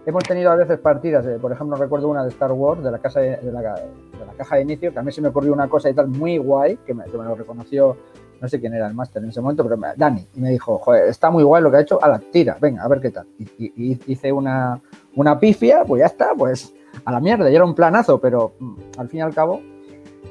hemos 0.07 0.24
tenido 0.24 0.51
a 0.51 0.57
veces 0.57 0.78
partidas, 0.78 1.26
eh, 1.26 1.39
por 1.41 1.53
ejemplo, 1.53 1.76
recuerdo 1.76 2.09
una 2.09 2.22
de 2.22 2.30
Star 2.30 2.53
Wars, 2.53 2.83
de 2.83 2.91
la, 2.91 2.99
casa 2.99 3.20
de, 3.20 3.37
de 3.37 3.53
la, 3.53 3.61
de 3.61 4.26
la 4.26 4.33
caja 4.37 4.57
de 4.57 4.62
inicio, 4.62 4.93
que 4.93 4.99
a 4.99 5.03
mí 5.03 5.12
se 5.12 5.20
me 5.20 5.28
ocurrió 5.28 5.53
una 5.53 5.68
cosa 5.68 5.91
y 5.91 5.95
tal 5.95 6.09
muy 6.09 6.39
guay, 6.39 6.78
que 6.78 6.95
me, 6.95 7.05
que 7.05 7.16
me 7.16 7.24
lo 7.24 7.35
reconoció, 7.35 7.97
no 8.43 8.49
sé 8.49 8.61
quién 8.61 8.74
era 8.74 8.86
el 8.88 8.95
máster 8.95 9.22
en 9.22 9.30
ese 9.30 9.40
momento, 9.40 9.62
pero 9.62 9.76
me- 9.78 9.95
Dani, 9.97 10.26
y 10.34 10.40
me 10.40 10.51
dijo, 10.51 10.76
joder, 10.78 11.09
está 11.09 11.30
muy 11.30 11.45
guay 11.45 11.62
lo 11.62 11.70
que 11.70 11.76
ha 11.78 11.80
hecho, 11.80 12.03
a 12.03 12.09
la 12.09 12.18
tira, 12.18 12.59
venga, 12.61 12.82
a 12.82 12.88
ver 12.88 13.01
qué 13.01 13.11
tal. 13.11 13.26
Y, 13.38 13.45
y- 13.64 13.72
y 13.76 14.01
hice 14.09 14.32
una, 14.32 14.80
una 15.16 15.38
pifia, 15.38 15.84
pues 15.86 16.01
ya 16.01 16.07
está, 16.07 16.34
pues 16.36 16.74
a 17.05 17.12
la 17.12 17.20
mierda, 17.20 17.49
y 17.51 17.55
era 17.55 17.64
un 17.64 17.74
planazo, 17.74 18.20
pero 18.20 18.53
mm, 18.59 18.74
al 18.99 19.09
fin 19.09 19.20
y 19.20 19.22
al 19.22 19.32
cabo 19.34 19.61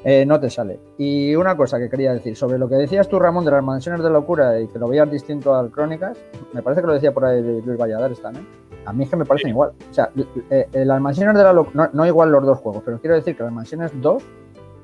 eh, 0.04 0.24
no 0.26 0.38
te 0.40 0.50
sale. 0.50 0.78
Y 0.98 1.34
una 1.36 1.56
cosa 1.56 1.78
que 1.78 1.88
quería 1.88 2.12
decir, 2.12 2.36
sobre 2.36 2.58
lo 2.58 2.68
que 2.68 2.74
decías 2.76 3.08
tú, 3.08 3.18
Ramón, 3.18 3.44
de 3.44 3.50
las 3.52 3.62
mansiones 3.64 4.02
de 4.02 4.10
locura 4.10 4.60
y 4.60 4.66
que 4.68 4.78
lo 4.78 4.88
veías 4.88 5.10
distinto 5.10 5.54
al 5.54 5.70
Crónicas, 5.70 6.18
me 6.52 6.62
parece 6.62 6.80
que 6.82 6.86
lo 6.88 6.92
decía 6.94 7.12
por 7.12 7.24
ahí 7.24 7.40
Luis 7.42 7.78
Valladares 7.78 8.20
también. 8.20 8.46
A 8.84 8.92
mí 8.92 9.04
es 9.04 9.10
que 9.10 9.16
me 9.16 9.24
parecen 9.24 9.50
igual. 9.50 9.72
O 9.90 9.94
sea, 9.94 10.10
eh, 10.50 10.68
eh, 10.72 10.84
las 10.84 11.00
mansiones 11.00 11.36
de 11.36 11.44
la 11.44 11.52
locura, 11.52 11.86
no, 11.92 12.00
no 12.00 12.06
igual 12.06 12.30
los 12.32 12.44
dos 12.44 12.58
juegos, 12.58 12.82
pero 12.84 12.98
quiero 13.00 13.14
decir 13.14 13.36
que 13.36 13.42
las 13.44 13.52
mansiones 13.52 13.92
2 14.00 14.22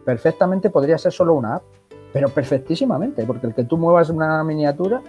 perfectamente 0.05 0.70
podría 0.70 0.97
ser 0.99 1.12
solo 1.12 1.35
una 1.35 1.57
app, 1.57 1.62
pero 2.19 2.31
perfectísimamente, 2.31 3.23
porque 3.25 3.47
el 3.47 3.55
que 3.55 3.62
tú 3.62 3.79
muevas 3.79 4.11
una 4.11 4.43
miniatura 4.43 5.01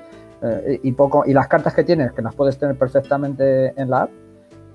eh, 0.43 0.79
y, 0.83 0.91
poco, 0.91 1.23
y 1.25 1.33
las 1.33 1.47
cartas 1.47 1.73
que 1.73 1.83
tienes, 1.83 2.11
que 2.11 2.21
las 2.21 2.35
puedes 2.35 2.55
tener 2.59 2.75
perfectamente 2.77 3.73
en 3.81 3.89
la 3.89 4.03
app, 4.03 4.11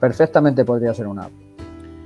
perfectamente 0.01 0.64
podría 0.64 0.93
ser 0.93 1.07
una 1.07 1.26
app. 1.26 1.32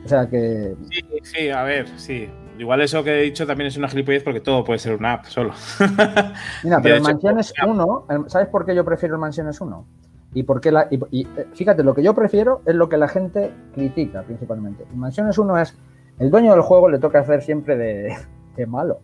O 0.05 0.09
sea 0.09 0.29
que 0.29 0.75
Sí, 0.91 1.01
sí, 1.23 1.49
a 1.49 1.63
ver, 1.63 1.89
sí. 1.97 2.29
Igual 2.59 2.83
eso 2.83 3.03
que 3.03 3.19
he 3.19 3.23
dicho 3.23 3.47
también 3.47 3.69
es 3.69 3.79
una 3.79 3.89
gilipollez 3.89 4.23
porque 4.23 4.41
todo 4.41 4.63
puede 4.65 4.79
ser 4.81 4.97
una 4.97 5.15
app 5.15 5.25
solo. 5.25 5.55
Mira, 6.63 6.79
pero 6.83 6.97
el 6.97 7.01
Mansiones 7.03 7.55
1, 7.67 8.05
el- 8.11 8.29
¿sabes 8.29 8.49
por 8.49 8.67
qué 8.67 8.75
yo 8.75 8.85
prefiero 8.85 9.15
el 9.15 9.21
Mansiones 9.23 9.59
1? 9.59 9.87
Y 10.35 10.43
por 10.43 10.61
qué 10.61 10.71
la, 10.71 10.89
y, 10.91 11.01
y, 11.11 11.23
eh, 11.39 11.47
fíjate, 11.55 11.83
lo 11.83 11.95
que 11.95 12.03
yo 12.03 12.15
prefiero 12.15 12.61
es 12.67 12.75
lo 12.75 12.91
que 12.91 12.99
la 12.99 13.09
gente 13.09 13.51
critica 13.73 14.25
principalmente. 14.25 14.85
El 14.91 14.99
Mansiones 14.99 15.39
1 15.39 15.59
es 15.59 15.75
el 16.19 16.31
dueño 16.31 16.53
del 16.53 16.61
juego 16.61 16.91
le 16.91 16.99
toca 16.99 17.21
hacer 17.21 17.41
siempre 17.41 17.79
de, 17.79 18.15
de 18.57 18.67
malo. 18.67 19.01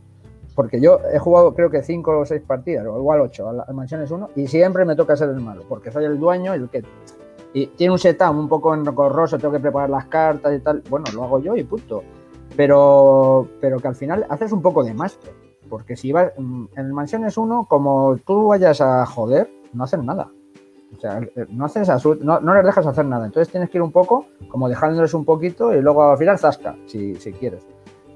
Porque 0.54 0.80
yo 0.80 1.00
he 1.12 1.18
jugado 1.18 1.54
creo 1.54 1.70
que 1.70 1.82
5 1.82 2.18
o 2.18 2.24
6 2.24 2.42
partidas, 2.46 2.86
o 2.86 2.98
igual 2.98 3.20
8 3.20 3.48
al, 3.48 3.60
al 3.66 3.74
Mansiones 3.74 4.10
1, 4.10 4.30
y 4.36 4.46
siempre 4.46 4.84
me 4.84 4.94
toca 4.94 5.16
ser 5.16 5.30
el 5.30 5.40
malo, 5.40 5.64
porque 5.68 5.90
soy 5.90 6.04
el 6.04 6.18
dueño 6.18 6.54
y 6.54 6.58
el 6.58 6.68
que. 6.68 6.84
Y 7.52 7.68
tiene 7.68 7.92
un 7.92 7.98
setup 7.98 8.30
un 8.30 8.48
poco 8.48 8.74
engorroso, 8.74 9.38
tengo 9.38 9.52
que 9.52 9.60
preparar 9.60 9.90
las 9.90 10.06
cartas 10.06 10.54
y 10.56 10.60
tal. 10.60 10.82
Bueno, 10.90 11.06
lo 11.14 11.24
hago 11.24 11.38
yo 11.38 11.56
y 11.56 11.62
punto. 11.62 12.02
Pero, 12.56 13.48
pero 13.60 13.78
que 13.78 13.88
al 13.88 13.94
final 13.94 14.26
haces 14.28 14.52
un 14.52 14.60
poco 14.60 14.82
de 14.82 14.92
máster. 14.92 15.32
Porque 15.68 15.96
si 15.96 16.12
vas 16.12 16.32
mm, 16.36 16.64
en 16.76 16.86
el 16.86 16.92
Mansiones 16.92 17.36
1, 17.36 17.66
como 17.68 18.16
tú 18.24 18.48
vayas 18.48 18.80
a 18.80 19.06
joder, 19.06 19.50
no 19.72 19.84
hacen 19.84 20.04
nada. 20.04 20.30
O 20.96 21.00
sea, 21.00 21.18
eh, 21.18 21.46
no, 21.48 21.64
haces 21.64 21.88
no, 22.20 22.40
no 22.40 22.54
les 22.54 22.64
dejas 22.64 22.86
hacer 22.86 23.04
nada. 23.04 23.26
Entonces 23.26 23.50
tienes 23.50 23.70
que 23.70 23.78
ir 23.78 23.82
un 23.82 23.92
poco, 23.92 24.26
como 24.48 24.68
dejándoles 24.68 25.14
un 25.14 25.24
poquito 25.24 25.74
y 25.74 25.80
luego 25.80 26.10
al 26.10 26.18
final 26.18 26.38
zasca, 26.38 26.76
si, 26.86 27.14
si 27.16 27.32
quieres. 27.32 27.64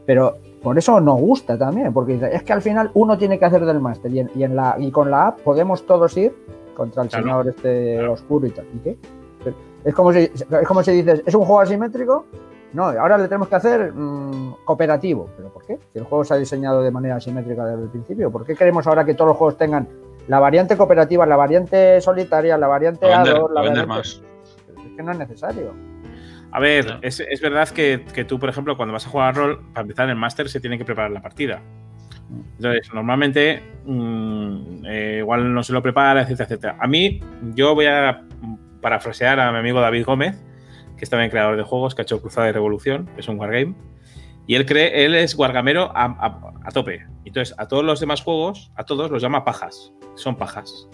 Pero 0.08 0.38
por 0.62 0.78
eso 0.78 1.02
no 1.02 1.16
gusta 1.16 1.58
también, 1.58 1.92
porque 1.92 2.18
es 2.32 2.42
que 2.42 2.52
al 2.54 2.62
final 2.62 2.90
uno 2.94 3.18
tiene 3.18 3.38
que 3.38 3.44
hacer 3.44 3.66
del 3.66 3.78
máster 3.78 4.10
y, 4.10 4.20
en, 4.20 4.30
y, 4.34 4.42
en 4.42 4.56
la, 4.56 4.74
y 4.78 4.90
con 4.90 5.10
la 5.10 5.26
app 5.26 5.40
podemos 5.40 5.84
todos 5.84 6.16
ir 6.16 6.34
contra 6.74 7.02
el 7.02 7.10
Claro, 7.10 7.24
señor 7.24 7.48
este 7.48 7.96
claro. 7.98 8.12
oscuro 8.14 8.46
y 8.46 8.50
tal. 8.50 8.64
¿Y 8.74 8.78
qué? 8.78 8.96
Es 9.84 9.94
como, 9.94 10.10
si, 10.14 10.20
es 10.20 10.66
como 10.66 10.82
si 10.82 10.92
dices, 10.92 11.22
¿es 11.26 11.34
un 11.34 11.44
juego 11.44 11.60
asimétrico? 11.60 12.24
No, 12.72 12.84
ahora 12.84 13.18
le 13.18 13.24
tenemos 13.24 13.48
que 13.48 13.56
hacer 13.56 13.92
mm, 13.92 14.64
cooperativo. 14.64 15.28
¿Pero 15.36 15.50
por 15.50 15.66
qué? 15.66 15.78
Si 15.92 15.98
el 15.98 16.04
juego 16.06 16.24
se 16.24 16.32
ha 16.32 16.38
diseñado 16.38 16.80
de 16.80 16.90
manera 16.90 17.16
asimétrica 17.16 17.66
desde 17.66 17.82
el 17.82 17.90
principio, 17.90 18.30
¿por 18.30 18.46
qué 18.46 18.54
queremos 18.54 18.86
ahora 18.86 19.04
que 19.04 19.12
todos 19.12 19.28
los 19.28 19.36
juegos 19.36 19.58
tengan 19.58 19.86
la 20.26 20.40
variante 20.40 20.74
cooperativa, 20.78 21.26
la 21.26 21.36
variante 21.36 22.00
solitaria, 22.00 22.56
la 22.56 22.66
variante 22.66 23.06
Para 23.06 23.24
vender, 23.24 23.42
A2, 23.42 23.52
la 23.52 23.60
variante... 23.60 23.86
más. 23.86 24.22
Es 24.86 24.96
que 24.96 25.02
no 25.02 25.12
es 25.12 25.18
necesario. 25.18 25.74
A 26.50 26.60
ver, 26.60 26.98
es, 27.02 27.20
es 27.20 27.40
verdad 27.40 27.68
que, 27.68 28.04
que 28.14 28.24
tú, 28.24 28.38
por 28.38 28.48
ejemplo, 28.48 28.76
cuando 28.76 28.92
vas 28.92 29.06
a 29.06 29.10
jugar 29.10 29.34
rol, 29.36 29.60
para 29.74 29.82
empezar 29.82 30.04
en 30.04 30.10
el 30.10 30.16
máster 30.16 30.48
se 30.48 30.60
tiene 30.60 30.78
que 30.78 30.84
preparar 30.84 31.10
la 31.10 31.20
partida. 31.20 31.60
Entonces, 32.56 32.92
normalmente, 32.92 33.62
mm, 33.84 34.84
eh, 34.86 35.16
igual 35.20 35.52
no 35.52 35.62
se 35.62 35.72
lo 35.72 35.82
prepara, 35.82 36.22
etcétera, 36.22 36.44
etcétera. 36.44 36.76
A 36.80 36.86
mí, 36.86 37.20
yo 37.54 37.74
voy 37.74 37.86
a 37.86 38.22
parafrasear 38.80 39.40
a 39.40 39.50
mi 39.52 39.58
amigo 39.58 39.80
David 39.80 40.04
Gómez, 40.04 40.36
que 40.96 41.04
es 41.04 41.10
también 41.10 41.30
creador 41.30 41.56
de 41.56 41.62
juegos, 41.62 41.94
que 41.94 42.02
ha 42.02 42.04
hecho 42.04 42.20
Cruzada 42.20 42.46
de 42.46 42.52
Revolución, 42.52 43.06
que 43.14 43.20
es 43.20 43.28
un 43.28 43.38
wargame. 43.38 43.74
Y 44.46 44.54
él 44.54 44.64
cree, 44.66 45.04
él 45.04 45.14
es 45.14 45.34
wargamero 45.36 45.90
a, 45.94 46.04
a- 46.04 46.52
a 46.64 46.70
tope. 46.70 47.06
Entonces, 47.24 47.54
a 47.58 47.68
todos 47.68 47.84
los 47.84 48.00
demás 48.00 48.22
juegos, 48.22 48.72
a 48.76 48.84
todos 48.84 49.10
los 49.10 49.20
llama 49.22 49.44
pajas. 49.44 49.92
Son 50.14 50.36
pajas. 50.36 50.88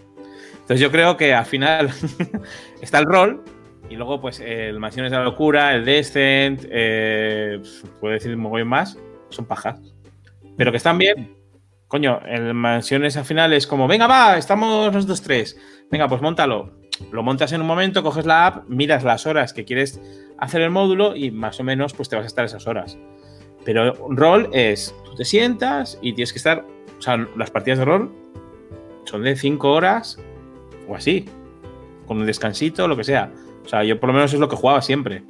Entonces, 0.55 0.81
yo 0.81 0.91
creo 0.91 1.17
que 1.17 1.33
al 1.35 1.47
final 1.47 1.91
está 2.83 2.99
el 2.99 3.05
rol, 3.07 3.43
y 3.91 3.97
luego, 3.97 4.21
pues, 4.21 4.41
el 4.41 4.79
Mansiones 4.81 5.13
de 5.13 5.19
la 5.19 5.25
Locura, 5.25 5.75
el 5.75 5.85
Descent, 5.85 6.65
eh, 6.71 7.61
puedo 8.01 8.15
decir 8.15 8.35
un 8.35 8.41
mogollón 8.41 8.69
más, 8.69 8.99
son 9.29 9.47
pajas. 9.47 9.81
Pero 10.57 10.71
que 10.71 10.79
están 10.79 10.99
bien. 10.99 11.37
Coño, 11.89 12.21
el 12.27 12.55
Mansiones 12.55 13.17
al 13.17 13.25
final 13.25 13.53
es 13.53 13.67
como, 13.67 13.87
venga, 13.87 14.07
va, 14.07 14.39
estamos 14.39 14.93
nosotros 14.93 15.23
tres. 15.23 15.61
Venga, 15.91 16.09
pues 16.09 16.23
montalo. 16.23 16.73
Lo 17.13 17.23
montas 17.23 17.53
en 17.53 17.61
un 17.61 17.67
momento, 17.67 18.03
coges 18.03 18.27
la 18.27 18.47
app, 18.47 18.69
miras 18.69 19.05
las 19.05 19.27
horas 19.27 19.53
que 19.53 19.65
quieres 19.65 20.01
hacer 20.39 20.63
el 20.63 20.71
módulo 20.71 21.17
y 21.17 21.31
más 21.31 21.61
o 21.61 21.65
menos, 21.65 21.93
pues 21.93 22.09
te 22.09 22.17
vas 22.17 22.25
a 22.25 22.29
estar 22.29 22.45
esas 22.45 22.67
horas. 22.67 22.99
Pero 23.65 23.95
rol 24.11 24.49
es, 24.53 24.95
tú 25.05 25.15
te 25.15 25.25
sientas 25.25 25.99
y 26.03 26.13
tienes 26.13 26.33
que 26.33 26.39
estar, 26.39 26.65
o 26.99 27.03
sea, 27.03 27.17
las 27.37 27.51
partidas 27.51 27.79
de 27.79 27.85
rol 27.85 28.13
son 29.05 29.23
de 29.23 29.37
5 29.37 29.71
horas 29.71 30.19
o 30.89 30.95
así, 30.95 31.27
con 32.07 32.19
un 32.19 32.27
descansito, 32.27 32.87
lo 32.89 32.97
que 32.97 33.05
sea. 33.05 33.31
O 33.65 33.69
sea, 33.69 33.83
yo 33.85 33.99
por 34.01 34.09
lo 34.09 34.15
menos 34.15 34.33
es 34.33 34.41
lo 34.41 34.49
que 34.49 34.57
jugaba 34.57 34.83
siempre. 34.83 35.23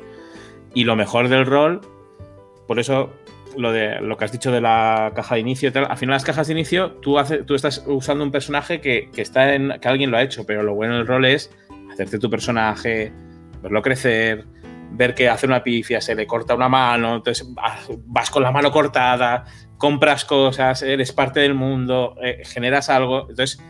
Y 0.75 0.85
lo 0.85 0.97
mejor 0.97 1.29
del 1.29 1.47
rol, 1.47 1.81
por 2.67 2.79
eso 2.79 3.13
lo 3.57 3.71
de 3.71 4.01
lo 4.01 4.17
que 4.17 4.25
has 4.25 4.33
dicho 4.33 4.51
de 4.51 4.61
la 4.61 5.13
caja 5.15 5.37
de 5.37 5.41
inicio 5.43 5.73
tal, 5.73 5.87
al 5.89 5.97
final 5.97 6.15
las 6.15 6.25
cajas 6.25 6.49
de 6.49 6.55
inicio 6.55 6.93
tú, 6.95 7.19
hace- 7.21 7.45
tú 7.45 7.55
estás 7.55 7.85
usando 7.87 8.25
un 8.25 8.33
personaje 8.33 8.81
que, 8.81 9.11
que 9.15 9.23
está 9.23 9.55
en 9.55 9.79
que 9.81 9.87
alguien 9.89 10.11
lo 10.11 10.17
ha 10.17 10.23
hecho, 10.23 10.45
pero 10.45 10.65
lo 10.65 10.75
bueno 10.75 10.97
del 10.97 11.07
rol 11.07 11.25
es 11.25 11.55
hacerte 11.93 12.19
tu 12.19 12.29
personaje, 12.29 13.13
verlo 13.63 13.81
crecer, 13.81 14.45
ver 14.91 15.15
que 15.15 15.29
hace 15.29 15.47
una 15.47 15.63
pifia, 15.63 16.01
se 16.01 16.17
le 16.17 16.27
corta 16.27 16.57
una 16.57 16.69
mano, 16.69 17.15
entonces 17.15 17.47
vas- 17.55 17.89
vas 18.07 18.31
con 18.31 18.43
la 18.43 18.51
mano 18.51 18.73
cortada, 18.73 19.45
compras 19.79 20.25
cosas, 20.25 20.83
eres 20.83 21.13
parte 21.13 21.39
del 21.39 21.55
mundo, 21.55 22.17
eh, 22.25 22.43
generas 22.45 22.91
algo, 22.91 23.29
entonces 23.31 23.63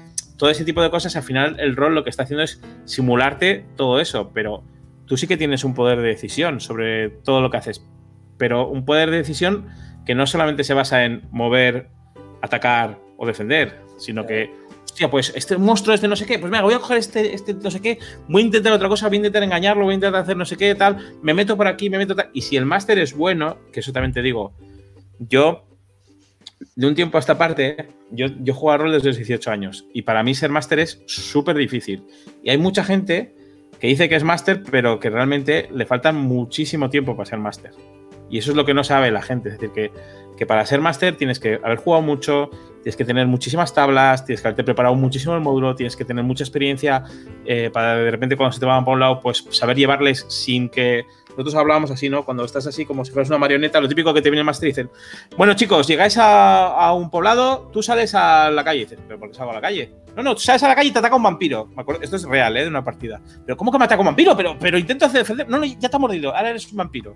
todo 0.45 0.51
ese 0.51 0.67
tipo 0.67 0.83
de 0.83 0.91
cosas 0.91 1.17
al 1.17 1.23
final 1.23 1.57
el 1.59 1.75
rol 1.75 1.95
lo 1.95 2.05
que 2.05 2.11
está 2.11 2.25
haciendo 2.25 2.43
es 2.43 2.61
simularte 2.85 3.65
todo 3.77 3.99
eso, 3.99 4.31
pero 4.35 4.63
tú 5.07 5.17
sí 5.17 5.27
que 5.27 5.39
tienes 5.39 5.65
un 5.65 5.73
poder 5.73 6.03
de 6.03 6.09
decisión 6.09 6.61
sobre 6.61 7.09
todo 7.09 7.41
lo 7.41 7.51
que 7.51 7.57
haces, 7.57 7.83
pero 8.37 8.69
un 8.69 8.85
poder 8.85 9.11
de 9.11 9.17
decisión 9.17 9.69
que 10.05 10.15
no 10.15 10.27
solamente 10.27 10.63
se 10.63 10.75
basa 10.75 11.07
en 11.07 11.27
mover, 11.31 11.89
atacar 12.43 12.99
o 13.17 13.27
defender, 13.27 13.81
sino 13.97 14.27
que, 14.27 14.51
hostia, 14.85 15.11
pues 15.11 15.33
este 15.35 15.57
monstruo 15.57 15.95
es 15.95 16.03
de 16.03 16.09
no 16.09 16.15
sé 16.15 16.27
qué, 16.27 16.39
pues 16.39 16.51
venga, 16.51 16.63
voy 16.63 16.75
a 16.75 16.79
coger 16.79 16.99
este, 16.99 17.33
este 17.33 17.55
no 17.55 17.71
sé 17.71 17.81
qué, 17.81 17.99
voy 18.29 18.43
a 18.43 18.45
intentar 18.45 18.75
otra 18.75 18.91
cosa, 18.91 19.09
voy 19.09 19.17
a 19.17 19.21
intentar 19.21 19.43
engañarlo, 19.45 19.85
voy 19.85 19.93
a 19.93 19.95
intentar 19.95 20.21
hacer 20.21 20.37
no 20.37 20.45
sé 20.45 20.59
qué, 20.59 20.75
tal, 20.75 20.99
me 21.23 21.33
meto 21.33 21.57
por 21.57 21.69
aquí, 21.69 21.89
me 21.89 21.97
meto 21.97 22.15
tal. 22.15 22.29
Y 22.35 22.43
si 22.43 22.59
el 22.59 22.67
máster 22.67 22.99
es 22.99 23.17
bueno, 23.17 23.57
que 23.73 23.81
eso 23.81 23.95
también 23.95 24.13
te 24.13 24.21
digo, 24.21 24.53
yo 25.19 25.65
de 26.77 26.87
un 26.87 26.95
tiempo 26.95 27.19
a 27.19 27.21
esta 27.21 27.39
parte, 27.39 27.89
yo, 28.11 28.27
yo 28.41 28.55
juego 28.55 28.73
a 28.73 28.77
rol 28.79 28.93
desde 28.93 29.09
los 29.09 29.17
18 29.17 29.51
años 29.51 29.87
y 29.93 30.03
para 30.03 30.23
mí 30.23 30.35
ser 30.35 30.51
máster 30.51 30.79
es 30.79 31.03
súper 31.07 31.57
difícil. 31.57 32.05
Y 32.43 32.51
hay 32.51 32.59
mucha 32.59 32.85
gente 32.85 33.35
que 33.81 33.89
dice 33.89 34.09
que 34.09 34.17
es 34.17 34.25
máster, 34.25 34.63
pero 34.71 34.99
que 34.99 35.11
realmente 35.11 35.69
le 35.73 35.87
falta 35.87 36.13
muchísimo 36.13 36.91
tiempo 36.91 37.17
para 37.17 37.27
ser 37.29 37.39
máster. 37.39 37.73
Y 38.31 38.39
eso 38.39 38.51
es 38.51 38.57
lo 38.57 38.65
que 38.65 38.75
no 38.75 38.83
sabe 38.83 39.11
la 39.11 39.23
gente. 39.23 39.51
Es 39.51 39.59
decir, 39.59 39.73
que, 39.73 39.93
que 40.37 40.47
para 40.47 40.65
ser 40.67 40.81
máster 40.81 41.17
tienes 41.17 41.39
que 41.39 41.61
haber 41.63 41.77
jugado 41.77 42.03
mucho, 42.03 42.51
tienes 42.83 42.97
que 42.97 43.05
tener 43.05 43.27
muchísimas 43.27 43.73
tablas, 43.73 44.25
tienes 44.25 44.43
que 44.43 44.49
haberte 44.49 44.65
preparado 44.65 44.95
muchísimo 44.95 45.35
el 45.35 45.41
módulo, 45.41 45.75
tienes 45.75 45.97
que 45.97 46.05
tener 46.05 46.25
mucha 46.25 46.45
experiencia 46.45 47.05
eh, 47.47 47.71
para 47.73 47.97
de 47.97 48.11
repente 48.11 48.37
cuando 48.37 48.53
se 48.53 48.61
te 48.61 48.67
van 48.67 48.85
para 48.85 48.95
un 48.95 49.01
lado, 49.01 49.21
pues 49.21 49.45
saber 49.51 49.77
llevarles 49.77 50.27
sin 50.29 50.69
que 50.69 51.05
nosotros 51.37 51.55
hablábamos 51.57 51.91
así, 51.91 52.09
¿no? 52.09 52.25
Cuando 52.25 52.45
estás 52.45 52.67
así 52.67 52.85
como 52.85 53.05
si 53.05 53.13
fueras 53.13 53.29
una 53.29 53.39
marioneta, 53.39 53.81
lo 53.81 53.89
típico 53.89 54.15
que 54.15 54.23
te 54.23 54.31
viene 54.31 54.41
el 54.41 54.47
máster 54.47 54.69
dicen, 54.69 54.91
bueno 55.37 55.55
chicos, 55.55 55.87
llegáis 55.87 56.17
a, 56.19 56.93
un 56.95 57.11
poblado, 57.11 57.71
tú 57.73 57.83
sales 57.83 58.15
a 58.15 58.51
la 58.51 58.65
calle. 58.65 58.81
Y 58.81 58.85
dices, 58.85 58.99
¿pero 59.07 59.19
por 59.19 59.29
qué 59.29 59.35
salgo 59.35 59.53
a 59.53 59.55
la 59.55 59.61
calle? 59.61 59.93
No, 60.17 60.23
no, 60.23 60.35
tú 60.35 60.41
sales 60.41 60.63
a 60.63 60.69
la 60.69 60.75
calle 60.75 60.89
y 60.89 60.93
te 60.93 60.99
ataca 61.01 61.17
un 61.17 61.23
vampiro. 61.23 61.69
Esto 62.01 62.17
es 62.17 62.25
real, 62.25 62.57
¿eh? 62.57 62.63
De 62.63 62.69
una 62.69 62.85
partida. 62.85 63.21
Pero 63.45 63.57
¿cómo 63.57 63.73
que 63.73 63.79
me 63.79 63.85
ataca 63.85 64.01
un 64.01 64.07
vampiro? 64.07 64.37
Pero, 64.37 64.57
pero 64.59 64.79
intento 64.79 65.07
hacer 65.07 65.23
defender. 65.23 65.49
No, 65.49 65.59
no, 65.59 65.65
ya 65.65 65.89
te 65.89 65.97
ha 65.97 65.99
mordido, 65.99 66.35
ahora 66.35 66.51
eres 66.51 66.71
un 66.71 66.77
vampiro. 66.77 67.15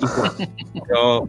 Pero 0.86 1.28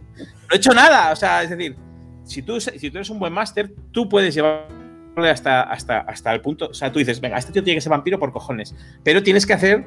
he 0.52 0.56
hecho 0.56 0.72
nada, 0.72 1.12
o 1.12 1.16
sea, 1.16 1.42
es 1.42 1.50
decir, 1.50 1.76
si 2.24 2.42
tú, 2.42 2.60
si 2.60 2.90
tú 2.90 2.98
eres 2.98 3.10
un 3.10 3.18
buen 3.18 3.32
máster, 3.32 3.72
tú 3.92 4.08
puedes 4.08 4.34
llevarle 4.34 5.30
hasta, 5.30 5.62
hasta, 5.62 6.00
hasta 6.00 6.32
el 6.32 6.40
punto. 6.40 6.68
O 6.68 6.74
sea, 6.74 6.90
tú 6.92 6.98
dices, 6.98 7.20
venga, 7.20 7.38
este 7.38 7.52
tío 7.52 7.62
tiene 7.62 7.76
que 7.76 7.80
ser 7.80 7.90
vampiro 7.90 8.18
por 8.18 8.32
cojones. 8.32 8.74
Pero 9.02 9.22
tienes 9.22 9.46
que 9.46 9.52
hacer 9.52 9.84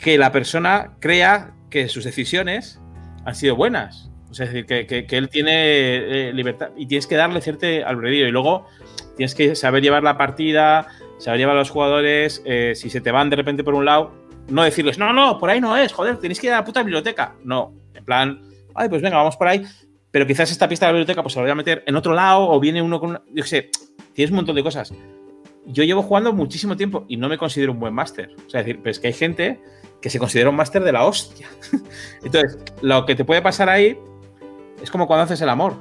que 0.00 0.18
la 0.18 0.32
persona 0.32 0.96
crea 1.00 1.54
que 1.70 1.88
sus 1.88 2.04
decisiones 2.04 2.80
han 3.24 3.34
sido 3.34 3.56
buenas. 3.56 4.10
O 4.30 4.34
sea, 4.34 4.46
es 4.46 4.52
decir, 4.52 4.66
que, 4.66 5.16
él 5.16 5.28
tiene 5.28 6.28
eh, 6.28 6.32
libertad 6.32 6.70
y 6.76 6.86
tienes 6.86 7.06
que 7.06 7.16
darle 7.16 7.40
cierto 7.40 7.66
albedrío. 7.66 8.28
Y 8.28 8.30
luego 8.30 8.66
tienes 9.16 9.34
que 9.34 9.54
saber 9.54 9.82
llevar 9.82 10.02
la 10.02 10.16
partida, 10.16 10.88
saber 11.18 11.40
llevar 11.40 11.56
a 11.56 11.60
los 11.60 11.70
jugadores. 11.70 12.42
Eh, 12.44 12.74
si 12.76 12.90
se 12.90 13.00
te 13.00 13.10
van 13.10 13.28
de 13.30 13.36
repente 13.36 13.64
por 13.64 13.74
un 13.74 13.84
lado, 13.84 14.12
no 14.48 14.62
decirles, 14.62 14.98
no, 14.98 15.12
no, 15.12 15.38
por 15.38 15.50
ahí 15.50 15.60
no 15.60 15.76
es, 15.76 15.92
joder, 15.92 16.18
tenéis 16.18 16.40
que 16.40 16.48
ir 16.48 16.52
a 16.52 16.56
la 16.56 16.64
puta 16.64 16.82
biblioteca. 16.82 17.34
No, 17.44 17.74
en 17.94 18.04
plan, 18.04 18.42
ay, 18.74 18.88
pues 18.88 19.02
venga, 19.02 19.16
vamos 19.16 19.36
por 19.36 19.48
ahí. 19.48 19.64
Pero 20.10 20.26
quizás 20.26 20.50
esta 20.50 20.68
pista 20.68 20.86
de 20.86 20.92
la 20.92 20.98
biblioteca 20.98 21.22
pues 21.22 21.34
se 21.34 21.38
la 21.38 21.44
voy 21.44 21.52
a 21.52 21.54
meter 21.54 21.84
en 21.86 21.94
otro 21.94 22.14
lado 22.14 22.48
o 22.48 22.58
viene 22.58 22.82
uno 22.82 22.98
con 22.98 23.22
yo 23.32 23.44
sé, 23.44 23.70
tienes 24.12 24.30
un 24.30 24.36
montón 24.36 24.56
de 24.56 24.62
cosas. 24.62 24.92
Yo 25.66 25.84
llevo 25.84 26.02
jugando 26.02 26.32
muchísimo 26.32 26.76
tiempo 26.76 27.04
y 27.08 27.16
no 27.16 27.28
me 27.28 27.38
considero 27.38 27.72
un 27.72 27.78
buen 27.78 27.94
máster. 27.94 28.34
O 28.46 28.50
sea, 28.50 28.60
es 28.60 28.66
decir, 28.66 28.82
pues 28.82 28.98
que 28.98 29.08
hay 29.08 29.12
gente 29.12 29.60
que 30.00 30.10
se 30.10 30.18
considera 30.18 30.50
un 30.50 30.56
máster 30.56 30.82
de 30.82 30.92
la 30.92 31.04
hostia. 31.04 31.48
Entonces, 32.22 32.58
lo 32.82 33.04
que 33.06 33.14
te 33.14 33.24
puede 33.24 33.42
pasar 33.42 33.68
ahí 33.68 33.98
es 34.82 34.90
como 34.90 35.06
cuando 35.06 35.24
haces 35.24 35.40
el 35.40 35.48
amor. 35.48 35.76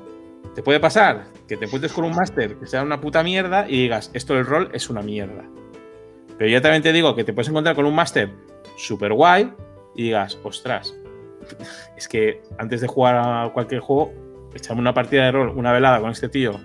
Te 0.56 0.64
puede 0.64 0.80
pasar 0.80 1.26
que 1.48 1.58
te 1.58 1.66
encuentres 1.66 1.94
con 1.94 2.06
un 2.06 2.16
máster 2.16 2.58
que 2.58 2.68
sea 2.68 2.84
una 2.84 3.00
puta 3.00 3.24
mierda 3.24 3.66
y 3.68 3.84
digas, 3.84 4.12
esto 4.14 4.36
del 4.36 4.46
rol 4.46 4.70
es 4.74 4.90
una 4.90 5.02
mierda. 5.02 5.46
Pero 6.38 6.50
yo 6.50 6.62
también 6.62 6.84
te 6.84 6.94
digo 6.94 7.16
que 7.16 7.24
te 7.24 7.34
puedes 7.34 7.50
encontrar 7.50 7.76
con 7.76 7.86
un 7.86 7.96
máster 7.96 8.30
súper 8.78 9.14
guay 9.14 9.54
y 9.96 10.04
digas, 10.04 10.38
ostras, 10.44 10.96
es 11.98 12.08
que 12.08 12.42
antes 12.58 12.82
de 12.82 12.88
jugar 12.88 13.16
a 13.18 13.52
cualquier 13.54 13.82
juego, 13.82 14.14
echarme 14.54 14.82
una 14.82 14.94
partida 14.94 15.26
de 15.26 15.32
rol, 15.32 15.50
una 15.50 15.72
velada 15.72 16.00
con 16.00 16.12
este 16.12 16.30
tío, 16.30 16.60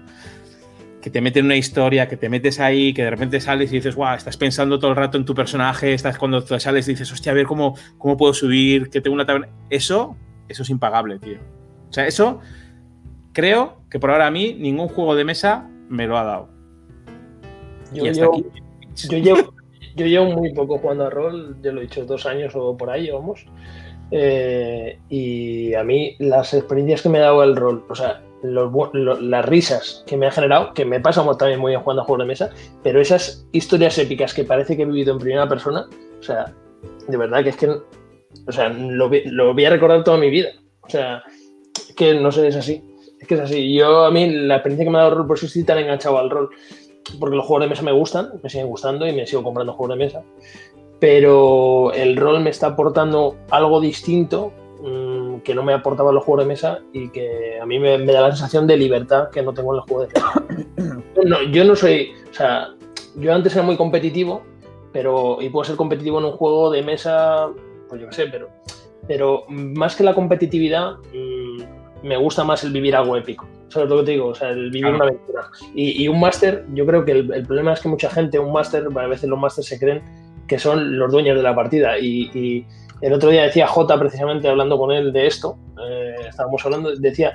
que 1.05 1.11
te 1.11 1.21
mete 1.21 1.41
en 1.41 1.45
una 1.45 1.57
historia, 1.57 2.09
que 2.09 2.17
te 2.17 2.31
metes 2.31 2.61
ahí, 2.61 2.95
que 2.95 3.03
de 3.03 3.11
repente 3.11 3.39
sales 3.39 3.71
y 3.71 3.75
dices, 3.75 3.95
guau, 3.95 4.17
estás 4.17 4.39
pensando 4.39 4.79
todo 4.79 4.93
el 4.93 4.97
rato 4.97 5.19
en 5.19 5.27
tu 5.27 5.35
personaje, 5.35 5.93
estás 5.93 6.17
cuando 6.17 6.43
te 6.43 6.59
sales 6.59 6.89
y 6.89 6.93
dices, 6.93 7.13
hostia, 7.13 7.33
a 7.33 7.35
ver 7.35 7.45
cómo, 7.45 7.77
cómo 7.99 8.17
puedo 8.17 8.33
subir, 8.33 8.89
que 8.89 9.03
tengo 9.03 9.15
una 9.15 9.27
taberna. 9.27 9.51
Eso, 9.69 10.17
eso 10.49 10.63
es 10.63 10.71
impagable, 10.71 11.19
tío. 11.19 11.37
O 11.91 11.93
sea, 11.93 12.07
eso 12.07 12.41
creo 13.35 13.83
que 13.91 14.01
por 14.01 14.13
ahora 14.13 14.29
a 14.29 14.31
mí 14.31 14.57
ningún 14.59 14.89
juego 14.89 15.15
de 15.15 15.27
mesa 15.27 15.69
me 15.91 16.07
lo 16.07 16.17
ha 16.17 16.25
dado. 16.25 16.49
Yo, 17.93 18.05
llevo, 18.05 18.43
yo, 18.95 19.19
llevo, 19.19 19.55
yo 19.97 20.07
llevo 20.07 20.25
muy 20.31 20.55
poco 20.55 20.79
jugando 20.79 21.05
a 21.05 21.11
rol, 21.11 21.59
ya 21.63 21.71
lo 21.71 21.81
he 21.81 21.83
dicho, 21.83 22.07
dos 22.07 22.25
años 22.25 22.55
o 22.57 22.79
por 22.79 22.89
ahí, 22.89 23.11
vamos. 23.11 23.45
Eh, 24.11 25.01
y 25.11 25.75
a 25.75 25.85
mí 25.85 26.17
las 26.19 26.55
experiencias 26.55 27.03
que 27.03 27.11
me 27.11 27.19
ha 27.19 27.25
dado 27.25 27.45
el 27.45 27.57
rol, 27.57 27.85
o 27.91 27.95
sea, 27.95 28.23
las 28.45 29.45
risas 29.47 30.05
que 30.07 30.17
me 30.17 30.27
ha 30.27 30.31
generado, 30.31 30.75
que 30.75 30.85
me 30.85 31.01
pasa 31.01 31.25
también 31.37 31.61
muy 31.61 31.71
bien 31.71 31.81
jugando 31.81 32.03
a 32.03 32.05
juegos 32.05 32.25
de 32.25 32.29
mesa, 32.29 32.51
pero 32.83 33.01
esas 33.01 33.47
historias 33.53 33.97
épicas 33.99 34.35
que 34.35 34.45
parece 34.45 34.77
que 34.77 34.83
he 34.83 34.87
vivido 34.87 35.13
en 35.13 35.19
primera 35.19 35.49
persona, 35.49 35.87
o 36.19 36.23
sea, 36.23 36.55
de 37.09 37.17
verdad 37.17 37.43
que 37.43 37.51
es 37.51 37.57
que, 37.57 37.69
o 37.69 38.53
sea, 38.53 38.69
lo, 38.69 39.11
lo 39.27 39.55
voy 39.55 39.65
a 39.65 39.71
recordar 39.71 40.05
toda 40.05 40.19
mi 40.19 40.31
vida. 40.31 40.51
O 40.83 40.91
sea, 40.91 41.23
es 41.77 41.95
que 41.95 42.15
no 42.15 42.31
sé, 42.31 42.47
es 42.49 42.57
así. 42.57 42.83
Es 43.21 43.29
que 43.29 43.35
es 43.35 43.41
así. 43.41 43.75
Yo, 43.75 44.05
a 44.05 44.11
mí, 44.11 44.31
la 44.31 44.57
experiencia 44.57 44.85
que 44.85 44.91
me 44.91 44.99
ha 44.99 45.03
dado 45.03 45.13
el 45.13 45.19
rol, 45.19 45.27
por 45.27 45.37
eso 45.37 45.47
estoy 45.47 45.65
tan 45.65 45.79
enganchado 45.79 46.19
al 46.19 46.31
rol, 46.31 46.51
porque 47.19 47.37
los 47.37 47.47
juegos 47.47 47.65
de 47.65 47.71
mesa 47.71 47.83
me 47.83 47.93
gustan, 47.93 48.29
me 48.43 48.51
siguen 48.51 48.67
gustando 48.67 49.07
y 49.07 49.13
me 49.13 49.27
sigo 49.27 49.43
comprando 49.43 49.73
juegos 49.73 49.97
de 49.97 50.05
mesa. 50.05 50.23
Pero 51.01 51.93
el 51.93 52.17
rol 52.17 52.41
me 52.41 52.51
está 52.51 52.69
aportando 52.69 53.37
algo 53.51 53.81
distinto 53.81 54.53
mmm, 54.83 55.14
que 55.43 55.55
no 55.55 55.63
me 55.63 55.73
aportaba 55.73 56.13
los 56.13 56.25
juegos 56.25 56.45
de 56.45 56.49
mesa 56.49 56.81
y 56.93 57.09
que 57.09 57.59
a 57.61 57.67
mí 57.67 57.79
me, 57.79 57.99
me, 57.99 58.13
da 58.13 58.23
la 58.23 58.31
sensación 58.31 58.67
de 58.67 58.77
libertad 58.77 59.31
que 59.31 59.43
no 59.43 59.53
tengo 59.53 59.73
en 59.73 59.77
los 59.79 59.87
juegos 59.87 60.09
de 60.09 60.21
mesa. 60.21 61.01
No, 61.25 61.43
yo 61.45 61.65
no 61.65 61.75
soy, 61.75 62.13
o 62.31 62.35
sea, 62.35 62.75
yo 63.17 63.33
antes 63.33 63.55
era 63.55 63.65
muy 63.65 63.77
competitivo, 63.77 64.43
pero 64.93 65.39
y 65.41 65.49
puedo 65.49 65.65
ser 65.65 65.77
competitivo 65.77 66.19
en 66.19 66.27
un 66.27 66.33
juego 66.33 66.71
de 66.71 66.83
mesa, 66.83 67.49
pues 67.89 68.01
yo 68.01 68.09
qué 68.09 68.15
sé, 68.15 68.27
pero, 68.27 68.51
pero 69.09 69.45
más 69.49 69.97
que 69.97 70.05
la 70.05 70.15
competitividad, 70.15 70.97
mmm, 71.15 71.63
me 72.03 72.17
gusta 72.17 72.45
más 72.45 72.63
el 72.65 72.73
vivir 72.73 72.95
algo 72.95 73.17
épico. 73.17 73.47
¿Sabes 73.69 73.89
lo 73.89 73.99
que 73.99 74.05
te 74.05 74.11
digo? 74.13 74.27
O 74.29 74.35
sea, 74.35 74.51
el 74.51 74.71
vivir 74.71 74.83
claro. 74.83 74.97
una 74.97 75.05
aventura. 75.07 75.51
Y, 75.75 76.05
y, 76.05 76.09
un 76.09 76.21
máster, 76.21 76.67
yo 76.75 76.85
creo 76.87 77.05
que 77.05 77.13
el, 77.13 77.33
el, 77.33 77.47
problema 77.47 77.73
es 77.73 77.81
que 77.81 77.89
mucha 77.89 78.11
gente, 78.11 78.39
un 78.39 78.53
máster, 78.53 78.87
a 78.95 79.07
veces 79.07 79.29
los 79.29 79.39
másters 79.39 79.67
se 79.67 79.79
creen 79.79 80.03
que 80.47 80.59
son 80.59 80.99
los 80.99 81.11
dueños 81.11 81.37
de 81.37 81.43
la 81.43 81.55
partida. 81.55 81.99
Y, 81.99 82.31
y 82.35 82.67
el 83.01 83.13
otro 83.13 83.31
día 83.31 83.45
decía 83.45 83.67
J, 83.67 83.99
precisamente 83.99 84.49
hablando 84.49 84.79
con 84.79 84.93
él 84.93 85.13
de 85.13 85.27
esto, 85.27 85.59
eh, 85.89 86.15
estábamos 86.29 86.65
hablando, 86.65 86.95
decía 86.97 87.35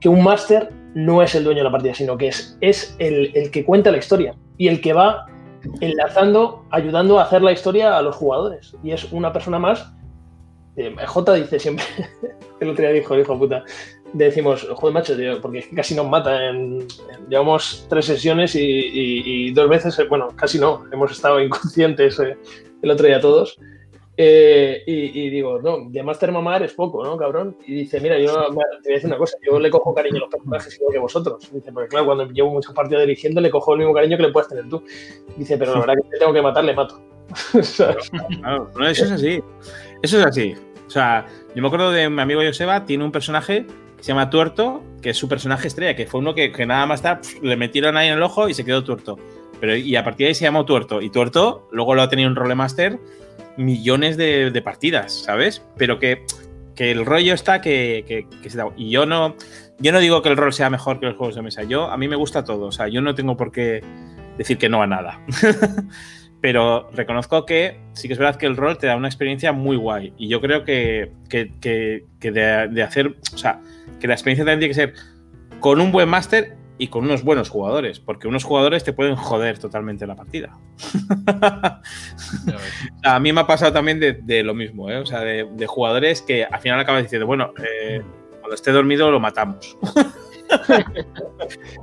que 0.00 0.08
un 0.08 0.22
máster 0.22 0.70
no 0.94 1.22
es 1.22 1.34
el 1.34 1.44
dueño 1.44 1.60
de 1.60 1.64
la 1.64 1.70
partida, 1.70 1.94
sino 1.94 2.16
que 2.16 2.28
es, 2.28 2.56
es 2.60 2.94
el, 2.98 3.32
el, 3.34 3.50
que 3.50 3.64
cuenta 3.64 3.90
la 3.90 3.98
historia 3.98 4.34
y 4.58 4.68
el 4.68 4.80
que 4.80 4.92
va 4.92 5.26
enlazando, 5.80 6.64
ayudando 6.70 7.18
a 7.18 7.24
hacer 7.24 7.42
la 7.42 7.52
historia 7.52 7.96
a 7.96 8.02
los 8.02 8.16
jugadores. 8.16 8.76
Y 8.82 8.92
es 8.92 9.12
una 9.12 9.32
persona 9.32 9.58
más. 9.58 9.92
Eh, 10.76 10.94
J 11.06 11.34
dice 11.34 11.58
siempre, 11.58 11.84
el 12.60 12.70
otro 12.70 12.82
día 12.82 12.92
dijo, 12.92 13.18
hijo 13.18 13.38
puta, 13.38 13.64
decimos, 14.12 14.66
joder, 14.74 14.94
macho, 14.94 15.16
tío, 15.16 15.40
porque 15.40 15.68
casi 15.74 15.94
nos 15.94 16.08
mata. 16.08 16.48
En, 16.48 16.86
llevamos 17.28 17.86
tres 17.88 18.06
sesiones 18.06 18.54
y, 18.54 18.60
y, 18.60 19.48
y, 19.48 19.50
dos 19.52 19.68
veces, 19.68 19.98
bueno, 20.08 20.28
casi 20.36 20.58
no, 20.58 20.84
hemos 20.92 21.12
estado 21.12 21.40
inconscientes 21.40 22.18
eh, 22.20 22.36
el 22.82 22.90
otro 22.90 23.06
día 23.06 23.20
todos. 23.20 23.58
Eh, 24.16 24.84
y, 24.86 25.26
y, 25.26 25.30
digo, 25.30 25.60
no, 25.60 25.88
de 25.88 26.02
Master 26.02 26.30
Mamar 26.30 26.62
es 26.62 26.72
poco, 26.72 27.04
¿no, 27.04 27.16
cabrón? 27.16 27.56
Y 27.66 27.74
dice, 27.74 28.00
mira, 28.00 28.16
yo 28.18 28.32
te 28.46 28.52
voy 28.52 28.62
a 28.62 28.92
decir 28.94 29.06
una 29.06 29.16
cosa, 29.16 29.36
yo 29.44 29.58
le 29.58 29.70
cojo 29.70 29.92
cariño 29.92 30.18
a 30.18 30.20
los 30.20 30.30
personajes 30.30 30.76
igual 30.76 30.92
que 30.92 30.98
vosotros. 31.00 31.50
Dice, 31.52 31.72
porque 31.72 31.88
claro, 31.88 32.06
cuando 32.06 32.26
llevo 32.28 32.50
muchas 32.50 32.72
partidas 32.74 33.02
dirigiendo, 33.02 33.40
le 33.40 33.50
cojo 33.50 33.72
el 33.72 33.80
mismo 33.80 33.92
cariño 33.92 34.16
que 34.16 34.22
le 34.22 34.32
puedes 34.32 34.48
tener 34.48 34.68
tú. 34.68 34.84
Dice, 35.36 35.58
pero 35.58 35.74
la 35.74 35.80
verdad 35.80 35.94
que 35.94 36.10
te 36.10 36.18
tengo 36.18 36.32
que 36.32 36.42
matar, 36.42 36.64
le 36.64 36.74
mato. 36.74 37.00
claro, 37.76 38.70
no, 38.78 38.88
eso 38.88 39.04
es 39.04 39.10
así. 39.10 39.42
Eso 40.02 40.20
es 40.20 40.26
así. 40.26 40.54
O 40.86 40.90
sea, 40.90 41.26
yo 41.54 41.62
me 41.62 41.66
acuerdo 41.66 41.90
de 41.90 42.08
mi 42.08 42.22
amigo 42.22 42.40
Joseba, 42.44 42.84
tiene 42.84 43.02
un 43.02 43.10
personaje 43.10 43.66
que 43.96 44.02
se 44.04 44.08
llama 44.08 44.30
Tuerto, 44.30 44.80
que 45.02 45.10
es 45.10 45.16
su 45.16 45.28
personaje 45.28 45.66
estrella, 45.66 45.96
que 45.96 46.06
fue 46.06 46.20
uno 46.20 46.34
que, 46.34 46.52
que 46.52 46.66
nada 46.66 46.86
más 46.86 47.00
está, 47.00 47.20
le 47.42 47.56
metieron 47.56 47.96
ahí 47.96 48.08
en 48.08 48.14
el 48.14 48.22
ojo 48.22 48.48
y 48.48 48.54
se 48.54 48.64
quedó 48.64 48.84
tuerto. 48.84 49.18
Pero, 49.60 49.76
y 49.76 49.96
a 49.96 50.04
partir 50.04 50.26
de 50.26 50.28
ahí 50.28 50.34
se 50.34 50.44
llamó 50.44 50.64
Tuerto. 50.64 51.00
Y 51.00 51.10
Tuerto 51.10 51.68
luego 51.72 51.94
lo 51.94 52.02
ha 52.02 52.08
tenido 52.08 52.28
un 52.28 52.36
rolemaster 52.36 52.98
millones 53.56 54.16
de, 54.16 54.62
partidas, 54.64 55.12
¿sabes? 55.12 55.62
Pero 55.76 55.98
que, 55.98 56.24
que 56.74 56.90
el 56.90 57.04
rollo 57.04 57.34
está 57.34 57.60
que, 57.60 58.26
que, 58.42 58.50
se 58.50 58.56
da. 58.56 58.66
Y 58.76 58.90
yo 58.90 59.06
no, 59.06 59.36
yo 59.78 59.92
no 59.92 60.00
digo 60.00 60.22
que 60.22 60.28
el 60.28 60.36
rol 60.36 60.52
sea 60.52 60.70
mejor 60.70 61.00
que 61.00 61.06
los 61.06 61.16
juegos 61.16 61.34
de 61.34 61.42
mesa. 61.42 61.62
Yo, 61.62 61.90
a 61.90 61.96
mí 61.96 62.08
me 62.08 62.16
gusta 62.16 62.44
todo. 62.44 62.66
O 62.66 62.72
sea, 62.72 62.88
yo 62.88 63.00
no 63.00 63.14
tengo 63.14 63.36
por 63.36 63.52
qué 63.52 63.82
decir 64.38 64.58
que 64.58 64.68
no 64.68 64.82
a 64.82 64.86
nada. 64.86 65.20
Pero 66.40 66.90
reconozco 66.92 67.46
que 67.46 67.80
sí 67.94 68.06
que 68.06 68.12
es 68.12 68.18
verdad 68.18 68.36
que 68.36 68.44
el 68.44 68.56
rol 68.56 68.76
te 68.76 68.86
da 68.86 68.96
una 68.96 69.08
experiencia 69.08 69.52
muy 69.52 69.76
guay. 69.76 70.12
Y 70.18 70.28
yo 70.28 70.42
creo 70.42 70.62
que, 70.64 71.10
que, 71.30 71.50
que 72.20 72.30
de, 72.30 72.82
hacer. 72.82 73.16
O 73.32 73.38
sea, 73.38 73.60
que 73.98 74.06
la 74.06 74.14
experiencia 74.14 74.44
también 74.44 74.58
tiene 74.58 74.68
que 74.68 74.74
ser 74.74 74.94
con 75.60 75.80
un 75.80 75.90
buen 75.90 76.08
máster 76.08 76.54
y 76.76 76.88
con 76.88 77.04
unos 77.04 77.22
buenos 77.22 77.50
jugadores, 77.50 78.00
porque 78.00 78.26
unos 78.26 78.44
jugadores 78.44 78.82
te 78.82 78.92
pueden 78.92 79.16
joder 79.16 79.58
totalmente 79.58 80.06
la 80.06 80.16
partida. 80.16 80.58
a 83.04 83.20
mí 83.20 83.32
me 83.32 83.40
ha 83.40 83.46
pasado 83.46 83.72
también 83.72 84.00
de, 84.00 84.14
de 84.14 84.42
lo 84.42 84.54
mismo, 84.54 84.90
¿eh? 84.90 84.98
o 84.98 85.06
sea, 85.06 85.20
de, 85.20 85.48
de, 85.52 85.66
jugadores 85.66 86.22
que 86.22 86.44
al 86.44 86.60
final 86.60 86.80
acaban 86.80 87.02
diciendo, 87.02 87.26
bueno, 87.26 87.52
eh, 87.62 88.02
cuando 88.40 88.54
esté 88.54 88.72
dormido 88.72 89.10
lo 89.10 89.20
matamos. 89.20 89.76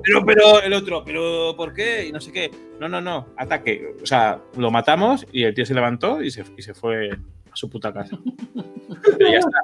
pero, 0.03 0.26
pero 0.26 0.61
el 0.61 0.73
otro, 0.73 1.03
pero 1.03 1.55
¿por 1.55 1.73
qué? 1.73 2.07
Y 2.07 2.11
no 2.11 2.22
sé 2.22 2.31
qué. 2.31 2.51
No, 2.80 2.89
no, 2.89 3.01
no, 3.01 3.27
ataque. 3.38 3.95
O 4.01 4.05
sea, 4.05 4.39
lo 4.57 4.72
matamos 4.72 5.26
y 5.31 5.43
el 5.43 5.53
tío 5.53 5.65
se 5.65 5.73
levantó 5.73 6.22
y 6.22 6.31
se, 6.31 6.43
y 6.57 6.61
se 6.61 6.73
fue 6.73 7.11
a 7.11 7.55
su 7.55 7.69
puta 7.69 7.93
casa. 7.93 8.18
Pero 9.18 9.31
ya 9.31 9.39
está. 9.39 9.59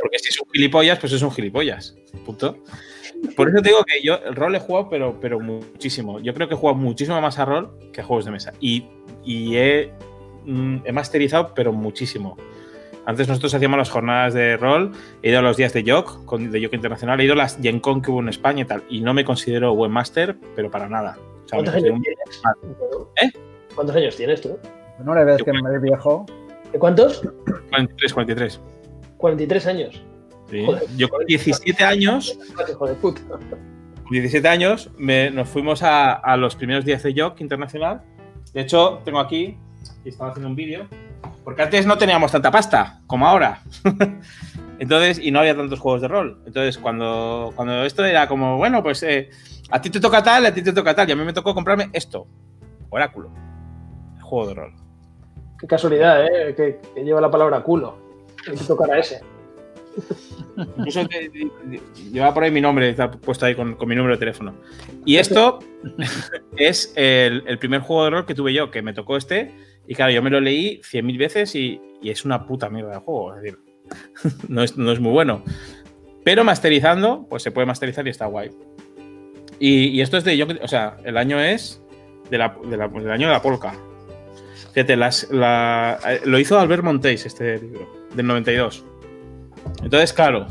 Porque 0.00 0.18
si 0.18 0.28
es 0.28 0.40
un 0.40 0.48
gilipollas, 0.52 0.98
pues 0.98 1.12
es 1.12 1.22
un 1.22 1.30
gilipollas. 1.30 1.96
Punto. 2.26 2.58
Por 3.36 3.48
eso 3.48 3.62
te 3.62 3.68
digo 3.70 3.84
que 3.84 4.02
yo 4.04 4.16
el 4.16 4.34
rol 4.34 4.54
he 4.54 4.60
jugado, 4.60 4.88
pero, 4.90 5.18
pero 5.20 5.38
muchísimo. 5.40 6.18
Yo 6.20 6.34
creo 6.34 6.48
que 6.48 6.54
he 6.54 6.56
jugado 6.56 6.78
muchísimo 6.78 7.20
más 7.20 7.38
a 7.38 7.44
rol 7.44 7.70
que 7.92 8.00
a 8.00 8.04
juegos 8.04 8.24
de 8.24 8.30
mesa. 8.30 8.52
Y, 8.60 8.86
y 9.24 9.56
he, 9.56 9.92
mm, 10.44 10.78
he 10.84 10.92
masterizado, 10.92 11.52
pero 11.54 11.72
muchísimo. 11.72 12.36
Antes 13.04 13.26
nosotros 13.28 13.52
hacíamos 13.54 13.78
las 13.78 13.90
jornadas 13.90 14.34
de 14.34 14.56
rol, 14.56 14.92
he 15.22 15.30
ido 15.30 15.38
a 15.40 15.42
los 15.42 15.56
días 15.56 15.72
de 15.72 15.84
con- 16.24 16.50
de 16.52 16.60
Yoc 16.60 16.72
Internacional, 16.74 17.20
he 17.20 17.24
ido 17.24 17.32
a 17.32 17.36
las 17.36 17.58
Gen 17.60 17.80
Con 17.80 18.00
que 18.02 18.10
hubo 18.10 18.20
en 18.20 18.28
España 18.28 18.62
y 18.62 18.64
tal. 18.64 18.84
Y 18.88 19.00
no 19.00 19.12
me 19.14 19.24
considero 19.24 19.74
buen 19.74 19.90
máster, 19.90 20.36
pero 20.54 20.70
para 20.70 20.88
nada. 20.88 21.16
O 21.44 21.48
sea, 21.48 21.58
me 21.58 21.64
¿Cuántos 21.64 21.74
considero 21.74 21.94
años 21.94 21.96
un- 21.96 22.02
tienes? 22.02 23.34
¿Eh? 23.34 23.38
¿Cuántos 23.74 23.96
años 23.96 24.16
tienes 24.16 24.40
tú? 24.40 24.58
No 25.04 25.14
le 25.14 25.24
ves 25.24 25.42
que 25.42 25.52
me 25.52 25.78
viejo. 25.80 26.26
¿De 26.72 26.78
cuántos? 26.78 27.22
43, 27.70 28.12
43. 28.14 28.60
43 29.16 29.66
años. 29.66 30.02
Sí. 30.52 30.66
Yo 30.98 31.08
con 31.08 31.24
17 31.24 31.82
años 31.82 32.38
Hijo 32.70 32.86
de 32.86 32.94
puta. 32.94 33.22
con 33.26 34.10
17 34.10 34.46
años 34.48 34.90
me- 34.98 35.30
nos 35.30 35.48
fuimos 35.48 35.82
a, 35.82 36.12
a 36.12 36.36
los 36.36 36.54
primeros 36.56 36.84
días 36.84 37.02
de 37.02 37.14
Jock 37.16 37.40
Internacional. 37.40 38.02
De 38.52 38.60
hecho, 38.60 39.00
tengo 39.04 39.18
aquí, 39.18 39.56
y 40.04 40.08
estaba 40.10 40.28
haciendo 40.30 40.48
un 40.50 40.54
vídeo, 40.56 40.86
porque 41.42 41.62
antes 41.62 41.86
no 41.86 41.96
teníamos 41.96 42.30
tanta 42.32 42.50
pasta 42.50 43.00
como 43.06 43.26
ahora. 43.26 43.62
Entonces, 44.78 45.18
y 45.18 45.30
no 45.30 45.38
había 45.40 45.56
tantos 45.56 45.80
juegos 45.80 46.02
de 46.02 46.08
rol. 46.08 46.42
Entonces, 46.46 46.76
cuando, 46.76 47.52
cuando 47.56 47.84
esto 47.84 48.04
era 48.04 48.28
como, 48.28 48.58
bueno, 48.58 48.82
pues 48.82 49.02
eh, 49.04 49.30
a 49.70 49.80
ti 49.80 49.88
te 49.88 50.00
toca 50.00 50.22
tal, 50.22 50.44
a 50.44 50.52
ti 50.52 50.60
te 50.62 50.72
toca 50.74 50.94
tal, 50.94 51.08
y 51.08 51.12
a 51.12 51.16
mí 51.16 51.24
me 51.24 51.32
tocó 51.32 51.54
comprarme 51.54 51.88
esto, 51.94 52.26
Oráculo, 52.90 53.30
el 54.16 54.22
juego 54.22 54.48
de 54.48 54.54
rol. 54.54 54.74
Qué 55.58 55.66
casualidad, 55.66 56.24
¿eh? 56.26 56.54
Que, 56.54 56.78
que 56.94 57.04
lleva 57.04 57.20
la 57.22 57.30
palabra 57.30 57.62
culo. 57.62 57.96
Y 58.46 58.56
te 58.56 58.64
tocará 58.64 58.98
ese. 58.98 59.20
Incluso 60.78 61.06
te- 61.06 61.28
te- 61.30 61.50
te- 61.70 61.80
llevaba 62.12 62.34
por 62.34 62.44
ahí 62.44 62.50
mi 62.50 62.60
nombre, 62.60 62.88
está 62.90 63.10
puesto 63.10 63.46
ahí 63.46 63.54
con, 63.54 63.74
con 63.74 63.88
mi 63.88 63.94
número 63.94 64.14
de 64.14 64.18
teléfono. 64.18 64.54
Y 65.04 65.16
esto 65.16 65.58
es 66.56 66.92
el, 66.96 67.42
el 67.46 67.58
primer 67.58 67.80
juego 67.80 68.04
de 68.04 68.10
rol 68.10 68.26
que 68.26 68.34
tuve 68.34 68.52
yo, 68.52 68.70
que 68.70 68.82
me 68.82 68.92
tocó 68.92 69.16
este. 69.16 69.54
Y 69.86 69.94
claro, 69.94 70.12
yo 70.12 70.22
me 70.22 70.30
lo 70.30 70.40
leí 70.40 70.80
100.000 70.82 71.18
veces 71.18 71.54
y, 71.54 71.80
y 72.00 72.10
es 72.10 72.24
una 72.24 72.46
puta 72.46 72.68
mierda 72.70 72.90
de 72.92 72.98
juego. 72.98 73.34
Es 73.34 73.42
decir, 73.42 73.58
no 74.48 74.62
es, 74.62 74.76
no 74.76 74.92
es 74.92 75.00
muy 75.00 75.12
bueno. 75.12 75.42
Pero 76.24 76.44
masterizando, 76.44 77.26
pues 77.28 77.42
se 77.42 77.50
puede 77.50 77.66
masterizar 77.66 78.06
y 78.06 78.10
está 78.10 78.26
guay. 78.26 78.50
Y, 79.58 79.86
y 79.88 80.00
esto 80.00 80.16
es 80.16 80.24
de 80.24 80.36
yo, 80.36 80.46
o 80.62 80.68
sea, 80.68 80.96
el 81.04 81.16
año 81.16 81.40
es 81.40 81.82
de 82.30 82.38
la- 82.38 82.56
de 82.64 82.76
la- 82.76 82.88
del 82.88 83.10
año 83.10 83.26
de 83.26 83.32
la 83.32 83.42
polka. 83.42 83.74
Fíjate, 84.72 84.96
las- 84.96 85.28
la- 85.30 85.98
eh, 86.08 86.20
lo 86.24 86.38
hizo 86.38 86.58
Albert 86.58 86.82
Montéis, 86.84 87.26
este 87.26 87.58
libro, 87.58 87.88
del 88.14 88.26
92. 88.26 88.84
Entonces, 89.82 90.12
claro, 90.12 90.46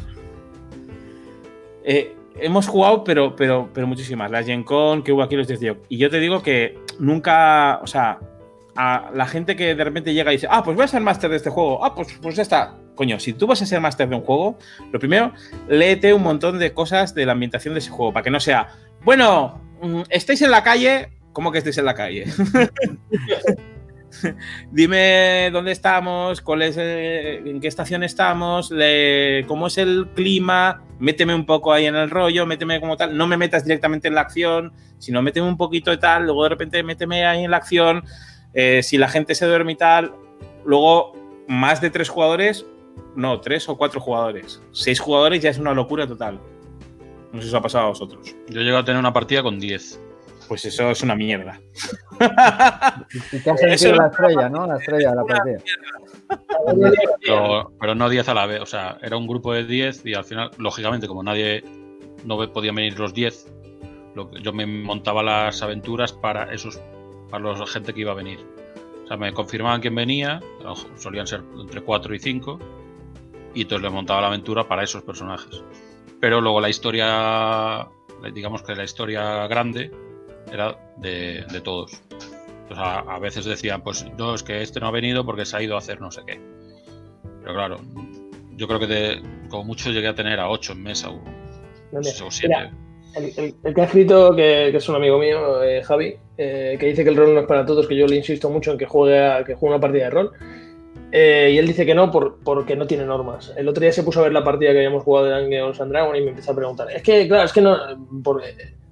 eh, 1.83 2.15
hemos 2.39 2.67
jugado, 2.67 3.03
pero, 3.03 3.35
pero, 3.35 3.69
pero 3.73 3.87
muchísimas. 3.87 4.31
La 4.31 4.43
Gen 4.43 4.63
Con 4.63 5.03
que 5.03 5.11
hubo 5.11 5.23
aquí 5.23 5.35
los 5.35 5.47
10 5.47 5.59
días. 5.59 5.77
Y 5.89 5.97
yo 5.97 6.09
te 6.09 6.19
digo 6.19 6.41
que 6.41 6.77
nunca, 6.99 7.79
o 7.81 7.87
sea, 7.87 8.19
a 8.75 9.11
la 9.13 9.25
gente 9.27 9.55
que 9.55 9.75
de 9.75 9.83
repente 9.83 10.13
llega 10.13 10.31
y 10.31 10.37
dice, 10.37 10.47
ah, 10.49 10.63
pues 10.63 10.75
voy 10.75 10.85
a 10.85 10.87
ser 10.87 11.01
máster 11.01 11.29
de 11.29 11.37
este 11.37 11.49
juego, 11.49 11.83
ah, 11.83 11.93
pues, 11.95 12.17
pues 12.21 12.35
ya 12.35 12.41
está. 12.41 12.77
Coño, 12.95 13.19
si 13.19 13.33
tú 13.33 13.47
vas 13.47 13.61
a 13.61 13.65
ser 13.65 13.81
máster 13.81 14.07
de 14.07 14.15
un 14.15 14.21
juego, 14.21 14.57
lo 14.91 14.99
primero, 14.99 15.33
léete 15.67 16.13
un 16.13 16.23
montón 16.23 16.59
de 16.59 16.73
cosas 16.73 17.13
de 17.15 17.25
la 17.25 17.31
ambientación 17.33 17.73
de 17.73 17.79
ese 17.79 17.89
juego, 17.89 18.13
para 18.13 18.23
que 18.23 18.31
no 18.31 18.39
sea, 18.39 18.67
bueno, 19.03 19.61
mm, 19.81 20.01
estáis 20.09 20.41
en 20.41 20.51
la 20.51 20.63
calle, 20.63 21.09
¿cómo 21.33 21.51
que 21.51 21.57
estáis 21.57 21.77
en 21.77 21.85
la 21.85 21.95
calle? 21.95 22.25
Dime 24.71 25.49
dónde 25.51 25.71
estamos, 25.71 26.41
cuál 26.41 26.61
es, 26.63 26.75
eh, 26.77 27.37
en 27.45 27.59
qué 27.59 27.67
estación 27.67 28.03
estamos, 28.03 28.71
le- 28.71 29.45
cómo 29.47 29.67
es 29.67 29.77
el 29.77 30.07
clima, 30.15 30.83
méteme 30.99 31.33
un 31.35 31.45
poco 31.45 31.73
ahí 31.73 31.85
en 31.85 31.95
el 31.95 32.09
rollo, 32.09 32.45
méteme 32.45 32.79
como 32.79 32.97
tal, 32.97 33.15
no 33.17 33.27
me 33.27 33.37
metas 33.37 33.63
directamente 33.63 34.07
en 34.07 34.15
la 34.15 34.21
acción, 34.21 34.73
sino 34.97 35.21
méteme 35.21 35.47
un 35.47 35.57
poquito 35.57 35.91
de 35.91 35.97
tal, 35.97 36.25
luego 36.25 36.43
de 36.43 36.49
repente 36.49 36.83
méteme 36.83 37.25
ahí 37.25 37.43
en 37.43 37.51
la 37.51 37.57
acción, 37.57 38.03
eh, 38.53 38.83
si 38.83 38.97
la 38.97 39.07
gente 39.07 39.35
se 39.35 39.45
duerme 39.45 39.73
y 39.73 39.75
tal, 39.77 40.13
luego 40.65 41.13
más 41.47 41.81
de 41.81 41.89
tres 41.89 42.09
jugadores, 42.09 42.65
no, 43.15 43.39
tres 43.41 43.67
o 43.69 43.77
cuatro 43.77 43.99
jugadores, 43.99 44.61
seis 44.71 44.99
jugadores 44.99 45.41
ya 45.41 45.49
es 45.49 45.57
una 45.57 45.73
locura 45.73 46.05
total. 46.07 46.39
No 47.33 47.39
sé 47.39 47.47
si 47.47 47.53
os 47.53 47.59
ha 47.59 47.61
pasado 47.61 47.85
a 47.85 47.89
vosotros. 47.89 48.35
Yo 48.49 48.61
llego 48.61 48.77
a 48.77 48.83
tener 48.83 48.99
una 48.99 49.13
partida 49.13 49.41
con 49.41 49.57
10. 49.57 50.01
Pues 50.51 50.65
eso 50.65 50.91
es 50.91 51.01
una 51.01 51.15
mierda. 51.15 51.61
Y 53.31 53.39
te 53.39 53.51
has 53.51 53.57
sentido 53.61 53.95
la 53.95 54.07
estrella, 54.07 54.49
¿no? 54.49 54.67
La 54.67 54.75
estrella 54.75 55.11
de 55.11 55.15
la 55.15 55.23
partida. 55.23 55.59
Pero, 57.21 57.71
pero 57.79 57.95
no 57.95 58.09
10 58.09 58.27
a 58.27 58.33
la 58.33 58.45
vez. 58.47 58.59
O 58.59 58.65
sea, 58.65 58.97
era 59.01 59.15
un 59.15 59.27
grupo 59.27 59.53
de 59.53 59.63
10 59.63 60.05
y 60.05 60.13
al 60.13 60.25
final, 60.25 60.51
lógicamente, 60.57 61.07
como 61.07 61.23
nadie 61.23 61.63
no 62.25 62.37
podían 62.51 62.75
venir 62.75 62.99
los 62.99 63.13
10, 63.13 63.47
lo 64.13 64.29
que- 64.29 64.41
yo 64.41 64.51
me 64.51 64.65
montaba 64.65 65.23
las 65.23 65.61
aventuras 65.61 66.11
para 66.11 66.51
esos, 66.53 66.81
para 67.29 67.53
la 67.53 67.65
gente 67.65 67.93
que 67.93 68.01
iba 68.01 68.11
a 68.11 68.15
venir. 68.15 68.45
O 69.05 69.07
sea, 69.07 69.15
me 69.15 69.31
confirmaban 69.31 69.79
quién 69.79 69.95
venía, 69.95 70.41
solían 70.97 71.27
ser 71.27 71.43
entre 71.61 71.79
4 71.79 72.13
y 72.13 72.19
5, 72.19 72.59
y 73.55 73.61
entonces 73.61 73.83
le 73.83 73.89
montaba 73.89 74.19
la 74.19 74.27
aventura 74.27 74.67
para 74.67 74.83
esos 74.83 75.01
personajes. 75.03 75.63
Pero 76.19 76.41
luego 76.41 76.59
la 76.59 76.67
historia, 76.67 77.87
digamos 78.33 78.63
que 78.63 78.75
la 78.75 78.83
historia 78.83 79.47
grande, 79.47 79.91
era 80.51 80.77
de, 80.97 81.45
de 81.51 81.61
todos. 81.61 81.91
Entonces 82.09 82.77
a, 82.77 82.99
a 82.99 83.19
veces 83.19 83.45
decían, 83.45 83.81
pues 83.83 84.05
no, 84.17 84.33
es 84.35 84.43
que 84.43 84.61
este 84.61 84.79
no 84.79 84.87
ha 84.87 84.91
venido 84.91 85.25
porque 85.25 85.45
se 85.45 85.57
ha 85.57 85.61
ido 85.61 85.75
a 85.75 85.79
hacer 85.79 85.99
no 85.99 86.11
sé 86.11 86.21
qué. 86.25 86.39
Pero 87.41 87.53
claro, 87.53 87.77
yo 88.55 88.67
creo 88.67 88.79
que 88.79 88.87
de, 88.87 89.21
como 89.49 89.63
mucho 89.65 89.89
llegué 89.91 90.07
a 90.07 90.15
tener 90.15 90.39
a 90.39 90.49
8 90.49 90.73
en 90.73 90.83
mesa 90.83 91.09
o, 91.09 91.21
Mira, 91.91 92.11
o 92.25 92.31
7. 92.31 92.55
El, 93.15 93.25
el- 93.37 93.55
el 93.63 93.73
que 93.73 93.81
ha 93.81 93.83
escrito, 93.85 94.33
que, 94.35 94.69
que 94.71 94.77
es 94.77 94.87
un 94.87 94.95
amigo 94.95 95.17
mío, 95.19 95.61
eh, 95.63 95.83
Javi, 95.83 96.15
eh, 96.37 96.77
que 96.79 96.85
dice 96.85 97.03
que 97.03 97.09
el 97.09 97.17
rol 97.17 97.33
no 97.33 97.41
es 97.41 97.45
para 97.47 97.65
todos, 97.65 97.85
que 97.87 97.95
yo 97.97 98.07
le 98.07 98.15
insisto 98.15 98.49
mucho 98.49 98.71
en 98.71 98.77
que 98.77 98.85
juegue, 98.85 99.19
a- 99.19 99.43
que 99.43 99.53
juegue 99.55 99.75
una 99.75 99.81
partida 99.81 100.05
de 100.05 100.09
rol. 100.11 100.31
Eh, 101.11 101.51
y 101.53 101.57
él 101.57 101.67
dice 101.67 101.85
que 101.85 101.93
no 101.93 102.09
por, 102.09 102.39
porque 102.41 102.73
no 102.77 102.87
tiene 102.87 103.03
normas. 103.03 103.53
El 103.57 103.67
otro 103.67 103.81
día 103.81 103.91
se 103.91 104.03
puso 104.03 104.21
a 104.21 104.23
ver 104.23 104.31
la 104.31 104.45
partida 104.45 104.71
que 104.71 104.77
habíamos 104.77 105.03
jugado 105.03 105.25
de 105.27 105.41
Dungeons 105.41 105.81
and 105.81 105.91
Dragons 105.91 106.17
y 106.17 106.21
me 106.21 106.29
empezó 106.29 106.53
a 106.53 106.55
preguntar. 106.55 106.89
Es 106.89 107.03
que, 107.03 107.27
claro, 107.27 107.43
es 107.43 107.51
que 107.51 107.59
no. 107.59 107.75
por- 108.23 108.41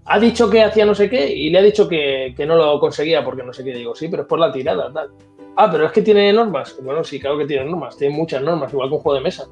ha 0.06 0.20
dicho 0.20 0.50
que 0.50 0.64
hacía 0.64 0.86
no 0.86 0.96
sé 0.96 1.10
qué 1.10 1.32
y 1.32 1.50
le 1.50 1.60
ha 1.60 1.62
dicho 1.62 1.88
que, 1.88 2.34
que 2.36 2.46
no 2.46 2.56
lo 2.56 2.80
conseguía 2.80 3.24
porque 3.24 3.44
no 3.44 3.54
sé 3.54 3.64
qué. 3.64 3.74
Digo, 3.74 3.96
sí, 3.96 4.08
pero 4.08 4.24
es 4.24 4.28
por 4.28 4.40
la 4.40 4.52
tirada, 4.52 4.92
tal. 4.92 5.10
Ah, 5.56 5.70
pero 5.72 5.86
es 5.86 5.92
que 5.92 6.02
tiene 6.02 6.32
normas. 6.34 6.76
Bueno, 6.82 7.04
sí, 7.04 7.20
claro 7.20 7.38
que 7.38 7.46
tiene 7.46 7.66
normas. 7.66 7.98
Tiene 7.98 8.16
muchas 8.16 8.42
normas, 8.42 8.72
igual 8.74 8.90
que 8.90 8.96
un 8.96 9.02
juego 9.02 9.18
de 9.18 9.24
mesa. 9.24 9.48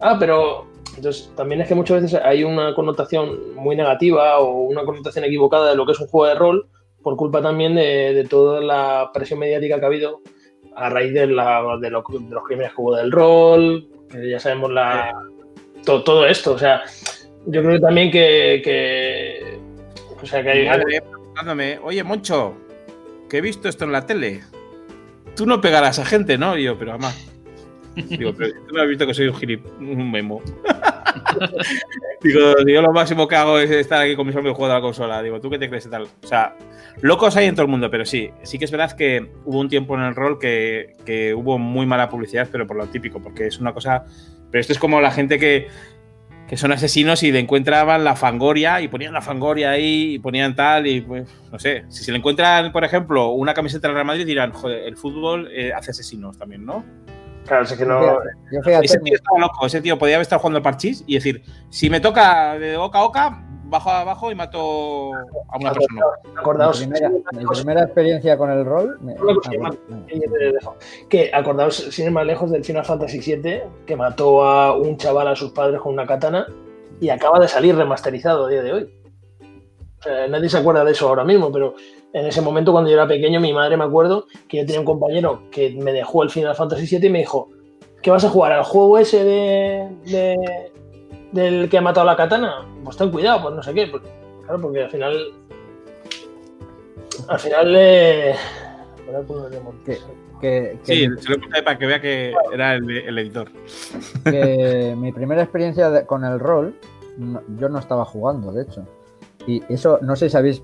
Ah, 0.00 0.16
pero 0.18 0.66
entonces, 0.96 1.30
también 1.36 1.60
es 1.60 1.68
que 1.68 1.74
muchas 1.74 2.02
veces 2.02 2.20
hay 2.22 2.42
una 2.44 2.74
connotación 2.74 3.54
muy 3.54 3.76
negativa 3.76 4.38
o 4.40 4.62
una 4.62 4.84
connotación 4.84 5.24
equivocada 5.24 5.70
de 5.70 5.76
lo 5.76 5.86
que 5.86 5.92
es 5.92 6.00
un 6.00 6.08
juego 6.08 6.26
de 6.26 6.34
rol 6.34 6.66
por 7.02 7.16
culpa 7.16 7.40
también 7.40 7.74
de, 7.76 8.12
de 8.14 8.24
toda 8.24 8.60
la 8.60 9.10
presión 9.14 9.38
mediática 9.38 9.78
que 9.78 9.84
ha 9.84 9.88
habido 9.88 10.20
a 10.74 10.90
raíz 10.90 11.14
de, 11.14 11.26
la- 11.28 11.62
de, 11.80 11.90
lo- 11.90 12.02
de 12.08 12.30
los 12.34 12.44
crímenes 12.44 12.72
que 12.74 12.82
hubo 12.82 12.96
del 12.96 13.12
rol, 13.12 13.88
que 14.10 14.28
ya 14.28 14.40
sabemos 14.40 14.72
la, 14.72 15.12
to- 15.84 16.02
todo 16.02 16.26
esto. 16.26 16.52
O 16.54 16.58
sea, 16.58 16.82
yo 17.46 17.62
creo 17.62 17.80
también 17.80 18.10
que- 18.10 19.55
o 20.26 20.28
sea, 20.28 20.42
que 20.42 20.50
hay, 20.50 20.62
Mi 20.62 20.68
madre 20.68 21.00
preguntándome, 21.02 21.78
oye, 21.82 22.02
Moncho, 22.02 22.56
que 23.28 23.38
he 23.38 23.40
visto 23.40 23.68
esto 23.68 23.84
en 23.84 23.92
la 23.92 24.06
tele. 24.06 24.42
Tú 25.36 25.46
no 25.46 25.60
pegarás 25.60 26.00
a 26.00 26.04
gente, 26.04 26.36
¿no? 26.36 26.58
Y 26.58 26.64
yo, 26.64 26.76
pero 26.76 26.92
mamá. 26.92 27.12
Digo, 27.94 28.34
pero 28.36 28.52
tú 28.66 28.74
no 28.74 28.82
has 28.82 28.88
visto 28.88 29.06
que 29.06 29.14
soy 29.14 29.28
un 29.28 29.36
gilip, 29.36 29.64
un 29.78 30.10
memo. 30.10 30.42
Digo, 32.22 32.40
yo 32.66 32.82
lo 32.82 32.92
máximo 32.92 33.28
que 33.28 33.36
hago 33.36 33.58
es 33.60 33.70
estar 33.70 34.02
aquí 34.02 34.16
con 34.16 34.26
mis 34.26 34.34
amigos 34.34 34.56
jugando 34.56 34.74
a 34.74 34.78
la 34.78 34.82
consola. 34.82 35.22
Digo, 35.22 35.40
¿tú 35.40 35.48
qué 35.48 35.58
te 35.58 35.68
crees 35.68 35.86
y 35.86 35.90
tal? 35.90 36.02
O 36.02 36.26
sea, 36.26 36.56
locos 37.02 37.36
hay 37.36 37.46
en 37.46 37.54
todo 37.54 37.64
el 37.64 37.70
mundo, 37.70 37.88
pero 37.88 38.04
sí, 38.04 38.30
sí 38.42 38.58
que 38.58 38.64
es 38.64 38.70
verdad 38.72 38.92
que 38.92 39.30
hubo 39.44 39.60
un 39.60 39.68
tiempo 39.68 39.94
en 39.94 40.02
el 40.02 40.14
rol 40.16 40.40
que, 40.40 40.94
que 41.06 41.34
hubo 41.34 41.56
muy 41.56 41.86
mala 41.86 42.08
publicidad, 42.08 42.48
pero 42.50 42.66
por 42.66 42.76
lo 42.76 42.86
típico, 42.88 43.22
porque 43.22 43.46
es 43.46 43.60
una 43.60 43.72
cosa. 43.72 44.04
Pero 44.50 44.60
esto 44.60 44.72
es 44.72 44.78
como 44.78 45.00
la 45.00 45.12
gente 45.12 45.38
que, 45.38 45.68
que 46.48 46.56
son 46.56 46.72
asesinos 46.72 47.22
y 47.22 47.32
le 47.32 47.40
encontraban 47.40 48.04
la 48.04 48.14
fangoria 48.14 48.80
y 48.80 48.88
ponían 48.88 49.12
la 49.12 49.20
fangoria 49.20 49.70
ahí 49.70 50.14
y 50.14 50.18
ponían 50.18 50.54
tal 50.54 50.86
y 50.86 51.00
pues 51.00 51.28
no 51.50 51.58
sé, 51.58 51.84
si 51.88 52.04
se 52.04 52.12
le 52.12 52.18
encuentran, 52.18 52.72
por 52.72 52.84
ejemplo, 52.84 53.30
una 53.30 53.54
camiseta 53.54 53.88
del 53.88 53.94
Real 53.94 54.06
Madrid 54.06 54.26
dirán, 54.26 54.52
joder, 54.52 54.84
el 54.84 54.96
fútbol 54.96 55.48
eh, 55.52 55.72
hace 55.72 55.90
asesinos 55.90 56.38
también, 56.38 56.64
¿no? 56.64 56.84
claro, 57.46 57.64
es 57.64 57.72
que 57.72 57.86
no, 57.86 58.18
Yo 58.52 58.62
fíjate, 58.62 58.86
Ese 58.86 58.98
tío 58.98 59.14
estaba 59.14 59.38
loco, 59.38 59.66
ese 59.66 59.80
tío 59.80 59.98
podía 59.98 60.20
estar 60.20 60.38
jugando 60.38 60.58
al 60.58 60.62
parchís 60.62 61.04
y 61.06 61.14
decir, 61.14 61.42
si 61.70 61.88
me 61.88 62.00
toca 62.00 62.58
de 62.58 62.76
boca 62.76 62.98
a 62.98 63.02
boca, 63.02 63.45
bajo 63.68 63.90
a 63.90 64.00
abajo 64.00 64.30
y 64.30 64.34
mato 64.34 65.12
a 65.12 65.56
una 65.58 65.72
persona. 65.72 66.00
mi 66.24 66.38
acordaos. 66.38 66.78
primera, 66.78 67.08
mi 67.10 67.44
primera 67.46 67.82
experiencia 67.82 68.36
con 68.38 68.50
el 68.50 68.64
rol. 68.64 68.98
me- 69.00 69.14
que 71.08 71.30
acordaos, 71.32 71.74
sin 71.76 72.06
ir 72.06 72.12
más 72.12 72.26
lejos, 72.26 72.50
del 72.50 72.64
Final 72.64 72.84
Fantasy 72.84 73.20
VII, 73.20 73.62
que 73.86 73.96
mató 73.96 74.42
a 74.44 74.76
un 74.76 74.96
chaval 74.96 75.28
a 75.28 75.36
sus 75.36 75.50
padres 75.52 75.80
con 75.80 75.92
una 75.92 76.06
katana 76.06 76.46
y 77.00 77.08
acaba 77.08 77.38
de 77.40 77.48
salir 77.48 77.76
remasterizado 77.76 78.46
a 78.46 78.48
día 78.48 78.62
de 78.62 78.72
hoy. 78.72 78.92
O 80.00 80.02
sea, 80.02 80.28
nadie 80.28 80.48
se 80.48 80.58
acuerda 80.58 80.84
de 80.84 80.92
eso 80.92 81.08
ahora 81.08 81.24
mismo, 81.24 81.50
pero 81.50 81.74
en 82.12 82.26
ese 82.26 82.40
momento, 82.40 82.72
cuando 82.72 82.88
yo 82.90 82.96
era 82.96 83.08
pequeño, 83.08 83.40
mi 83.40 83.52
madre 83.52 83.76
me 83.76 83.84
acuerdo 83.84 84.26
que 84.48 84.58
yo 84.58 84.64
tenía 84.66 84.80
un 84.80 84.86
compañero 84.86 85.42
que 85.50 85.70
me 85.70 85.92
dejó 85.92 86.22
el 86.22 86.30
Final 86.30 86.54
Fantasy 86.54 86.86
VII 86.98 87.08
y 87.08 87.10
me 87.10 87.18
dijo: 87.20 87.48
¿Qué 88.02 88.10
vas 88.10 88.24
a 88.24 88.28
jugar? 88.30 88.52
¿Al 88.52 88.62
juego 88.64 88.98
ese 88.98 89.24
de, 89.24 89.88
de, 90.04 90.72
del 91.36 91.68
que 91.68 91.78
ha 91.78 91.82
matado 91.82 92.08
a 92.08 92.12
la 92.12 92.16
katana? 92.16 92.66
Pues 92.82 92.96
ten 92.96 93.10
cuidado, 93.10 93.42
pues 93.42 93.54
no 93.54 93.62
sé 93.62 93.72
qué. 93.74 93.86
porque- 93.86 94.08
claro, 94.42 94.60
porque 94.60 94.82
al 94.82 94.90
final. 94.90 95.16
Al 97.28 97.38
final 97.38 97.72
le. 97.72 98.34
Que, 99.84 99.98
que 100.40 100.78
Sí, 100.82 101.06
se 101.18 101.30
lo 101.30 101.40
puse 101.40 101.62
para 101.62 101.78
que 101.78 101.86
vea 101.86 102.00
que 102.00 102.34
era 102.52 102.74
el, 102.74 102.90
el 102.90 103.18
editor. 103.18 103.48
que 104.24 104.94
mi 104.98 105.12
primera 105.12 105.42
experiencia 105.42 105.88
de- 105.90 106.04
con 106.06 106.24
el 106.24 106.38
rol, 106.40 106.74
no- 107.16 107.42
yo 107.58 107.68
no 107.68 107.78
estaba 107.78 108.04
jugando, 108.04 108.52
de 108.52 108.62
hecho. 108.62 108.84
Y 109.46 109.62
eso, 109.72 109.98
no 110.02 110.16
sé 110.16 110.28
si 110.28 110.36
habéis 110.36 110.62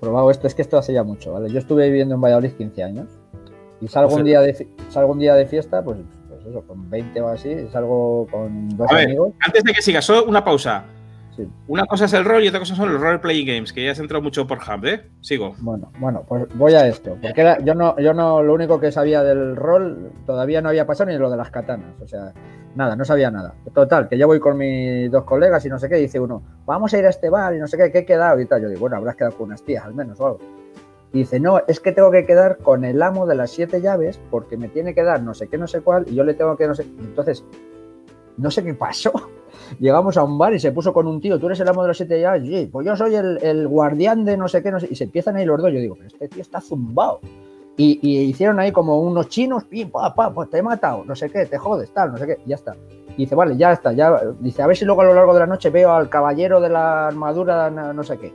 probado 0.00 0.30
esto, 0.30 0.46
es 0.46 0.54
que 0.54 0.62
esto 0.62 0.76
hace 0.76 0.92
ya 0.92 1.02
mucho, 1.04 1.32
¿vale? 1.32 1.48
Yo 1.50 1.58
estuve 1.58 1.86
viviendo 1.88 2.14
en 2.16 2.20
Valladolid 2.20 2.52
15 2.52 2.82
años 2.82 3.06
y 3.80 3.88
salgo 3.88 4.14
un 4.16 4.24
día 4.24 4.40
de, 4.40 4.68
salgo 4.90 5.12
un 5.12 5.18
día 5.18 5.34
de 5.34 5.46
fiesta, 5.46 5.82
pues 5.82 5.98
eso, 6.48 6.62
con 6.66 6.88
20 6.90 7.20
o 7.20 7.28
así, 7.28 7.66
salgo 7.72 8.26
con 8.30 8.68
dos 8.76 8.90
A 8.90 8.94
ver. 8.94 9.06
amigos. 9.06 9.32
Antes 9.40 9.64
de 9.64 9.72
que 9.72 9.82
sigas, 9.82 10.04
solo 10.04 10.24
una 10.24 10.44
pausa. 10.44 10.84
Sí. 11.36 11.46
Una 11.68 11.84
cosa 11.84 12.06
es 12.06 12.12
el 12.14 12.24
rol 12.24 12.42
y 12.44 12.48
otra 12.48 12.60
cosa 12.60 12.74
son 12.74 12.90
los 12.90 12.98
role 12.98 13.18
playing 13.18 13.46
games, 13.46 13.70
que 13.72 13.84
ya 13.84 13.92
has 13.92 13.98
entrado 13.98 14.22
mucho 14.22 14.46
por 14.46 14.56
Hub, 14.56 14.86
¿eh? 14.86 15.10
Sigo. 15.20 15.54
Bueno, 15.58 15.92
bueno, 15.98 16.24
pues 16.26 16.46
voy 16.54 16.72
a 16.72 16.86
esto, 16.86 17.18
porque 17.20 17.38
era- 17.42 17.58
yo 17.62 17.74
no, 17.74 17.94
yo 17.98 18.14
no, 18.14 18.42
lo 18.42 18.54
único 18.54 18.80
que 18.80 18.90
sabía 18.90 19.22
del 19.22 19.54
rol 19.54 20.12
todavía 20.24 20.62
no 20.62 20.70
había 20.70 20.86
pasado 20.86 21.10
ni 21.10 21.18
lo 21.18 21.28
de 21.30 21.36
las 21.36 21.50
katanas, 21.50 21.90
o 22.02 22.08
sea, 22.08 22.32
nada, 22.74 22.96
no 22.96 23.04
sabía 23.04 23.30
nada. 23.30 23.52
Total, 23.74 24.08
que 24.08 24.16
yo 24.16 24.26
voy 24.26 24.40
con 24.40 24.56
mis 24.56 25.10
dos 25.10 25.24
colegas 25.24 25.62
y 25.66 25.68
no 25.68 25.78
sé 25.78 25.90
qué, 25.90 25.98
y 25.98 26.02
dice 26.02 26.18
uno, 26.18 26.42
vamos 26.64 26.94
a 26.94 26.98
ir 26.98 27.04
a 27.04 27.10
este 27.10 27.28
bar 27.28 27.54
y 27.54 27.58
no 27.58 27.66
sé 27.66 27.76
qué, 27.76 27.92
¿qué 27.92 27.98
he 27.98 28.04
quedado? 28.06 28.40
Y 28.40 28.46
tal, 28.46 28.62
yo 28.62 28.68
digo, 28.70 28.80
bueno, 28.80 28.96
habrás 28.96 29.16
quedado 29.16 29.36
con 29.36 29.48
unas 29.48 29.62
tías 29.62 29.84
al 29.84 29.92
menos 29.94 30.18
o 30.20 30.26
algo. 30.26 30.38
Y 31.12 31.18
dice, 31.20 31.40
no, 31.40 31.60
es 31.66 31.80
que 31.80 31.92
tengo 31.92 32.10
que 32.10 32.26
quedar 32.26 32.58
con 32.58 32.84
el 32.84 33.00
amo 33.02 33.26
de 33.26 33.34
las 33.34 33.50
siete 33.50 33.80
llaves 33.80 34.20
porque 34.30 34.56
me 34.56 34.68
tiene 34.68 34.94
que 34.94 35.02
dar 35.02 35.22
no 35.22 35.34
sé 35.34 35.48
qué, 35.48 35.56
no 35.56 35.66
sé 35.66 35.80
cuál, 35.80 36.04
y 36.08 36.14
yo 36.14 36.24
le 36.24 36.34
tengo 36.34 36.56
que 36.56 36.66
no 36.66 36.74
sé. 36.74 36.82
Entonces, 36.82 37.44
no 38.36 38.50
sé 38.50 38.62
qué 38.62 38.74
pasó. 38.74 39.12
Llegamos 39.78 40.16
a 40.16 40.24
un 40.24 40.36
bar 40.36 40.54
y 40.54 40.60
se 40.60 40.72
puso 40.72 40.92
con 40.92 41.06
un 41.06 41.20
tío, 41.20 41.38
tú 41.38 41.46
eres 41.46 41.60
el 41.60 41.68
amo 41.68 41.82
de 41.82 41.88
las 41.88 41.96
siete 41.96 42.20
llaves, 42.20 42.42
sí, 42.42 42.68
pues 42.70 42.86
yo 42.86 42.96
soy 42.96 43.14
el, 43.14 43.38
el 43.42 43.66
guardián 43.66 44.24
de 44.24 44.36
no 44.36 44.48
sé 44.48 44.62
qué, 44.62 44.70
no 44.70 44.80
sé, 44.80 44.88
y 44.90 44.96
se 44.96 45.04
empiezan 45.04 45.36
ahí 45.36 45.44
los 45.44 45.60
dos, 45.60 45.72
yo 45.72 45.78
digo, 45.78 45.94
pero 45.96 46.08
este 46.08 46.28
tío 46.28 46.42
está 46.42 46.60
zumbado. 46.60 47.20
Y, 47.78 47.98
y 48.02 48.22
hicieron 48.22 48.58
ahí 48.58 48.72
como 48.72 49.00
unos 49.00 49.28
chinos, 49.28 49.64
pim, 49.64 49.90
pa, 49.90 50.14
pa, 50.14 50.32
pues 50.32 50.48
te 50.50 50.58
he 50.58 50.62
matado, 50.62 51.04
no 51.04 51.14
sé 51.14 51.30
qué, 51.30 51.46
te 51.46 51.58
jodes, 51.58 51.90
tal, 51.92 52.12
no 52.12 52.18
sé 52.18 52.26
qué, 52.26 52.38
y 52.44 52.50
ya 52.50 52.56
está. 52.56 52.74
Y 53.16 53.22
dice, 53.22 53.34
vale, 53.34 53.56
ya 53.56 53.72
está, 53.72 53.92
ya, 53.92 54.20
dice, 54.40 54.62
a 54.62 54.66
ver 54.66 54.76
si 54.76 54.84
luego 54.84 55.02
a 55.02 55.04
lo 55.04 55.14
largo 55.14 55.32
de 55.34 55.40
la 55.40 55.46
noche 55.46 55.70
veo 55.70 55.92
al 55.92 56.08
caballero 56.08 56.60
de 56.60 56.68
la 56.68 57.08
armadura, 57.08 57.70
no, 57.70 57.92
no 57.92 58.02
sé 58.02 58.18
qué. 58.18 58.32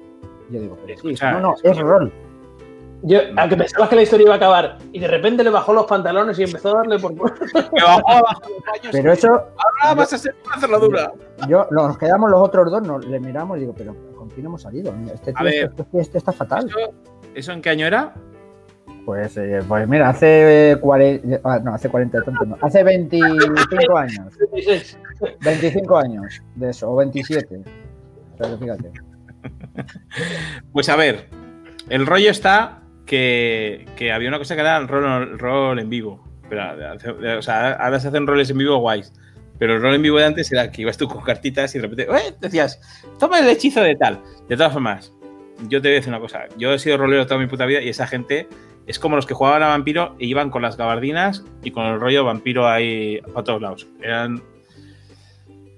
Yo 0.49 0.59
digo, 0.59 0.77
pero 0.85 0.99
sí, 0.99 1.15
no, 1.23 1.39
no, 1.39 1.55
es 1.63 1.77
rol. 1.77 2.11
Yo, 3.03 3.19
a 3.35 3.49
que 3.49 3.57
pensabas 3.57 3.89
que 3.89 3.95
la 3.95 4.01
historia 4.03 4.25
iba 4.25 4.33
a 4.35 4.37
acabar 4.37 4.77
y 4.91 4.99
de 4.99 5.07
repente 5.07 5.43
le 5.43 5.49
bajó 5.49 5.73
los 5.73 5.85
pantalones 5.85 6.37
y 6.37 6.43
empezó 6.43 6.69
a 6.75 6.77
darle 6.79 6.99
por. 6.99 7.13
Me 7.13 7.19
bajó 7.81 8.01
los. 8.83 8.91
Pero 8.91 9.11
eso, 9.13 9.27
Ahora 9.29 9.95
vas 9.95 10.13
a 10.13 10.17
ser 10.19 10.35
una 10.45 10.59
cerradura. 10.59 11.11
yo, 11.47 11.67
nos 11.71 11.97
quedamos 11.97 12.29
los 12.29 12.39
otros 12.41 12.69
dos, 12.71 12.83
nos 12.83 13.05
le 13.05 13.19
miramos 13.19 13.57
y 13.57 13.61
digo, 13.61 13.73
pero 13.75 13.95
¿con 14.15 14.29
quién 14.29 14.45
hemos 14.45 14.61
salido? 14.61 14.93
Este 15.13 15.31
A 15.31 15.33
tío, 15.39 15.43
ver. 15.45 15.71
este, 15.77 15.99
este 15.99 16.17
está 16.19 16.31
fatal. 16.31 16.67
¿Eso, 16.67 16.77
eso 17.33 17.51
en 17.53 17.61
qué 17.61 17.71
año 17.71 17.87
era? 17.87 18.13
Pues, 19.03 19.35
eh, 19.37 19.61
pues 19.67 19.87
mira, 19.87 20.09
hace 20.09 20.77
40, 20.79 21.59
no, 21.63 21.73
hace 21.73 21.89
40 21.89 22.21
tonto, 22.21 22.45
no, 22.45 22.57
hace 22.61 22.83
25 22.83 23.97
años, 23.97 24.37
36. 24.51 24.99
25 25.43 25.97
años 25.97 26.41
de 26.55 26.69
eso, 26.69 26.91
o 26.91 26.97
27. 26.97 27.61
O 28.33 28.37
sea, 28.37 28.51
que 28.51 28.57
fíjate. 28.57 28.91
Pues 30.71 30.87
a 30.89 30.95
ver, 30.95 31.29
el 31.89 32.05
rollo 32.05 32.29
está 32.29 32.80
que, 33.11 34.11
había 34.13 34.29
una 34.29 34.37
cosa 34.37 34.55
que 34.55 34.61
era 34.61 34.77
el 34.77 34.87
rol, 34.87 35.37
rol 35.37 35.79
en 35.79 35.89
vivo. 35.89 36.23
Pero, 36.49 36.63
o 37.37 37.41
sea, 37.41 37.73
ahora 37.73 37.99
se 37.99 38.07
hacen 38.07 38.25
roles 38.25 38.49
en 38.49 38.57
vivo 38.57 38.77
guays. 38.77 39.11
Pero 39.59 39.75
el 39.75 39.81
rol 39.81 39.95
en 39.95 40.01
vivo 40.01 40.17
de 40.17 40.25
antes 40.25 40.51
era 40.51 40.71
que 40.71 40.81
ibas 40.81 40.97
tú 40.97 41.07
con 41.07 41.21
cartitas 41.21 41.75
y 41.75 41.79
de 41.79 41.87
repente 41.87 42.07
"Eh", 42.11 42.33
decías, 42.39 42.81
toma 43.19 43.39
el 43.39 43.49
hechizo 43.49 43.81
de 43.81 43.95
tal. 43.95 44.19
De 44.47 44.57
todas 44.57 44.73
formas, 44.73 45.13
yo 45.67 45.81
te 45.81 45.89
voy 45.89 45.95
a 45.95 45.99
decir 45.99 46.09
una 46.09 46.19
cosa. 46.19 46.45
Yo 46.57 46.73
he 46.73 46.79
sido 46.79 46.97
rolero 46.97 47.27
toda 47.27 47.39
mi 47.39 47.47
puta 47.47 47.65
vida 47.65 47.81
y 47.81 47.89
esa 47.89 48.07
gente 48.07 48.47
es 48.87 48.97
como 48.97 49.15
los 49.15 49.25
que 49.25 49.33
jugaban 49.33 49.61
a 49.61 49.67
vampiro 49.67 50.15
e 50.19 50.25
iban 50.25 50.49
con 50.49 50.61
las 50.61 50.77
gabardinas 50.77 51.43
y 51.63 51.71
con 51.71 51.85
el 51.85 51.99
rollo 51.99 52.25
vampiro 52.25 52.67
ahí 52.67 53.19
para 53.33 53.43
todos 53.43 53.61
lados. 53.61 53.87
Eran. 54.01 54.41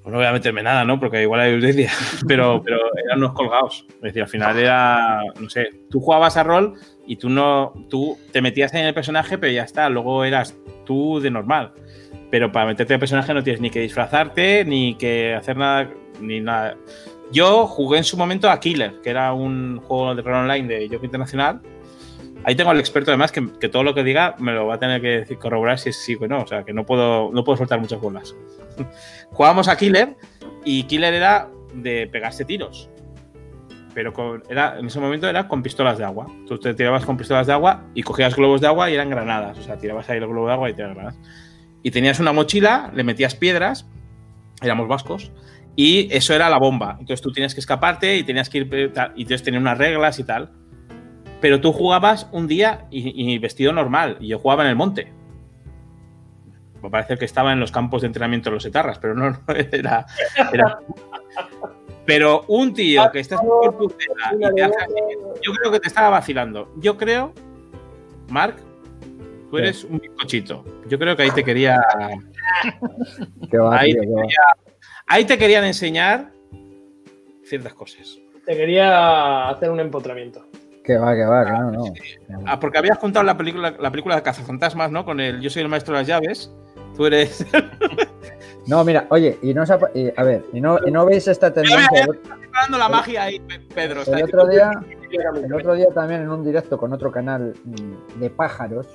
Pues 0.02 0.12
no 0.12 0.18
voy 0.18 0.26
a 0.26 0.34
meterme 0.34 0.64
nada, 0.64 0.84
¿no? 0.86 1.00
Porque 1.00 1.22
igual 1.22 1.42
hay 1.42 1.54
audiencia. 1.54 1.92
Pero, 2.28 2.62
pero 2.62 2.78
eran 3.06 3.20
unos 3.20 3.34
colgados. 3.34 3.86
Es 3.96 4.02
decir, 4.02 4.22
al 4.22 4.28
final 4.28 4.58
era. 4.58 5.22
No 5.40 5.50
sé. 5.50 5.70
Tú 5.90 6.00
jugabas 6.00 6.36
a 6.38 6.44
rol 6.44 6.76
y 7.06 7.18
tú 7.18 7.30
no. 7.30 7.74
Tú 7.90 8.18
te 8.32 8.42
metías 8.42 8.74
en 8.74 8.86
el 8.86 8.94
personaje, 8.94 9.38
pero 9.38 9.52
ya 9.52 9.64
está. 9.64 9.90
Luego 9.90 10.24
eras 10.24 10.56
tú 10.86 11.20
de 11.20 11.32
normal. 11.32 11.74
Pero 12.30 12.52
para 12.52 12.66
meterte 12.66 12.94
en 12.94 12.96
el 12.96 13.00
personaje 13.00 13.34
no 13.34 13.44
tienes 13.44 13.62
ni 13.62 13.70
que 13.70 13.80
disfrazarte, 13.80 14.66
ni 14.66 14.96
que 14.96 15.36
hacer 15.36 15.58
nada, 15.58 15.90
ni 16.20 16.40
nada. 16.40 16.78
Yo 17.32 17.68
jugué 17.68 18.00
en 18.00 18.04
su 18.04 18.18
momento 18.18 18.50
a 18.50 18.60
Killer, 18.60 19.02
que 19.02 19.10
era 19.10 19.34
un 19.34 19.80
juego 19.80 20.16
de 20.16 20.22
rol 20.22 20.36
online 20.36 20.68
de 20.68 20.88
Joke 20.90 21.06
Internacional. 21.06 21.62
Ahí 22.46 22.56
tengo 22.56 22.72
al 22.72 22.80
experto, 22.80 23.12
además, 23.12 23.32
que, 23.32 23.48
que 23.60 23.70
todo 23.70 23.84
lo 23.84 23.94
que 23.94 24.04
diga 24.04 24.36
me 24.38 24.52
lo 24.52 24.68
va 24.68 24.76
a 24.76 24.80
tener 24.80 25.02
que 25.02 25.38
corroborar 25.38 25.80
si 25.80 25.90
es 25.90 25.98
sí 25.98 26.18
o 26.20 26.28
no. 26.28 26.42
O 26.42 26.48
sea, 26.48 26.64
que 26.64 26.74
no 26.74 26.86
puedo, 26.86 27.32
no 27.32 27.44
puedo 27.44 27.58
soltar 27.58 27.80
muchas 27.80 28.02
bolas. 28.02 28.36
Jugábamos 29.32 29.68
a 29.68 29.78
Killer 29.78 30.16
y 30.66 30.84
Killer 30.84 31.14
era 31.14 31.50
de 31.74 32.08
pegarse 32.12 32.46
tiros. 32.46 32.90
Pero 33.94 34.12
con- 34.14 34.44
era, 34.50 34.80
en 34.80 34.88
ese 34.88 35.00
momento 35.00 35.28
era 35.30 35.48
con 35.48 35.62
pistolas 35.62 35.98
de 35.98 36.04
agua. 36.04 36.28
Tú 36.48 36.58
te 36.58 36.74
tirabas 36.74 37.06
con 37.06 37.16
pistolas 37.18 37.46
de 37.48 37.54
agua 37.54 37.84
y 37.94 38.02
cogías 38.04 38.36
globos 38.36 38.60
de 38.62 38.68
agua 38.68 38.90
y 38.90 38.96
eran 38.96 39.10
granadas. 39.10 39.58
O 39.60 39.62
sea, 39.62 39.78
tirabas 39.78 40.10
ahí 40.10 40.18
el 40.18 40.28
globo 40.28 40.48
de 40.48 40.54
agua 40.54 40.70
y 40.70 40.74
tirabas 40.74 40.96
granadas. 40.96 41.20
Y 41.84 41.92
tenías 41.92 42.20
una 42.20 42.34
mochila, 42.34 42.92
le 42.96 43.04
metías 43.04 43.36
piedras, 43.36 43.86
éramos 44.62 44.88
vascos, 44.88 45.32
y 45.76 46.08
eso 46.16 46.34
era 46.34 46.50
la 46.50 46.58
bomba. 46.58 46.92
Entonces 47.00 47.22
tú 47.22 47.32
tenías 47.32 47.54
que 47.54 47.60
escaparte 47.60 48.18
y 48.18 48.24
tenías 48.24 48.50
que 48.50 48.60
ir. 48.60 48.70
eh, 48.72 48.92
Y 49.16 49.22
entonces 49.24 49.44
tenía 49.44 49.60
unas 49.60 49.78
reglas 49.78 50.18
y 50.20 50.24
tal. 50.24 50.52
Pero 51.42 51.60
tú 51.60 51.74
jugabas 51.74 52.30
un 52.32 52.48
día 52.48 52.86
y, 52.90 53.34
y 53.34 53.38
vestido 53.38 53.74
normal, 53.74 54.18
y 54.22 54.28
yo 54.30 54.40
jugaba 54.40 54.64
en 54.64 54.70
el 54.70 54.76
monte. 54.78 55.12
Me 56.82 56.90
parece 56.90 57.18
que 57.18 57.26
estaba 57.26 57.52
en 57.54 57.60
los 57.60 57.72
campos 57.72 58.02
de 58.02 58.08
entrenamiento 58.08 58.50
de 58.50 58.56
los 58.56 58.66
etarras, 58.66 58.98
pero 59.00 59.14
no, 59.14 59.30
no 59.30 59.38
era. 59.72 60.06
era- 60.54 60.80
Pero 62.06 62.44
un 62.48 62.74
tío 62.74 63.10
que 63.12 63.20
está 63.20 63.38
súper 63.38 63.72
putera 63.78 64.34
y 64.36 64.56
te 64.56 64.64
hace 64.64 64.76
así, 64.78 64.94
yo 65.42 65.54
creo 65.54 65.72
que 65.72 65.80
te 65.80 65.88
estaba 65.88 66.10
vacilando. 66.10 66.70
Yo 66.78 66.98
creo, 66.98 67.34
Mark, 68.30 68.56
tú 69.50 69.58
eres 69.58 69.84
un 69.86 70.00
bizcochito. 70.00 70.66
Yo 70.88 71.00
creo 71.00 71.16
que 71.16 71.24
ahí 71.24 71.32
te 71.32 71.44
quería. 71.44 71.80
Qué 73.50 73.58
va, 73.58 73.80
Ahí 73.80 73.92
tío, 73.94 74.02
te, 74.02 74.08
qué 74.08 74.14
va. 74.14 74.22
quería- 74.22 74.38
ahí 75.08 75.26
te 75.26 75.38
querían 75.38 75.64
enseñar 75.64 76.32
ciertas 77.46 77.74
cosas. 77.74 78.18
Te 78.46 78.58
quería 78.58 79.48
hacer 79.50 79.70
un 79.70 79.80
empotramiento. 79.80 80.46
Que 80.84 80.98
va, 80.98 81.16
que 81.16 81.24
va, 81.24 81.46
que 81.46 81.52
no, 81.52 81.72
no. 81.72 81.84
Ah, 82.46 82.60
porque 82.60 82.78
habías 82.78 82.98
contado 82.98 83.24
la 83.24 83.38
película, 83.38 83.74
la 83.80 83.90
película 83.90 84.18
de 84.18 84.22
Cazafantasmas, 84.24 84.92
¿no? 84.92 85.06
Con 85.06 85.22
el 85.22 85.40
Yo 85.40 85.50
soy 85.50 85.62
el 85.62 85.70
maestro 85.70 85.94
de 85.94 86.02
las 86.02 86.08
llaves. 86.08 86.52
Tú 86.98 87.06
eres. 87.06 87.46
No, 88.68 88.84
mira, 88.86 89.08
oye, 89.10 89.38
y 89.42 89.54
no 89.54 89.64
y, 89.94 90.12
a 90.16 90.24
ver, 90.24 90.46
y 90.54 90.62
no, 90.62 90.78
y 90.86 90.92
no 90.92 91.06
veis 91.06 91.28
esta 91.28 91.54
tendencia. 91.54 92.04
El, 92.04 92.18
preparando 92.20 92.78
la 92.78 92.90
magia 92.90 93.24
ahí, 93.24 93.40
Pe- 93.40 93.60
Pedro. 93.74 94.02
está 94.02 94.18
el 94.18 94.24
otro 94.24 94.48
día, 94.48 94.72
El 95.12 95.46
el 95.46 95.54
otro 95.54 95.74
día 95.74 95.88
también 95.94 96.22
en 96.22 96.30
un 96.30 96.44
directo 96.46 96.78
con 96.78 96.94
otro 96.94 97.12
canal 97.12 97.54
mm, 97.66 98.20
de 98.20 98.30
pájaros, 98.30 98.88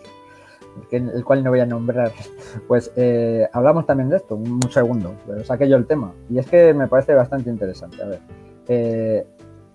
el 0.90 1.24
cual 1.24 1.45
no 1.45 1.51
voy 1.51 1.61
a 1.61 1.66
nombrar, 1.66 2.12
pues 2.69 2.93
eh, 2.97 3.47
hablamos 3.53 3.85
también 3.85 4.09
de 4.09 4.16
esto, 4.16 4.36
un, 4.36 4.53
un 4.53 4.70
segundo, 4.70 5.15
pero 5.27 5.45
saqué 5.45 5.69
yo 5.69 5.77
el 5.77 5.86
tema. 5.86 6.12
Y 6.31 6.39
es 6.39 6.47
que 6.47 6.73
me 6.73 6.89
parece 6.89 7.15
bastante 7.15 7.51
interesante. 7.51 8.03
A 8.03 8.07
ver, 8.07 8.20
eh, 8.69 9.27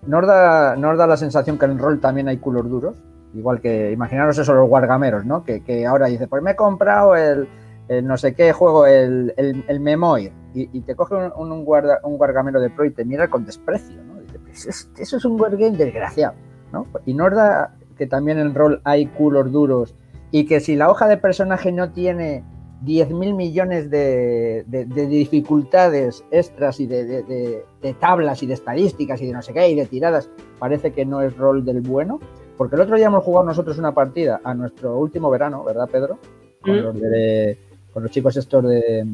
¿no, 0.06 0.18
os 0.18 0.26
da, 0.26 0.74
no 0.76 0.90
os 0.90 0.98
da 0.98 1.06
la 1.06 1.16
sensación 1.16 1.56
que 1.58 1.66
en 1.66 1.78
rol 1.78 2.00
también 2.00 2.26
hay 2.28 2.38
culos 2.38 2.68
duros? 2.68 2.96
Igual 3.34 3.60
que, 3.60 3.90
imaginaros 3.92 4.38
eso, 4.38 4.54
los 4.54 4.68
guargameros, 4.68 5.24
¿no? 5.24 5.44
Que, 5.44 5.62
que 5.62 5.86
ahora 5.86 6.06
dice, 6.06 6.26
pues 6.28 6.42
me 6.42 6.52
he 6.52 6.56
comprado 6.56 7.16
el, 7.16 7.48
el 7.88 8.06
no 8.06 8.16
sé 8.16 8.34
qué 8.34 8.52
juego, 8.52 8.86
el, 8.86 9.34
el, 9.36 9.64
el 9.68 9.80
Memoir, 9.80 10.32
y, 10.54 10.68
y 10.76 10.80
te 10.82 10.94
coge 10.94 11.14
un, 11.14 11.32
un, 11.52 11.64
guarda- 11.64 12.00
un 12.04 12.16
guargamero 12.16 12.60
de 12.60 12.70
pro 12.70 12.84
y 12.84 12.90
te 12.90 13.04
mira 13.04 13.28
con 13.28 13.44
desprecio, 13.44 14.02
¿no? 14.02 14.20
Dice, 14.20 14.38
"Pues 14.38 14.66
es- 14.66 14.90
eso 14.98 15.16
es 15.16 15.24
un 15.24 15.40
wargame 15.40 15.76
desgraciado, 15.76 16.34
¿no? 16.72 16.86
Y 17.06 17.14
no 17.14 17.26
os 17.26 17.34
da 17.34 17.74
que 17.98 18.06
también 18.06 18.38
en 18.38 18.54
rol 18.54 18.80
hay 18.84 19.06
culos 19.06 19.52
duros 19.52 19.94
y 20.30 20.46
que 20.46 20.60
si 20.60 20.76
la 20.76 20.90
hoja 20.90 21.06
de 21.08 21.16
personaje 21.16 21.70
no 21.72 21.92
tiene 21.92 22.42
10.000 22.84 23.34
millones 23.34 23.88
de, 23.90 24.64
de- 24.66 24.84
de 24.84 25.06
dificultades 25.06 26.24
extras 26.30 26.80
y 26.80 26.86
de, 26.86 27.04
de- 27.04 27.22
de- 27.22 27.64
de 27.82 27.94
tablas 27.94 28.42
y 28.42 28.46
de 28.46 28.54
estadísticas 28.54 29.20
y 29.22 29.26
de 29.26 29.32
no 29.32 29.42
sé 29.42 29.52
qué 29.52 29.68
y 29.68 29.74
de 29.74 29.86
tiradas, 29.86 30.28
parece 30.58 30.92
que 30.92 31.04
no 31.04 31.20
es 31.20 31.36
rol 31.36 31.64
del 31.64 31.80
bueno. 31.80 32.18
Porque 32.56 32.76
el 32.76 32.82
otro 32.82 32.96
día 32.96 33.06
hemos 33.06 33.24
jugado 33.24 33.44
nosotros 33.46 33.78
una 33.78 33.92
partida 33.94 34.40
a 34.44 34.54
nuestro 34.54 34.96
último 34.98 35.28
verano, 35.30 35.64
¿verdad, 35.64 35.88
Pedro? 35.90 36.18
Con, 36.62 36.76
Mm. 36.76 36.80
los, 36.82 37.00
de- 37.00 37.58
con 37.94 38.02
los 38.02 38.12
chicos 38.12 38.36
estos 38.36 38.64
de, 38.64 39.06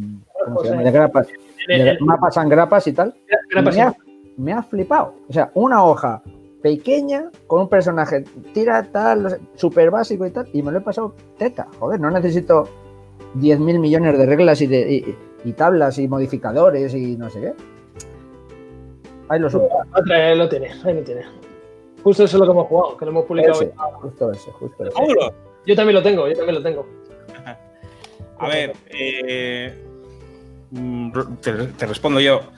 ¿cómo 0.45 0.61
se 0.63 0.71
llama? 0.71 0.83
De 0.83 0.91
grapas, 0.91 1.29
de 1.69 1.99
mapas 2.01 2.37
and 2.39 2.51
grapas 2.51 2.87
y 2.87 2.93
tal. 2.95 3.15
Y 3.29 3.55
me, 3.55 3.61
ha, 3.61 3.65
pasión. 3.65 3.95
me 4.39 4.53
ha 4.55 4.63
flipado. 4.63 5.15
O 5.29 5.33
sea, 5.33 5.51
una 5.55 5.85
hoja 5.85 6.23
pequeña 6.63 7.31
con 7.47 7.61
un 7.63 7.69
personaje 7.69 8.25
tira 8.55 8.83
tal, 8.91 9.39
súper 9.55 9.91
básico 9.91 10.27
y 10.27 10.31
tal, 10.31 10.49
y 10.55 10.63
me 10.63 10.73
lo 10.73 10.79
he 10.79 10.81
pasado 10.81 11.15
teta. 11.37 11.69
Joder, 11.79 12.01
no 12.01 12.11
necesito 12.11 12.69
10.000 13.37 13.79
millones 13.79 14.19
de 14.19 14.27
reglas 14.27 14.63
y, 14.63 14.67
de, 14.67 14.91
y, 14.91 15.17
y 15.45 15.53
tablas 15.53 15.99
y 15.99 16.09
modificadores 16.09 16.95
y 16.95 17.17
no 17.17 17.29
sé 17.29 17.41
qué. 17.41 17.53
Ahí 19.29 19.39
lo 19.39 19.51
subo. 19.51 19.69
Otra, 19.95 20.29
ahí 20.29 20.37
lo 20.37 20.49
tiene, 20.49 20.71
ahí 20.85 20.95
lo 20.95 21.03
tiene. 21.03 21.23
Justo 22.03 22.25
eso 22.25 22.37
es 22.37 22.41
lo 22.41 22.47
que 22.47 22.53
hemos 22.53 22.67
jugado, 22.67 22.97
que 22.97 23.05
lo 23.05 23.11
hemos 23.11 23.25
publicado. 23.27 23.61
Ese, 23.61 23.67
hoy. 23.67 23.93
justo 24.01 24.33
ese, 24.33 24.51
justo 24.53 24.85
ese. 24.87 25.33
Yo 25.67 25.77
también 25.77 25.95
lo 25.95 26.03
tengo, 26.03 26.27
yo 26.27 26.35
también 26.35 26.55
lo 26.55 26.63
tengo. 26.63 26.87
A 28.41 28.49
ver, 28.49 28.73
eh, 28.87 29.75
mm, 30.71 31.13
te, 31.43 31.53
te 31.53 31.87
respondo 31.87 32.21
yo. 32.21 32.51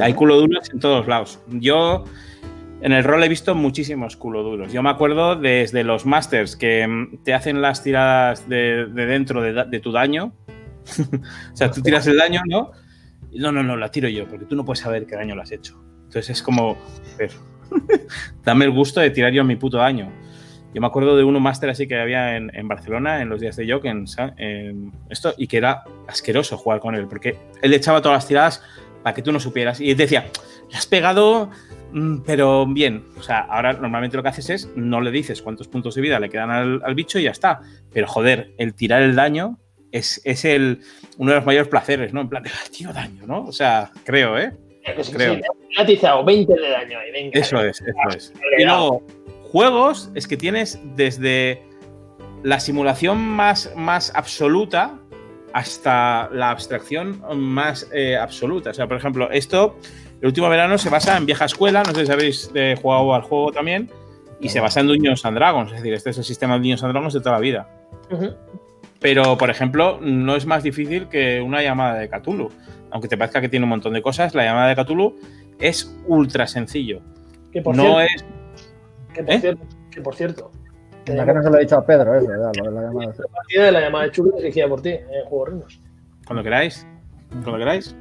Hay 0.00 0.14
culo 0.14 0.36
duros 0.36 0.70
en 0.72 0.78
todos 0.78 1.08
lados. 1.08 1.40
Yo 1.48 2.04
en 2.82 2.92
el 2.92 3.02
rol 3.02 3.22
he 3.24 3.28
visto 3.28 3.54
muchísimos 3.54 4.16
culo 4.16 4.42
duros. 4.42 4.72
Yo 4.72 4.82
me 4.82 4.90
acuerdo 4.90 5.36
desde 5.36 5.84
los 5.84 6.04
masters 6.04 6.54
que 6.54 6.86
mm, 6.86 7.22
te 7.24 7.32
hacen 7.32 7.62
las 7.62 7.82
tiradas 7.82 8.48
de, 8.48 8.86
de 8.86 9.06
dentro 9.06 9.40
de, 9.40 9.64
de 9.64 9.80
tu 9.80 9.90
daño. 9.90 10.34
o 11.52 11.56
sea, 11.56 11.70
tú 11.70 11.80
tiras 11.80 12.06
el 12.06 12.18
daño, 12.18 12.42
¿no? 12.46 12.72
No, 13.32 13.52
no, 13.52 13.62
no, 13.62 13.76
la 13.76 13.90
tiro 13.90 14.08
yo, 14.08 14.28
porque 14.28 14.44
tú 14.44 14.54
no 14.54 14.64
puedes 14.64 14.80
saber 14.80 15.06
qué 15.06 15.16
daño 15.16 15.34
lo 15.34 15.42
has 15.42 15.52
hecho. 15.52 15.82
Entonces 16.04 16.28
es 16.30 16.42
como, 16.42 16.76
dame 18.44 18.66
el 18.66 18.70
gusto 18.70 19.00
de 19.00 19.10
tirar 19.10 19.32
yo 19.32 19.44
mi 19.44 19.56
puto 19.56 19.78
daño. 19.78 20.12
Yo 20.74 20.80
me 20.80 20.86
acuerdo 20.86 21.16
de 21.16 21.24
uno 21.24 21.38
máster 21.40 21.68
así 21.70 21.86
que 21.86 21.98
había 21.98 22.36
en, 22.36 22.50
en 22.56 22.66
Barcelona 22.68 23.20
en 23.20 23.28
los 23.28 23.40
días 23.40 23.56
de 23.56 23.70
Jock, 23.70 23.84
en, 23.84 24.92
esto, 25.10 25.34
y 25.36 25.46
que 25.46 25.58
era 25.58 25.84
asqueroso 26.08 26.56
jugar 26.56 26.80
con 26.80 26.94
él, 26.94 27.06
porque 27.08 27.36
él 27.60 27.74
echaba 27.74 28.00
todas 28.00 28.16
las 28.16 28.28
tiradas 28.28 28.62
para 29.02 29.14
que 29.14 29.22
tú 29.22 29.32
no 29.32 29.40
supieras. 29.40 29.80
Y 29.80 29.90
él 29.90 29.96
decía, 29.96 30.26
le 30.70 30.76
has 30.76 30.86
pegado, 30.86 31.50
mm, 31.92 32.18
pero 32.26 32.66
bien. 32.66 33.04
O 33.18 33.22
sea, 33.22 33.40
ahora 33.40 33.74
normalmente 33.74 34.16
lo 34.16 34.22
que 34.22 34.30
haces 34.30 34.48
es 34.50 34.70
no 34.74 35.00
le 35.00 35.10
dices 35.10 35.42
cuántos 35.42 35.68
puntos 35.68 35.94
de 35.94 36.00
vida 36.00 36.18
le 36.20 36.30
quedan 36.30 36.50
al, 36.50 36.80
al 36.84 36.94
bicho 36.94 37.18
y 37.18 37.24
ya 37.24 37.30
está. 37.32 37.60
Pero 37.92 38.06
joder, 38.06 38.52
el 38.56 38.74
tirar 38.74 39.02
el 39.02 39.14
daño 39.14 39.58
es, 39.90 40.22
es 40.24 40.44
el, 40.46 40.80
uno 41.18 41.32
de 41.32 41.36
los 41.36 41.44
mayores 41.46 41.68
placeres, 41.68 42.14
¿no? 42.14 42.22
En 42.22 42.28
plan, 42.30 42.42
de, 42.42 42.48
"Ah, 42.50 42.68
tiro 42.74 42.92
daño, 42.94 43.26
¿no? 43.26 43.44
O 43.44 43.52
sea, 43.52 43.90
creo, 44.04 44.38
¿eh? 44.38 44.52
Sí, 45.02 45.12
Creo. 45.12 45.36
sí, 45.36 45.40
atizado 45.78 46.24
20 46.24 46.54
de 46.54 46.70
daño 46.70 46.98
ahí, 46.98 47.12
venga. 47.12 47.38
Eso 47.38 47.62
es, 47.62 47.80
eso 47.82 48.16
es. 48.16 48.32
Y 48.58 48.64
luego, 48.64 49.00
juegos 49.52 50.10
es 50.14 50.26
que 50.26 50.38
tienes 50.38 50.80
desde 50.96 51.62
la 52.42 52.58
simulación 52.58 53.18
más, 53.18 53.70
más 53.76 54.10
absoluta 54.14 54.98
hasta 55.52 56.30
la 56.32 56.50
abstracción 56.50 57.22
más 57.36 57.88
eh, 57.92 58.16
absoluta. 58.16 58.70
O 58.70 58.74
sea, 58.74 58.88
por 58.88 58.96
ejemplo, 58.96 59.30
esto, 59.30 59.76
el 60.22 60.28
último 60.28 60.48
verano 60.48 60.78
se 60.78 60.88
basa 60.88 61.18
en 61.18 61.26
vieja 61.26 61.44
escuela, 61.44 61.82
no 61.82 61.94
sé 61.94 62.06
si 62.06 62.12
habéis 62.12 62.50
eh, 62.54 62.76
jugado 62.80 63.14
al 63.14 63.22
juego 63.22 63.52
también, 63.52 63.90
y 64.40 64.48
se 64.48 64.58
basa 64.60 64.80
en 64.80 64.88
Dungeons 64.88 65.24
and 65.26 65.36
Dragons, 65.36 65.70
es 65.70 65.78
decir, 65.78 65.92
este 65.92 66.10
es 66.10 66.18
el 66.18 66.24
sistema 66.24 66.54
de 66.54 66.60
Dungeons 66.60 66.82
and 66.84 66.92
Dragons 66.92 67.14
de 67.14 67.20
toda 67.20 67.32
la 67.32 67.40
vida. 67.40 67.68
Pero, 69.00 69.36
por 69.36 69.50
ejemplo, 69.50 69.98
no 70.00 70.34
es 70.34 70.46
más 70.46 70.62
difícil 70.62 71.08
que 71.08 71.42
una 71.42 71.62
llamada 71.62 71.98
de 71.98 72.08
Cthulhu. 72.08 72.50
Aunque 72.90 73.08
te 73.08 73.16
parezca 73.16 73.40
que 73.40 73.48
tiene 73.48 73.64
un 73.64 73.70
montón 73.70 73.92
de 73.92 74.00
cosas, 74.00 74.34
la 74.34 74.44
llamada 74.44 74.68
de 74.68 74.76
Cthulhu 74.82 75.18
es 75.58 75.94
ultra 76.06 76.46
sencillo. 76.46 77.00
Que 77.52 77.60
por 77.60 77.76
No 77.76 77.98
cierto, 77.98 78.00
es 78.00 78.24
que 79.12 79.22
por 79.22 79.34
¿Eh? 79.34 79.40
cierto, 79.40 79.66
que 79.90 80.00
por 80.00 80.14
cierto, 80.14 80.50
Anda 81.08 81.26
que 81.26 81.34
no 81.34 81.42
se 81.42 81.50
lo 81.50 81.56
he 81.56 81.60
dicho 81.60 81.76
a 81.76 81.84
Pedro, 81.84 82.14
eso, 82.14 82.28
ya, 82.28 82.62
lo 82.62 82.70
de 82.70 82.76
la 82.76 82.82
llamada. 82.82 83.12
la 83.18 83.28
partida 83.28 83.64
de 83.64 83.72
la 83.72 83.80
llamada 83.80 84.04
de 84.04 84.10
Chulo 84.12 84.36
dirigida 84.36 84.68
por 84.68 84.82
ti, 84.82 84.90
en 84.90 85.24
Juego 85.26 85.46
Reinos. 85.46 85.80
Cuando 86.26 86.42
queráis. 86.44 86.86
Cuando 87.30 87.58
queráis. 87.58 87.96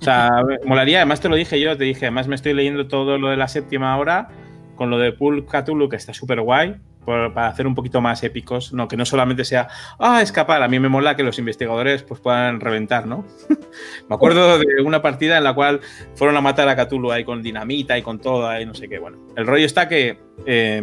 O 0.00 0.04
sea, 0.04 0.30
molaría, 0.64 0.98
además 0.98 1.20
te 1.20 1.28
lo 1.28 1.34
dije 1.34 1.58
yo, 1.60 1.76
te 1.76 1.84
dije, 1.84 2.06
además 2.06 2.28
me 2.28 2.34
estoy 2.34 2.52
leyendo 2.52 2.86
todo 2.86 3.18
lo 3.18 3.30
de 3.30 3.36
la 3.36 3.48
séptima 3.48 3.96
hora 3.96 4.28
con 4.76 4.90
lo 4.90 4.98
de 4.98 5.12
Pool 5.12 5.46
Cthulhu, 5.46 5.88
que 5.88 5.96
está 5.96 6.12
súper 6.12 6.40
guay, 6.40 6.76
para 7.04 7.48
hacer 7.48 7.66
un 7.66 7.74
poquito 7.74 8.00
más 8.00 8.22
épicos, 8.24 8.72
no 8.72 8.88
que 8.88 8.96
no 8.96 9.04
solamente 9.04 9.44
sea, 9.44 9.68
ah, 9.98 10.22
escapar, 10.22 10.62
a 10.62 10.68
mí 10.68 10.78
me 10.78 10.88
mola 10.88 11.16
que 11.16 11.22
los 11.22 11.38
investigadores 11.38 12.02
pues 12.02 12.20
puedan 12.20 12.60
reventar, 12.60 13.06
¿no? 13.06 13.24
me 14.08 14.14
acuerdo 14.14 14.58
de 14.58 14.66
una 14.84 15.02
partida 15.02 15.36
en 15.38 15.44
la 15.44 15.54
cual 15.54 15.80
fueron 16.14 16.36
a 16.36 16.40
matar 16.40 16.68
a 16.68 16.76
Cthulhu 16.76 17.12
ahí 17.12 17.24
con 17.24 17.42
dinamita 17.42 17.96
y 17.98 18.02
con 18.02 18.18
todo, 18.18 18.48
ahí 18.48 18.64
no 18.66 18.74
sé 18.74 18.88
qué, 18.88 18.98
bueno. 18.98 19.18
El 19.36 19.46
rollo 19.46 19.66
está 19.66 19.88
que, 19.88 20.18
eh, 20.46 20.82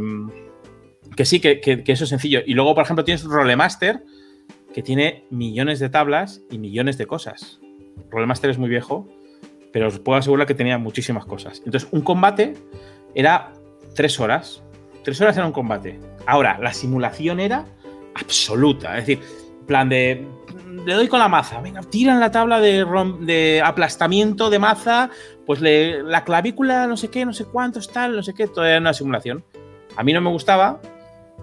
que 1.15 1.25
sí, 1.25 1.39
que, 1.39 1.59
que- 1.59 1.83
que 1.83 1.91
eso 1.91 2.03
es 2.05 2.09
sencillo. 2.09 2.41
Y 2.45 2.53
luego, 2.53 2.73
por 2.75 2.83
ejemplo, 2.83 3.03
tienes 3.03 3.23
Rolemaster, 3.23 4.03
que 4.73 4.81
tiene 4.81 5.25
millones 5.29 5.79
de 5.79 5.89
tablas 5.89 6.41
y 6.49 6.57
millones 6.57 6.97
de 6.97 7.05
cosas. 7.05 7.59
Rolemaster 8.09 8.49
es 8.49 8.57
muy 8.57 8.69
viejo, 8.69 9.07
pero 9.73 9.87
os 9.87 9.99
puedo 9.99 10.17
asegurar 10.17 10.47
que 10.47 10.53
tenía 10.53 10.77
muchísimas 10.77 11.25
cosas. 11.25 11.61
Entonces, 11.65 11.89
un 11.91 12.01
combate 12.01 12.53
era 13.15 13.51
tres 13.95 14.19
horas. 14.19 14.63
Tres 15.03 15.19
horas 15.19 15.35
era 15.35 15.45
un 15.45 15.51
combate. 15.51 15.99
Ahora, 16.25 16.57
la 16.59 16.73
simulación 16.73 17.39
era 17.39 17.65
absoluta. 18.15 18.97
Es 18.97 19.07
decir, 19.07 19.23
plan 19.65 19.89
de. 19.89 20.27
Le 20.85 20.93
doy 20.93 21.07
con 21.07 21.19
la 21.19 21.27
maza. 21.27 21.61
Venga, 21.61 21.81
tiran 21.81 22.19
la 22.19 22.31
tabla 22.31 22.59
de, 22.59 23.61
aplastamiento 23.63 24.49
de 24.49 24.59
maza. 24.59 25.09
Pues 25.45 25.61
la 25.61 26.23
clavícula, 26.23 26.87
no 26.87 26.97
sé 26.97 27.09
qué, 27.09 27.25
no 27.25 27.33
sé 27.33 27.45
cuántos, 27.45 27.91
tal, 27.91 28.15
no 28.15 28.23
sé 28.23 28.33
qué. 28.33 28.47
Todo 28.47 28.65
era 28.65 28.79
una 28.79 28.93
simulación. 28.93 29.43
A 29.97 30.03
mí 30.03 30.13
no 30.13 30.21
me 30.21 30.29
gustaba, 30.29 30.79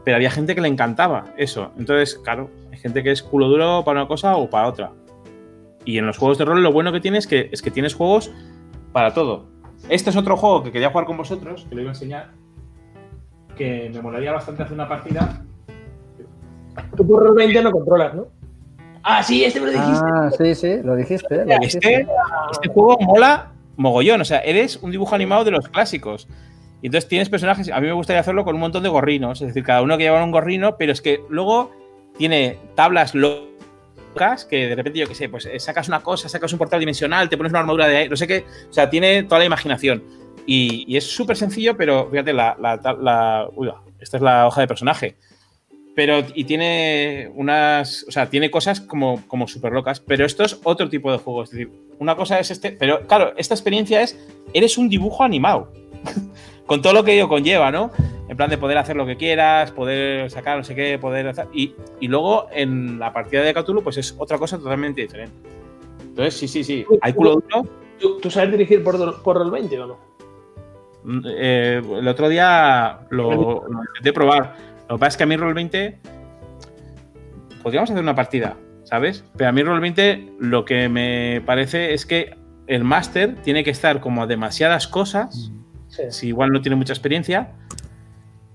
pero 0.04 0.16
había 0.16 0.30
gente 0.30 0.54
que 0.54 0.60
le 0.60 0.68
encantaba 0.68 1.26
eso. 1.36 1.72
Entonces, 1.78 2.18
claro, 2.18 2.50
hay 2.72 2.78
gente 2.78 3.02
que 3.02 3.10
es 3.10 3.22
culo 3.22 3.48
duro 3.48 3.82
para 3.84 4.00
una 4.00 4.08
cosa 4.08 4.36
o 4.36 4.48
para 4.48 4.68
otra. 4.68 4.92
Y 5.84 5.98
en 5.98 6.06
los 6.06 6.18
juegos 6.18 6.38
de 6.38 6.44
rol 6.44 6.62
lo 6.62 6.72
bueno 6.72 6.92
que 6.92 7.00
tienes 7.00 7.24
es 7.24 7.26
que, 7.28 7.48
es 7.52 7.62
que 7.62 7.70
tienes 7.70 7.94
juegos 7.94 8.30
para 8.92 9.14
todo. 9.14 9.46
Este 9.88 10.10
es 10.10 10.16
otro 10.16 10.36
juego 10.36 10.62
que 10.62 10.72
quería 10.72 10.90
jugar 10.90 11.06
con 11.06 11.16
vosotros, 11.16 11.66
que 11.68 11.74
lo 11.74 11.82
iba 11.82 11.90
a 11.90 11.94
enseñar, 11.94 12.32
que 13.58 13.90
me 13.92 14.00
molaría 14.00 14.32
bastante 14.32 14.62
hacer 14.62 14.74
una 14.74 14.88
partida. 14.88 15.42
Tú 16.96 17.06
por 17.06 17.22
Roll 17.22 17.34
20 17.34 17.62
no 17.62 17.72
controlas, 17.72 18.14
¿no? 18.14 18.28
Ah, 19.02 19.22
sí, 19.22 19.44
este 19.44 19.60
me 19.60 19.66
lo 19.66 19.72
dijiste. 19.72 20.04
Ah, 20.04 20.30
sí, 20.36 20.54
sí, 20.54 20.82
lo 20.82 20.96
dijiste. 20.96 21.44
Lo 21.44 21.58
dijiste. 21.58 21.94
Este, 21.94 22.06
este 22.52 22.68
juego 22.68 22.98
mola 23.00 23.52
mogollón, 23.76 24.20
o 24.20 24.24
sea, 24.24 24.38
eres 24.40 24.76
un 24.76 24.90
dibujo 24.90 25.14
animado 25.14 25.44
de 25.44 25.50
los 25.50 25.68
clásicos. 25.68 26.28
Y 26.82 26.86
entonces 26.86 27.08
tienes 27.08 27.28
personajes, 27.28 27.70
a 27.70 27.80
mí 27.80 27.86
me 27.86 27.92
gustaría 27.92 28.20
hacerlo 28.20 28.44
con 28.44 28.54
un 28.54 28.60
montón 28.60 28.82
de 28.82 28.88
gorrinos, 28.88 29.40
es 29.40 29.48
decir, 29.48 29.64
cada 29.64 29.82
uno 29.82 29.96
que 29.96 30.04
lleva 30.04 30.22
un 30.22 30.30
gorrino, 30.30 30.76
pero 30.76 30.92
es 30.92 31.02
que 31.02 31.20
luego 31.28 31.72
tiene 32.16 32.58
tablas 32.76 33.14
locas 33.14 34.44
que 34.44 34.68
de 34.68 34.74
repente, 34.74 34.98
yo 34.98 35.08
qué 35.08 35.14
sé, 35.14 35.28
pues 35.28 35.46
eh, 35.46 35.58
sacas 35.58 35.88
una 35.88 36.00
cosa, 36.00 36.28
sacas 36.28 36.52
un 36.52 36.58
portal 36.58 36.80
dimensional, 36.80 37.28
te 37.28 37.36
pones 37.36 37.50
una 37.50 37.60
armadura 37.60 37.88
de 37.88 37.96
aire, 37.96 38.10
no 38.10 38.16
sé 38.16 38.26
qué, 38.26 38.44
o 38.68 38.72
sea, 38.72 38.90
tiene 38.90 39.24
toda 39.24 39.40
la 39.40 39.44
imaginación. 39.44 40.02
Y, 40.50 40.86
y 40.88 40.96
es 40.96 41.04
súper 41.04 41.36
sencillo, 41.36 41.76
pero 41.76 42.08
fíjate, 42.10 42.32
la, 42.32 42.56
la, 42.58 43.50
uy, 43.54 43.70
esta 44.00 44.16
es 44.16 44.22
la 44.22 44.46
hoja 44.46 44.62
de 44.62 44.66
personaje. 44.66 45.16
Pero, 45.94 46.24
y 46.34 46.44
tiene 46.44 47.30
unas, 47.34 48.06
o 48.08 48.10
sea, 48.10 48.30
tiene 48.30 48.50
cosas 48.50 48.80
como, 48.80 49.22
como 49.28 49.46
súper 49.46 49.72
locas, 49.72 50.00
pero 50.00 50.24
esto 50.24 50.44
es 50.44 50.58
otro 50.64 50.88
tipo 50.88 51.12
de 51.12 51.18
juego. 51.18 51.42
Es 51.42 51.50
decir, 51.50 51.70
una 51.98 52.16
cosa 52.16 52.40
es 52.40 52.50
este, 52.50 52.72
pero 52.72 53.06
claro, 53.06 53.34
esta 53.36 53.52
experiencia 53.52 54.00
es, 54.00 54.18
eres 54.54 54.78
un 54.78 54.88
dibujo 54.88 55.22
animado, 55.22 55.70
con 56.66 56.80
todo 56.80 56.94
lo 56.94 57.04
que 57.04 57.12
ello 57.12 57.28
conlleva, 57.28 57.70
¿no? 57.70 57.90
En 58.26 58.36
plan 58.38 58.48
de 58.48 58.56
poder 58.56 58.78
hacer 58.78 58.96
lo 58.96 59.04
que 59.04 59.18
quieras, 59.18 59.70
poder 59.72 60.30
sacar 60.30 60.56
no 60.56 60.64
sé 60.64 60.74
qué, 60.74 60.98
poder 60.98 61.28
hacer... 61.28 61.48
Y, 61.52 61.74
y 62.00 62.08
luego 62.08 62.46
en 62.52 62.98
la 62.98 63.12
partida 63.12 63.42
de 63.42 63.52
Cthulhu, 63.52 63.82
pues 63.82 63.98
es 63.98 64.14
otra 64.16 64.38
cosa 64.38 64.56
totalmente 64.56 65.02
diferente. 65.02 65.36
Entonces, 66.00 66.32
sí, 66.32 66.48
sí, 66.48 66.64
sí, 66.64 66.86
hay 67.02 67.12
culo 67.12 67.32
duro. 67.32 67.68
¿Tú, 68.00 68.18
tú 68.18 68.30
sabes 68.30 68.50
dirigir 68.50 68.82
por, 68.82 69.22
por 69.22 69.36
Roll 69.36 69.50
20 69.50 69.78
o 69.80 69.86
no? 69.88 70.07
Mm, 71.10 71.20
eh, 71.26 71.82
el 72.00 72.06
otro 72.06 72.28
día 72.28 72.98
lo, 73.08 73.66
lo 73.66 73.80
intenté 73.88 74.12
probar. 74.12 74.54
Lo 74.90 74.96
que 74.96 75.00
pasa 75.00 75.08
es 75.08 75.16
que 75.16 75.22
a 75.22 75.26
mí 75.26 75.36
Roll20 75.36 75.94
podríamos 77.62 77.90
hacer 77.90 78.02
una 78.02 78.14
partida, 78.14 78.56
¿sabes? 78.84 79.24
Pero 79.36 79.48
a 79.50 79.52
mí 79.52 79.62
Roll20 79.62 80.36
lo 80.38 80.64
que 80.64 80.88
me 80.88 81.42
parece 81.46 81.94
es 81.94 82.04
que 82.06 82.36
el 82.66 82.84
máster 82.84 83.36
tiene 83.42 83.64
que 83.64 83.70
estar 83.70 84.00
como 84.00 84.22
a 84.22 84.26
demasiadas 84.26 84.86
cosas, 84.86 85.50
Sí. 85.88 86.02
si 86.10 86.28
igual 86.28 86.50
no 86.52 86.60
tiene 86.60 86.76
mucha 86.76 86.92
experiencia, 86.92 87.52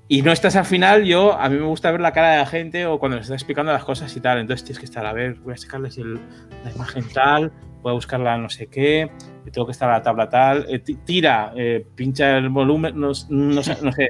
y 0.07 0.21
no 0.21 0.31
estás 0.31 0.55
al 0.55 0.65
final, 0.65 1.05
yo, 1.05 1.33
a 1.33 1.49
mí 1.49 1.57
me 1.57 1.65
gusta 1.65 1.89
ver 1.89 2.01
la 2.01 2.11
cara 2.11 2.33
de 2.33 2.37
la 2.37 2.45
gente 2.45 2.85
o 2.85 2.99
cuando 2.99 3.17
les 3.17 3.25
está 3.25 3.33
explicando 3.33 3.71
las 3.71 3.83
cosas 3.83 4.15
y 4.15 4.19
tal, 4.19 4.37
entonces 4.37 4.63
tienes 4.63 4.77
que 4.77 4.85
estar, 4.85 5.03
a 5.07 5.13
ver, 5.13 5.35
voy 5.39 5.53
a 5.53 5.57
sacarles 5.57 5.97
el- 5.97 6.19
la 6.63 6.71
imagen 6.75 7.05
tal, 7.11 7.51
voy 7.81 7.89
a 7.91 7.93
buscarla 7.95 8.37
no 8.37 8.49
sé 8.49 8.67
qué, 8.67 9.09
tengo 9.51 9.65
que 9.65 9.71
estar 9.71 9.89
a 9.89 9.93
la 9.93 10.01
tabla 10.01 10.29
tal, 10.29 10.65
eh, 10.69 10.79
ti- 10.79 10.95
tira, 11.05 11.51
eh, 11.55 11.85
pincha 11.95 12.37
el 12.37 12.49
volumen, 12.49 12.99
no, 12.99 13.11
no 13.29 13.63
sé, 13.63 13.77
no 13.81 13.91
sé. 13.91 14.09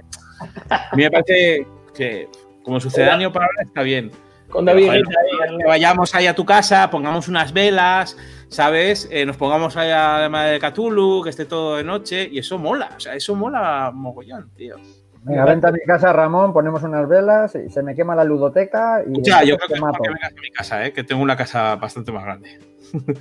A 0.69 0.95
mí 0.95 1.03
me 1.03 1.11
parece 1.11 1.67
que 1.95 2.27
como 2.63 2.79
sucedáneo 2.79 3.31
para 3.31 3.45
ahora 3.45 3.63
está 3.63 3.81
bien. 3.83 4.11
Con 4.49 4.65
David 4.65 4.87
Pero, 4.91 5.03
joder, 5.05 5.57
que 5.57 5.65
vayamos 5.65 6.13
ahí 6.13 6.27
a 6.27 6.35
tu 6.35 6.45
casa, 6.45 6.89
pongamos 6.91 7.27
unas 7.27 7.53
velas, 7.53 8.15
¿sabes? 8.49 9.09
Eh, 9.11 9.25
nos 9.25 9.35
pongamos 9.35 9.75
ahí 9.77 9.89
a 9.89 10.19
la 10.19 10.29
madre 10.29 10.51
de 10.51 10.59
Cthulhu, 10.59 11.23
que 11.23 11.31
esté 11.31 11.45
todo 11.45 11.77
de 11.77 11.83
noche, 11.83 12.29
y 12.31 12.37
eso 12.37 12.59
mola, 12.59 12.91
o 12.95 12.99
sea, 12.99 13.15
eso 13.15 13.35
mola 13.35 13.89
mogollón, 13.91 14.51
tío. 14.55 14.75
Venga, 15.23 15.45
vente 15.45 15.67
a 15.67 15.71
mi 15.71 15.79
casa, 15.79 16.11
Ramón, 16.13 16.53
ponemos 16.53 16.83
unas 16.83 17.07
velas, 17.07 17.55
y 17.55 17.69
se 17.71 17.81
me 17.81 17.95
quema 17.95 18.13
la 18.13 18.25
ludoteca 18.25 19.01
y 19.09 19.23
sea, 19.23 19.43
yo 19.43 19.55
creo 19.57 19.67
que 19.69 19.73
es 19.75 19.79
que 19.79 20.09
vengas 20.09 20.31
a 20.37 20.41
mi 20.41 20.49
casa, 20.51 20.85
¿eh? 20.85 20.93
que 20.93 21.03
tengo 21.03 21.23
una 21.23 21.35
casa 21.37 21.75
bastante 21.77 22.11
más 22.11 22.23
grande. 22.25 22.59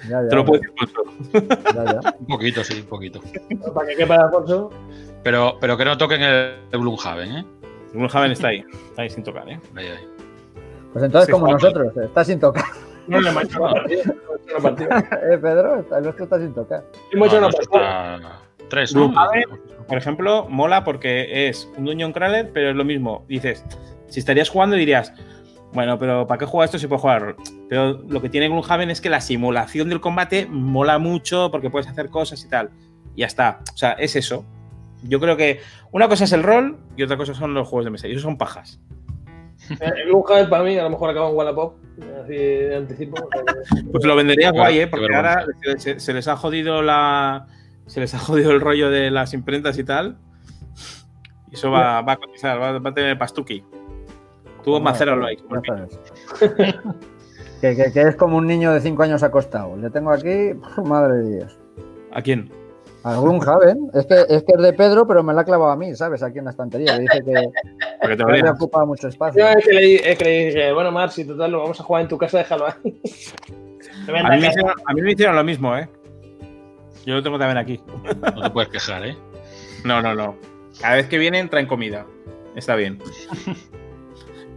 Ya, 0.08 0.22
ya, 0.22 0.28
Te 0.28 0.36
lo 0.36 0.44
puedo 0.44 0.60
decir. 0.60 1.50
Un 2.20 2.26
poquito, 2.26 2.62
sí, 2.64 2.80
un 2.80 2.86
poquito. 2.86 3.20
para 3.74 3.86
que 3.88 3.96
quepa 3.96 4.16
Alfonso. 4.16 4.70
Pero, 5.22 5.56
pero 5.60 5.76
que 5.76 5.84
no 5.84 5.96
toquen 5.96 6.22
el, 6.22 6.54
el 6.70 6.78
Gloomhaven, 6.80 7.32
¿eh? 7.38 7.44
Gloomhaven 7.92 8.32
está 8.32 8.48
ahí, 8.48 8.64
está 8.90 9.02
ahí 9.02 9.10
sin 9.10 9.22
tocar, 9.24 9.48
¿eh? 9.48 9.58
Ahí, 9.74 9.86
ahí. 9.86 10.08
Pues 10.92 11.04
entonces, 11.04 11.26
Sí, 11.26 11.32
como 11.32 11.46
Juan. 11.46 11.54
nosotros, 11.54 11.96
está 11.96 12.24
sin 12.24 12.38
tocar. 12.40 12.64
No 13.06 13.20
le 13.20 13.30
hemos 13.30 13.44
hecho 13.44 13.58
partida. 14.62 14.98
¿Eh, 15.32 15.38
Pedro? 15.38 15.84
El 15.96 16.02
nuestro 16.04 16.24
está 16.24 16.38
sin 16.38 16.54
tocar. 16.54 16.84
Hemos 17.10 17.28
hecho 17.28 17.40
No, 17.40 17.48
una 17.48 17.56
partida. 17.56 18.38
3, 18.68 18.94
¿no? 18.94 19.12
Por 19.88 19.98
ejemplo, 19.98 20.46
mola 20.48 20.84
porque 20.84 21.48
es 21.48 21.68
un 21.76 21.84
Dungeon 21.86 22.12
Crawler, 22.12 22.50
pero 22.52 22.70
es 22.70 22.76
lo 22.76 22.84
mismo. 22.84 23.24
Dices, 23.28 23.64
si 24.08 24.20
estarías 24.20 24.48
jugando 24.48 24.76
dirías, 24.76 25.12
bueno, 25.72 25.98
pero 25.98 26.26
¿para 26.26 26.38
qué 26.38 26.44
juega 26.44 26.66
esto 26.66 26.78
si 26.78 26.86
puedo 26.86 27.00
jugar? 27.00 27.36
Pero 27.68 28.02
lo 28.08 28.20
que 28.20 28.28
tiene 28.28 28.48
Gloomhaven 28.48 28.90
es 28.90 29.00
que 29.00 29.08
la 29.08 29.20
simulación 29.20 29.88
del 29.88 30.00
combate 30.00 30.46
mola 30.46 30.98
mucho 30.98 31.50
porque 31.50 31.70
puedes 31.70 31.88
hacer 31.88 32.10
cosas 32.10 32.44
y 32.44 32.48
tal. 32.48 32.70
Y 33.14 33.20
ya 33.20 33.26
está. 33.26 33.60
O 33.72 33.76
sea, 33.76 33.92
es 33.92 34.14
eso. 34.14 34.44
Yo 35.02 35.18
creo 35.18 35.36
que 35.36 35.60
una 35.90 36.08
cosa 36.08 36.24
es 36.24 36.32
el 36.32 36.42
rol 36.42 36.78
y 36.96 37.02
otra 37.02 37.16
cosa 37.16 37.34
son 37.34 37.54
los 37.54 37.66
juegos 37.68 37.86
de 37.86 37.90
mesa. 37.90 38.06
Y 38.06 38.12
eso 38.12 38.20
son 38.20 38.36
pajas. 38.36 38.80
El 39.80 40.06
Gloomhaven 40.08 40.50
para 40.50 40.64
mí 40.64 40.76
a 40.76 40.82
lo 40.82 40.90
mejor 40.90 41.10
acaba 41.10 41.30
en 41.30 41.36
Wallapop, 41.36 41.76
así 42.22 42.34
de 42.34 42.76
anticipo. 42.76 43.28
Pues 43.92 44.04
lo 44.04 44.16
vendería 44.16 44.50
guay, 44.50 44.80
¿eh? 44.80 44.86
Porque 44.86 45.14
ahora 45.14 45.46
se 45.76 46.12
les 46.12 46.28
ha 46.28 46.36
jodido 46.36 46.82
la. 46.82 47.46
Se 47.86 48.00
les 48.00 48.14
ha 48.14 48.18
jodido 48.18 48.50
el 48.50 48.60
rollo 48.60 48.90
de 48.90 49.10
las 49.10 49.32
imprentas 49.32 49.78
y 49.78 49.84
tal. 49.84 50.18
Y 51.50 51.54
eso 51.54 51.70
va, 51.70 52.02
va 52.02 52.12
a 52.12 52.16
cotizar, 52.16 52.60
va, 52.60 52.78
va 52.78 52.90
a 52.90 52.94
tener 52.94 53.18
pastuki. 53.18 53.64
Tuvo 54.64 54.74
Bueno, 54.80 54.84
macero 54.84 55.16
lo 55.16 55.26
que, 57.60 57.76
que- 57.76 57.92
que 57.92 58.00
es 58.02 58.16
como 58.16 58.36
un 58.36 58.46
niño 58.46 58.72
de 58.72 58.80
5 58.80 59.02
años 59.02 59.22
acostado. 59.22 59.76
Le 59.76 59.90
tengo 59.90 60.10
aquí, 60.12 60.52
madre 60.84 61.14
de 61.18 61.36
Dios. 61.36 61.58
¿A 62.12 62.22
quién? 62.22 62.50
Al 63.04 63.20
Gloomhaven. 63.20 63.90
Es 63.94 64.06
que, 64.06 64.14
es 64.28 64.42
que 64.44 64.52
es 64.56 64.62
de 64.62 64.72
Pedro, 64.74 65.06
pero 65.06 65.22
me 65.24 65.34
la 65.34 65.40
ha 65.40 65.44
clavado 65.44 65.72
a 65.72 65.76
mí, 65.76 65.94
¿sabes? 65.96 66.22
Aquí 66.22 66.38
en 66.38 66.44
la 66.44 66.50
estantería. 66.52 66.94
que 66.94 67.00
Dice 67.02 67.24
que, 67.24 67.48
Porque 68.00 68.16
te 68.16 68.24
que 68.24 68.32
le 68.32 68.42
veas. 68.42 68.54
ocupa 68.54 68.84
mucho 68.84 69.08
espacio. 69.08 69.40
Yo 69.42 69.48
es 69.58 69.64
que, 69.64 69.72
le, 69.72 69.94
es 70.12 70.18
que 70.18 70.24
le 70.24 70.44
dije, 70.46 70.72
bueno, 70.72 70.92
Mar, 70.92 71.10
si 71.10 71.24
total 71.24 71.50
lo 71.50 71.58
vamos 71.62 71.80
a 71.80 71.82
jugar 71.82 72.02
en 72.02 72.08
tu 72.08 72.18
casa, 72.18 72.38
déjalo 72.38 72.66
ahí. 72.66 73.00
A 74.08 74.30
mí, 74.30 74.40
me 74.40 74.48
hicieron, 74.48 74.72
a 74.84 74.94
mí 74.94 75.02
me 75.02 75.12
hicieron 75.12 75.36
lo 75.36 75.44
mismo, 75.44 75.76
¿eh? 75.76 75.88
Yo 77.06 77.14
lo 77.14 77.22
tengo 77.22 77.38
también 77.38 77.58
aquí. 77.58 77.80
No 78.34 78.42
te 78.42 78.50
puedes 78.50 78.68
quejar, 78.70 79.04
¿eh? 79.06 79.16
No, 79.84 80.02
no, 80.02 80.12
no. 80.14 80.34
Cada 80.80 80.96
vez 80.96 81.06
que 81.06 81.18
vienen 81.18 81.48
traen 81.48 81.66
comida. 81.66 82.04
Está 82.56 82.74
bien. 82.74 82.98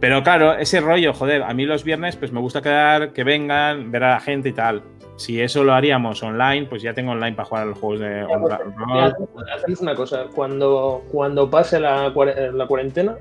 Pero 0.06 0.22
claro, 0.22 0.52
ese 0.56 0.80
rollo, 0.80 1.12
joder, 1.12 1.42
a 1.42 1.52
mí 1.52 1.64
los 1.64 1.82
viernes 1.82 2.14
pues 2.14 2.30
me 2.30 2.38
gusta 2.38 2.62
quedar, 2.62 3.12
que 3.12 3.24
vengan, 3.24 3.90
ver 3.90 4.04
a 4.04 4.10
la 4.10 4.20
gente 4.20 4.50
y 4.50 4.52
tal. 4.52 4.80
Si 5.16 5.40
eso 5.40 5.64
lo 5.64 5.72
haríamos 5.74 6.22
online, 6.22 6.66
pues 6.66 6.80
ya 6.80 6.94
tengo 6.94 7.10
online 7.10 7.34
para 7.34 7.48
jugar 7.48 7.62
a 7.64 7.66
los 7.66 7.78
juegos 7.80 7.98
de 7.98 8.24
pues, 9.34 9.46
hacemos 9.52 9.80
una 9.80 9.96
cosa, 9.96 10.26
cuando, 10.32 11.02
cuando 11.10 11.50
pase 11.50 11.80
la, 11.80 12.12
la 12.54 12.66
cuarentena, 12.68 13.16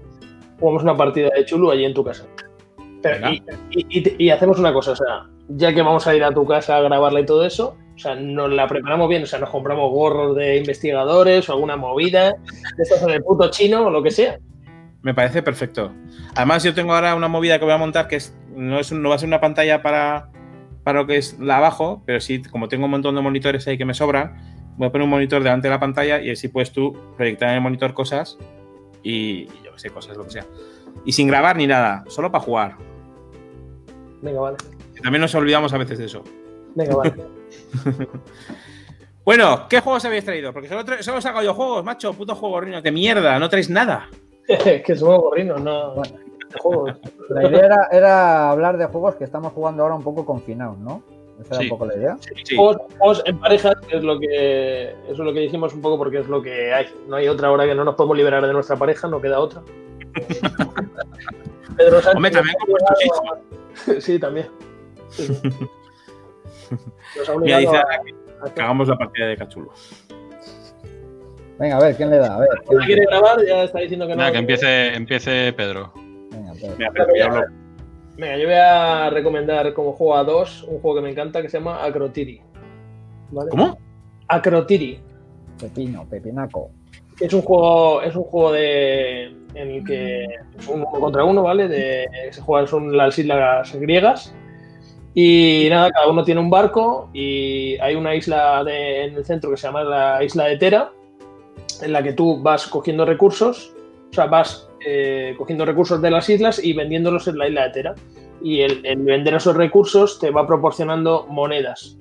jugamos 0.60 0.84
una 0.84 0.96
partida 0.96 1.30
de 1.36 1.44
Chulu 1.44 1.72
allí 1.72 1.86
en 1.86 1.96
tu 1.96 2.04
casa. 2.04 2.28
Pero- 3.02 3.30
y, 3.32 3.42
y- 3.72 3.88
y- 3.90 4.26
y 4.26 4.30
hacemos 4.30 4.60
una 4.60 4.72
cosa, 4.72 4.92
o 4.92 4.96
sea, 4.96 5.26
ya 5.48 5.74
que 5.74 5.82
vamos 5.82 6.06
a 6.06 6.16
ir 6.16 6.24
a 6.24 6.32
tu 6.32 6.46
casa 6.46 6.78
a 6.78 6.82
grabarla 6.82 7.20
y 7.22 7.26
todo 7.26 7.44
eso, 7.48 7.78
o 7.96 7.98
sea, 7.98 8.14
nos 8.14 8.52
la 8.52 8.68
preparamos 8.68 9.10
bien, 9.10 9.24
o 9.24 9.26
sea, 9.26 9.40
nos 9.40 9.50
compramos 9.50 9.90
gorros 9.92 10.36
de 10.36 10.58
investigadores 10.58 11.50
o 11.50 11.54
alguna 11.54 11.78
movida, 11.78 12.36
de 12.78 12.84
estos 12.84 13.02
en 13.02 13.10
el 13.10 13.24
puto 13.24 13.50
chino 13.50 13.88
o 13.88 13.90
lo 13.90 14.04
que 14.04 14.12
sea. 14.12 14.38
Me 15.06 15.14
parece 15.14 15.44
perfecto. 15.44 15.94
Además, 16.34 16.64
yo 16.64 16.74
tengo 16.74 16.96
ahora 16.96 17.14
una 17.14 17.28
movida 17.28 17.60
que 17.60 17.66
voy 17.66 17.76
a 17.76 17.78
montar 17.78 18.08
que 18.08 18.16
es, 18.16 18.36
no, 18.56 18.80
es 18.80 18.92
no 18.92 19.08
va 19.08 19.14
a 19.14 19.20
ser 19.20 19.28
una 19.28 19.40
pantalla 19.40 19.84
para, 19.84 20.32
para 20.84 21.02
lo 21.02 21.06
que 21.06 21.18
es 21.18 21.38
la 21.40 21.58
abajo, 21.58 22.02
pero 22.08 22.20
sí, 22.20 22.42
como 22.42 22.70
tengo 22.70 22.86
un 22.86 22.92
montón 22.92 23.14
de 23.14 23.22
monitores 23.22 23.68
ahí 23.68 23.78
que 23.78 23.86
me 23.86 23.94
sobran, 23.94 24.36
voy 24.78 24.88
a 24.88 24.92
poner 24.92 25.06
un 25.06 25.12
monitor 25.12 25.44
delante 25.44 25.68
de 25.68 25.76
la 25.76 25.80
pantalla 25.80 26.20
y 26.22 26.32
así 26.32 26.48
puedes 26.48 26.72
tú 26.72 26.98
proyectar 27.18 27.50
en 27.50 27.56
el 27.58 27.62
monitor 27.62 27.94
cosas 27.94 28.40
y, 29.04 29.46
yo 29.64 29.74
qué 29.74 29.80
sé, 29.80 29.90
cosas, 29.92 30.18
lo 30.18 30.24
que 30.24 30.32
sea. 30.32 30.46
Y 31.06 31.12
sin 31.12 31.28
grabar 31.28 31.56
ni 31.56 31.68
nada, 31.68 32.04
solo 32.08 32.32
para 32.32 32.44
jugar. 32.44 32.76
Venga, 34.24 34.40
vale. 34.40 34.58
También 35.04 35.22
nos 35.22 35.36
olvidamos 35.36 35.72
a 35.72 35.78
veces 35.78 36.00
de 36.00 36.06
eso. 36.06 36.24
Venga, 36.74 36.96
vale. 36.96 37.14
Bueno, 39.24 39.68
¿qué 39.68 39.80
juegos 39.80 40.06
habéis 40.06 40.24
traído? 40.24 40.54
Porque 40.54 40.70
solo, 40.70 40.84
solo 41.02 41.20
saco 41.20 41.42
yo 41.42 41.56
juegos, 41.56 41.84
macho, 41.84 42.14
puto 42.14 42.36
juego 42.36 42.62
riños 42.62 42.84
de 42.84 42.92
mierda, 42.92 43.40
no 43.40 43.50
traéis 43.50 43.72
nada. 43.72 44.08
que 44.86 44.96
somos 44.96 45.20
gorrinos, 45.22 45.62
no. 45.62 45.96
Bueno. 45.96 46.18
de 46.50 46.60
juegos. 46.60 46.92
La 47.30 47.48
idea 47.48 47.66
era, 47.66 47.88
era 47.92 48.52
hablar 48.52 48.78
de 48.78 48.86
juegos 48.86 49.16
que 49.16 49.24
estamos 49.24 49.52
jugando 49.54 49.84
ahora 49.84 49.96
un 49.96 50.04
poco 50.04 50.26
confinados, 50.26 50.78
¿no? 50.78 51.02
Esa 51.42 51.56
era 51.56 51.58
Sí. 51.60 51.64
un 51.66 51.70
poco 51.70 51.86
la 51.88 51.96
idea. 51.98 52.18
Sí. 52.46 52.56
Juegos, 52.56 52.78
juegos 52.98 53.24
en 53.26 53.40
parejas, 53.40 53.76
que 53.90 53.98
es 53.98 54.04
lo 54.04 54.18
que 54.20 54.92
eso 54.92 55.12
es 55.12 55.20
lo 55.20 55.34
que 55.34 55.40
dijimos 55.42 55.74
un 55.74 55.82
poco 55.82 55.98
porque 55.98 56.20
es 56.20 56.28
lo 56.30 56.42
que 56.42 56.74
hay. 56.74 56.88
No 57.08 57.18
hay 57.18 57.28
otra 57.28 57.52
hora 57.52 57.66
que 57.66 57.76
no 57.76 57.84
nos 57.84 57.96
podemos 57.96 58.16
liberar 58.16 58.46
de 58.48 58.54
nuestra 58.54 58.78
pareja, 58.78 59.08
no 59.10 59.20
queda 59.20 59.40
otra. 59.40 59.62
Pedro 61.78 62.00
Sánchez- 62.02 62.16
Hombre, 62.16 62.32
también 62.32 62.56
con 62.60 62.70
vuestros 62.70 63.06
hijos. 63.06 64.04
Sí, 64.04 64.18
también. 64.20 64.48
Sí, 65.10 65.26
sí. 65.36 65.50
Nos 67.18 67.30
ha 67.30 67.38
Mira, 67.38 67.58
dice 67.60 67.76
a- 67.78 68.50
que 68.54 68.62
hagamos 68.62 68.88
la 68.88 68.98
partida 68.98 69.28
de 69.28 69.38
Cachulo. 69.38 69.72
Venga, 71.58 71.78
a 71.78 71.80
ver, 71.80 71.96
¿quién 71.96 72.10
le 72.10 72.18
da? 72.18 72.36
A 72.36 72.40
ver. 72.40 72.50
¿quién 72.50 72.66
¿Quién 72.68 72.82
quiere 72.86 73.06
grabar? 73.06 73.38
Ya 73.46 73.64
está 73.64 73.80
diciendo 73.80 74.06
que 74.08 74.14
no. 74.14 74.18
Nada, 74.18 74.32
que 74.32 74.38
empiece, 74.40 74.94
empiece 74.94 75.54
Pedro. 75.54 75.94
Venga, 76.32 76.54
Pedro. 76.54 77.26
Hablo. 77.26 77.46
Venga, 78.18 78.38
yo 78.38 78.46
voy 78.46 78.56
a 78.56 79.10
recomendar 79.10 79.74
como 79.74 79.94
juego 79.94 80.16
a 80.18 80.24
dos 80.24 80.64
un 80.64 80.80
juego 80.80 80.98
que 80.98 81.02
me 81.04 81.10
encanta 81.12 81.42
que 81.42 81.50
se 81.50 81.58
llama 81.58 81.84
Acrotiri. 81.84 82.42
¿Vale? 83.32 83.50
¿Cómo? 83.50 83.78
Acrotiri. 84.28 85.00
Pepino, 85.60 86.06
pepinaco. 86.10 86.72
Es 87.20 87.34
un 87.34 87.42
juego, 87.42 88.02
es 88.02 88.16
un 88.16 88.24
juego 88.24 88.52
de 88.52 89.24
en 89.54 89.72
el 89.72 89.84
que 89.86 90.26
es 90.26 90.68
un 90.68 90.82
uno 90.82 91.00
contra 91.00 91.24
uno, 91.24 91.44
¿vale? 91.44 91.70
De, 91.70 92.06
se 92.32 92.42
juegan 92.42 92.68
son 92.68 92.96
las 92.96 93.18
islas 93.18 93.74
griegas. 93.76 94.34
Y 95.14 95.68
nada, 95.70 95.90
cada 95.92 96.10
uno 96.10 96.26
tiene 96.26 96.42
un 96.42 96.50
barco 96.50 97.10
y 97.14 97.78
hay 97.80 97.96
una 97.96 98.14
isla 98.16 98.62
de- 98.66 99.06
en 99.06 99.16
el 99.16 99.24
centro 99.24 99.50
que 99.50 99.56
se 99.56 99.68
llama 99.68 99.84
la 99.84 100.22
isla 100.22 100.44
de 100.46 100.58
Tera, 100.58 100.92
en 101.82 101.94
la 101.94 102.04
que 102.04 102.14
tú 102.14 102.42
vas 102.42 102.68
cogiendo 102.68 103.06
recursos, 103.06 103.74
o 104.12 104.14
sea, 104.14 104.26
vas 104.26 104.70
eh, 104.86 105.36
cogiendo 105.38 105.66
recursos 105.66 106.02
de 106.02 106.12
las 106.12 106.30
islas 106.30 106.64
y 106.64 106.74
vendiéndolos 106.74 107.28
en 107.28 107.38
la 107.38 107.48
isla 107.48 107.64
de 107.64 107.70
Tera. 107.72 107.96
Y 108.42 108.62
el, 108.62 108.82
vender 108.98 109.34
esos 109.34 109.56
recursos 109.56 110.20
te 110.20 110.30
va 110.30 110.46
proporcionando 110.46 111.26
monedas 111.28 111.98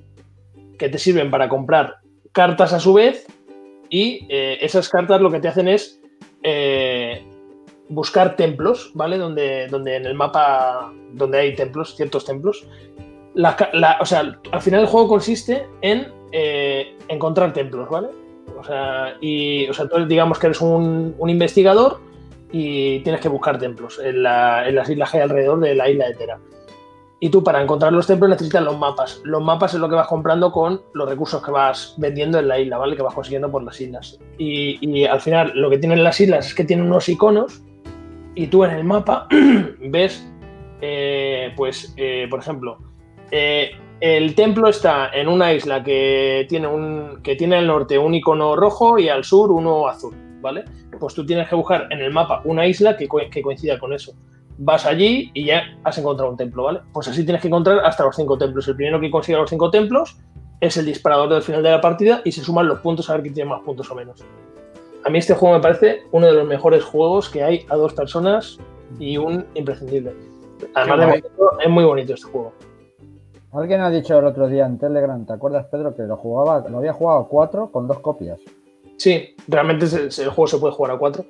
que 0.77 0.89
te 0.89 0.97
sirven 0.97 1.31
para 1.31 1.49
comprar 1.49 1.97
cartas 2.31 2.73
a 2.73 2.79
su 2.79 2.93
vez 2.93 3.25
y 3.89 4.27
eh, 4.29 4.59
esas 4.61 4.89
cartas 4.89 5.21
lo 5.21 5.31
que 5.31 5.39
te 5.39 5.47
hacen 5.47 5.67
es 5.67 5.99
eh, 6.43 7.25
buscar 7.89 8.35
templos, 8.35 8.91
¿vale? 8.93 9.17
Donde, 9.17 9.67
donde 9.67 9.95
en 9.95 10.05
el 10.05 10.13
mapa, 10.13 10.93
donde 11.13 11.39
hay 11.39 11.55
templos, 11.55 11.95
ciertos 11.95 12.25
templos. 12.25 12.67
La 13.33 13.57
o 13.99 14.05
sea, 14.05 14.39
al 14.51 14.61
final 14.61 14.81
el 14.81 14.87
juego 14.87 15.07
consiste 15.07 15.67
en 15.81 16.07
encontrar 17.09 17.53
templos, 17.53 17.89
¿vale? 17.89 18.09
O 18.57 18.63
sea, 18.63 19.15
y, 19.21 19.67
o 19.67 19.73
sea, 19.73 19.85
digamos 20.07 20.39
que 20.39 20.47
eres 20.47 20.61
un, 20.61 21.15
investigador 21.27 21.99
y 22.51 22.99
tienes 22.99 23.21
que 23.21 23.29
buscar 23.29 23.57
templos 23.57 23.99
en, 24.03 24.23
la- 24.23 24.67
en 24.67 24.75
las 24.75 24.89
islas 24.89 25.11
que 25.11 25.17
hay 25.17 25.23
alrededor 25.23 25.59
de 25.59 25.75
la 25.75 25.89
isla 25.89 26.07
de 26.07 26.13
Tera. 26.15 26.39
Y 27.19 27.29
tú 27.29 27.43
para 27.43 27.61
encontrar 27.61 27.93
los 27.93 28.05
templos 28.07 28.29
necesitas 28.29 28.61
los 28.63 28.77
mapas. 28.77 29.21
Los 29.23 29.41
mapas 29.41 29.73
es 29.73 29.79
lo 29.79 29.89
que 29.89 29.95
vas 29.95 30.07
comprando 30.07 30.51
con 30.51 30.81
los 30.93 31.09
recursos 31.09 31.43
que 31.43 31.49
vas 31.49 31.95
vendiendo 31.97 32.37
en 32.39 32.47
la 32.47 32.59
isla, 32.59 32.77
¿vale? 32.77 32.95
Que 32.95 33.01
vas 33.01 33.13
consiguiendo 33.13 33.49
por 33.49 33.63
las 33.63 33.79
islas. 33.79 34.19
Y, 34.37 34.77
y 34.87 35.05
al 35.05 35.21
final 35.21 35.51
lo 35.55 35.69
que 35.69 35.77
tienen 35.77 36.03
las 36.03 36.19
islas 36.19 36.47
es 36.47 36.53
que 36.53 36.65
tienen 36.65 36.85
unos 36.85 37.07
iconos 37.09 37.63
y 38.35 38.47
tú 38.47 38.63
en 38.65 38.71
el 38.71 38.83
mapa 38.83 39.27
ves, 39.79 40.29
eh, 40.81 41.53
pues, 41.55 41.93
eh, 41.97 42.27
por 42.29 42.39
ejemplo, 42.39 42.77
eh, 43.31 43.71
el 43.99 44.35
templo 44.35 44.67
está 44.69 45.09
en 45.13 45.27
una 45.27 45.53
isla 45.53 45.83
que 45.83 46.45
tiene, 46.49 46.67
un, 46.67 47.21
que 47.23 47.35
tiene 47.35 47.55
al 47.57 47.67
norte 47.67 47.97
un 47.97 48.13
icono 48.13 48.55
rojo 48.55 48.99
y 48.99 49.09
al 49.09 49.23
sur 49.23 49.51
uno 49.51 49.87
azul, 49.87 50.15
¿vale? 50.41 50.65
Pues 50.99 51.13
tú 51.13 51.25
tienes 51.25 51.47
que 51.49 51.55
buscar 51.55 51.87
en 51.89 51.99
el 51.99 52.11
mapa 52.11 52.41
una 52.45 52.65
isla 52.67 52.95
que, 52.97 53.07
co- 53.07 53.21
que 53.31 53.41
coincida 53.41 53.79
con 53.79 53.93
eso 53.93 54.13
vas 54.57 54.85
allí 54.85 55.31
y 55.33 55.45
ya 55.45 55.63
has 55.83 55.97
encontrado 55.97 56.31
un 56.31 56.37
templo, 56.37 56.63
¿vale? 56.63 56.79
Pues 56.93 57.07
así 57.07 57.23
tienes 57.25 57.41
que 57.41 57.47
encontrar 57.49 57.79
hasta 57.79 58.05
los 58.05 58.15
cinco 58.15 58.37
templos. 58.37 58.67
El 58.67 58.75
primero 58.75 58.99
que 59.01 59.11
consiga 59.11 59.39
los 59.39 59.49
cinco 59.49 59.69
templos 59.69 60.17
es 60.61 60.77
el 60.77 60.85
disparador 60.85 61.27
del 61.29 61.41
final 61.41 61.61
de 61.61 61.71
la 61.71 61.81
partida 61.81 62.21
y 62.23 62.31
se 62.31 62.41
suman 62.41 62.67
los 62.67 62.79
puntos 62.79 63.09
a 63.09 63.13
ver 63.13 63.23
quién 63.23 63.33
tiene 63.33 63.49
más 63.49 63.61
puntos 63.61 63.91
o 63.91 63.95
menos. 63.95 64.23
A 65.05 65.09
mí 65.09 65.17
este 65.19 65.33
juego 65.33 65.55
me 65.55 65.61
parece 65.61 66.03
uno 66.11 66.27
de 66.27 66.33
los 66.33 66.47
mejores 66.47 66.83
juegos 66.83 67.29
que 67.29 67.43
hay 67.43 67.65
a 67.69 67.75
dos 67.75 67.93
personas 67.93 68.57
y 68.97 69.17
un 69.17 69.45
imprescindible. 69.55 70.13
Además 70.73 70.99
de 70.99 71.05
bonito, 71.05 71.29
es 71.61 71.69
muy 71.69 71.83
bonito 71.83 72.13
este 72.13 72.27
juego. 72.27 72.53
Alguien 73.55 73.81
ha 73.81 73.89
dicho 73.89 74.17
el 74.19 74.25
otro 74.25 74.47
día 74.47 74.65
en 74.65 74.77
Telegram, 74.77 75.25
¿te 75.25 75.33
acuerdas, 75.33 75.65
Pedro, 75.71 75.95
que 75.95 76.03
lo 76.03 76.17
jugaba, 76.17 76.67
lo 76.69 76.77
había 76.79 76.93
jugado 76.93 77.19
a 77.21 77.27
cuatro 77.27 77.71
con 77.71 77.87
dos 77.87 77.99
copias? 77.99 78.39
Sí, 78.97 79.35
realmente 79.47 79.85
el 79.85 80.29
juego 80.29 80.47
se 80.47 80.57
puede 80.57 80.73
jugar 80.73 80.91
a 80.93 80.97
cuatro 80.97 81.25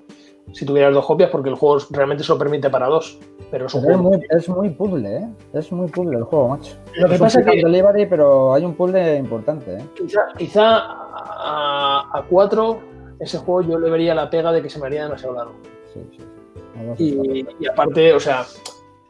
si 0.54 0.66
tuvieras 0.66 0.94
dos 0.94 1.06
copias 1.06 1.30
porque 1.32 1.50
el 1.50 1.56
juego 1.56 1.80
realmente 1.90 2.24
se 2.24 2.32
lo 2.32 2.38
permite 2.38 2.70
para 2.70 2.88
dos. 2.88 3.20
Pero 3.52 3.66
es 3.68 3.74
un 3.74 3.82
Pero 3.82 3.94
es 3.96 4.00
juego. 4.02 4.18
muy, 4.18 4.28
es 4.30 4.50
muy 4.50 4.70
puzzle, 4.70 5.18
¿eh? 5.18 5.30
Es 5.54 5.72
muy 5.72 5.88
puzzle 5.88 6.18
el 6.18 6.24
juego, 6.24 6.50
macho. 6.50 6.74
Lo 6.96 7.08
que 7.08 7.16
es 7.16 7.20
pasa 7.22 7.40
es 7.40 7.46
que- 7.46 7.52
and 7.52 7.64
delivery, 7.64 8.06
pero 8.08 8.54
hay 8.54 8.64
un 8.66 8.74
puzzle 8.76 9.18
importante, 9.18 9.76
¿eh? 9.76 9.86
Quizá, 9.96 10.22
quizá 10.38 10.78
a, 10.78 12.10
a 12.14 12.26
cuatro 12.30 12.80
ese 13.20 13.38
juego 13.40 13.62
yo 13.70 13.80
le 13.80 13.90
vería 13.90 14.14
la 14.16 14.30
pega 14.30 14.52
de 14.52 14.62
que 14.62 14.70
se 14.70 14.80
me 14.80 14.88
haría 14.88 15.04
demasiado 15.04 15.36
largo. 15.36 15.54
Sí, 15.94 16.02
sí. 16.98 17.46
y 17.60 17.68
aparte, 17.68 18.14
o 18.14 18.20
sea, 18.20 18.44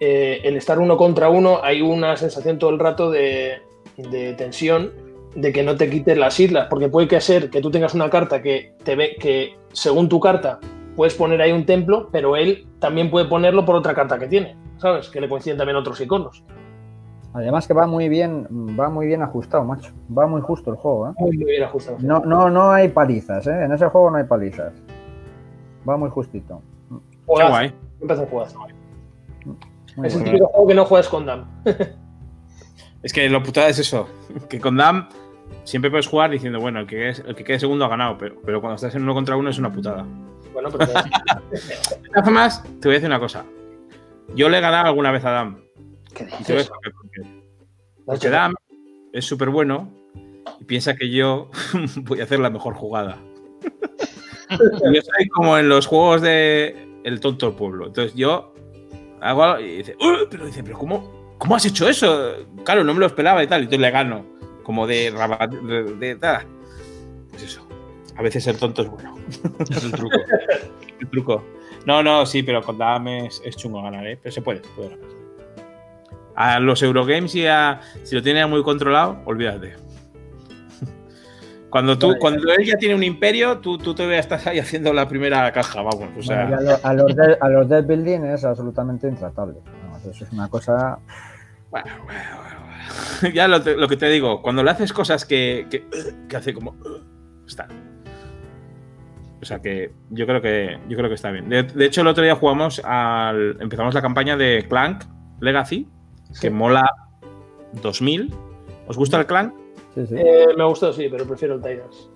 eh, 0.07 0.41
el 0.43 0.55
estar 0.55 0.77
uno 0.77 0.97
contra 0.97 1.29
uno 1.29 1.63
hay 1.63 1.81
una 1.81 2.15
sensación 2.15 2.59
todo 2.59 2.69
el 2.69 2.77
rato 2.77 3.09
de, 3.09 3.61
de 3.97 4.33
tensión 4.33 4.91
de 5.35 5.51
que 5.51 5.63
no 5.63 5.75
te 5.75 5.89
quites 5.89 6.15
las 6.15 6.39
islas, 6.39 6.67
porque 6.69 6.89
puede 6.89 7.07
que 7.07 7.19
ser 7.19 7.49
que 7.49 7.59
tú 7.59 7.71
tengas 7.71 7.95
una 7.95 8.09
carta 8.09 8.41
que 8.41 8.73
te 8.83 8.95
ve 8.95 9.15
que 9.19 9.57
según 9.73 10.07
tu 10.07 10.19
carta 10.19 10.59
puedes 10.95 11.15
poner 11.15 11.41
ahí 11.41 11.51
un 11.51 11.65
templo, 11.65 12.07
pero 12.11 12.35
él 12.35 12.67
también 12.79 13.09
puede 13.09 13.25
ponerlo 13.25 13.65
por 13.65 13.75
otra 13.75 13.95
carta 13.95 14.19
que 14.19 14.27
tiene, 14.27 14.55
¿sabes? 14.77 15.09
Que 15.09 15.19
le 15.19 15.27
coinciden 15.27 15.57
también 15.57 15.75
otros 15.75 15.99
iconos. 15.99 16.43
Además 17.33 17.67
que 17.67 17.73
va 17.73 17.87
muy 17.87 18.07
bien, 18.07 18.47
va 18.79 18.89
muy 18.89 19.07
bien 19.07 19.21
ajustado, 19.23 19.65
macho. 19.65 19.91
Va 20.15 20.25
muy 20.27 20.39
justo 20.39 20.71
el 20.71 20.77
juego, 20.77 21.09
¿eh? 21.09 21.13
Muy 21.17 21.35
bien 21.35 21.63
ajustado. 21.63 21.97
No, 21.99 22.19
no, 22.19 22.49
no 22.49 22.71
hay 22.71 22.87
palizas, 22.87 23.45
¿eh? 23.47 23.63
En 23.65 23.73
ese 23.73 23.87
juego 23.87 24.11
no 24.11 24.17
hay 24.17 24.23
palizas. 24.23 24.71
Va 25.87 25.97
muy 25.97 26.09
justito. 26.11 26.61
Qué 26.89 26.95
Juegazo. 27.25 27.51
guay. 27.51 27.73
Empezó 27.99 28.21
un 28.21 28.27
juegazo. 28.27 28.59
Muy 29.95 30.07
Es 30.07 30.13
el 30.13 30.19
bueno. 30.21 30.31
típico 30.33 30.47
juego 30.51 30.67
que 30.67 30.73
no 30.75 30.85
juegas 30.85 31.09
con 31.09 31.25
Dam. 31.25 31.45
Es 33.03 33.13
que 33.13 33.29
lo 33.29 33.43
putada 33.43 33.69
es 33.69 33.77
eso. 33.77 34.09
Que 34.49 34.59
con 34.59 34.77
Dam 34.77 35.07
siempre 35.63 35.91
puedes 35.91 36.07
jugar 36.07 36.31
diciendo, 36.31 36.59
bueno, 36.59 36.79
el 36.79 36.87
que, 36.87 37.09
es, 37.09 37.19
el 37.19 37.35
que 37.35 37.43
quede 37.43 37.59
segundo 37.59 37.85
ha 37.85 37.87
ganado, 37.87 38.17
pero, 38.17 38.41
pero 38.43 38.61
cuando 38.61 38.77
estás 38.77 38.95
en 38.95 39.03
uno 39.03 39.13
contra 39.13 39.37
uno 39.37 39.51
es 39.51 39.59
una 39.59 39.71
putada. 39.71 40.03
Bueno, 40.53 40.69
pero 40.71 40.87
De 41.51 42.09
todas 42.09 42.23
formas, 42.23 42.63
te 42.63 42.87
voy 42.87 42.91
a 42.91 42.93
decir 42.93 43.05
una 43.07 43.19
cosa. 43.19 43.45
Yo 44.35 44.49
le 44.49 44.57
he 44.57 44.61
ganado 44.61 44.87
alguna 44.87 45.11
vez 45.11 45.23
a 45.23 45.29
Dam. 45.29 45.61
¿qué 46.15 46.23
Y 46.23 46.27
te 46.27 46.33
voy 46.33 46.35
a 46.35 46.37
dices? 46.39 46.61
explicar 46.61 46.93
por 46.93 47.11
qué. 47.11 47.43
Porque 48.07 48.29
Dam 48.31 48.55
es 49.13 49.25
súper 49.25 49.49
bueno 49.49 49.91
y 50.59 50.63
piensa 50.63 50.95
que 50.95 51.11
yo 51.11 51.51
voy 51.97 52.21
a 52.21 52.23
hacer 52.23 52.39
la 52.39 52.49
mejor 52.49 52.73
jugada. 52.73 53.19
yo 54.49 55.01
soy 55.03 55.27
como 55.29 55.59
en 55.59 55.69
los 55.69 55.85
juegos 55.85 56.23
de 56.23 56.99
El 57.03 57.19
tonto 57.19 57.45
del 57.49 57.55
pueblo. 57.55 57.85
Entonces 57.85 58.15
yo 58.15 58.54
hago 59.29 59.59
y 59.59 59.77
dice, 59.77 59.95
"Uh", 59.99 60.27
pero 60.29 60.45
dice, 60.45 60.63
pero 60.63 60.77
cómo, 60.77 61.35
¿cómo 61.37 61.55
has 61.55 61.65
hecho 61.65 61.87
eso? 61.89 62.33
Claro, 62.63 62.83
no 62.83 62.93
me 62.93 62.99
lo 62.99 63.05
esperaba 63.07 63.43
y 63.43 63.47
tal. 63.47 63.61
Y 63.61 63.63
entonces 63.63 63.81
le 63.81 63.91
gano. 63.91 64.25
Como 64.63 64.87
de, 64.87 65.11
de, 65.11 66.15
de-. 66.15 66.39
Pues 67.31 67.43
eso. 67.43 67.67
A 68.15 68.21
veces 68.21 68.47
el 68.47 68.57
tonto 68.57 68.81
es 68.81 68.89
bueno. 68.89 69.15
Es 69.69 69.83
el 69.83 69.91
truco. 69.91 70.17
El 70.99 71.09
truco. 71.09 71.43
No, 71.85 72.01
no, 72.01 72.25
sí, 72.25 72.41
pero 72.41 72.61
con 72.63 72.77
Dam 72.77 73.07
es, 73.07 73.41
es 73.45 73.55
chungo 73.57 73.81
ganar, 73.83 74.07
¿eh? 74.07 74.17
Pero 74.21 74.33
se 74.33 74.41
puede, 74.41 74.61
puede 74.75 74.89
ganar. 74.89 75.05
A 76.35 76.59
los 76.59 76.81
Eurogames 76.81 77.35
y 77.35 77.45
a. 77.45 77.81
Si 78.03 78.15
lo 78.15 78.23
tiene 78.23 78.45
muy 78.45 78.63
controlado, 78.63 79.21
olvídate. 79.25 79.75
Cuando 81.69 81.97
tú, 81.97 82.07
Vale. 82.07 82.19
cuando 82.19 82.53
él 82.53 82.65
ya 82.65 82.77
tiene 82.77 82.95
un 82.95 83.03
imperio, 83.03 83.57
tú, 83.59 83.77
tú 83.77 83.93
todavía 83.93 84.19
estás 84.19 84.47
ahí 84.47 84.59
haciendo 84.59 84.93
la 84.93 85.07
primera 85.09 85.51
caja, 85.51 85.81
vamos. 85.81 86.09
O 86.17 86.21
sea, 86.23 86.45
Bueno, 86.45 86.57
a, 86.57 86.61
lo- 86.61 86.79
a 86.83 86.93
los 86.93 87.15
de- 87.15 87.37
a 87.41 87.49
los 87.49 87.67
dead 87.69 87.83
building 87.85 88.21
es 88.25 88.45
absolutamente 88.45 89.07
intratable. 89.09 89.59
Vamos, 89.83 90.05
eso 90.05 90.23
es 90.23 90.31
una 90.31 90.47
cosa. 90.47 90.99
bueno, 91.71 91.87
bueno, 92.05 92.19
bueno, 92.37 92.59
bueno. 93.19 93.33
ya 93.35 93.47
lo, 93.47 93.61
te- 93.61 93.75
lo 93.75 93.87
que 93.89 93.97
te 93.97 94.07
digo, 94.09 94.41
cuando 94.41 94.63
le 94.63 94.71
haces 94.71 94.93
cosas 94.93 95.25
que, 95.25 95.67
que, 95.69 95.85
que 96.29 96.37
hace 96.37 96.53
como. 96.53 96.75
Está. 97.45 97.67
O 99.41 99.45
sea 99.45 99.59
que 99.61 99.91
yo 100.09 100.25
creo 100.25 100.41
que 100.41 100.79
yo 100.87 100.95
creo 100.97 101.09
que 101.09 101.15
está 101.15 101.29
bien. 101.31 101.49
De, 101.49 101.63
de 101.63 101.85
hecho, 101.85 102.01
el 102.01 102.07
otro 102.07 102.23
día 102.23 102.35
jugamos 102.35 102.81
al. 102.85 103.57
Empezamos 103.59 103.93
la 103.93 104.01
campaña 104.01 104.37
de 104.37 104.65
Clank 104.69 105.03
Legacy, 105.41 105.87
que 106.39 106.49
mola 106.49 106.85
2000. 107.81 108.33
¿Os 108.87 108.97
gusta 108.97 109.19
el 109.19 109.25
Clank? 109.25 109.53
Sí, 109.95 110.05
sí. 110.07 110.15
Eh, 110.17 110.47
me 110.57 110.65
gustó, 110.65 110.93
sí, 110.93 111.07
pero 111.09 111.25
prefiero 111.25 111.55
el 111.55 111.61
Tyrants. 111.61 112.09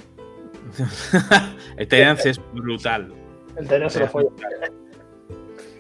el 1.78 1.88
Tyrants 1.88 2.26
es 2.26 2.42
brutal. 2.54 3.14
El 3.58 3.68
Tyrants 3.68 3.94
se 3.94 4.00
lo 4.02 4.08
fue. 4.08 4.26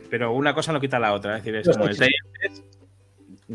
Pero 0.09 0.34
una 0.34 0.53
cosa 0.55 0.73
no 0.73 0.80
quita 0.80 0.97
la 0.97 1.13
otra. 1.13 1.38
Es 1.38 1.43
decir, 1.43 1.55
es 1.57 1.69
como 1.69 1.88
el. 1.88 1.97
Tyrants 1.97 2.63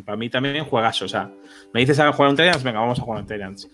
para 0.02 0.16
mí 0.16 0.28
también 0.28 0.64
juegazo. 0.64 1.04
O 1.04 1.08
sea, 1.08 1.30
me 1.72 1.80
dices 1.80 1.98
a 2.00 2.12
jugar 2.12 2.30
un 2.30 2.36
Tyrants, 2.36 2.64
venga, 2.64 2.80
vamos 2.80 2.98
a 2.98 3.02
jugar 3.02 3.20
un 3.20 3.26
Tyrants. 3.26 3.68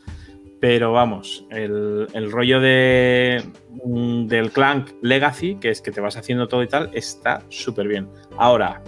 Pero 0.61 0.93
vamos, 0.93 1.47
el, 1.51 2.07
el 2.13 2.31
rollo 2.31 2.61
de, 2.61 3.43
del 3.87 4.51
Clank 4.53 4.91
Legacy, 5.01 5.55
que 5.55 5.71
es 5.71 5.81
que 5.81 5.91
te 5.91 6.03
vas 6.03 6.19
haciendo 6.19 6.49
todo 6.49 6.63
y 6.63 6.69
tal, 6.69 6.91
está 6.93 7.43
súper 7.49 7.89
bien. 7.89 8.11
Ahora, 8.37 8.83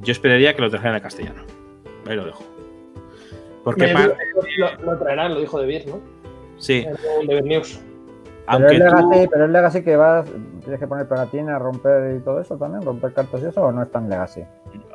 yo 0.00 0.10
esperaría 0.10 0.54
que 0.54 0.62
lo 0.62 0.70
trajeran 0.70 0.96
en 0.96 1.02
castellano. 1.02 1.44
Ahí 2.06 2.16
lo 2.16 2.24
dejo. 2.24 2.51
Porque 3.64 3.86
Me- 3.86 3.94
parte- 3.94 4.16
lo, 4.58 4.92
lo 4.92 4.98
traerán, 4.98 5.34
lo 5.34 5.40
dijo 5.40 5.60
De 5.60 5.66
Beer, 5.66 5.86
¿no? 5.88 6.00
sí, 6.58 6.84
Beer 7.26 7.44
News. 7.44 7.80
Pero 8.46 8.66
es, 8.70 8.72
tú- 8.72 8.78
legacy, 8.84 9.28
pero 9.30 9.44
es 9.44 9.50
Legacy 9.50 9.82
que 9.84 9.96
vas. 9.96 10.28
Tienes 10.60 10.80
que 10.80 10.86
poner 10.86 11.06
pegatinas, 11.08 11.60
romper 11.62 12.16
y 12.16 12.20
todo 12.20 12.40
eso 12.40 12.56
también, 12.56 12.82
romper 12.82 13.12
cartas 13.12 13.40
y 13.42 13.46
eso, 13.46 13.62
o 13.62 13.72
no 13.72 13.82
es 13.82 13.90
tan 13.90 14.08
Legacy. 14.10 14.42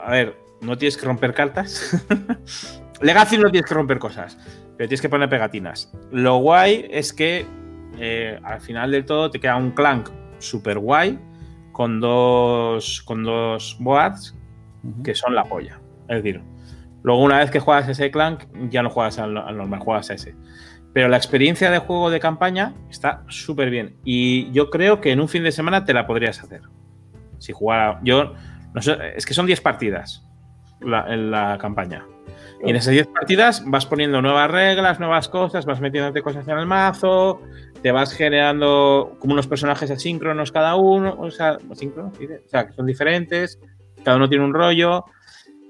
a 0.02 0.11
ver, 0.11 0.35
no 0.61 0.77
tienes 0.77 0.98
que 0.98 1.06
romper 1.06 1.34
cartas. 1.34 2.06
Legacy 3.02 3.38
no 3.38 3.49
tienes 3.49 3.68
que 3.69 3.76
romper 3.76 3.99
cosas, 3.99 4.38
pero 4.76 4.88
tienes 4.89 5.02
que 5.02 5.10
poner 5.10 5.30
pegatinas. 5.30 5.91
Lo 6.11 6.38
guay 6.38 6.88
es 6.89 7.14
que 7.14 7.45
eh, 7.99 8.39
al 8.44 8.60
final 8.60 8.91
del 8.91 9.06
todo 9.06 9.30
te 9.31 9.39
queda 9.39 9.56
un 9.56 9.72
clank 9.72 10.10
super 10.39 10.77
guay 10.80 11.18
con 11.72 11.99
dos, 11.99 13.02
con 13.03 13.23
dos 13.23 13.77
boards 13.80 14.35
que 15.03 15.14
son 15.15 15.35
la 15.35 15.44
polla. 15.45 15.80
Es 16.07 16.23
decir, 16.23 16.41
luego 17.03 17.22
una 17.24 17.40
vez 17.40 17.52
que 17.52 17.60
juegas 17.60 17.88
ese 17.90 18.11
clank, 18.11 18.44
ya 18.69 18.84
no 18.84 18.90
juegas 18.90 19.19
al, 19.19 19.38
al 19.38 19.57
normal, 19.57 19.80
juegas 19.80 20.10
a 20.10 20.14
ese. 20.15 20.36
Pero 20.94 21.10
la 21.10 21.18
experiencia 21.18 21.69
de 21.69 21.80
juego 21.80 22.10
de 22.10 22.19
campaña 22.19 22.74
está 22.90 23.24
súper 23.28 23.69
bien. 23.69 23.98
Y 24.03 24.52
yo 24.52 24.69
creo 24.69 24.99
que 25.02 25.11
en 25.11 25.19
un 25.19 25.28
fin 25.30 25.44
de 25.44 25.52
semana 25.52 25.86
te 25.86 25.94
la 25.94 26.07
podrías 26.07 26.41
hacer. 26.41 26.61
Si 27.38 27.53
jugara. 27.53 27.99
Yo. 28.03 28.34
No 28.74 28.82
sé, 28.82 28.98
es 29.15 29.26
que 29.26 29.34
son 29.34 29.45
10 29.45 29.61
partidas 29.61 30.24
la- 30.82 31.06
en 31.14 31.30
la 31.32 31.57
campaña. 31.60 32.06
Y 32.64 32.72
en 32.72 32.76
esas 32.76 32.94
10 32.94 33.07
partidas 33.07 33.64
vas 33.68 33.86
poniendo 33.86 34.22
nuevas 34.22 34.49
reglas, 34.49 34.99
nuevas 34.99 35.30
cosas, 35.30 35.65
vas 35.65 35.80
metiéndote 35.80 36.22
cosas 36.24 36.48
en 36.48 36.57
el 36.57 36.65
mazo, 36.65 37.41
te 37.84 37.91
vas 37.91 38.14
generando 38.14 39.15
como 39.19 39.34
unos 39.34 39.45
personajes 39.48 39.91
asíncronos 39.91 40.52
cada 40.52 40.76
uno, 40.76 41.15
o 41.19 41.30
sea, 41.30 41.57
asíncronos, 41.72 42.18
¿sí? 42.18 42.26
o 42.26 42.49
sea, 42.49 42.65
que 42.68 42.74
son 42.74 42.88
diferentes, 42.88 43.60
cada 44.03 44.18
uno 44.18 44.28
tiene 44.28 44.44
un 44.44 44.53
rollo, 44.56 45.06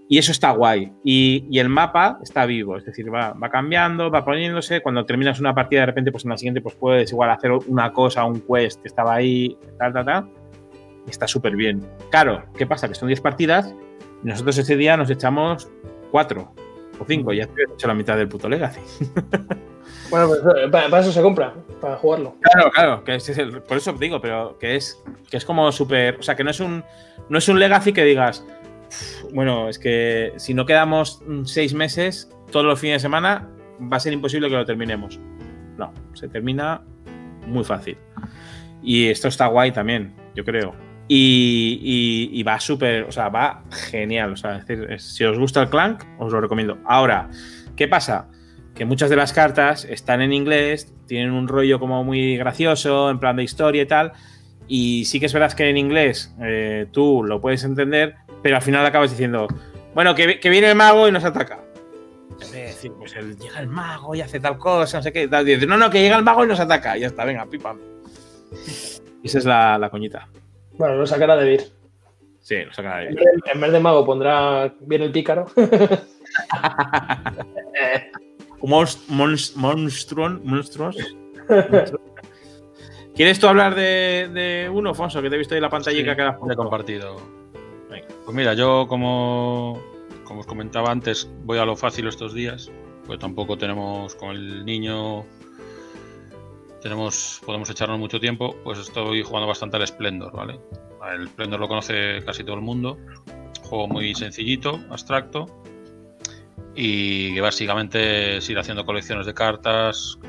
y 0.09 0.17
eso 0.17 0.31
está 0.31 0.51
guay. 0.51 0.91
Y, 1.03 1.45
y 1.49 1.59
el 1.59 1.69
mapa 1.69 2.19
está 2.23 2.45
vivo, 2.45 2.77
es 2.77 2.85
decir, 2.85 3.13
va, 3.13 3.33
va 3.33 3.49
cambiando, 3.49 4.09
va 4.09 4.23
poniéndose, 4.23 4.81
cuando 4.81 5.05
terminas 5.05 5.39
una 5.39 5.53
partida 5.53 5.81
de 5.81 5.85
repente, 5.87 6.11
pues 6.11 6.23
en 6.23 6.31
la 6.31 6.37
siguiente 6.37 6.61
pues 6.61 6.75
puedes 6.75 7.11
igual 7.11 7.29
hacer 7.29 7.51
una 7.51 7.91
cosa, 7.91 8.23
un 8.25 8.41
quest 8.41 8.81
que 8.81 8.87
estaba 8.87 9.15
ahí, 9.15 9.57
tal, 9.77 9.93
tal, 9.93 10.05
tal, 10.05 10.29
está 11.07 11.27
súper 11.27 11.55
bien. 11.55 11.81
Claro, 12.09 12.43
¿qué 12.57 12.65
pasa? 12.65 12.87
Que 12.87 12.95
son 12.95 13.07
10 13.07 13.21
partidas, 13.21 13.73
y 14.23 14.27
nosotros 14.27 14.57
ese 14.57 14.75
día 14.77 14.95
nos 14.97 15.09
echamos 15.09 15.69
4 16.11 16.51
o 16.99 17.05
5, 17.05 17.33
ya 17.33 17.45
te 17.47 17.61
he 17.61 17.73
hecho 17.73 17.87
la 17.87 17.93
mitad 17.93 18.17
del 18.17 18.27
puto 18.27 18.47
Legacy. 18.49 18.81
Bueno, 20.09 20.27
pues 20.27 20.39
eh, 20.39 20.69
para, 20.69 20.89
para 20.89 21.01
eso 21.01 21.11
se 21.11 21.21
compra, 21.21 21.53
para 21.81 21.97
jugarlo. 21.97 22.35
Claro, 22.41 22.71
claro, 22.71 23.03
que 23.03 23.15
es 23.15 23.29
el- 23.37 23.61
por 23.61 23.77
eso 23.77 23.91
digo, 23.93 24.21
pero 24.21 24.57
que 24.57 24.75
es, 24.75 25.01
que 25.29 25.35
es 25.37 25.43
como 25.45 25.69
súper. 25.71 26.17
O 26.19 26.23
sea, 26.23 26.35
que 26.35 26.43
no 26.45 26.49
es 26.51 26.59
un. 26.61 26.83
No 27.29 27.37
es 27.37 27.47
un 27.49 27.59
legacy 27.59 27.91
que 27.93 28.03
digas. 28.03 28.45
"Uf, 28.87 29.33
Bueno, 29.33 29.69
es 29.69 29.79
que 29.79 30.33
si 30.37 30.53
no 30.53 30.65
quedamos 30.65 31.21
mm, 31.25 31.45
seis 31.45 31.73
meses, 31.73 32.29
todos 32.51 32.65
los 32.65 32.79
fines 32.79 32.95
de 32.95 32.99
semana, 32.99 33.47
va 33.81 33.97
a 33.97 33.99
ser 33.99 34.13
imposible 34.13 34.49
que 34.49 34.55
lo 34.55 34.65
terminemos. 34.65 35.19
No, 35.77 35.93
se 36.13 36.27
termina 36.27 36.81
muy 37.45 37.63
fácil. 37.63 37.97
Y 38.81 39.07
esto 39.07 39.27
está 39.27 39.47
guay 39.47 39.71
también, 39.71 40.13
yo 40.35 40.43
creo. 40.43 40.73
Y, 41.09 42.43
va 42.43 42.59
súper, 42.59 43.03
o 43.03 43.11
sea, 43.11 43.29
va 43.29 43.63
genial. 43.71 44.33
O 44.33 44.37
sea, 44.37 44.59
decir, 44.59 44.99
si 44.99 45.23
os 45.23 45.37
gusta 45.37 45.61
el 45.61 45.69
Clank, 45.69 46.03
os 46.19 46.33
lo 46.33 46.41
recomiendo. 46.41 46.77
Ahora, 46.85 47.29
¿qué 47.75 47.87
pasa? 47.87 48.29
Que 48.75 48.85
muchas 48.85 49.09
de 49.09 49.15
las 49.15 49.33
cartas 49.33 49.85
están 49.85 50.21
en 50.21 50.33
inglés, 50.33 50.93
tienen 51.07 51.31
un 51.31 51.47
rollo 51.47 51.79
como 51.79 52.03
muy 52.03 52.37
gracioso, 52.37 53.09
en 53.09 53.19
plan 53.19 53.37
de 53.37 53.43
historia 53.43 53.83
y 53.83 53.85
tal. 53.85 54.11
Y 54.67 55.05
sí 55.05 55.19
que 55.19 55.27
es 55.27 55.33
verdad 55.33 55.53
que 55.53 55.69
en 55.69 55.77
inglés 55.77 56.35
eh, 56.41 56.87
tú 56.91 57.23
lo 57.23 57.39
puedes 57.39 57.63
entender, 57.63 58.15
pero 58.41 58.55
al 58.55 58.61
final 58.61 58.85
acabas 58.85 59.11
diciendo, 59.11 59.47
bueno, 59.93 60.13
que, 60.15 60.39
que 60.39 60.49
viene 60.49 60.69
el 60.69 60.75
mago 60.75 61.07
y 61.07 61.11
nos 61.11 61.23
ataca. 61.23 61.59
De 62.51 62.61
decir, 62.63 62.91
pues 62.97 63.15
el- 63.15 63.37
llega 63.37 63.59
el 63.59 63.67
mago 63.67 64.13
y 64.15 64.21
hace 64.21 64.39
tal 64.39 64.57
cosa, 64.57 64.97
no 64.97 65.03
sé 65.03 65.11
qué. 65.11 65.27
Tal, 65.27 65.47
y 65.47 65.53
dices, 65.53 65.67
no, 65.67 65.77
no, 65.77 65.89
que 65.89 66.01
llega 66.01 66.17
el 66.17 66.23
mago 66.23 66.43
y 66.43 66.47
nos 66.47 66.59
ataca. 66.59 66.95
Y 66.97 67.01
ya 67.01 67.07
está, 67.07 67.25
venga, 67.25 67.45
pipa. 67.47 67.75
Y 69.23 69.27
esa 69.27 69.37
es 69.39 69.45
la, 69.45 69.77
la 69.77 69.89
coñita. 69.89 70.27
Bueno, 70.77 70.95
lo 70.95 71.07
sacará 71.07 71.35
De 71.35 71.45
Beer. 71.45 71.63
Sí, 72.39 72.63
lo 72.63 72.71
sacará 72.73 72.97
de 72.99 73.07
En 73.07 73.09
ahí. 73.09 73.15
vez 73.15 73.25
de, 73.43 73.51
en 73.51 73.61
vez 73.61 73.71
de 73.71 73.79
mago 73.79 74.05
pondrá 74.05 74.71
bien 74.81 75.01
el 75.01 75.11
pícaro. 75.11 75.47
Monst- 78.61 79.07
monst- 79.09 79.55
monstruon- 79.55 80.41
monstruos. 80.43 80.97
¿Quieres 83.15 83.39
tú 83.39 83.47
hablar 83.47 83.75
de, 83.75 84.29
de 84.33 84.69
uno, 84.69 84.93
Fonso? 84.93 85.21
Que 85.21 85.29
te 85.29 85.35
he 85.35 85.39
visto 85.39 85.55
ahí 85.55 85.61
la 85.61 85.69
pantallita 85.69 86.11
Sí, 86.11 86.15
que 86.15 86.21
has 86.21 86.37
compartido. 86.55 87.19
Pues 88.27 88.35
mira, 88.35 88.53
yo 88.55 88.89
como, 88.89 89.81
como 90.25 90.41
os 90.41 90.45
comentaba 90.45 90.91
antes, 90.91 91.31
voy 91.45 91.59
a 91.59 91.65
lo 91.65 91.77
fácil 91.77 92.09
estos 92.09 92.33
días, 92.33 92.69
pues 93.05 93.19
tampoco 93.19 93.57
tenemos 93.57 94.15
con 94.15 94.31
el 94.31 94.65
niño, 94.65 95.23
tenemos, 96.81 97.41
podemos 97.45 97.69
echarnos 97.69 97.97
mucho 97.97 98.19
tiempo, 98.19 98.53
pues 98.65 98.79
estoy 98.79 99.23
jugando 99.23 99.47
bastante 99.47 99.77
al 99.77 99.87
Splendor, 99.87 100.33
¿vale? 100.35 100.59
El 101.15 101.29
Splendor 101.29 101.61
lo 101.61 101.69
conoce 101.69 102.21
casi 102.25 102.43
todo 102.43 102.57
el 102.57 102.61
mundo, 102.63 102.97
juego 103.63 103.87
muy 103.87 104.13
sencillito, 104.13 104.77
abstracto, 104.89 105.45
y 106.75 107.39
básicamente 107.39 108.35
es 108.35 108.49
ir 108.49 108.59
haciendo 108.59 108.85
colecciones 108.85 109.25
de 109.25 109.33
cartas, 109.33 110.19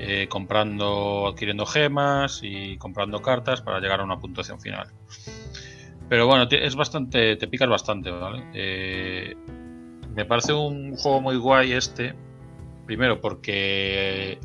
eh, 0.00 0.26
comprando, 0.28 1.28
adquiriendo 1.28 1.64
gemas 1.64 2.40
y 2.42 2.76
comprando 2.76 3.22
cartas 3.22 3.62
para 3.62 3.78
llegar 3.78 4.00
a 4.00 4.02
una 4.02 4.18
puntuación 4.18 4.60
final. 4.60 4.88
Pero 6.08 6.26
bueno, 6.26 6.46
es 6.50 6.76
bastante, 6.76 7.36
te 7.36 7.48
picas 7.48 7.68
bastante, 7.68 8.10
¿vale? 8.10 8.44
Eh, 8.54 9.34
me 10.14 10.24
parece 10.24 10.52
un 10.52 10.96
juego 10.96 11.20
muy 11.20 11.36
guay 11.36 11.72
este, 11.72 12.14
primero 12.86 13.20
porque 13.20 14.38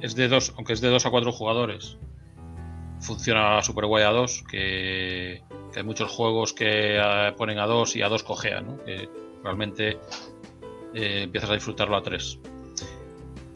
es 0.00 0.14
de 0.14 0.28
dos, 0.28 0.52
aunque 0.56 0.74
es 0.74 0.80
de 0.80 0.88
dos 0.88 1.06
a 1.06 1.10
cuatro 1.10 1.32
jugadores, 1.32 1.96
funciona 3.00 3.62
super 3.62 3.86
guay 3.86 4.04
a 4.04 4.10
dos, 4.10 4.44
que, 4.48 5.42
hay 5.74 5.82
muchos 5.82 6.10
juegos 6.10 6.52
que 6.52 6.98
eh, 6.98 7.32
ponen 7.36 7.58
a 7.58 7.66
dos 7.66 7.96
y 7.96 8.02
a 8.02 8.08
dos 8.08 8.22
cojea, 8.22 8.60
¿no? 8.60 8.82
Que 8.84 9.08
realmente 9.42 9.98
eh, 10.94 11.22
empiezas 11.22 11.50
a 11.50 11.54
disfrutarlo 11.54 11.96
a 11.96 12.02
tres. 12.02 12.38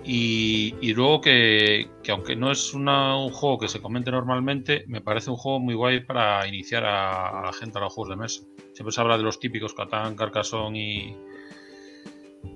Y, 0.09 0.75
y 0.81 0.95
luego 0.95 1.21
que, 1.21 1.89
que 2.05 2.13
aunque 2.13 2.37
no 2.37 2.53
es 2.53 2.73
una- 2.75 3.17
un 3.19 3.31
juego 3.33 3.59
que 3.59 3.67
se 3.67 3.81
comente 3.81 4.13
normalmente, 4.13 4.85
me 4.87 5.01
parece 5.01 5.31
un 5.31 5.37
juego 5.37 5.59
muy 5.59 5.75
guay 5.75 6.05
para 6.05 6.47
iniciar 6.47 6.85
a, 6.85 7.43
la 7.45 7.53
gente 7.53 7.79
a 7.79 7.81
los 7.81 7.93
juegos 7.93 8.11
de 8.11 8.17
mesa. 8.23 8.43
Siempre 8.73 8.93
se 8.93 9.01
habla 9.01 9.17
de 9.19 9.25
los 9.25 9.41
típicos 9.41 9.75
Catán, 9.75 10.15
Carcassonne 10.15 10.79
y, 10.79 11.17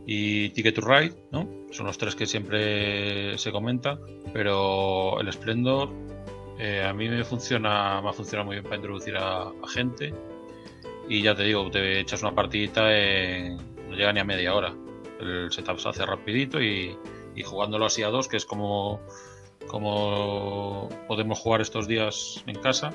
y 0.07 0.51
Ticket 0.51 0.77
to 0.77 0.81
Ride, 0.83 1.15
¿no? 1.33 1.49
Son 1.73 1.87
los 1.87 1.99
tres 1.99 2.15
que 2.15 2.27
siempre 2.27 3.37
se 3.39 3.51
comentan, 3.51 3.99
pero 4.33 5.21
el 5.21 5.33
Splendor 5.33 5.89
eh, 6.59 6.85
a 6.85 6.93
mí 6.93 7.09
me 7.09 7.25
funciona, 7.25 8.01
me 8.01 8.11
ha 8.11 8.13
funcionado 8.13 8.47
muy 8.47 8.57
bien 8.57 8.65
para 8.65 8.77
introducir 8.77 9.17
a, 9.17 9.43
a 9.43 9.69
gente 9.69 10.15
y 11.09 11.23
ya 11.23 11.35
te 11.35 11.43
digo, 11.45 11.69
te 11.71 11.99
echas 11.99 12.23
una 12.23 12.33
partidita 12.35 12.97
en, 12.97 13.57
no 13.89 13.97
llega 13.97 14.13
ni 14.13 14.21
a 14.21 14.25
media 14.25 14.55
hora. 14.55 14.73
El 15.21 15.51
setup 15.51 15.79
se 15.79 15.89
hace 15.89 16.07
rapidito 16.07 16.63
y, 16.63 16.97
y 17.41 17.43
jugándolo 17.43 17.87
así 17.87 18.03
a 18.03 18.09
dos, 18.09 18.29
que 18.29 18.37
es 18.37 18.45
como, 18.45 19.01
como 19.69 20.89
podemos 21.09 21.39
jugar 21.39 21.61
estos 21.61 21.87
días 21.89 22.43
en 22.47 22.57
casa, 22.61 22.91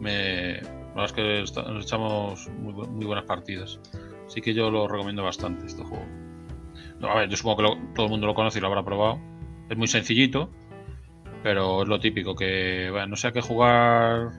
me, 0.00 0.60
la 0.62 1.02
verdad 1.02 1.04
es 1.06 1.12
que 1.12 1.62
nos 1.72 1.84
echamos 1.84 2.48
muy, 2.58 2.72
bu- 2.72 2.88
muy 2.88 3.06
buenas 3.06 3.24
partidas. 3.24 3.80
Así 4.26 4.40
que 4.40 4.54
yo 4.54 4.70
lo 4.70 4.88
recomiendo 4.88 5.22
bastante 5.22 5.66
este 5.66 5.82
juego. 5.82 6.04
A 7.02 7.14
ver, 7.18 7.28
yo 7.28 7.36
supongo 7.36 7.56
que 7.58 7.62
lo- 7.64 7.76
todo 7.94 8.06
el 8.06 8.10
mundo 8.10 8.26
lo 8.26 8.34
conoce 8.34 8.58
y 8.58 8.62
lo 8.62 8.68
habrá 8.68 8.84
probado. 8.84 9.18
Es 9.68 9.76
muy 9.76 9.86
sencillito, 9.88 10.50
pero 11.42 11.82
es 11.82 11.88
lo 11.88 11.98
típico, 12.00 12.34
que 12.34 12.90
no 13.08 13.16
sé 13.16 13.28
a 13.28 13.32
qué 13.32 13.40
jugar 13.40 14.30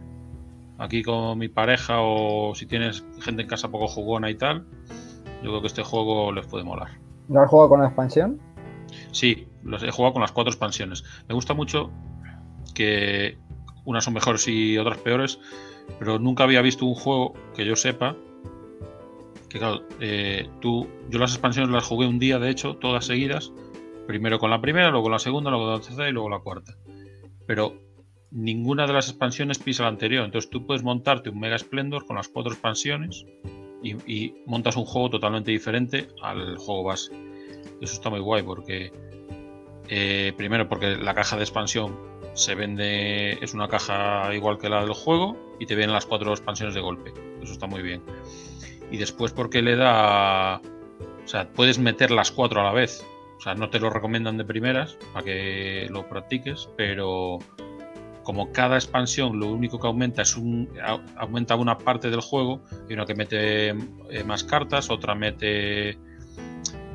aquí 0.78 1.04
con 1.04 1.38
mi 1.38 1.48
pareja 1.50 2.02
o 2.02 2.54
si 2.56 2.66
tienes 2.66 3.06
gente 3.22 3.42
en 3.44 3.48
casa 3.48 3.70
poco 3.70 3.88
jugona 3.88 4.30
y 4.30 4.36
tal. 4.36 4.66
Yo 5.44 5.50
creo 5.50 5.62
que 5.62 5.68
este 5.68 5.84
juego 5.84 6.32
les 6.32 6.46
puede 6.48 6.64
molar. 6.64 6.90
¿No 7.28 7.42
has 7.42 7.50
jugado 7.50 7.70
con 7.70 7.82
la 7.82 7.88
expansión? 7.88 8.40
Sí, 9.12 9.48
los 9.64 9.84
he 9.84 9.92
jugado 9.92 10.14
con 10.14 10.22
las 10.22 10.32
cuatro 10.32 10.52
expansiones. 10.52 11.04
Me 11.28 11.36
gusta 11.36 11.54
mucho 11.54 11.92
que 12.74 13.38
unas 13.86 14.04
son 14.04 14.14
mejores 14.14 14.48
y 14.48 14.78
otras 14.78 14.98
peores, 14.98 15.40
pero 16.00 16.20
nunca 16.20 16.44
había 16.44 16.62
visto 16.62 16.86
un 16.86 16.96
juego 16.96 17.34
que 17.56 17.66
yo 17.66 17.76
sepa 17.76 18.16
que 19.50 19.60
claro, 19.60 19.84
eh, 20.00 20.50
tú, 20.60 20.88
yo 21.10 21.20
las 21.20 21.32
expansiones 21.32 21.72
las 21.72 21.86
jugué 21.86 22.06
un 22.06 22.20
día, 22.20 22.40
de 22.40 22.50
hecho, 22.50 22.76
todas 22.76 23.06
seguidas, 23.06 23.54
primero 24.06 24.40
con 24.40 24.50
la 24.50 24.62
primera, 24.62 24.90
luego 24.90 25.04
con 25.04 25.14
la 25.14 25.20
segunda, 25.20 25.50
luego 25.50 25.66
con 25.66 25.74
la 25.76 25.80
tercera 25.80 26.10
y 26.10 26.12
luego 26.12 26.30
la 26.30 26.40
cuarta. 26.40 26.76
Pero 27.46 27.74
ninguna 28.32 28.88
de 28.88 28.94
las 28.94 29.08
expansiones 29.08 29.60
pisa 29.60 29.84
la 29.84 29.90
anterior, 29.90 30.26
entonces 30.26 30.50
tú 30.50 30.66
puedes 30.66 30.84
montarte 30.84 31.30
un 31.30 31.40
Mega 31.40 31.58
Splendor 31.58 32.06
con 32.06 32.18
las 32.18 32.28
cuatro 32.28 32.52
expansiones 32.52 33.26
y, 33.82 33.92
y 34.12 34.36
montas 34.46 34.76
un 34.76 34.86
juego 34.86 35.12
totalmente 35.12 35.52
diferente 35.52 36.10
al 36.22 36.58
juego 36.58 36.84
base. 36.84 37.12
Eso 37.82 37.94
está 37.94 38.10
muy 38.10 38.20
guay 38.20 38.44
porque 38.44 38.92
eh, 39.90 40.34
primero 40.36 40.68
porque 40.68 40.98
la 40.98 41.14
caja 41.14 41.38
de 41.38 41.44
expansión 41.44 41.96
se 42.34 42.56
vende, 42.56 43.44
es 43.44 43.54
una 43.54 43.68
caja 43.68 44.34
igual 44.36 44.58
que 44.58 44.70
la 44.70 44.82
del 44.82 44.94
juego 44.94 45.56
y 45.60 45.66
te 45.66 45.76
vienen 45.76 45.94
las 45.94 46.06
cuatro 46.06 46.32
expansiones 46.32 46.76
de 46.76 46.82
golpe. 46.82 47.14
Eso 47.42 47.54
está 47.54 47.68
muy 47.68 47.82
bien. 47.82 48.04
Y 48.92 48.98
después 48.98 49.34
porque 49.34 49.62
le 49.62 49.76
da, 49.76 50.58
o 50.58 51.28
sea, 51.28 51.50
puedes 51.50 51.80
meter 51.80 52.12
las 52.12 52.32
cuatro 52.32 52.62
a 52.62 52.64
la 52.64 52.74
vez. 52.74 53.06
O 53.38 53.42
sea, 53.42 53.54
no 53.56 53.70
te 53.70 53.80
lo 53.80 53.90
recomiendan 53.90 54.38
de 54.38 54.46
primeras 54.46 54.98
para 55.14 55.26
que 55.26 55.88
lo 55.90 56.08
practiques, 56.08 56.70
pero 56.76 57.40
como 58.24 58.52
cada 58.52 58.76
expansión 58.76 59.40
lo 59.40 59.48
único 59.48 59.80
que 59.80 59.88
aumenta 59.88 60.24
es 60.24 60.36
un 60.36 60.70
aumenta 61.16 61.56
una 61.56 61.78
parte 61.78 62.10
del 62.10 62.20
juego 62.20 62.62
y 62.90 62.94
una 62.94 63.06
que 63.06 63.16
mete 63.16 63.70
eh, 63.70 64.24
más 64.26 64.44
cartas, 64.44 64.90
otra 64.90 65.16
mete 65.16 65.98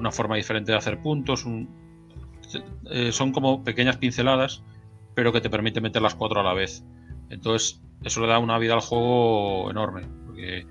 una 0.03 0.11
forma 0.13 0.37
diferente 0.37 0.73
de 0.73 0.79
hacer 0.79 1.01
puntos, 1.01 1.47
un- 1.47 1.69
eh, 2.91 3.13
son 3.13 3.33
como 3.33 3.63
pequeñas 3.65 3.97
pinceladas, 3.97 4.63
pero 5.15 5.33
que 5.33 5.41
te 5.41 5.49
permite 5.49 5.81
meter 5.81 6.03
las 6.03 6.15
cuatro 6.15 6.41
a 6.41 6.43
la 6.43 6.53
vez. 6.53 6.85
Entonces, 7.31 7.81
eso 8.03 8.21
le 8.21 8.27
da 8.27 8.39
una 8.39 8.59
vida 8.59 8.75
al 8.75 8.81
juego 8.81 9.71
enorme, 9.71 10.03
porque 10.27 10.67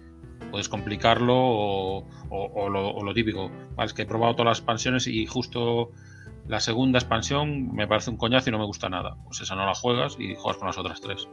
puedes 0.51 0.67
complicarlo 0.69 1.33
o, 1.35 2.69
lo 2.69 3.13
típico. 3.13 3.49
Vale, 3.75 3.87
es 3.87 3.93
que 3.93 4.03
he 4.03 4.05
probado 4.05 4.33
todas 4.35 4.47
las 4.51 4.57
expansiones 4.59 5.07
y 5.07 5.25
justo 5.25 5.91
la 6.47 6.59
segunda 6.59 6.99
expansión 6.99 7.73
me 7.73 7.87
parece 7.87 8.09
un 8.09 8.17
coñazo 8.17 8.49
y 8.49 8.51
no 8.51 8.59
me 8.59 8.65
gusta 8.65 8.89
nada. 8.89 9.15
Pues 9.25 9.41
esa 9.41 9.55
no 9.55 9.65
la 9.65 9.73
juegas 9.73 10.17
y 10.19 10.35
juegas 10.35 10.57
con 10.57 10.67
las 10.67 10.77
otras 10.77 10.99
tres. 11.01 11.27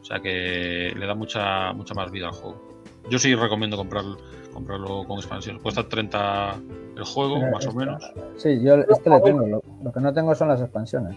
O 0.00 0.04
sea 0.04 0.20
que 0.20 0.92
le 0.96 1.06
da 1.06 1.14
mucha, 1.14 1.72
mucha 1.72 1.94
más 1.94 2.10
vida 2.10 2.26
al 2.26 2.32
juego. 2.32 2.82
Yo 3.08 3.18
sí 3.18 3.34
recomiendo 3.34 3.76
comprar, 3.76 4.04
comprarlo 4.52 5.04
con 5.04 5.18
expansión. 5.18 5.58
Cuesta 5.60 5.88
30 5.88 6.54
el 6.96 7.04
juego, 7.04 7.40
más 7.50 7.66
o 7.66 7.72
menos. 7.72 8.02
Sí, 8.36 8.60
yo 8.62 8.74
este 8.76 9.10
le 9.10 9.20
tengo. 9.20 9.46
Lo, 9.46 9.62
lo 9.82 9.92
que 9.92 10.00
no 10.00 10.12
tengo 10.12 10.34
son 10.34 10.48
las 10.48 10.60
expansiones. 10.60 11.16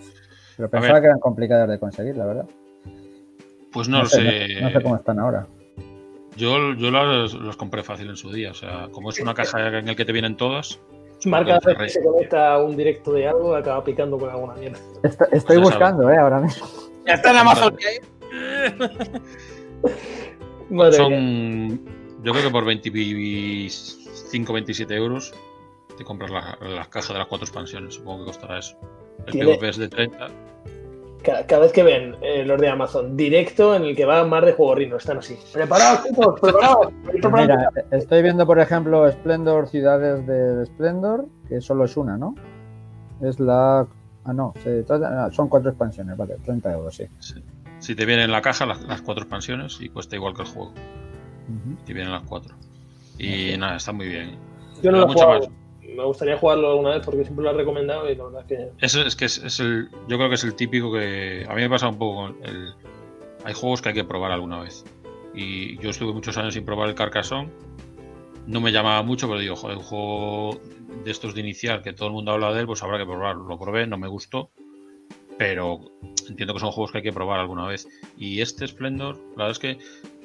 Pero 0.57 0.69
pensaba 0.69 0.99
que 1.01 1.07
eran 1.07 1.19
complicadas 1.19 1.67
de 1.69 1.79
conseguir, 1.79 2.15
la 2.15 2.25
verdad. 2.25 2.45
Pues 3.71 3.89
no, 3.89 3.99
lo 3.99 4.05
sé. 4.05 4.55
No, 4.61 4.67
no 4.69 4.73
sé 4.73 4.83
cómo 4.83 4.95
están 4.95 5.19
ahora. 5.19 5.47
Yo, 6.37 6.73
yo 6.75 6.91
las, 6.91 7.33
las 7.33 7.55
compré 7.57 7.83
fácil 7.83 8.09
en 8.09 8.15
su 8.15 8.31
día. 8.31 8.51
O 8.51 8.53
sea, 8.55 8.87
como 8.91 9.09
es 9.09 9.19
una 9.19 9.33
caja 9.33 9.79
en 9.79 9.87
el 9.89 9.95
que 9.95 10.05
te 10.05 10.11
vienen 10.11 10.37
todas. 10.37 10.79
Marca 11.25 11.57
que 11.59 11.87
se 11.89 12.03
conecta 12.03 12.53
a 12.53 12.61
un 12.63 12.75
directo 12.75 13.13
de 13.13 13.27
algo, 13.27 13.55
acaba 13.55 13.81
picando 13.83 14.17
con 14.17 14.29
alguna 14.29 14.55
mierda. 14.55 14.77
Esto- 15.03 15.25
estoy 15.31 15.57
buscando, 15.57 16.09
¿eh? 16.11 16.17
Ahora 16.17 16.39
mismo. 16.39 16.65
Ya 17.07 17.13
está 17.13 17.31
en 17.31 17.37
Amazon. 17.37 17.75
Madre 20.69 21.07
mía. 21.09 21.79
Yo 22.23 22.31
creo 22.31 22.43
que 22.45 22.49
por 22.51 22.65
25, 22.65 24.53
27 24.53 24.95
euros 24.95 25.33
te 25.97 26.03
compras 26.03 26.31
la, 26.31 26.57
la 26.61 26.85
caja 26.85 27.13
de 27.13 27.19
las 27.19 27.27
cuatro 27.27 27.45
expansiones. 27.45 27.95
Supongo 27.95 28.19
que 28.19 28.25
costará 28.31 28.59
eso. 28.59 28.75
El 29.27 29.31
Tiene- 29.33 29.51
PvP 29.55 29.69
es 29.69 29.77
de 29.77 29.89
30. 29.89 30.27
Cada, 31.23 31.45
cada 31.45 31.61
vez 31.61 31.71
que 31.71 31.83
ven 31.83 32.17
eh, 32.21 32.43
los 32.43 32.59
de 32.59 32.67
Amazon 32.67 33.15
directo 33.15 33.75
en 33.75 33.83
el 33.83 33.95
que 33.95 34.03
va 34.03 34.25
más 34.25 34.45
de 34.45 34.51
juego 34.53 34.75
rino, 34.75 34.97
están 34.97 35.19
así. 35.19 35.37
Preparados, 35.53 36.03
chicos, 36.03 36.39
preparados. 36.41 36.87
Mira, 37.13 37.69
estoy 37.91 38.21
viendo, 38.23 38.45
por 38.45 38.59
ejemplo, 38.59 39.09
Splendor, 39.09 39.69
Ciudades 39.69 40.27
de 40.27 40.65
Splendor, 40.65 41.25
que 41.47 41.61
solo 41.61 41.85
es 41.85 41.95
una, 41.95 42.17
¿no? 42.17 42.35
Es 43.21 43.39
la. 43.39 43.87
Ah, 44.25 44.33
no, 44.33 44.53
se 44.63 44.83
trata- 44.83 45.25
ah, 45.25 45.31
son 45.31 45.47
cuatro 45.47 45.69
expansiones, 45.69 46.17
vale, 46.17 46.35
30 46.43 46.73
euros, 46.73 46.95
sí. 46.95 47.05
Si 47.79 47.95
te 47.95 48.05
vienen 48.05 48.25
en 48.25 48.31
la 48.31 48.41
caja 48.41 48.65
las, 48.65 48.81
las 48.83 49.01
cuatro 49.01 49.23
expansiones 49.23 49.77
y 49.79 49.87
cuesta 49.89 50.15
igual 50.17 50.33
que 50.33 50.41
el 50.41 50.47
juego. 50.49 50.73
Te 51.85 51.93
vienen 51.93 52.11
las 52.11 52.23
cuatro. 52.23 52.55
Y 53.17 53.55
nada, 53.57 53.75
está 53.77 53.91
muy 53.91 54.07
bien. 54.07 54.37
Yo 54.81 54.91
no 54.91 54.99
lo 54.99 55.07
jugado. 55.13 55.39
más- 55.39 55.49
Me 55.95 56.03
gustaría 56.05 56.37
jugarlo 56.37 56.71
alguna 56.71 56.89
vez 56.91 57.01
porque 57.05 57.23
siempre 57.23 57.43
lo 57.45 57.51
he 57.51 57.53
recomendado 57.53 58.09
y 58.09 58.15
la 58.15 58.23
verdad 58.23 58.41
es 58.41 58.47
que. 58.47 58.85
Eso 58.85 59.01
es 59.01 59.15
que 59.15 59.25
es, 59.25 59.37
es 59.43 59.59
el. 59.59 59.89
Yo 60.07 60.17
creo 60.17 60.29
que 60.29 60.35
es 60.35 60.43
el 60.43 60.55
típico 60.55 60.91
que. 60.91 61.45
A 61.47 61.53
mí 61.53 61.61
me 61.61 61.69
pasa 61.69 61.87
un 61.89 61.97
poco 61.97 62.15
con 62.33 62.37
el. 62.43 62.73
Hay 63.45 63.53
juegos 63.53 63.81
que 63.81 63.89
hay 63.89 63.95
que 63.95 64.03
probar 64.03 64.31
alguna 64.31 64.59
vez. 64.61 64.83
Y 65.35 65.77
yo 65.79 65.89
estuve 65.91 66.13
muchos 66.13 66.37
años 66.37 66.53
sin 66.53 66.65
probar 66.65 66.89
el 66.89 66.95
Carcassonne. 66.95 67.49
No 68.47 68.59
me 68.61 68.71
llamaba 68.71 69.03
mucho, 69.03 69.27
pero 69.27 69.39
digo, 69.39 69.55
joder, 69.55 69.77
un 69.77 69.83
juego 69.83 70.59
de 71.03 71.11
estos 71.11 71.33
de 71.35 71.41
inicial 71.41 71.81
que 71.81 71.93
todo 71.93 72.07
el 72.07 72.13
mundo 72.13 72.31
habla 72.31 72.51
de 72.53 72.61
él, 72.61 72.65
pues 72.65 72.81
habrá 72.83 72.97
que 72.97 73.05
probarlo. 73.05 73.43
Lo 73.47 73.57
probé, 73.59 73.85
no 73.87 73.97
me 73.97 74.07
gustó. 74.07 74.49
Pero 75.37 75.79
entiendo 76.29 76.53
que 76.53 76.59
son 76.59 76.71
juegos 76.71 76.91
que 76.91 76.99
hay 76.99 77.03
que 77.03 77.11
probar 77.13 77.39
alguna 77.39 77.67
vez. 77.67 77.87
Y 78.17 78.41
este 78.41 78.67
Splendor, 78.67 79.17
la 79.35 79.45
verdad 79.45 79.51
es 79.51 79.59
que 79.59 79.77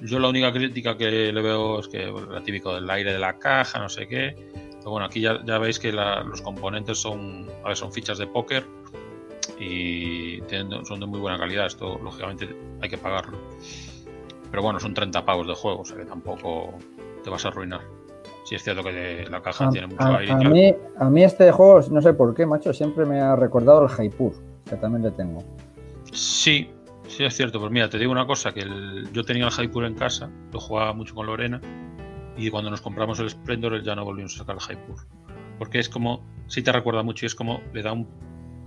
yo 0.02 0.18
la 0.18 0.28
única 0.28 0.52
crítica 0.52 0.96
que 0.96 1.32
le 1.32 1.42
veo 1.42 1.80
es 1.80 1.88
que 1.88 2.08
bueno, 2.10 2.30
la 2.32 2.42
típico 2.42 2.74
del 2.74 2.88
aire 2.90 3.12
de 3.12 3.18
la 3.18 3.38
caja, 3.38 3.78
no 3.78 3.88
sé 3.88 4.06
qué. 4.06 4.34
Pero 4.78 4.90
bueno, 4.90 5.06
aquí 5.06 5.20
ya, 5.20 5.42
ya 5.44 5.58
veis 5.58 5.78
que 5.78 5.92
la- 5.92 6.22
los 6.22 6.40
componentes 6.42 6.98
son, 6.98 7.46
a 7.64 7.68
ver, 7.68 7.76
son 7.76 7.92
fichas 7.92 8.18
de 8.18 8.26
póker 8.26 8.64
y 9.58 10.40
tienen- 10.42 10.84
son 10.84 11.00
de 11.00 11.06
muy 11.06 11.20
buena 11.20 11.38
calidad. 11.38 11.66
Esto, 11.66 11.98
lógicamente, 12.02 12.48
hay 12.80 12.88
que 12.88 12.98
pagarlo. 12.98 13.38
Pero 14.50 14.62
bueno, 14.62 14.78
son 14.80 14.94
30 14.94 15.24
pavos 15.24 15.46
de 15.46 15.54
juego, 15.54 15.80
o 15.80 15.84
sea 15.84 15.96
que 15.96 16.04
tampoco 16.04 16.74
te 17.24 17.30
vas 17.30 17.44
a 17.44 17.48
arruinar. 17.48 17.80
Si 18.44 18.54
es 18.54 18.62
cierto 18.62 18.82
que 18.82 19.26
la 19.30 19.42
caja 19.42 19.66
A, 19.66 19.70
tiene 19.70 19.88
mucho 19.88 20.02
a- 20.04 20.18
aire. 20.18 20.32
a 20.32 20.36
mí, 20.38 20.74
a 20.98 21.10
mí 21.10 21.22
este 21.24 21.50
juego, 21.52 21.80
no 21.90 22.00
sé 22.00 22.14
por 22.14 22.34
qué, 22.34 22.46
macho, 22.46 22.72
siempre 22.72 23.04
me 23.04 23.20
ha 23.20 23.36
recordado 23.36 23.82
el 23.82 23.88
Jaipur, 23.88 24.32
que 24.68 24.76
también 24.76 25.02
le 25.02 25.10
tengo. 25.10 25.42
Sí, 26.12 26.70
sí 27.06 27.24
es 27.24 27.34
cierto. 27.36 27.60
Pues 27.60 27.72
mira, 27.72 27.88
te 27.88 27.98
digo 27.98 28.12
una 28.12 28.26
cosa, 28.26 28.52
que 28.52 28.60
el- 28.60 29.10
yo 29.12 29.24
tenía 29.24 29.46
el 29.48 29.52
Hypur 29.52 29.84
en 29.84 29.94
casa, 29.94 30.30
lo 30.52 30.60
jugaba 30.60 30.92
mucho 30.92 31.14
con 31.14 31.26
Lorena, 31.26 31.60
y 32.36 32.50
cuando 32.50 32.70
nos 32.70 32.80
compramos 32.80 33.18
el 33.20 33.30
Splendor 33.30 33.74
él 33.74 33.82
ya 33.82 33.94
no 33.94 34.04
volvimos 34.04 34.34
a 34.36 34.38
sacar 34.38 34.56
el 34.56 34.62
Hypur. 34.76 34.96
porque 35.58 35.80
es 35.80 35.88
como, 35.88 36.24
sí 36.46 36.62
te 36.62 36.70
recuerda 36.70 37.02
mucho 37.02 37.24
y 37.24 37.26
es 37.26 37.34
como 37.34 37.60
le 37.74 37.82
da 37.82 37.92
un, 37.92 38.06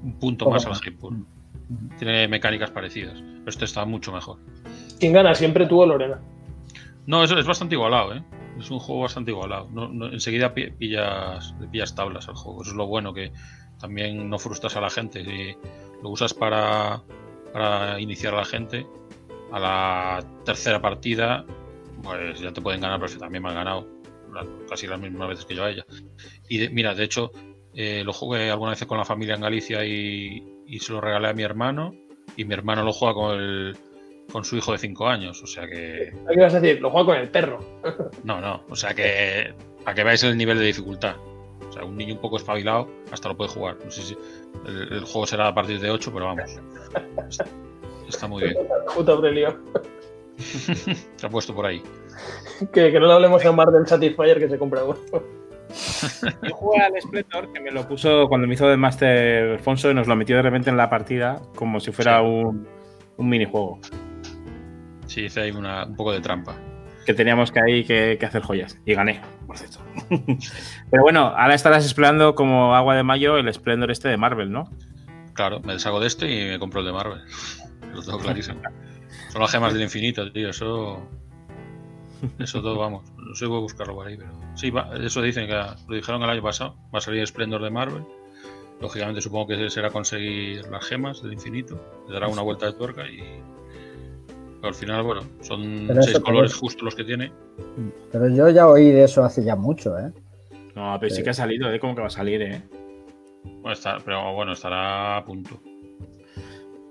un 0.03 0.19
punto 0.19 0.49
más 0.49 0.65
al. 0.65 0.73
Hypur. 0.76 1.14
Ujú. 1.14 1.26
Tiene 1.98 2.28
mecánicas 2.28 2.69
parecidas, 2.69 3.14
pero 3.22 3.48
este 3.49 3.64
está 3.64 3.86
mucho 3.86 4.11
mejor. 4.11 4.40
¿Quién 4.99 5.14
gana? 5.14 5.34
Siempre 5.34 5.65
tú 5.68 5.80
o 5.82 5.86
Lorena. 5.86 6.19
No, 7.07 7.23
es, 7.23 7.32
es 7.32 7.45
bastante 7.48 7.76
igualado, 7.76 8.14
¿eh? 8.14 8.22
Es 8.60 8.69
un 8.69 8.80
juego 8.80 9.03
bastante 9.03 9.32
igualado. 9.32 9.69
No, 9.72 9.88
no- 9.88 10.07
enseguida 10.11 10.53
pi- 10.53 10.72
pillas, 10.72 11.56
le 11.61 11.68
pillas 11.69 11.95
tablas 11.95 12.28
al 12.28 12.36
juego. 12.36 12.61
Eso 12.61 12.72
es 12.72 12.78
lo 12.78 12.88
bueno, 12.88 13.14
que 13.14 13.32
también 13.80 14.30
no 14.30 14.38
frustras 14.38 14.76
a 14.76 14.82
la 14.82 14.90
gente. 14.90 15.23
Si 15.23 15.56
lo 16.02 16.10
usas 16.10 16.34
para, 16.34 17.02
para 17.53 17.99
iniciar 17.99 18.34
a 18.34 18.38
la 18.38 18.45
gente, 18.45 18.86
a 19.52 19.60
la 19.60 20.23
tercera 20.45 20.82
partida, 20.82 21.45
pues 22.03 22.40
ya 22.40 22.52
te 22.52 22.61
pueden 22.61 22.82
ganar, 22.82 22.99
pero 22.99 23.18
también 23.19 23.44
me 23.44 23.49
han 23.49 23.56
ganado 23.56 23.88
casi 24.69 24.88
las 24.88 24.99
mismas 24.99 25.28
veces 25.30 25.45
que 25.45 25.56
yo 25.56 25.64
a 25.65 25.69
ella. 25.72 25.86
Y 26.48 26.57
de- 26.57 26.69
mira, 26.69 26.95
de 26.95 27.03
hecho, 27.03 27.32
eh, 27.73 28.03
lo 28.06 28.14
jugué 28.14 28.49
alguna 28.49 28.72
vez 28.72 28.86
con 28.86 28.98
la 28.98 29.06
familia 29.06 29.36
en 29.36 29.41
Galicia 29.41 29.86
y, 29.86 30.64
y 30.65 30.80
se 30.80 30.94
lo 30.94 31.02
regalé 31.02 31.28
a 31.30 31.34
mi 31.34 31.44
hermano. 31.44 31.94
Y 32.38 32.45
mi 32.45 32.53
hermano 32.53 32.84
lo 32.84 32.94
juega 32.94 33.14
con, 33.14 33.38
el, 33.38 33.76
con 34.32 34.45
su 34.45 34.56
hijo 34.56 34.72
de 34.72 34.78
5 34.78 35.07
años. 35.07 35.41
O 35.44 35.48
sea 35.48 35.68
que. 35.68 36.14
¿Qué 36.34 36.40
vas 36.40 36.53
a 36.53 36.61
decir? 36.61 36.82
Lo 36.82 36.90
juega 36.90 37.07
con 37.07 37.18
el 37.18 37.30
perro. 37.30 37.60
No, 38.23 38.40
no. 38.40 38.64
O 38.69 38.76
sea 38.78 38.94
que. 38.94 39.53
Para 39.84 39.95
que 39.95 40.03
veáis 40.06 40.23
el 40.23 40.38
nivel 40.38 40.60
de 40.60 40.65
dificultad. 40.65 41.15
Un 41.86 41.98
niño 41.98 42.16
un 42.16 42.22
poco 42.22 42.38
espabilado 42.38 42.88
hasta 43.12 43.30
lo 43.30 43.38
puede 43.38 43.49
jugar. 43.52 43.78
No 43.84 43.91
sé 43.91 44.02
si. 44.02 44.18
El, 44.66 44.94
el 44.94 45.03
juego 45.06 45.26
será 45.26 45.48
a 45.48 45.53
partir 45.53 45.80
de 45.80 45.90
8, 45.90 46.12
pero 46.14 46.26
vamos. 46.26 46.52
Está, 47.30 47.45
está 48.08 48.28
muy 48.28 48.44
bien. 48.44 48.56
Aurelio. 49.08 49.58
Se 50.38 51.26
ha 51.26 51.30
puesto 51.30 51.53
por 51.53 51.66
ahí. 51.66 51.82
Que, 52.74 52.91
que 52.91 52.99
no 52.99 53.08
le 53.08 53.14
hablemos 53.14 53.45
a 53.45 53.52
Mar 53.52 53.72
del 53.72 53.88
Satisfyer 53.88 54.40
que 54.40 54.49
se 54.49 54.58
compra 54.58 54.84
uno. 54.84 54.98
Yo 56.44 56.53
jugué 56.56 56.82
al 56.82 56.94
Splendor, 57.02 57.52
que 57.53 57.60
me 57.62 57.72
lo 57.72 57.88
puso 57.88 58.28
cuando 58.28 58.48
me 58.48 58.56
hizo 58.56 58.68
de 58.68 58.76
Master 58.78 59.52
Alfonso 59.53 59.90
y 59.90 59.94
nos 59.94 60.08
lo 60.08 60.16
metió 60.16 60.36
de 60.36 60.41
repente 60.41 60.70
en 60.70 60.78
la 60.78 60.90
partida 60.90 61.41
como 61.56 61.80
si 61.80 61.91
fuera 61.91 62.20
Sí. 62.20 62.26
un, 62.26 62.68
un 63.18 63.30
minijuego. 63.30 63.80
Sí, 65.06 65.26
hice 65.26 65.41
ahí 65.41 65.52
una, 65.52 65.86
un 65.86 65.95
poco 65.95 66.12
de 66.12 66.20
trampa. 66.22 66.56
Que 67.06 67.14
teníamos 67.14 67.52
que 67.52 67.60
ahí 67.60 67.84
que, 67.84 68.19
hacer 68.22 68.41
joyas. 68.44 68.78
Y 68.86 68.94
gané, 68.94 69.22
por 69.48 69.57
cierto. 69.57 69.80
Pero 70.91 71.03
bueno, 71.03 71.34
ahora 71.36 71.56
estarás 71.56 71.86
esperando 71.86 72.36
como 72.36 72.76
agua 72.76 72.95
de 72.95 73.03
mayo 73.03 73.38
el 73.38 73.52
Splendor 73.53 73.91
este 73.91 74.07
de 74.10 74.18
Marvel, 74.18 74.52
¿no? 74.52 74.69
Claro, 75.34 75.60
me 75.61 75.73
deshago 75.73 75.99
de 75.99 76.07
este 76.07 76.30
y 76.30 76.49
me 76.49 76.60
compro 76.60 76.82
el 76.82 76.88
de 76.88 76.94
Marvel. 76.94 77.22
Lo 77.94 78.02
tengo 78.02 78.19
clarísimo. 78.19 78.61
Son 79.32 79.41
las 79.41 79.52
gemas 79.52 79.73
del 79.73 79.84
infinito, 79.84 80.30
tío. 80.32 80.49
Eso. 80.49 81.02
Eso 82.38 82.61
todo, 82.61 82.78
vamos. 82.78 83.10
No 83.18 83.34
sé, 83.34 83.45
voy 83.45 83.57
a 83.57 83.61
buscarlo 83.61 83.95
por 83.95 84.07
ahí, 84.07 84.18
pero. 84.18 84.32
Sí, 84.56 84.69
va, 84.69 84.91
eso 85.02 85.22
dicen 85.22 85.48
que 85.48 85.53
lo 85.53 85.95
dijeron 85.95 86.22
el 86.22 86.30
año 86.30 86.41
pasado. 86.41 86.76
Va 86.94 86.99
a 86.99 87.02
salir 87.02 87.26
Splendor 87.26 87.64
de 87.64 87.72
Marvel. 87.72 88.03
Lógicamente, 88.80 89.22
supongo 89.22 89.48
que 89.48 89.69
será 89.69 89.90
conseguir 89.90 90.68
las 90.68 90.86
gemas 90.86 91.22
del 91.22 91.34
infinito. 91.34 92.03
Le 92.07 92.14
dará 92.14 92.28
una 92.28 92.41
vuelta 92.41 92.65
de 92.65 92.73
tuerca 92.73 93.07
y. 93.07 93.22
pero 94.62 94.68
al 94.70 94.76
final, 94.76 95.04
bueno, 95.04 95.22
son 95.42 95.86
Pero 95.88 96.04
seis 96.04 96.20
colores 96.20 96.52
también- 96.52 96.60
justo 96.62 96.86
los 96.86 96.96
que 96.96 97.04
tiene. 97.04 97.32
Pero 98.12 98.30
yo 98.30 98.50
ya 98.50 98.68
oí 98.68 98.92
de 98.92 99.04
eso 99.06 99.24
hace 99.24 99.44
ya 99.44 99.56
mucho, 99.56 99.98
¿eh? 99.98 100.12
No, 100.76 100.96
pero 101.00 101.14
sí 101.14 101.24
que 101.24 101.32
ha 101.32 101.34
salido, 101.34 101.72
¿eh? 101.74 101.80
Como 101.80 101.96
que 101.96 102.02
va 102.02 102.08
a 102.08 102.12
salir, 102.12 102.42
¿eh? 102.42 102.62
Bueno, 103.44 103.74
está- 103.74 103.98
pero 104.06 104.34
bueno, 104.34 104.54
estará 104.54 105.18
a 105.18 105.26
punto. 105.26 105.60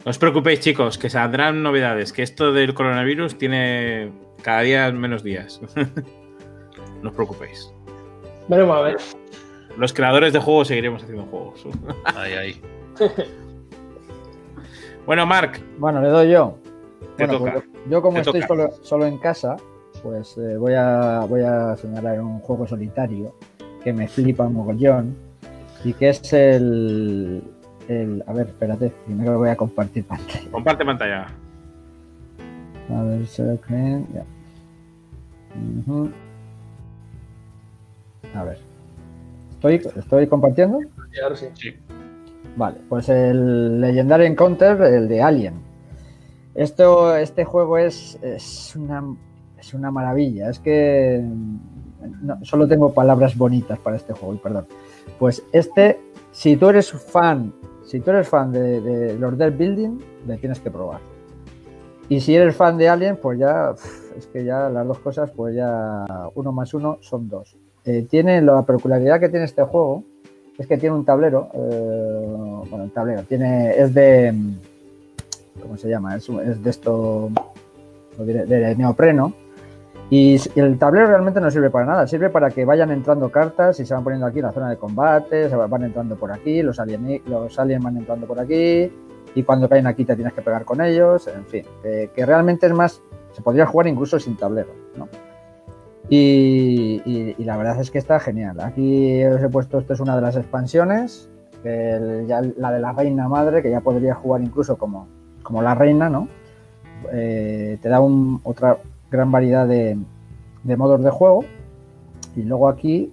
No 0.05 0.11
os 0.11 0.19
preocupéis, 0.19 0.61
chicos, 0.61 0.99
que 0.99 1.09
saldrán 1.11 1.63
novedades. 1.63 2.13
Que 2.13 2.23
esto 2.23 2.53
del 2.53 2.75
coronavirus 2.75 3.39
tiene 3.39 4.11
cada 4.43 4.63
día 4.63 4.91
menos 4.93 5.23
días. 5.23 5.61
no 7.03 7.11
os 7.11 7.15
preocupéis. 7.15 7.73
Veremos 8.49 8.77
a 8.77 8.81
ver. 8.81 8.97
Los 9.77 9.93
creadores 9.93 10.33
de 10.33 10.41
juegos 10.41 10.69
seguiremos 10.69 11.03
haciendo 11.03 11.25
juegos. 11.27 11.65
Ahí, 12.17 12.33
ahí. 12.33 12.61
bueno, 15.07 15.25
Marc, 15.27 15.61
Bueno, 15.79 16.01
le 16.03 16.09
doy 16.09 16.31
yo. 16.33 16.59
Te 17.27 17.37
Bueno, 17.37 17.39
toca. 17.45 17.53
pues 17.53 17.65
yo 17.91 18.03
como 18.03 18.15
Te 18.17 18.21
estoy 18.23 18.41
toca. 18.41 18.49
solo, 18.49 18.71
solo 18.83 19.07
en 19.07 19.19
casa, 19.19 19.57
pues 20.03 20.37
eh, 20.39 20.57
voy, 20.57 20.75
a, 20.75 21.21
voy 21.29 21.43
a 21.43 21.77
señalar 21.77 22.21
un 22.21 22.41
juego 22.41 22.67
solitario 22.67 23.35
que 23.83 23.93
me 23.93 24.09
flipa 24.09 24.47
un 24.47 24.55
mogollón 24.55 25.17
y 25.85 25.93
que 25.95 26.11
es 26.11 26.33
el, 26.33 27.43
el... 27.89 28.23
A 28.27 28.33
ver, 28.33 28.49
espérate, 28.49 28.93
primero 29.07 29.39
voy 29.39 29.49
a 29.49 29.57
compartir 29.57 30.05
pantalla. 30.05 30.51
comparte 30.51 30.85
pantalla. 30.85 31.27
A 32.91 33.03
ver, 33.05 33.25
ya. 33.27 34.25
Ujú. 35.87 36.11
A 38.35 38.45
ver. 38.45 38.59
¿Estoy, 39.53 39.75
¿Estoy 39.97 40.27
compartiendo? 40.27 40.81
Y 41.13 41.21
ahora 41.21 41.37
sí. 41.37 41.47
Sí. 41.55 41.75
Vale, 42.57 42.79
pues 42.89 43.09
el 43.09 43.81
Legendary 43.81 44.27
Encounter, 44.27 44.81
el 44.83 45.09
de 45.09 45.23
Alien. 45.23 45.55
Esto, 46.55 47.17
este 47.17 47.45
juego 47.45 47.79
es, 47.79 48.19
es, 48.23 48.75
una, 48.77 49.17
es 49.59 49.75
una 49.75 49.91
maravilla. 49.91 50.51
Es 50.51 50.59
que 50.59 51.23
mm, 51.23 52.43
solo 52.43 52.67
tengo 52.67 52.93
palabras 52.93 53.37
bonitas 53.37 53.79
para 53.79 53.97
este 53.97 54.13
juego, 54.13 54.35
y 54.35 54.39
perdón. 54.39 54.67
Pues 55.19 55.43
este, 55.53 56.01
si 56.33 56.57
tú 56.57 56.69
eres 56.69 56.93
fan, 56.93 57.53
si 57.85 58.01
tú 58.01 58.11
eres 58.11 58.29
fan 58.29 58.53
de, 58.53 58.81
de 58.81 59.17
Dead 59.17 59.53
Building, 59.53 59.99
le 60.27 60.37
tienes 60.39 60.61
que 60.61 60.71
probar. 60.71 61.01
Y 62.09 62.21
si 62.21 62.35
eres 62.35 62.57
fan 62.57 62.77
de 62.77 62.89
Alien, 62.89 63.17
pues 63.17 63.39
ya, 63.39 63.73
es 64.19 64.27
que 64.27 64.45
ya 64.45 64.69
las 64.69 64.87
dos 64.87 64.99
cosas, 64.99 65.31
pues 65.31 65.55
ya 65.55 66.05
uno 66.35 66.51
más 66.51 66.75
uno 66.75 66.99
son 67.01 67.29
dos. 67.29 67.57
Eh, 67.85 68.07
tiene 68.11 68.43
la 68.43 68.63
peculiaridad 68.63 69.21
que 69.21 69.29
tiene 69.29 69.45
este 69.45 69.63
juego, 69.63 70.05
es 70.59 70.67
que 70.67 70.77
tiene 70.77 70.97
un 70.97 71.05
tablero, 71.05 71.49
eh, 71.55 72.27
bueno, 72.69 72.85
el 72.85 72.91
tablero, 72.91 73.23
tiene, 73.23 73.71
es 73.71 73.95
de, 73.95 74.35
¿cómo 75.61 75.77
se 75.77 75.89
llama? 75.89 76.17
Es, 76.17 76.27
de 76.29 76.71
esto, 76.71 77.31
de 78.19 78.75
neopreno, 78.77 79.33
y 80.11 80.37
el 80.57 80.77
tablero 80.77 81.07
realmente 81.07 81.41
no 81.41 81.51
sirve 81.51 81.71
para 81.71 81.87
nada, 81.87 82.07
sirve 82.07 82.31
para 82.31 82.51
que 82.51 82.65
vayan 82.65 82.91
entrando 82.91 83.31
cartas 83.31 83.79
y 83.79 83.87
se 83.87 83.95
van 83.95 84.03
poniendo 84.03 84.27
aquí 84.27 84.41
en 84.41 84.47
la 84.47 84.53
zona 84.53 84.69
de 84.69 84.77
combate, 84.77 85.49
se 85.49 85.55
va- 85.55 85.69
van 85.69 85.85
entrando 85.85 86.17
por 86.17 86.33
aquí, 86.33 86.63
los 86.63 86.81
aliens, 86.81 87.23
los 87.27 87.57
van 87.57 87.97
entrando 87.97 88.27
por 88.27 88.41
aquí, 88.41 88.91
y 89.35 89.43
cuando 89.45 89.69
caen 89.69 89.87
aquí 89.87 90.05
te 90.05 90.17
tienes 90.17 90.33
que 90.33 90.43
pegar 90.43 90.65
con 90.65 90.81
ellos, 90.81 91.29
en 91.29 91.47
fin, 91.47 91.65
que, 91.83 92.27
realmente 92.27 92.67
es 92.67 92.73
más, 92.73 93.01
se 93.31 93.41
podría 93.43 93.67
jugar 93.67 93.87
incluso 93.87 94.19
sin 94.19 94.37
tablero, 94.37 94.71
¿no? 94.97 95.09
Y, 96.09 97.37
la 97.45 97.57
verdad 97.57 97.81
es 97.81 97.93
que 97.93 97.99
está 97.99 98.19
genial. 98.19 98.61
Aquí 98.61 99.25
os 99.25 99.41
he 99.41 99.49
puesto, 99.49 99.79
esto 99.79 99.93
es 99.93 100.01
una 100.01 100.17
de 100.17 100.23
las 100.23 100.37
expansiones, 100.37 101.31
ya 101.63 102.43
la 102.57 102.73
de 102.73 102.81
la 102.81 102.93
reina 102.93 103.29
madre, 103.29 103.63
que 103.63 103.71
ya 103.71 103.81
podría 103.81 104.17
jugar 104.17 104.43
incluso 104.43 104.77
como, 104.77 105.07
como 105.51 105.63
la 105.63 105.75
reina, 105.75 106.09
¿no? 106.09 106.29
Eh, 107.13 107.77
te 107.83 107.89
da 107.89 107.99
un- 108.01 108.41
otra 108.45 108.79
gran 109.11 109.33
variedad 109.33 109.67
de, 109.67 109.99
modos 110.77 111.03
de 111.03 111.11
juego. 111.11 111.45
Y 112.37 112.43
luego 112.45 112.69
aquí, 112.69 113.13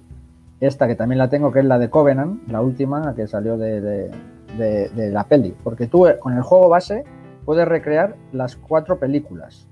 esta 0.60 0.86
que 0.88 0.94
también 0.94 1.18
la 1.18 1.30
tengo, 1.32 1.52
que 1.52 1.60
es 1.62 1.66
la 1.66 1.80
de 1.80 1.90
Covenant, 1.90 2.48
la 2.48 2.62
última 2.62 3.16
que 3.16 3.26
salió 3.26 3.58
de- 3.58 3.82
de 3.82 5.10
la 5.12 5.24
peli. 5.24 5.56
Porque 5.64 5.88
tú 5.88 6.06
eh, 6.06 6.20
con 6.20 6.34
el 6.34 6.44
juego 6.44 6.70
base 6.70 7.06
puedes 7.44 7.68
recrear 7.68 8.16
las 8.34 8.56
cuatro 8.56 9.00
películas. 9.00 9.68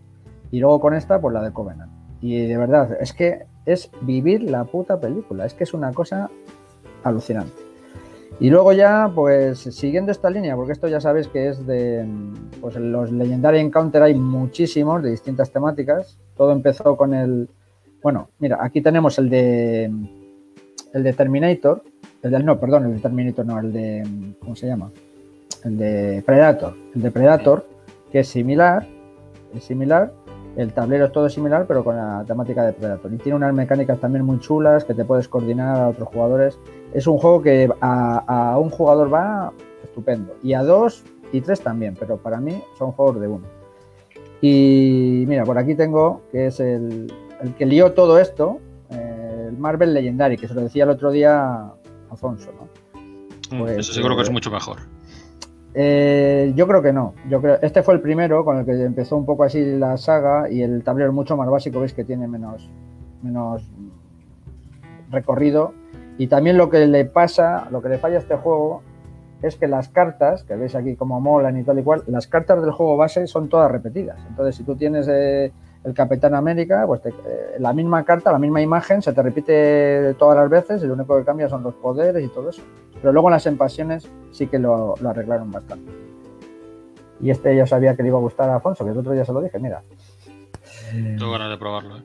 Y 0.49 0.59
luego 0.59 0.79
con 0.79 0.95
esta, 0.95 1.21
pues 1.21 1.31
la 1.35 1.43
de 1.43 1.51
Covenant. 1.51 1.91
Y 2.19 2.47
de 2.47 2.57
verdad, 2.57 2.97
es 2.99 3.13
que 3.13 3.45
es 3.67 3.91
vivir 4.01 4.41
la 4.49 4.63
puta 4.63 4.99
película. 4.99 5.45
Es 5.45 5.53
que 5.53 5.65
es 5.65 5.73
una 5.75 5.93
cosa 5.93 6.31
alucinante. 7.03 7.61
Y 8.39 8.49
luego 8.49 8.73
ya, 8.73 9.09
pues 9.15 9.59
siguiendo 9.59 10.11
esta 10.11 10.29
línea, 10.29 10.55
porque 10.55 10.73
esto 10.73 10.87
ya 10.89 10.99
sabes 10.99 11.27
que 11.29 11.47
es 11.47 11.65
de, 11.65 12.05
pues 12.59 12.75
los 12.75 13.11
Legendary 13.11 13.59
Encounter 13.59 14.03
hay 14.03 14.13
muchísimos 14.13 15.01
de 15.01 15.11
distintas 15.11 15.51
temáticas. 15.51 16.19
Todo 16.35 16.51
empezó 16.51 16.97
con 16.97 17.13
el, 17.13 17.49
bueno, 18.03 18.29
mira, 18.39 18.57
aquí 18.59 18.81
tenemos 18.81 19.17
el 19.19 19.29
de, 19.29 19.85
el 20.93 21.03
de 21.03 21.13
Terminator, 21.13 21.81
el 22.23 22.31
del, 22.31 22.45
no, 22.45 22.59
perdón, 22.59 22.85
el 22.85 22.95
de 22.95 22.99
Terminator, 22.99 23.45
no, 23.45 23.59
el 23.59 23.71
de, 23.71 24.35
¿cómo 24.41 24.55
se 24.55 24.67
llama? 24.67 24.91
El 25.63 25.77
de 25.77 26.23
Predator, 26.25 26.75
el 26.93 27.01
de 27.01 27.11
Predator, 27.11 27.65
que 28.11 28.19
es 28.19 28.27
similar, 28.27 28.85
es 29.55 29.63
similar, 29.63 30.11
el 30.55 30.71
tablero 30.73 31.05
es 31.05 31.11
todo 31.11 31.29
similar, 31.29 31.65
pero 31.67 31.83
con 31.83 31.95
la 31.97 32.23
temática 32.25 32.65
de 32.65 32.73
Predator. 32.73 33.13
Y 33.13 33.17
tiene 33.17 33.35
unas 33.37 33.53
mecánicas 33.53 33.99
también 33.99 34.23
muy 34.25 34.39
chulas 34.39 34.85
que 34.85 34.93
te 34.93 35.03
puedes 35.03 35.27
coordinar 35.27 35.77
a 35.77 35.89
otros 35.89 36.07
jugadores. 36.09 36.57
Es 36.95 37.07
un 37.07 37.17
juego 37.17 37.41
que 37.41 37.69
a, 37.81 38.51
a 38.53 38.57
un 38.57 38.69
jugador 38.69 39.13
va 39.13 39.51
estupendo. 39.83 40.35
Y 40.41 40.53
a 40.53 40.63
dos 40.63 41.03
y 41.31 41.41
tres 41.41 41.59
también, 41.61 41.95
pero 41.99 42.17
para 42.17 42.39
mí 42.39 42.61
son 42.77 42.91
juegos 42.93 43.19
de 43.19 43.27
uno. 43.27 43.45
Y 44.41 45.25
mira, 45.27 45.43
por 45.43 45.57
aquí 45.57 45.75
tengo 45.75 46.21
que 46.31 46.47
es 46.47 46.59
el, 46.59 47.11
el 47.41 47.55
que 47.55 47.65
lió 47.65 47.93
todo 47.93 48.19
esto, 48.19 48.59
eh, 48.91 49.47
el 49.49 49.57
Marvel 49.57 49.93
Legendary, 49.93 50.37
que 50.37 50.47
se 50.47 50.53
lo 50.53 50.61
decía 50.61 50.83
el 50.85 50.89
otro 50.91 51.11
día 51.11 51.71
Alfonso, 52.09 52.51
¿no? 52.53 53.59
Pues, 53.59 53.77
Eso 53.79 53.93
seguro 53.93 54.15
que 54.15 54.21
es 54.23 54.29
eh, 54.29 54.33
mucho 54.33 54.49
mejor. 54.51 54.77
eh, 55.73 56.53
yo 56.55 56.67
creo 56.67 56.81
que 56.81 56.93
no. 56.93 57.13
Yo 57.29 57.41
creo, 57.41 57.57
este 57.61 57.83
fue 57.83 57.95
el 57.95 58.01
primero 58.01 58.45
con 58.45 58.57
el 58.57 58.65
que 58.65 58.71
empezó 58.83 59.17
un 59.17 59.25
poco 59.25 59.43
así 59.43 59.63
la 59.77 59.97
saga 59.97 60.49
y 60.49 60.61
el 60.61 60.83
tablero 60.83 61.09
es 61.09 61.15
mucho 61.15 61.35
más 61.35 61.49
básico, 61.49 61.79
veis 61.79 61.93
que 61.93 62.03
tiene 62.05 62.27
menos, 62.27 62.69
menos 63.21 63.63
recorrido 65.11 65.73
Y 66.17 66.27
también 66.27 66.57
lo 66.57 66.69
que 66.69 66.85
le 66.87 67.05
pasa, 67.05 67.67
lo 67.71 67.81
que 67.81 67.89
le 67.89 67.97
falla 67.97 68.15
a 68.15 68.19
este 68.19 68.35
juego 68.35 68.81
es 69.41 69.55
que 69.57 69.67
las 69.67 69.89
cartas, 69.89 70.43
que 70.43 70.55
veis 70.55 70.73
aquí 70.75 70.95
como 70.95 71.19
molan 71.19 71.57
y 71.57 71.63
tal 71.63 71.77
y 71.79 71.83
cual, 71.83 72.03
las 72.07 72.25
cartas 72.27 72.61
del 72.61 72.71
juego 72.71 72.95
base 72.97 73.27
son 73.27 73.49
todas 73.49 73.69
repetidas. 73.71 74.17
Entonces, 74.29 74.55
si 74.55 74.63
tú 74.63 74.75
tienes 74.75 75.07
eh, 75.09 75.51
el 75.83 75.93
Capitán 75.93 76.33
América, 76.33 76.85
pues 76.87 77.01
te- 77.01 77.09
eh, 77.09 77.55
la 77.59 77.73
misma 77.73 78.03
carta, 78.05 78.31
la 78.31 78.39
misma 78.39 78.61
imagen, 78.61 79.01
se 79.01 79.11
te 79.13 79.21
repite 79.21 80.13
todas 80.17 80.37
las 80.37 80.49
veces 80.49 80.81
y 80.83 80.87
lo 80.87 80.93
único 80.93 81.17
que 81.17 81.25
cambia 81.25 81.49
son 81.49 81.63
los 81.63 81.75
poderes 81.75 82.23
y 82.23 82.29
todo 82.29 82.49
eso. 82.49 82.61
Pero 82.99 83.11
luego 83.11 83.27
en 83.27 83.33
las 83.33 83.45
expansiones 83.45 84.09
sí 84.31 84.47
que 84.47 84.57
lo, 84.57 84.95
lo 85.01 85.09
arreglaron 85.09 85.51
bastante. 85.51 85.91
Y 87.21 87.29
este 87.29 87.55
yo 87.55 87.67
sabía 87.67 87.95
que 87.95 88.03
le 88.03 88.09
iba 88.09 88.17
a 88.17 88.21
gustar 88.21 88.49
a 88.49 88.55
Afonso, 88.55 88.83
que 88.85 88.91
el 88.91 88.97
otro 88.97 89.11
día 89.11 89.25
se 89.25 89.33
lo 89.33 89.41
dije, 89.41 89.59
mira. 89.59 89.83
Tengo 90.91 91.31
ganas 91.31 91.49
de 91.49 91.57
probarlo, 91.57 91.97
¿eh? 91.97 92.03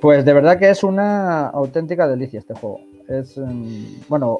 Pues 0.00 0.24
de 0.24 0.32
verdad 0.32 0.58
que 0.58 0.70
es 0.70 0.82
una 0.84 1.48
auténtica 1.48 2.06
delicia 2.08 2.38
este 2.38 2.54
juego. 2.54 2.80
Es 3.10 3.36
mm, 3.36 4.02
bueno, 4.08 4.38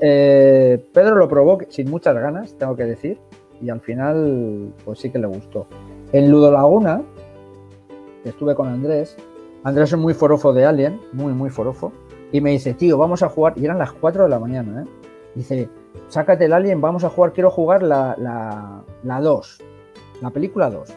eh, 0.00 0.84
Pedro 0.92 1.14
lo 1.14 1.28
probó 1.28 1.58
sin 1.68 1.88
muchas 1.88 2.14
ganas, 2.16 2.52
tengo 2.58 2.76
que 2.76 2.84
decir, 2.84 3.18
y 3.60 3.70
al 3.70 3.80
final 3.80 4.72
pues 4.84 4.98
sí 4.98 5.10
que 5.10 5.18
le 5.20 5.28
gustó. 5.28 5.66
En 6.12 6.30
Ludo 6.30 6.50
Laguna, 6.50 7.02
que 8.24 8.30
estuve 8.30 8.54
con 8.56 8.68
Andrés, 8.68 9.16
Andrés 9.62 9.92
es 9.92 9.98
muy 9.98 10.14
forofo 10.14 10.52
de 10.52 10.66
Alien, 10.66 11.00
muy 11.12 11.32
muy 11.32 11.48
forofo, 11.48 11.92
y 12.32 12.40
me 12.40 12.50
dice, 12.50 12.74
tío, 12.74 12.98
vamos 12.98 13.22
a 13.22 13.28
jugar, 13.28 13.54
y 13.56 13.64
eran 13.64 13.78
las 13.78 13.92
4 13.92 14.24
de 14.24 14.28
la 14.28 14.40
mañana, 14.40 14.82
¿eh? 14.82 14.86
Dice, 15.36 15.68
sácate 16.08 16.46
el 16.46 16.52
Alien, 16.52 16.80
vamos 16.80 17.04
a 17.04 17.08
jugar, 17.08 17.32
quiero 17.32 17.50
jugar 17.50 17.84
la, 17.84 18.16
la, 18.18 18.82
la 19.04 19.20
2, 19.20 19.60
la 20.20 20.30
película 20.30 20.68
2, 20.70 20.92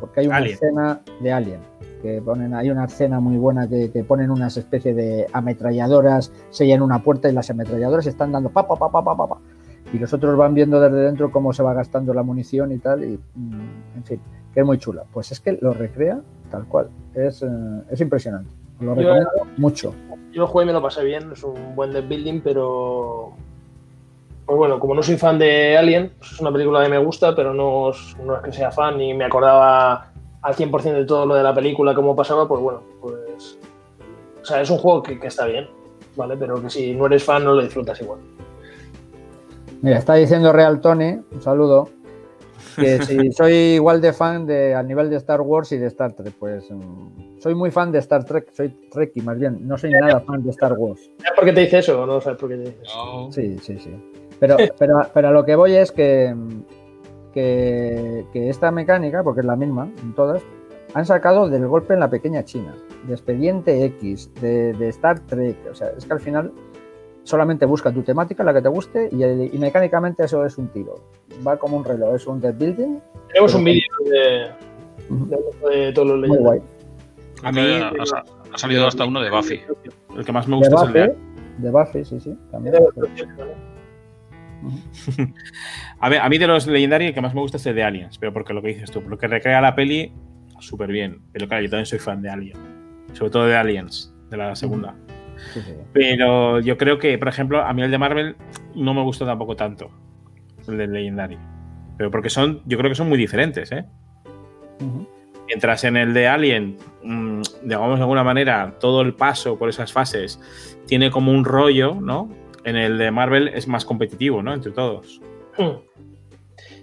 porque 0.00 0.20
hay 0.20 0.26
una 0.26 0.36
Alien. 0.36 0.54
escena 0.54 1.00
de 1.20 1.32
Alien 1.32 1.60
que 2.02 2.20
ponen 2.22 2.54
hay 2.54 2.70
una 2.70 2.84
escena 2.84 3.20
muy 3.20 3.36
buena 3.36 3.68
que, 3.68 3.90
que 3.90 4.04
ponen 4.04 4.30
unas 4.30 4.56
especies 4.56 4.94
de 4.94 5.26
ametralladoras, 5.32 6.32
sellan 6.50 6.82
una 6.82 7.02
puerta 7.02 7.28
y 7.28 7.32
las 7.32 7.48
ametralladoras 7.50 8.06
están 8.06 8.32
dando 8.32 8.50
pa 8.50 8.66
pa 8.66 8.76
pa 8.76 8.90
pa 8.90 9.02
pa 9.04 9.16
pa, 9.16 9.26
pa. 9.28 9.36
y 9.92 9.98
los 9.98 10.12
otros 10.12 10.36
van 10.36 10.54
viendo 10.54 10.80
desde 10.80 10.96
dentro 10.98 11.30
cómo 11.30 11.52
se 11.52 11.62
va 11.62 11.72
gastando 11.74 12.12
la 12.14 12.22
munición 12.22 12.72
y 12.72 12.78
tal 12.78 13.04
y 13.04 13.18
mm, 13.34 13.96
en 13.96 14.04
fin, 14.04 14.20
que 14.52 14.60
es 14.60 14.66
muy 14.66 14.78
chula. 14.78 15.04
Pues 15.12 15.32
es 15.32 15.40
que 15.40 15.58
lo 15.60 15.72
recrea 15.72 16.20
tal 16.50 16.64
cual, 16.66 16.88
es, 17.14 17.42
eh, 17.42 17.46
es 17.90 18.00
impresionante. 18.00 18.50
Lo 18.80 18.94
Yo- 18.94 19.00
recomiendo 19.14 19.30
mucho. 19.56 19.94
Yo 20.32 20.42
lo 20.42 20.46
jugué 20.48 20.64
y 20.64 20.66
me 20.66 20.72
lo 20.74 20.82
pasé 20.82 21.02
bien, 21.02 21.32
es 21.32 21.42
un 21.42 21.74
buen 21.74 21.92
deck 21.92 22.06
building, 22.08 22.40
pero. 22.42 23.32
Pues 24.44 24.58
bueno, 24.58 24.78
como 24.78 24.94
no 24.94 25.02
soy 25.02 25.16
fan 25.16 25.38
de 25.38 25.76
Alien, 25.76 26.12
pues 26.18 26.32
es 26.32 26.40
una 26.40 26.52
película 26.52 26.82
que 26.84 26.90
me 26.90 26.98
gusta, 26.98 27.34
pero 27.34 27.52
no 27.54 27.90
no 28.24 28.36
es 28.36 28.42
que 28.42 28.52
sea 28.52 28.70
fan 28.70 28.98
ni 28.98 29.12
me 29.14 29.24
acordaba 29.24 30.12
al 30.46 30.54
100% 30.54 30.94
de 30.94 31.04
todo 31.04 31.26
lo 31.26 31.34
de 31.34 31.42
la 31.42 31.52
película, 31.52 31.92
cómo 31.92 32.14
pasaba, 32.14 32.46
pues 32.46 32.60
bueno, 32.62 32.82
pues. 33.00 33.58
O 34.40 34.44
sea, 34.44 34.60
es 34.60 34.70
un 34.70 34.78
juego 34.78 35.02
que, 35.02 35.18
que 35.18 35.26
está 35.26 35.44
bien, 35.46 35.68
¿vale? 36.14 36.36
Pero 36.36 36.62
que 36.62 36.70
si 36.70 36.94
no 36.94 37.06
eres 37.06 37.24
fan 37.24 37.44
no 37.44 37.54
lo 37.54 37.62
disfrutas 37.62 38.00
igual. 38.00 38.20
Mira, 39.82 39.98
está 39.98 40.14
diciendo 40.14 40.52
Real 40.52 40.80
Tony, 40.80 41.18
un 41.32 41.42
saludo, 41.42 41.88
que 42.76 43.02
si 43.02 43.32
soy 43.32 43.54
igual 43.74 44.00
de 44.00 44.12
fan 44.12 44.46
de 44.46 44.72
al 44.72 44.86
nivel 44.86 45.10
de 45.10 45.16
Star 45.16 45.40
Wars 45.40 45.72
y 45.72 45.78
de 45.78 45.88
Star 45.88 46.12
Trek, 46.12 46.34
pues 46.38 46.70
mm, 46.70 47.40
soy 47.40 47.56
muy 47.56 47.72
fan 47.72 47.90
de 47.90 47.98
Star 47.98 48.24
Trek, 48.24 48.52
soy 48.52 48.68
Trekkie 48.92 49.22
más 49.22 49.40
bien, 49.40 49.66
no 49.66 49.76
soy 49.76 49.90
nada 49.90 50.20
fan 50.20 50.44
de 50.44 50.50
Star 50.50 50.74
Wars. 50.74 51.10
¿Sabes 51.18 51.32
por 51.34 51.44
qué 51.44 51.52
te 51.54 51.60
dice 51.62 51.78
eso 51.78 52.00
o 52.00 52.06
no 52.06 52.20
sabes 52.20 52.38
por 52.38 52.48
qué 52.48 52.54
te 52.54 52.62
dice 52.62 52.82
eso? 52.82 53.28
Sí, 53.32 53.58
sí, 53.58 53.78
sí. 53.80 53.90
Pero, 54.38 54.56
pero, 54.78 55.00
pero 55.12 55.28
a 55.28 55.32
lo 55.32 55.44
que 55.44 55.56
voy 55.56 55.74
es 55.74 55.90
que, 55.90 56.32
que, 57.36 58.24
que 58.32 58.48
esta 58.48 58.70
mecánica, 58.70 59.22
porque 59.22 59.40
es 59.40 59.46
la 59.46 59.56
misma 59.56 59.90
en 60.02 60.14
todas, 60.14 60.42
han 60.94 61.04
sacado 61.04 61.50
del 61.50 61.66
golpe 61.66 61.92
en 61.92 62.00
la 62.00 62.08
pequeña 62.08 62.42
China, 62.46 62.74
de 63.06 63.12
Expediente 63.12 63.84
X, 63.84 64.30
de, 64.40 64.72
de 64.72 64.88
Star 64.88 65.20
Trek. 65.20 65.56
O 65.70 65.74
sea, 65.74 65.88
es 65.90 66.06
que 66.06 66.12
al 66.14 66.20
final 66.20 66.50
solamente 67.24 67.66
busca 67.66 67.92
tu 67.92 68.02
temática, 68.02 68.42
la 68.42 68.54
que 68.54 68.62
te 68.62 68.68
guste, 68.70 69.10
y, 69.12 69.22
y 69.22 69.58
mecánicamente 69.58 70.24
eso 70.24 70.46
es 70.46 70.56
un 70.56 70.68
tiro. 70.68 70.94
Va 71.46 71.58
como 71.58 71.76
un 71.76 71.84
reloj, 71.84 72.14
es 72.14 72.26
un 72.26 72.40
deck 72.40 72.56
building 72.56 72.98
Tenemos 73.28 73.54
un 73.54 73.64
vídeo 73.64 73.82
de, 74.06 74.50
de, 75.70 75.76
de 75.86 75.92
todos 75.92 76.08
los 76.08 76.26
muy 76.28 76.38
guay. 76.38 76.60
A 77.42 77.52
mí- 77.52 77.60
ha, 78.00 78.06
sa- 78.06 78.24
ha 78.50 78.56
salido 78.58 78.86
hasta 78.86 79.04
uno 79.04 79.20
de 79.20 79.28
Buffy. 79.30 79.60
El 80.16 80.24
que 80.24 80.32
más 80.32 80.48
me 80.48 80.56
De 80.56 80.68
gusta 80.70 80.76
es 80.76 80.86
el 80.88 80.92
de 80.94 81.06
Buffy, 81.08 81.18
de 81.58 81.70
Buffy, 81.70 82.04
sí, 82.06 82.18
sí. 82.20 82.38
También. 82.50 82.74
A, 86.00 86.08
ver, 86.08 86.20
a 86.20 86.28
mí 86.28 86.38
de 86.38 86.46
los 86.46 86.66
Legendary 86.66 87.06
el 87.06 87.14
que 87.14 87.20
más 87.20 87.34
me 87.34 87.40
gusta 87.40 87.56
es 87.56 87.66
el 87.66 87.74
de 87.74 87.82
Aliens, 87.82 88.18
pero 88.18 88.32
porque 88.32 88.52
lo 88.52 88.62
que 88.62 88.68
dices 88.68 88.90
tú, 88.90 89.02
porque 89.02 89.26
recrea 89.26 89.60
la 89.60 89.74
peli 89.74 90.12
súper 90.60 90.90
bien. 90.90 91.20
Pero 91.32 91.48
claro, 91.48 91.62
yo 91.62 91.70
también 91.70 91.86
soy 91.86 91.98
fan 91.98 92.22
de 92.22 92.30
Alien, 92.30 92.56
sobre 93.12 93.30
todo 93.30 93.46
de 93.46 93.56
Aliens, 93.56 94.14
de 94.30 94.36
la 94.36 94.54
segunda. 94.54 94.94
Sí, 95.52 95.60
sí. 95.60 95.72
Pero 95.92 96.60
yo 96.60 96.76
creo 96.76 96.98
que, 96.98 97.16
por 97.18 97.28
ejemplo, 97.28 97.62
a 97.62 97.72
mí 97.72 97.82
el 97.82 97.90
de 97.90 97.98
Marvel 97.98 98.36
no 98.74 98.94
me 98.94 99.02
gustó 99.02 99.26
tampoco 99.26 99.56
tanto, 99.56 99.90
el 100.68 100.78
del 100.78 100.92
Legendary. 100.92 101.38
Pero 101.96 102.10
porque 102.10 102.30
son, 102.30 102.62
yo 102.66 102.76
creo 102.78 102.90
que 102.90 102.94
son 102.94 103.08
muy 103.08 103.18
diferentes, 103.18 103.72
¿eh? 103.72 103.84
Mientras 105.46 105.84
en 105.84 105.96
el 105.96 106.12
de 106.12 106.26
Alien, 106.26 106.76
mm, 107.02 107.42
digamos 107.62 107.96
de 107.96 108.02
alguna 108.02 108.24
manera, 108.24 108.74
todo 108.80 109.00
el 109.00 109.14
paso 109.14 109.58
por 109.58 109.68
esas 109.68 109.92
fases 109.92 110.40
tiene 110.86 111.10
como 111.10 111.32
un 111.32 111.44
rollo, 111.44 111.94
¿no? 111.94 112.28
En 112.64 112.76
el 112.76 112.98
de 112.98 113.10
Marvel 113.10 113.48
es 113.48 113.68
más 113.68 113.84
competitivo, 113.84 114.42
¿no? 114.42 114.52
Entre 114.52 114.72
todos. 114.72 115.20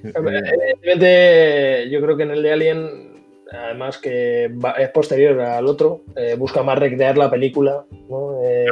Evidentemente, 0.04 1.90
yo 1.90 2.02
creo 2.02 2.18
que 2.18 2.24
en 2.24 2.32
el 2.32 2.44
de 2.44 2.52
Alien, 2.54 3.26
además 3.52 3.98
que 3.98 4.46
es 4.80 4.90
posterior 4.90 5.40
al 5.40 5.68
otro, 5.68 6.02
eh, 6.16 6.36
busca 6.38 6.64
más 6.64 6.78
recrear 6.80 7.18
la 7.18 7.30
película, 7.30 7.86
¿no? 8.10 8.40
Eh, 8.44 8.66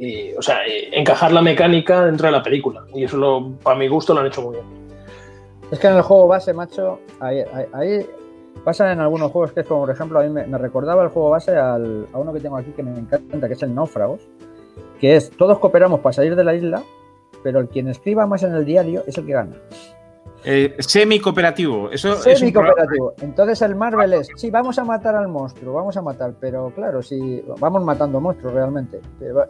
y, 0.00 0.32
o 0.32 0.42
sea, 0.42 0.60
encajar 0.92 1.32
la 1.32 1.42
mecánica 1.42 2.04
dentro 2.06 2.26
de 2.26 2.32
la 2.32 2.42
película. 2.42 2.84
Y 2.94 3.04
eso, 3.04 3.52
para 3.62 3.78
mi 3.78 3.88
gusto, 3.88 4.14
lo 4.14 4.20
han 4.20 4.26
hecho 4.26 4.42
muy 4.42 4.54
bien. 4.56 4.66
Es 5.70 5.78
que 5.78 5.86
en 5.86 5.96
el 5.96 6.02
juego 6.02 6.26
base, 6.26 6.52
macho, 6.52 7.00
ahí, 7.20 7.42
ahí, 7.72 8.06
pasa 8.64 8.92
en 8.92 9.00
algunos 9.00 9.30
juegos 9.30 9.52
que 9.52 9.60
es 9.60 9.66
como, 9.66 9.80
por 9.82 9.90
ejemplo, 9.90 10.18
a 10.18 10.22
mí 10.22 10.30
me, 10.30 10.46
me 10.46 10.58
recordaba 10.58 11.02
el 11.02 11.10
juego 11.10 11.30
base 11.30 11.52
al- 11.56 12.06
a 12.12 12.18
uno 12.18 12.32
que 12.32 12.40
tengo 12.40 12.56
aquí 12.56 12.70
que 12.72 12.82
me 12.82 12.98
encanta, 12.98 13.46
que 13.46 13.54
es 13.54 13.62
el 13.62 13.74
Náufragos, 13.74 14.20
que 14.98 15.14
es 15.16 15.30
todos 15.30 15.58
cooperamos 15.58 16.00
para 16.00 16.12
salir 16.12 16.34
de 16.34 16.44
la 16.44 16.54
isla, 16.54 16.82
pero 17.42 17.60
el 17.60 17.68
quien 17.68 17.88
escriba 17.88 18.26
más 18.26 18.42
en 18.42 18.54
el 18.54 18.64
diario 18.64 19.02
es 19.06 19.16
el 19.18 19.26
que 19.26 19.32
gana. 19.32 19.52
Eh, 20.42 20.74
semi-cooperativo. 20.78 21.90
Eso 21.90 22.12
es 22.12 22.16
un 22.16 22.22
Semi 22.36 22.50
programa- 22.50 22.74
cooperativo. 22.76 23.14
Entonces 23.20 23.60
el 23.60 23.74
Marvel 23.74 24.14
es, 24.14 24.28
sí, 24.36 24.50
vamos 24.50 24.78
a 24.78 24.84
matar 24.84 25.14
al 25.14 25.28
monstruo, 25.28 25.74
vamos 25.74 25.98
a 25.98 26.02
matar, 26.02 26.32
pero 26.40 26.70
claro, 26.74 27.02
si 27.02 27.44
vamos 27.58 27.84
matando 27.84 28.20
monstruos 28.22 28.54
realmente. 28.54 29.00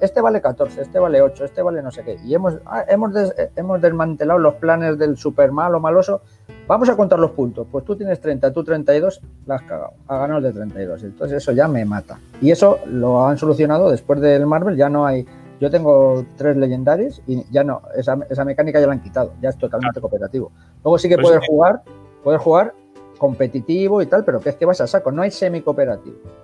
Este 0.01 0.21
vale 0.21 0.41
14, 0.41 0.83
este 0.83 0.99
vale 0.99 1.23
8, 1.23 1.45
este 1.45 1.62
vale 1.62 1.81
no 1.81 1.93
sé 1.93 2.03
qué. 2.03 2.17
Y 2.25 2.35
hemos, 2.35 2.59
ah, 2.67 2.85
hemos, 2.89 3.15
des- 3.15 3.33
eh, 3.39 3.51
hemos 3.55 3.81
desmantelado 3.81 4.41
los 4.41 4.55
planes 4.55 4.99
del 4.99 5.17
super 5.17 5.53
malo, 5.53 5.79
maloso. 5.79 6.23
Vamos 6.67 6.89
a 6.89 6.97
contar 6.97 7.21
los 7.21 7.31
puntos. 7.33 7.69
Pues 7.71 7.85
tú 7.85 7.95
tienes 7.95 8.21
30, 8.21 8.53
tú 8.53 8.65
32, 8.65 9.21
la 9.47 9.57
has 9.57 9.62
cagado. 9.62 9.93
Ha 10.09 10.19
ganado 10.19 10.39
el 10.39 10.45
de 10.45 10.53
32. 10.53 11.05
Entonces 11.05 11.37
eso 11.37 11.53
ya 11.53 11.69
me 11.69 11.85
mata. 11.85 12.19
Y 12.41 12.51
eso 12.51 12.79
lo 12.87 13.27
han 13.29 13.39
solucionado 13.39 13.91
después 13.93 14.21
del 14.21 14.45
Marvel, 14.45 14.77
ya 14.77 14.89
no 14.89 15.07
hay. 15.07 15.25
Yo 15.61 15.70
tengo 15.70 16.24
tres 16.37 16.57
legendarios 16.57 17.20
y 17.27 17.45
ya 17.53 17.62
no, 17.62 17.82
esa, 17.95 18.19
esa 18.31 18.45
mecánica 18.47 18.81
ya 18.81 18.87
la 18.87 18.95
han 18.95 19.03
quitado, 19.03 19.35
ya 19.43 19.51
es 19.51 19.59
totalmente 19.59 20.01
cooperativo. 20.01 20.51
Luego 20.82 20.99
sí 20.99 21.09
que 21.09 21.16
Pues 21.16 21.27
puedes 21.28 21.41
sí. 21.43 21.47
jugar, 21.51 21.82
puedes 22.24 22.41
jugar 22.41 22.74
competitivo 23.19 24.01
y 24.01 24.07
tal, 24.07 24.24
pero 24.24 24.41
que 24.41 24.49
es 24.49 24.57
que 24.57 24.65
vas 24.65 24.81
a 24.81 24.87
saco, 24.87 25.12
no 25.12 25.20
hay 25.20 25.31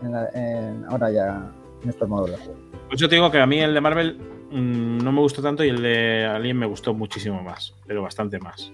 en 0.03 0.13
la- 0.13 0.29
en- 0.35 0.85
ahora 0.91 1.11
ya 1.11 1.51
en 1.83 1.89
estos 1.89 2.07
modos 2.07 2.31
de 2.31 2.37
juego. 2.37 2.61
Pues 2.89 3.01
yo 3.01 3.09
te 3.09 3.15
digo 3.15 3.31
que 3.31 3.41
a 3.41 3.47
mí 3.47 3.59
el 3.59 3.73
de 3.73 3.81
Marvel 3.81 4.19
mm, 4.51 4.99
no 4.99 5.11
me 5.13 5.21
gustó 5.23 5.43
tanto 5.43 5.65
y 5.65 5.71
el 5.71 5.81
de 5.83 6.27
Alien 6.27 6.59
me 6.59 6.67
gustó 6.67 6.93
muchísimo 6.93 7.43
más, 7.43 7.75
pero 7.87 8.03
bastante 8.03 8.39
más. 8.39 8.71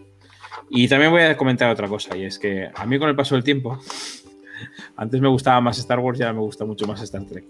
Y 0.69 0.89
también 0.89 1.12
voy 1.12 1.23
a 1.23 1.36
comentar 1.36 1.70
otra 1.70 1.86
cosa, 1.86 2.16
y 2.16 2.24
es 2.24 2.39
que 2.39 2.69
a 2.74 2.85
mí 2.85 2.98
con 2.98 3.09
el 3.09 3.14
paso 3.16 3.36
del 3.36 3.44
tiempo, 3.44 3.78
antes 4.97 5.20
me 5.20 5.28
gustaba 5.28 5.60
más 5.60 5.78
Star 5.78 6.01
Wars 6.01 6.19
y 6.19 6.24
ahora 6.24 6.35
me 6.35 6.40
gusta 6.40 6.64
mucho 6.64 6.86
más 6.86 7.01
Star 7.02 7.23
Trek. 7.24 7.44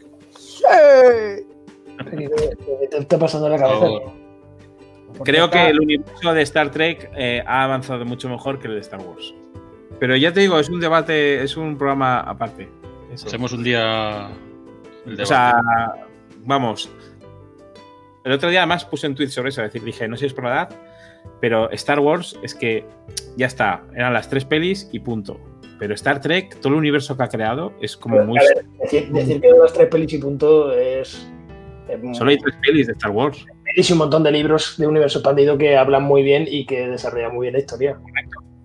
¿Qué 2.10 2.28
te, 2.28 2.86
te 2.88 2.98
está 2.98 3.18
pasando 3.18 3.46
en 3.46 3.52
la 3.52 3.58
cabeza? 3.58 3.86
Oh, 3.86 4.12
Creo 5.24 5.50
que 5.50 5.68
el 5.68 5.80
universo 5.80 6.32
de 6.32 6.42
Star 6.42 6.70
Trek 6.70 7.10
eh, 7.16 7.42
ha 7.46 7.64
avanzado 7.64 8.04
mucho 8.04 8.28
mejor 8.28 8.58
que 8.58 8.68
el 8.68 8.74
de 8.74 8.80
Star 8.80 9.00
Wars. 9.00 9.34
Pero 9.98 10.16
ya 10.16 10.32
te 10.32 10.40
digo, 10.40 10.58
es 10.58 10.68
un 10.68 10.80
debate, 10.80 11.42
es 11.42 11.56
un 11.56 11.76
programa 11.76 12.20
aparte. 12.20 12.68
Eso. 13.12 13.26
hacemos 13.26 13.52
un 13.52 13.62
día. 13.62 14.30
el 15.06 15.20
O 15.20 15.26
sea, 15.26 15.54
debate. 15.54 16.04
vamos. 16.44 16.90
El 18.24 18.32
otro 18.32 18.48
día 18.50 18.60
además 18.60 18.84
puse 18.84 19.06
un 19.06 19.14
tweet 19.14 19.28
sobre 19.28 19.50
eso, 19.50 19.62
es 19.62 19.72
decir, 19.72 19.84
dije, 19.84 20.08
no 20.08 20.16
sé 20.16 20.20
si 20.20 20.26
es 20.26 20.32
por 20.32 20.44
la 20.44 20.50
edad, 20.50 20.68
pero 21.40 21.70
Star 21.72 21.98
Wars 22.00 22.38
es 22.42 22.54
que 22.54 22.84
ya 23.36 23.46
está, 23.46 23.82
eran 23.94 24.12
las 24.12 24.28
tres 24.30 24.44
pelis 24.44 24.88
y 24.92 25.00
punto. 25.00 25.40
Pero 25.78 25.94
Star 25.94 26.20
Trek, 26.20 26.60
todo 26.60 26.74
el 26.74 26.78
universo 26.78 27.16
que 27.16 27.24
ha 27.24 27.28
creado 27.28 27.72
es 27.80 27.96
como 27.96 28.24
muy... 28.24 28.38
A 28.38 28.42
ver, 28.42 28.64
decir, 28.82 29.08
decir 29.10 29.40
que 29.40 29.50
las 29.50 29.72
tres 29.72 29.88
pelis 29.88 30.12
y 30.12 30.18
punto 30.18 30.72
es. 30.72 31.28
Es 31.88 32.18
Solo 32.18 32.30
hay 32.30 32.38
tres 32.38 32.54
pelis 32.64 32.86
de 32.86 32.92
Star 32.92 33.10
Wars. 33.10 33.44
pelis 33.64 33.90
y 33.90 33.92
un 33.92 33.98
montón 33.98 34.22
de 34.22 34.32
libros 34.32 34.76
de 34.78 34.86
universo 34.86 35.18
expandido 35.18 35.58
que 35.58 35.76
hablan 35.76 36.02
muy 36.02 36.22
bien 36.22 36.46
y 36.48 36.66
que 36.66 36.88
desarrollan 36.88 37.34
muy 37.34 37.46
bien 37.46 37.54
la 37.54 37.60
historia. 37.60 37.98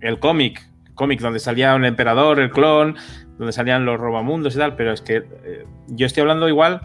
El 0.01 0.19
cómic, 0.19 0.61
cómic 0.95 1.19
donde 1.19 1.39
salía 1.39 1.75
un 1.75 1.85
emperador, 1.85 2.39
el 2.39 2.51
clon, 2.51 2.95
donde 3.37 3.53
salían 3.53 3.85
los 3.85 3.99
robamundos 3.99 4.55
y 4.55 4.59
tal, 4.59 4.75
pero 4.75 4.93
es 4.93 5.01
que 5.01 5.17
eh, 5.17 5.65
yo 5.87 6.05
estoy 6.05 6.21
hablando 6.21 6.47
igual 6.47 6.81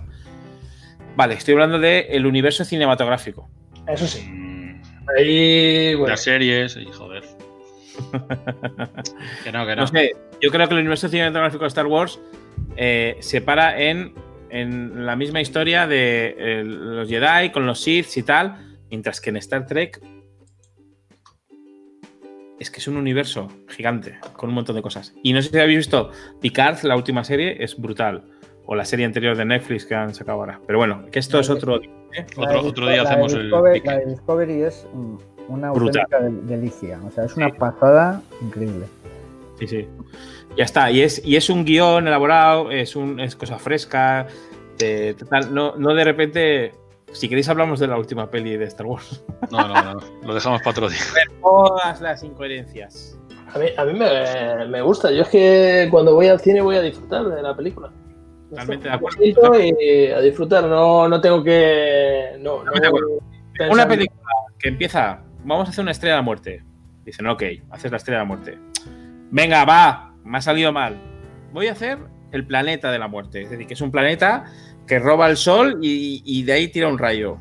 Vale, 1.16 1.34
estoy 1.34 1.52
hablando 1.52 1.78
del 1.78 2.06
el 2.08 2.26
universo 2.26 2.64
cinematográfico. 2.64 3.48
Eso 3.86 4.06
sí. 4.06 4.26
Mm, 4.28 4.80
Ahí, 5.16 5.94
bueno, 5.94 6.10
Las 6.10 6.22
series, 6.22 6.76
y 6.76 6.86
joder. 6.86 7.22
que 9.44 9.52
no, 9.52 9.66
que 9.66 9.76
no. 9.76 9.82
No 9.82 9.86
sé, 9.86 10.12
yo 10.40 10.50
creo 10.50 10.68
que 10.68 10.74
el 10.74 10.80
universo 10.80 11.08
cinematográfico 11.08 11.64
de 11.64 11.68
Star 11.68 11.86
Wars 11.86 12.18
eh, 12.76 13.16
se 13.20 13.42
para 13.42 13.80
en, 13.80 14.14
en 14.52 15.06
la 15.06 15.16
misma 15.16 15.40
historia 15.40 15.86
de 15.86 16.34
eh, 16.38 16.62
los 16.64 17.08
Jedi 17.08 17.50
con 17.50 17.66
los 17.66 17.80
Sith 17.80 18.16
y 18.16 18.22
tal, 18.22 18.76
mientras 18.90 19.20
que 19.20 19.30
en 19.30 19.36
Star 19.38 19.66
Trek 19.66 20.00
es 22.60 22.70
que 22.70 22.78
es 22.78 22.86
un 22.86 22.96
universo 22.96 23.48
gigante 23.68 24.18
con 24.36 24.50
un 24.50 24.54
montón 24.54 24.76
de 24.76 24.82
cosas. 24.82 25.14
Y 25.22 25.32
no 25.32 25.42
sé 25.42 25.50
si 25.50 25.58
habéis 25.58 25.78
visto 25.78 26.10
Picard, 26.40 26.82
la 26.84 26.94
última 26.96 27.24
serie, 27.24 27.56
es 27.62 27.76
brutal. 27.80 28.24
O 28.64 28.76
la 28.76 28.84
serie 28.84 29.04
anterior 29.04 29.36
de 29.36 29.44
Netflix 29.44 29.84
que 29.84 29.96
han 29.96 30.14
sacado 30.14 30.38
ahora. 30.38 30.60
Pero 30.66 30.78
bueno, 30.78 31.06
que 31.10 31.18
esto 31.18 31.40
es 31.40 31.50
otro. 31.50 31.82
¿eh? 31.82 32.24
Otro, 32.36 32.46
de 32.46 32.56
otro 32.58 32.86
Disco- 32.86 32.88
día 32.90 33.02
la 33.02 33.10
hacemos 33.10 33.32
el. 33.34 33.50
La 33.50 33.60
de 33.98 34.06
Discovery 34.06 34.62
es 34.62 34.86
mm, 34.92 35.16
una 35.48 35.72
Brutal. 35.72 36.02
auténtica 36.04 36.20
del- 36.22 36.46
delicia. 36.46 37.00
O 37.04 37.10
sea, 37.10 37.24
es 37.24 37.36
una 37.36 37.48
pasada 37.48 38.22
increíble. 38.40 38.86
Sí, 39.58 39.66
sí. 39.66 39.88
Ya 40.56 40.64
está. 40.64 40.90
Y 40.90 41.00
es, 41.02 41.24
y 41.24 41.36
es 41.36 41.48
un 41.50 41.64
guion 41.64 42.06
elaborado, 42.06 42.70
es, 42.70 42.94
un, 42.96 43.20
es 43.20 43.36
cosa 43.36 43.58
fresca. 43.58 44.26
de- 44.78 45.14
total, 45.14 45.52
no, 45.54 45.74
no 45.76 45.94
de 45.94 46.04
repente. 46.04 46.74
Si 47.12 47.28
queréis, 47.28 47.48
hablamos 47.50 47.78
de 47.78 47.86
la 47.88 47.98
última 47.98 48.30
peli 48.30 48.56
de 48.56 48.64
Star 48.64 48.86
Wars. 48.86 49.22
No, 49.50 49.68
no, 49.68 49.74
no. 49.82 50.00
Lo 50.24 50.34
dejamos 50.34 50.60
para 50.62 50.70
otro 50.70 50.88
día. 50.88 50.98
Todas 51.42 52.00
las 52.00 52.22
incoherencias. 52.22 53.18
a 53.54 53.58
mí, 53.58 53.66
a 53.76 53.84
mí 53.84 53.92
me, 53.92 54.66
me 54.66 54.80
gusta. 54.80 55.10
Yo 55.10 55.22
es 55.22 55.28
que 55.28 55.88
cuando 55.90 56.14
voy 56.14 56.28
al 56.28 56.40
cine 56.40 56.62
voy 56.62 56.76
a 56.76 56.80
disfrutar 56.80 57.26
de 57.26 57.42
la 57.42 57.54
película. 57.54 57.92
Totalmente 58.48 58.88
de 58.88 58.94
acuerdo. 58.94 59.18
Y 59.22 60.06
a 60.10 60.20
disfrutar, 60.20 60.64
no, 60.64 61.06
no 61.08 61.20
tengo 61.20 61.42
que. 61.44 62.36
No, 62.40 62.62
no 62.64 62.72
Una 63.70 63.86
película 63.86 64.20
que 64.58 64.68
empieza. 64.68 65.22
Vamos 65.44 65.68
a 65.68 65.70
hacer 65.70 65.82
una 65.82 65.90
estrella 65.92 66.14
de 66.14 66.18
la 66.18 66.24
muerte. 66.24 66.64
Dicen, 67.04 67.26
ok, 67.26 67.42
haces 67.70 67.90
la 67.90 67.96
estrella 67.96 68.18
de 68.20 68.24
la 68.24 68.28
muerte. 68.28 68.58
Venga, 69.30 69.64
va, 69.64 70.11
me 70.24 70.38
ha 70.38 70.40
salido 70.40 70.72
mal. 70.72 71.00
Voy 71.52 71.68
a 71.68 71.72
hacer 71.72 71.98
el 72.32 72.46
planeta 72.46 72.90
de 72.90 72.98
la 72.98 73.08
muerte. 73.08 73.42
Es 73.42 73.50
decir, 73.50 73.66
que 73.66 73.74
es 73.74 73.80
un 73.80 73.90
planeta 73.90 74.44
que 74.86 74.98
roba 74.98 75.28
el 75.28 75.36
sol 75.36 75.78
y, 75.82 76.42
de 76.42 76.52
ahí 76.52 76.68
tira 76.68 76.88
un 76.88 76.98
rayo. 76.98 77.38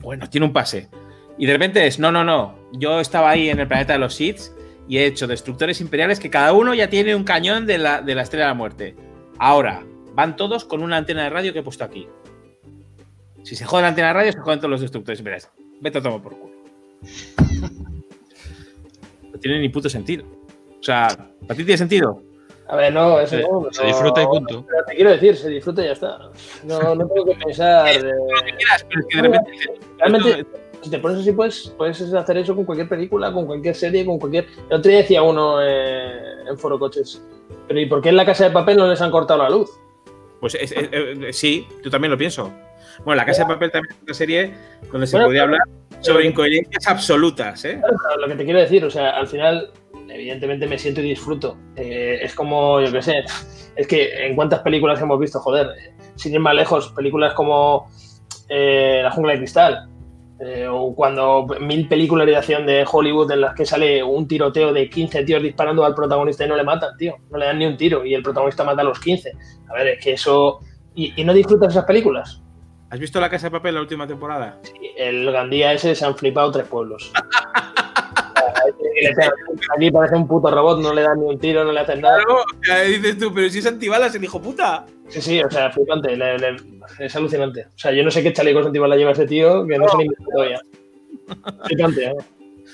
Bueno, 0.00 0.28
tiene 0.28 0.46
un 0.46 0.52
pase. 0.52 0.88
Y 1.38 1.46
de 1.46 1.52
repente 1.52 1.86
es, 1.86 1.98
no, 1.98 2.12
no, 2.12 2.24
no. 2.24 2.58
Yo 2.72 3.00
estaba 3.00 3.30
ahí 3.30 3.48
en 3.48 3.60
el 3.60 3.68
planeta 3.68 3.94
de 3.94 3.98
los 3.98 4.14
Sith 4.14 4.40
y 4.88 4.98
he 4.98 5.06
hecho 5.06 5.26
destructores 5.26 5.80
imperiales 5.80 6.20
que 6.20 6.30
cada 6.30 6.52
uno 6.52 6.74
ya 6.74 6.90
tiene 6.90 7.14
un 7.14 7.24
cañón 7.24 7.66
de 7.66 7.78
la, 7.78 8.02
de 8.02 8.14
la 8.14 8.22
estrella 8.22 8.46
de 8.46 8.50
la 8.50 8.54
muerte. 8.54 8.96
Ahora, 9.38 9.84
van 10.14 10.36
todos 10.36 10.64
con 10.64 10.82
una 10.82 10.96
antena 10.96 11.24
de 11.24 11.30
radio 11.30 11.52
que 11.52 11.60
he 11.60 11.62
puesto 11.62 11.84
aquí. 11.84 12.08
Si 13.44 13.56
se 13.56 13.64
jode 13.64 13.82
la 13.82 13.88
antena 13.88 14.08
de 14.08 14.14
radio, 14.14 14.32
se 14.32 14.38
joden 14.38 14.58
todos 14.58 14.70
los 14.70 14.80
destructores 14.80 15.20
imperiales. 15.20 15.50
Vete 15.80 15.98
a 15.98 16.02
tomar 16.02 16.22
por 16.22 16.38
culo. 16.38 16.52
No 19.32 19.38
tiene 19.38 19.60
ni 19.60 19.70
puto 19.70 19.88
sentido. 19.88 20.26
O 20.82 20.84
sea, 20.84 21.06
¿para 21.46 21.54
ti 21.56 21.64
tiene 21.64 21.78
sentido? 21.78 22.20
A 22.68 22.74
ver, 22.76 22.92
no, 22.92 23.20
eso 23.20 23.36
Se- 23.36 23.42
no. 23.42 23.68
se 23.70 23.86
disfruta 23.86 24.20
y 24.22 24.26
punto. 24.26 24.64
Pero 24.66 24.84
te 24.84 24.94
quiero 24.96 25.10
decir, 25.10 25.36
se 25.36 25.48
disfruta 25.48 25.82
y 25.82 25.86
ya 25.86 25.92
está. 25.92 26.18
No, 26.64 26.94
no 26.96 27.06
tengo 27.06 27.24
que 27.26 27.36
pensar. 27.36 27.88
eh, 27.88 28.02
Lo 28.02 28.44
que 28.44 28.56
quieras, 28.56 28.84
pero 28.88 29.00
es 29.00 29.06
que 29.08 29.16
de 29.16 29.22
repente. 29.22 29.50
Realmente, 29.98 30.46
si 30.80 30.90
te 30.90 30.98
pones 30.98 31.18
así, 31.20 31.30
pues 31.32 31.72
puedes 31.78 32.00
hacer 32.12 32.36
eso 32.38 32.56
con 32.56 32.64
cualquier 32.64 32.88
película, 32.88 33.32
con 33.32 33.46
cualquier 33.46 33.74
serie, 33.76 34.04
con 34.04 34.18
cualquier. 34.18 34.46
El 34.70 34.78
otro 34.78 34.88
día 34.90 34.98
decía 34.98 35.22
uno 35.22 35.58
eh, 35.62 36.10
en 36.48 36.58
Foro 36.58 36.78
Coches. 36.80 37.22
Pero 37.68 37.78
¿y 37.78 37.86
por 37.86 38.00
qué 38.02 38.08
en 38.08 38.16
la 38.16 38.24
casa 38.26 38.44
de 38.44 38.50
papel 38.50 38.76
no 38.76 38.88
les 38.88 39.00
han 39.00 39.10
cortado 39.12 39.42
la 39.42 39.50
luz? 39.50 39.70
Pues 40.40 40.56
es- 40.56 40.72
es- 40.72 40.88
es- 40.92 41.36
sí, 41.36 41.68
yo 41.84 41.90
también 41.90 42.10
lo 42.10 42.18
pienso. 42.18 42.52
Bueno, 43.04 43.16
La 43.20 43.24
Casa 43.24 43.44
de 43.44 43.48
Papel 43.54 43.70
también 43.70 43.94
es 43.96 44.02
una 44.02 44.14
serie 44.14 44.54
donde 44.90 45.06
se 45.06 45.16
Bueno, 45.16 45.28
podía 45.28 45.42
hablar 45.42 45.60
sobre 46.00 46.26
incoherencias 46.26 46.86
absolutas, 46.88 47.64
¿eh? 47.64 47.80
Claro, 47.80 48.20
lo 48.20 48.26
que 48.28 48.34
te 48.34 48.44
quiero 48.44 48.58
decir, 48.60 48.84
o 48.84 48.90
sea, 48.90 49.10
al 49.10 49.26
final, 49.28 49.70
evidentemente 50.14 50.66
me 50.66 50.78
siento 50.78 51.00
y 51.00 51.04
disfruto. 51.04 51.56
Eh, 51.76 52.18
es 52.22 52.34
como, 52.34 52.80
yo 52.80 52.92
qué 52.92 53.02
sé, 53.02 53.24
es 53.76 53.86
que 53.86 54.26
en 54.26 54.36
cuántas 54.36 54.60
películas 54.60 55.00
hemos 55.00 55.18
visto, 55.18 55.40
joder, 55.40 55.70
sin 56.16 56.34
ir 56.34 56.40
más 56.40 56.54
lejos, 56.54 56.92
películas 56.92 57.34
como 57.34 57.88
eh, 58.48 59.00
La 59.02 59.10
jungla 59.10 59.32
de 59.32 59.38
cristal, 59.38 59.88
eh, 60.40 60.66
o 60.68 60.94
cuando 60.94 61.46
mil 61.60 61.88
películas 61.88 62.26
de 62.26 62.36
acción 62.36 62.66
de 62.66 62.84
Hollywood 62.90 63.30
en 63.30 63.42
las 63.42 63.54
que 63.54 63.64
sale 63.64 64.02
un 64.02 64.26
tiroteo 64.26 64.72
de 64.72 64.90
15 64.90 65.24
tíos 65.24 65.42
disparando 65.42 65.84
al 65.84 65.94
protagonista 65.94 66.44
y 66.44 66.48
no 66.48 66.56
le 66.56 66.64
matan, 66.64 66.96
tío, 66.96 67.16
no 67.30 67.38
le 67.38 67.46
dan 67.46 67.58
ni 67.58 67.66
un 67.66 67.76
tiro 67.76 68.04
y 68.04 68.14
el 68.14 68.22
protagonista 68.22 68.64
mata 68.64 68.82
a 68.82 68.84
los 68.84 68.98
15. 68.98 69.32
A 69.68 69.74
ver, 69.74 69.88
es 69.88 70.04
que 70.04 70.12
eso... 70.12 70.60
¿Y, 70.94 71.18
y 71.18 71.24
no 71.24 71.32
disfrutas 71.32 71.72
esas 71.72 71.84
películas? 71.86 72.42
¿Has 72.90 72.98
visto 72.98 73.18
La 73.18 73.30
Casa 73.30 73.46
de 73.46 73.52
Papel 73.52 73.74
la 73.74 73.80
última 73.80 74.06
temporada? 74.06 74.60
el 74.96 75.30
Gandía 75.32 75.72
ese 75.72 75.94
se 75.94 76.04
han 76.04 76.16
flipado 76.16 76.50
tres 76.50 76.66
pueblos. 76.66 77.10
Aquí 79.76 79.90
parece 79.90 80.16
un 80.16 80.26
puto 80.28 80.50
robot, 80.50 80.80
no 80.80 80.92
le 80.94 81.02
dan 81.02 81.20
ni 81.20 81.26
un 81.26 81.38
tiro, 81.38 81.64
no 81.64 81.72
le 81.72 81.80
hacen 81.80 82.00
nada. 82.00 82.16
Claro, 82.24 82.40
o 82.42 82.64
sea, 82.64 82.80
dices 82.82 83.18
tú, 83.18 83.32
pero 83.34 83.48
si 83.48 83.58
es 83.58 83.66
antibalas, 83.66 84.14
el 84.14 84.24
hijo 84.24 84.40
puta. 84.40 84.86
Sí, 85.08 85.20
sí, 85.20 85.40
o 85.42 85.50
sea, 85.50 85.70
flipante, 85.70 86.16
le- 86.16 86.38
le- 86.38 86.56
es 86.98 87.14
alucinante. 87.16 87.66
O 87.74 87.78
sea, 87.78 87.92
yo 87.92 88.02
no 88.02 88.10
sé 88.10 88.22
qué 88.22 88.32
chalecos 88.32 88.66
antibalas 88.66 88.98
lleva 88.98 89.12
ese 89.12 89.26
tío, 89.26 89.66
que 89.66 89.78
no 89.78 89.88
se 89.88 89.96
ni 89.98 90.04
inventó 90.04 90.30
todavía. 90.32 90.60
Flipante, 91.66 92.04
¿eh? 92.06 92.14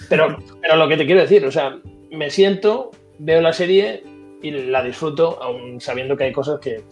Pero, 0.09 0.37
pero 0.61 0.77
lo 0.77 0.89
que 0.89 0.97
te 0.97 1.07
quiero 1.07 1.21
decir, 1.21 1.45
o 1.45 1.51
sea, 1.51 1.79
me 2.11 2.31
siento, 2.31 2.91
veo 3.19 3.41
la 3.41 3.53
serie 3.53 4.05
y 4.43 4.51
la 4.51 4.83
disfruto, 4.85 5.43
aún 5.43 5.81
sabiendo 5.81 6.17
que 6.17 6.25
hay 6.25 6.33
cosas 6.33 6.61
que. 6.61 6.83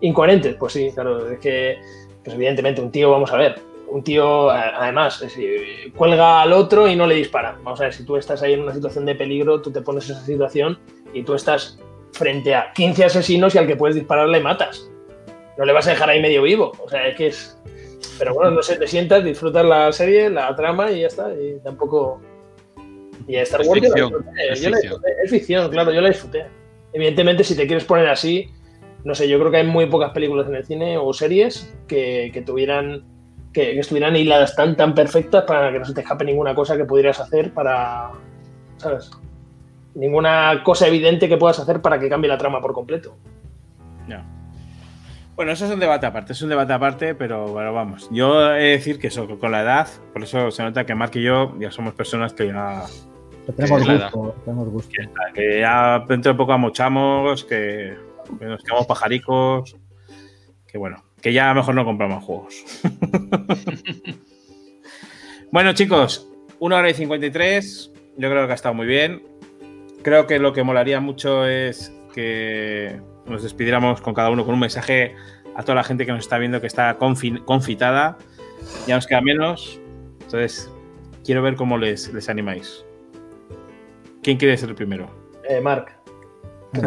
incoherentes, 0.00 0.54
pues 0.54 0.72
sí, 0.74 0.90
claro, 0.94 1.28
es 1.30 1.38
que, 1.40 1.76
pues 2.24 2.36
evidentemente, 2.36 2.80
un 2.80 2.92
tío, 2.92 3.10
vamos 3.10 3.32
a 3.32 3.36
ver, 3.36 3.60
un 3.90 4.04
tío, 4.04 4.50
además, 4.50 5.16
es 5.22 5.34
decir, 5.34 5.92
cuelga 5.96 6.42
al 6.42 6.52
otro 6.52 6.88
y 6.88 6.96
no 6.96 7.06
le 7.06 7.14
dispara. 7.16 7.58
Vamos 7.62 7.80
a 7.80 7.84
ver, 7.84 7.94
si 7.94 8.04
tú 8.04 8.16
estás 8.16 8.42
ahí 8.42 8.52
en 8.52 8.62
una 8.62 8.74
situación 8.74 9.06
de 9.06 9.14
peligro, 9.14 9.60
tú 9.60 9.70
te 9.70 9.80
pones 9.80 10.08
en 10.08 10.16
esa 10.16 10.24
situación 10.24 10.78
y 11.12 11.22
tú 11.22 11.34
estás 11.34 11.78
frente 12.12 12.54
a 12.54 12.72
15 12.72 13.04
asesinos 13.04 13.54
y 13.54 13.58
al 13.58 13.66
que 13.66 13.76
puedes 13.76 13.94
disparar 13.94 14.28
le 14.28 14.40
matas. 14.40 14.90
No 15.56 15.64
le 15.64 15.72
vas 15.72 15.86
a 15.86 15.90
dejar 15.90 16.10
ahí 16.10 16.20
medio 16.20 16.42
vivo. 16.42 16.72
O 16.84 16.88
sea, 16.88 17.06
es 17.08 17.16
que 17.16 17.26
es. 17.28 17.58
Pero 18.18 18.34
bueno, 18.34 18.50
no 18.50 18.62
sé, 18.62 18.76
te 18.76 18.86
sientas, 18.86 19.24
disfrutas 19.24 19.64
la 19.64 19.90
serie, 19.92 20.30
la 20.30 20.54
trama 20.54 20.90
y 20.90 21.00
ya 21.00 21.08
está. 21.08 21.32
Y 21.34 21.58
tampoco. 21.64 22.20
Y 23.26 23.36
a 23.36 23.42
Star 23.42 23.62
Es 23.62 23.68
Wars 23.68 23.82
la 23.82 23.88
ficción, 23.88 24.26
es 24.50 24.60
yo 24.60 24.70
la 24.70 24.76
ficción. 24.76 24.92
disfruté. 24.92 25.16
Es 25.24 25.30
ficción, 25.30 25.70
claro, 25.70 25.92
yo 25.92 26.00
la 26.00 26.08
disfruté. 26.08 26.46
Evidentemente, 26.92 27.44
si 27.44 27.56
te 27.56 27.66
quieres 27.66 27.84
poner 27.84 28.08
así, 28.08 28.48
no 29.04 29.14
sé, 29.14 29.28
yo 29.28 29.38
creo 29.38 29.50
que 29.50 29.58
hay 29.58 29.66
muy 29.66 29.86
pocas 29.86 30.12
películas 30.12 30.46
en 30.48 30.54
el 30.54 30.64
cine 30.64 30.96
o 30.96 31.12
series 31.12 31.74
que, 31.86 32.30
que 32.32 32.42
tuvieran. 32.42 33.04
Que, 33.52 33.72
que 33.72 33.80
estuvieran 33.80 34.14
hiladas 34.14 34.54
tan 34.54 34.76
tan 34.76 34.94
perfectas 34.94 35.44
para 35.44 35.72
que 35.72 35.78
no 35.78 35.84
se 35.84 35.94
te 35.94 36.02
escape 36.02 36.24
ninguna 36.24 36.54
cosa 36.54 36.76
que 36.76 36.84
pudieras 36.84 37.18
hacer 37.20 37.52
para. 37.52 38.10
¿Sabes? 38.76 39.10
Ninguna 39.94 40.62
cosa 40.64 40.86
evidente 40.86 41.28
que 41.28 41.36
puedas 41.38 41.58
hacer 41.58 41.80
para 41.80 41.98
que 41.98 42.08
cambie 42.08 42.28
la 42.28 42.38
trama 42.38 42.60
por 42.60 42.72
completo. 42.72 43.16
No. 44.06 44.22
Bueno, 45.34 45.52
eso 45.52 45.66
es 45.66 45.70
un 45.72 45.80
debate 45.80 46.04
aparte, 46.06 46.32
es 46.32 46.42
un 46.42 46.48
debate 46.48 46.72
aparte, 46.72 47.14
pero 47.14 47.46
bueno, 47.48 47.72
vamos. 47.72 48.08
Yo 48.10 48.54
he 48.54 48.62
de 48.62 48.70
decir 48.70 48.98
que 48.98 49.06
eso, 49.06 49.26
que 49.26 49.38
con 49.38 49.52
la 49.52 49.62
edad, 49.62 49.88
por 50.12 50.22
eso 50.22 50.50
se 50.50 50.62
nota 50.62 50.84
que 50.84 50.94
Mark 50.94 51.12
y 51.14 51.22
yo 51.22 51.54
ya 51.58 51.70
somos 51.70 51.94
personas 51.94 52.32
que 52.32 52.48
ya, 52.48 52.82
Que 53.46 53.52
tenemos 53.52 53.86
gusto, 53.86 54.34
tenemos 54.44 54.68
gusto. 54.68 54.90
que 55.34 55.60
ya 55.60 56.04
dentro 56.08 56.32
de 56.32 56.36
poco 56.38 56.52
amochamos, 56.52 57.44
que 57.44 57.96
nos 58.40 58.62
quedamos 58.62 58.86
pajaricos, 58.86 59.76
que 60.66 60.76
bueno, 60.76 61.04
que 61.20 61.32
ya 61.32 61.52
mejor 61.54 61.74
no 61.74 61.84
compramos 61.84 62.24
juegos. 62.24 62.64
bueno, 65.52 65.72
chicos, 65.72 66.28
una 66.58 66.76
hora 66.76 66.90
y 66.90 66.94
53, 66.94 67.92
yo 68.16 68.30
creo 68.30 68.46
que 68.46 68.52
ha 68.52 68.54
estado 68.54 68.74
muy 68.74 68.86
bien. 68.86 69.22
Creo 70.02 70.26
que 70.26 70.38
lo 70.38 70.52
que 70.52 70.62
molaría 70.62 71.00
mucho 71.00 71.46
es 71.46 71.92
que 72.14 73.00
nos 73.26 73.42
despidiéramos 73.42 74.00
con 74.00 74.14
cada 74.14 74.30
uno 74.30 74.44
con 74.44 74.54
un 74.54 74.60
mensaje 74.60 75.14
a 75.54 75.62
toda 75.62 75.76
la 75.76 75.84
gente 75.84 76.06
que 76.06 76.12
nos 76.12 76.20
está 76.20 76.38
viendo 76.38 76.60
que 76.60 76.66
está 76.66 76.96
confitada. 76.98 78.16
Ya 78.86 78.94
nos 78.94 79.06
queda 79.06 79.20
menos. 79.20 79.80
Entonces, 80.22 80.70
quiero 81.24 81.42
ver 81.42 81.56
cómo 81.56 81.78
les, 81.78 82.12
les 82.12 82.28
animáis. 82.28 82.84
¿Quién 84.22 84.36
quiere 84.36 84.56
ser 84.56 84.68
el 84.68 84.74
primero? 84.74 85.10
Eh, 85.48 85.60
Mark. 85.60 85.96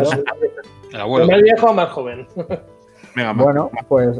El 0.91 0.99
abuelo. 0.99 1.27
¿Más 1.27 1.41
viejo 1.41 1.67
o 1.67 1.73
más 1.73 1.89
joven? 1.89 2.27
Bueno, 3.15 3.69
pues, 3.87 4.19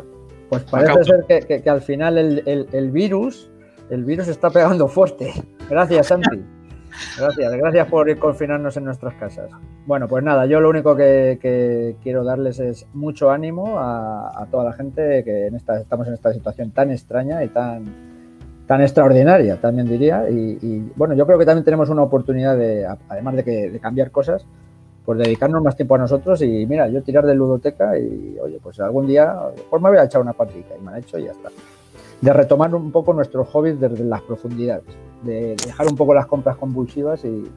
pues 0.50 0.64
parece 0.64 0.90
Macauto. 0.90 1.04
ser 1.04 1.26
que, 1.28 1.40
que- 1.48 1.62
que 1.62 1.70
al 1.70 1.82
final 1.82 2.18
el, 2.18 2.44
el- 2.46 2.68
el 2.72 2.92
virus, 2.92 3.50
el 3.90 4.04
virus 4.04 4.28
está 4.28 4.50
pegando 4.50 4.88
fuerte. 4.88 5.32
Gracias, 5.70 6.08
Santi. 6.08 6.44
Gracias, 7.18 7.54
gracias 7.56 7.88
por 7.88 8.18
confinarnos 8.20 8.76
en 8.76 8.84
nuestras 8.84 9.14
casas. 9.14 9.50
Bueno, 9.86 10.10
pues 10.10 10.26
nada, 10.26 10.46
yo 10.46 10.60
lo 10.60 10.70
único 10.70 10.94
que, 10.94 11.40
que 11.42 11.96
quiero 12.04 12.26
darles 12.26 12.60
es 12.60 12.86
mucho 12.94 13.32
ánimo 13.32 13.80
a, 13.80 14.42
a 14.42 14.46
toda 14.48 14.66
la 14.66 14.74
gente 14.74 15.24
que 15.24 15.48
en 15.48 15.56
esta, 15.56 15.80
estamos 15.80 16.06
en 16.10 16.14
esta 16.16 16.34
situación 16.34 16.72
tan 16.72 16.92
extraña 16.92 17.42
y 17.46 17.48
tan, 17.48 17.86
tan 18.68 18.82
extraordinaria, 18.82 19.56
también 19.62 19.88
diría. 19.88 20.30
Y, 20.30 20.58
y, 20.62 20.92
bueno, 20.98 21.14
yo 21.14 21.26
creo 21.26 21.40
que 21.40 21.46
también 21.46 21.64
tenemos 21.64 21.90
una 21.90 22.04
oportunidad 22.04 22.58
de, 22.58 22.86
además 23.08 23.36
de, 23.38 23.44
que, 23.46 23.72
de 23.72 23.80
cambiar 23.80 24.12
cosas, 24.12 24.46
pues 25.06 25.18
dedicarnos 25.18 25.64
más 25.64 25.76
tiempo 25.76 25.96
a 25.96 26.00
nosotros 26.00 26.42
y 26.42 26.66
mira, 26.68 26.88
yo 26.88 27.02
tirar 27.02 27.26
de 27.26 27.34
ludoteca 27.34 27.98
y 27.98 28.38
oye, 28.40 28.60
pues 28.62 28.80
algún 28.80 29.08
día 29.08 29.36
pues 29.70 29.82
me 29.82 29.90
voy 29.90 29.98
a 29.98 30.04
echar 30.04 30.22
una 30.22 30.34
partida 30.34 30.76
y 30.80 30.84
me 30.84 30.92
han 30.92 31.00
hecho 31.00 31.18
y 31.18 31.24
ya 31.24 31.32
está. 31.32 31.50
De 32.22 32.32
retomar 32.34 32.74
un 32.76 32.92
poco 32.92 33.14
nuestros 33.14 33.48
hobbies 33.48 33.80
desde 33.80 34.04
las 34.04 34.22
profundidades, 34.22 34.86
de 35.24 35.56
dejar 35.66 35.88
un 35.88 35.96
poco 35.96 36.14
las 36.14 36.28
compras 36.28 36.56
compulsivas 36.56 37.26
y, 37.26 37.50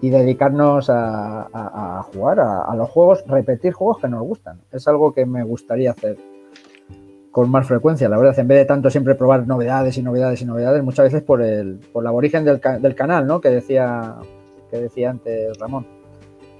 dedicarnos 0.00 0.88
a, 0.88 2.06
jugar 2.12 2.38
a, 2.38 2.72
los 2.76 2.88
juegos, 2.88 3.24
repetir 3.26 3.72
juegos 3.72 3.98
que 3.98 4.06
nos 4.06 4.22
gustan. 4.22 4.60
Es 4.70 4.86
algo 4.86 5.12
que 5.12 5.26
me 5.26 5.42
gustaría 5.42 5.90
hacer 5.90 6.16
con 7.32 7.50
más 7.50 7.66
frecuencia, 7.66 8.08
la 8.08 8.16
verdad, 8.16 8.38
en 8.38 8.46
vez 8.46 8.58
de 8.58 8.64
tanto 8.64 8.88
siempre 8.90 9.16
probar 9.16 9.48
novedades 9.48 9.98
y 9.98 10.02
novedades 10.02 10.40
y 10.42 10.44
novedades, 10.44 10.82
muchas 10.84 11.06
veces 11.06 11.22
por 11.22 11.42
el, 11.42 11.80
por 11.92 12.04
el 12.04 12.06
aborigen 12.06 12.44
del, 12.44 12.60
del 12.80 12.94
canal, 12.94 13.26
¿no? 13.26 13.40
Que 13.40 13.50
decía, 13.50 14.14
que 14.70 14.78
decía 14.78 15.10
antes 15.10 15.58
Ramón. 15.58 15.97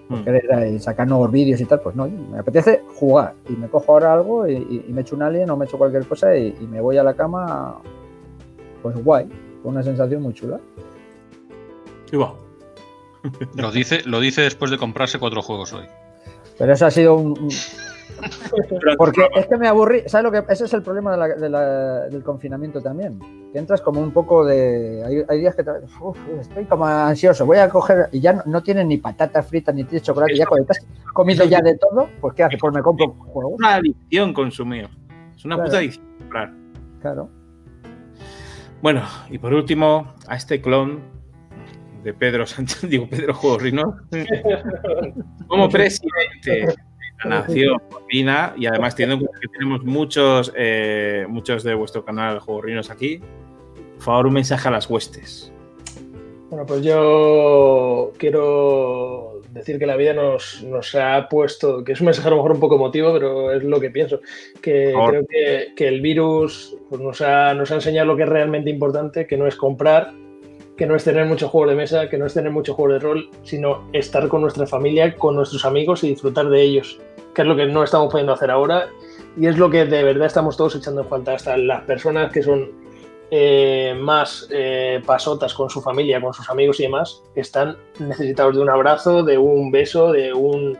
Mm. 0.09 0.24
Querer 0.24 0.80
sacar 0.80 1.06
nuevos 1.06 1.30
vídeos 1.30 1.60
y 1.60 1.64
tal, 1.66 1.80
pues 1.80 1.94
no, 1.94 2.09
me 2.09 2.39
apetece 2.39 2.82
jugar 2.94 3.35
y 3.48 3.52
me 3.52 3.68
cojo 3.68 3.93
ahora 3.93 4.14
algo 4.14 4.47
y, 4.48 4.55
y- 4.55 4.85
y 4.89 4.93
me 4.93 5.02
echo 5.02 5.14
un 5.16 5.22
alien 5.22 5.51
o 5.51 5.56
me 5.56 5.66
echo 5.66 5.76
cualquier 5.76 6.06
cosa 6.06 6.35
y, 6.36 6.56
y 6.60 6.66
me 6.66 6.80
voy 6.80 6.97
a 6.97 7.02
la 7.02 7.12
cama, 7.14 7.76
pues 8.82 8.97
guay, 9.05 9.26
con 9.62 9.72
una 9.72 9.82
sensación 9.82 10.22
muy 10.22 10.32
chula. 10.32 10.59
Y 12.10 12.16
va. 12.16 12.32
Lo 13.55 13.70
dice, 13.70 14.01
lo 14.06 14.20
dice 14.20 14.40
después 14.43 14.70
de 14.70 14.78
comprarse 14.78 15.18
cuatro 15.18 15.43
juegos 15.43 15.72
hoy. 15.74 15.85
Pero 16.56 16.72
eso 16.72 16.86
ha 16.86 16.90
sido 16.90 17.14
un. 17.16 17.35
Un- 18.18 18.97
Porque 18.97 19.28
es 19.35 19.47
que 19.47 19.56
me 19.56 19.68
aburrí. 19.68 20.02
¿Sabes 20.06 20.24
lo 20.24 20.32
que? 20.32 20.52
Ese 20.52 20.64
es 20.64 20.72
el 20.74 20.82
problema 20.82 21.12
de 21.12 21.16
la- 21.18 21.28
de 21.28 21.48
la- 21.48 22.01
del 22.09 22.22
confinamiento 22.22 22.80
también. 22.80 23.18
Que 23.52 23.59
entras 23.59 23.80
como 23.80 24.01
un 24.01 24.10
poco 24.12 24.44
de. 24.44 25.02
Hay, 25.05 25.24
hay 25.28 25.39
días 25.40 25.55
que 25.55 25.62
te- 25.64 25.70
uf, 26.01 26.18
estoy 26.40 26.64
como 26.64 26.85
ansioso. 26.86 27.47
Voy 27.47 27.59
a 27.59 27.68
coger. 27.68 28.09
Y 28.12 28.20
ya 28.20 28.32
no, 28.32 28.43
no 28.47 28.62
tienes 28.62 28.86
ni 28.86 28.97
patatas 28.98 29.47
fritas 29.47 29.74
ni 29.74 29.85
tienes 29.85 30.02
chocolate. 30.02 30.36
Ya 30.36 30.47
cuando 30.47 30.66
has 30.70 30.78
comido 31.12 31.44
ya 31.44 31.60
de 31.60 31.76
todo, 31.76 32.09
pues 32.20 32.35
¿qué 32.35 32.44
haces? 32.44 32.59
Pues 32.60 32.74
me 32.74 32.82
compro 32.82 33.09
juegos. 33.18 33.55
una 33.59 33.74
adicción 33.76 34.32
consumir. 34.32 34.89
Es 35.36 35.44
una 35.44 35.55
Claro. 35.56 35.68
puta 35.68 35.78
adicción 35.78 36.06
comprar. 36.18 36.52
Claro. 37.01 37.28
Bueno, 38.82 39.02
y 39.30 39.39
por 39.39 39.52
último, 39.55 40.14
a 40.28 40.36
este 40.36 40.60
clon 40.60 41.01
de 42.05 42.14
Pedro 42.14 42.47
Sánchez, 42.47 42.82
digo 42.89 43.09
Pedro 43.09 43.35
Juegos 43.35 43.62
como 45.48 45.68
presidente 45.68 46.74
nación 47.24 47.80
opina, 47.92 48.54
y 48.56 48.66
además 48.66 48.94
teniendo 48.94 49.14
en 49.14 49.26
cuenta 49.26 49.40
que 49.40 49.48
tenemos 49.48 49.84
muchos, 49.84 50.52
eh, 50.56 51.26
muchos 51.28 51.64
de 51.64 51.74
vuestro 51.74 52.04
canal 52.04 52.38
Juegos 52.40 52.64
Rinos 52.64 52.90
aquí, 52.90 53.20
por 53.96 54.02
favor, 54.02 54.26
un 54.26 54.34
mensaje 54.34 54.68
a 54.68 54.70
las 54.70 54.88
huestes. 54.88 55.52
Bueno, 56.50 56.64
pues 56.64 56.82
yo 56.82 58.12
quiero 58.16 59.42
decir 59.50 59.78
que 59.78 59.86
la 59.86 59.96
vida 59.96 60.14
nos, 60.14 60.62
nos 60.62 60.94
ha 60.94 61.28
puesto, 61.28 61.84
que 61.84 61.92
es 61.92 62.00
un 62.00 62.06
mensaje 62.06 62.28
a 62.28 62.30
lo 62.30 62.36
mejor 62.36 62.52
un 62.52 62.60
poco 62.60 62.76
emotivo, 62.76 63.12
pero 63.12 63.52
es 63.52 63.62
lo 63.62 63.80
que 63.80 63.90
pienso, 63.90 64.20
que 64.62 64.94
creo 65.08 65.26
que, 65.28 65.72
que 65.76 65.88
el 65.88 66.00
virus 66.00 66.76
pues, 66.88 67.02
nos, 67.02 67.20
ha, 67.20 67.52
nos 67.54 67.70
ha 67.70 67.74
enseñado 67.74 68.06
lo 68.06 68.16
que 68.16 68.22
es 68.22 68.28
realmente 68.28 68.70
importante, 68.70 69.26
que 69.26 69.36
no 69.36 69.46
es 69.46 69.56
comprar, 69.56 70.12
que 70.76 70.86
no 70.86 70.94
es 70.94 71.04
tener 71.04 71.26
muchos 71.26 71.50
juegos 71.50 71.70
de 71.70 71.76
mesa, 71.76 72.08
que 72.08 72.16
no 72.16 72.26
es 72.26 72.34
tener 72.34 72.52
muchos 72.52 72.76
juegos 72.76 72.94
de 72.94 73.00
rol, 73.00 73.30
sino 73.42 73.88
estar 73.92 74.28
con 74.28 74.40
nuestra 74.40 74.66
familia, 74.66 75.14
con 75.16 75.34
nuestros 75.34 75.64
amigos 75.64 76.04
y 76.04 76.08
disfrutar 76.10 76.48
de 76.48 76.62
ellos, 76.62 77.00
que 77.39 77.43
es 77.43 77.48
lo 77.48 77.55
que 77.55 77.66
no 77.66 77.85
estamos 77.85 78.10
pudiendo 78.10 78.32
hacer 78.32 78.51
ahora 78.51 78.89
y 79.36 79.47
es 79.47 79.56
lo 79.56 79.70
que 79.70 79.85
de 79.85 80.02
verdad 80.02 80.27
estamos 80.27 80.56
todos 80.56 80.74
echando 80.74 81.02
en 81.02 81.06
falta, 81.06 81.35
hasta 81.35 81.56
las 81.56 81.82
personas 81.82 82.32
que 82.32 82.43
son 82.43 82.73
eh, 83.31 83.94
más 83.97 84.48
eh, 84.51 85.01
pasotas 85.06 85.55
con 85.55 85.70
su 85.70 85.81
familia, 85.81 86.20
con 86.20 86.35
sus 86.35 86.51
amigos 86.51 86.81
y 86.81 86.82
demás, 86.82 87.23
están 87.36 87.77
necesitados 88.01 88.56
de 88.56 88.62
un 88.62 88.69
abrazo, 88.69 89.23
de 89.23 89.39
un 89.39 89.70
beso, 89.70 90.10
de 90.10 90.32
un 90.35 90.77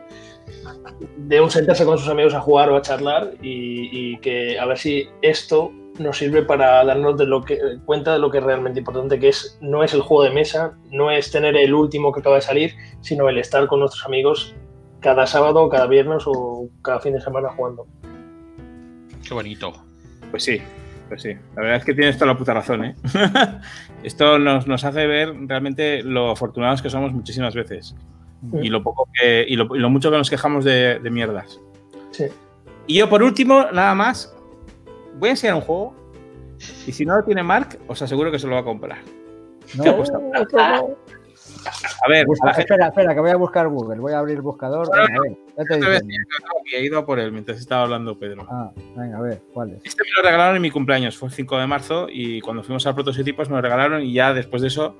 de 1.15 1.39
un 1.39 1.49
sentarse 1.49 1.85
con 1.85 1.97
sus 1.97 2.09
amigos 2.09 2.33
a 2.33 2.41
jugar 2.41 2.69
o 2.71 2.75
a 2.75 2.81
charlar 2.81 3.35
y, 3.41 3.89
y 3.93 4.17
que 4.17 4.59
a 4.59 4.65
ver 4.65 4.77
si 4.77 5.07
esto 5.21 5.71
nos 5.97 6.17
sirve 6.17 6.41
para 6.41 6.83
darnos 6.83 7.17
de 7.17 7.25
lo 7.25 7.41
que, 7.41 7.57
cuenta 7.85 8.11
de 8.11 8.19
lo 8.19 8.29
que 8.29 8.39
es 8.39 8.43
realmente 8.43 8.79
importante, 8.79 9.17
que 9.17 9.29
es 9.29 9.57
no 9.61 9.81
es 9.81 9.93
el 9.93 10.01
juego 10.01 10.23
de 10.23 10.31
mesa, 10.31 10.77
no 10.91 11.09
es 11.09 11.31
tener 11.31 11.55
el 11.55 11.73
último 11.73 12.11
que 12.11 12.19
acaba 12.19 12.35
de 12.35 12.41
salir, 12.41 12.73
sino 12.99 13.29
el 13.29 13.37
estar 13.37 13.65
con 13.67 13.79
nuestros 13.79 14.05
amigos 14.05 14.53
cada 14.99 15.25
sábado, 15.27 15.69
cada 15.69 15.87
viernes 15.87 16.23
o 16.25 16.67
cada 16.81 16.99
fin 16.99 17.13
de 17.13 17.21
semana 17.21 17.49
jugando. 17.49 17.87
Qué 19.27 19.33
bonito. 19.33 19.73
Pues 20.31 20.43
sí, 20.43 20.61
pues 21.07 21.21
sí. 21.21 21.33
La 21.55 21.61
verdad 21.61 21.77
es 21.77 21.85
que 21.85 21.93
tienes 21.93 22.17
toda 22.17 22.33
la 22.33 22.37
puta 22.37 22.53
razón, 22.53 22.85
¿eh? 22.85 22.95
Esto 24.03 24.39
nos, 24.39 24.67
nos 24.67 24.83
hace 24.83 25.07
ver 25.07 25.33
realmente 25.47 26.03
lo 26.03 26.31
afortunados 26.31 26.81
que 26.81 26.89
somos 26.89 27.13
muchísimas 27.13 27.55
veces. 27.55 27.95
Y 28.61 28.69
lo 28.69 28.81
poco 28.81 29.09
que. 29.13 29.45
Y 29.47 29.57
lo, 29.57 29.75
y 29.75 29.79
lo 29.79 29.89
mucho 29.89 30.09
que 30.09 30.17
nos 30.17 30.29
quejamos 30.29 30.63
de, 30.63 30.99
de 30.99 31.09
mierdas. 31.09 31.59
Sí. 32.11 32.25
Y 32.87 32.95
yo, 32.99 33.09
por 33.09 33.21
último, 33.21 33.65
nada 33.73 33.93
más, 33.93 34.33
voy 35.19 35.29
a 35.29 35.31
enseñar 35.31 35.55
un 35.55 35.61
juego. 35.61 35.93
Y 36.87 36.91
si 36.91 37.05
no 37.05 37.17
lo 37.17 37.23
tiene 37.23 37.43
Mark, 37.43 37.77
os 37.87 38.01
aseguro 38.01 38.31
que 38.31 38.39
se 38.39 38.47
lo 38.47 38.53
va 38.53 38.61
a 38.61 38.63
comprar. 38.63 38.99
No. 39.75 40.05
A 41.65 42.09
ver, 42.09 42.25
Busca- 42.25 42.53
gente 42.53 42.61
espera, 42.61 42.87
espera, 42.87 43.13
que 43.13 43.19
voy 43.19 43.29
a 43.31 43.35
buscar 43.35 43.67
Google. 43.67 43.99
Voy 43.99 44.13
a 44.13 44.19
abrir 44.19 44.37
el 44.37 44.41
buscador. 44.41 44.89
Venga, 44.91 45.19
a 45.19 45.21
ver. 45.21 45.37
ya 45.57 45.63
te 45.65 45.75
digo. 45.75 45.87
he 46.73 46.83
ido 46.83 46.99
a 46.99 47.05
por 47.05 47.19
él 47.19 47.31
mientras 47.31 47.57
estaba 47.59 47.83
hablando 47.83 48.17
Pedro. 48.17 48.45
Ah, 48.49 48.71
venga, 48.95 49.17
a 49.17 49.21
ver, 49.21 49.41
¿cuál 49.53 49.71
es? 49.73 49.81
Este 49.83 50.03
me 50.03 50.09
lo 50.17 50.23
regalaron 50.23 50.55
en 50.55 50.61
mi 50.61 50.71
cumpleaños, 50.71 51.17
fue 51.17 51.29
el 51.29 51.33
5 51.33 51.57
de 51.57 51.67
marzo, 51.67 52.07
y 52.09 52.41
cuando 52.41 52.63
fuimos 52.63 52.85
al 52.87 52.95
Prototipos 52.95 53.49
me 53.49 53.55
lo 53.55 53.61
regalaron 53.61 54.01
y 54.03 54.13
ya 54.13 54.33
después 54.33 54.61
de 54.61 54.69
eso 54.69 54.95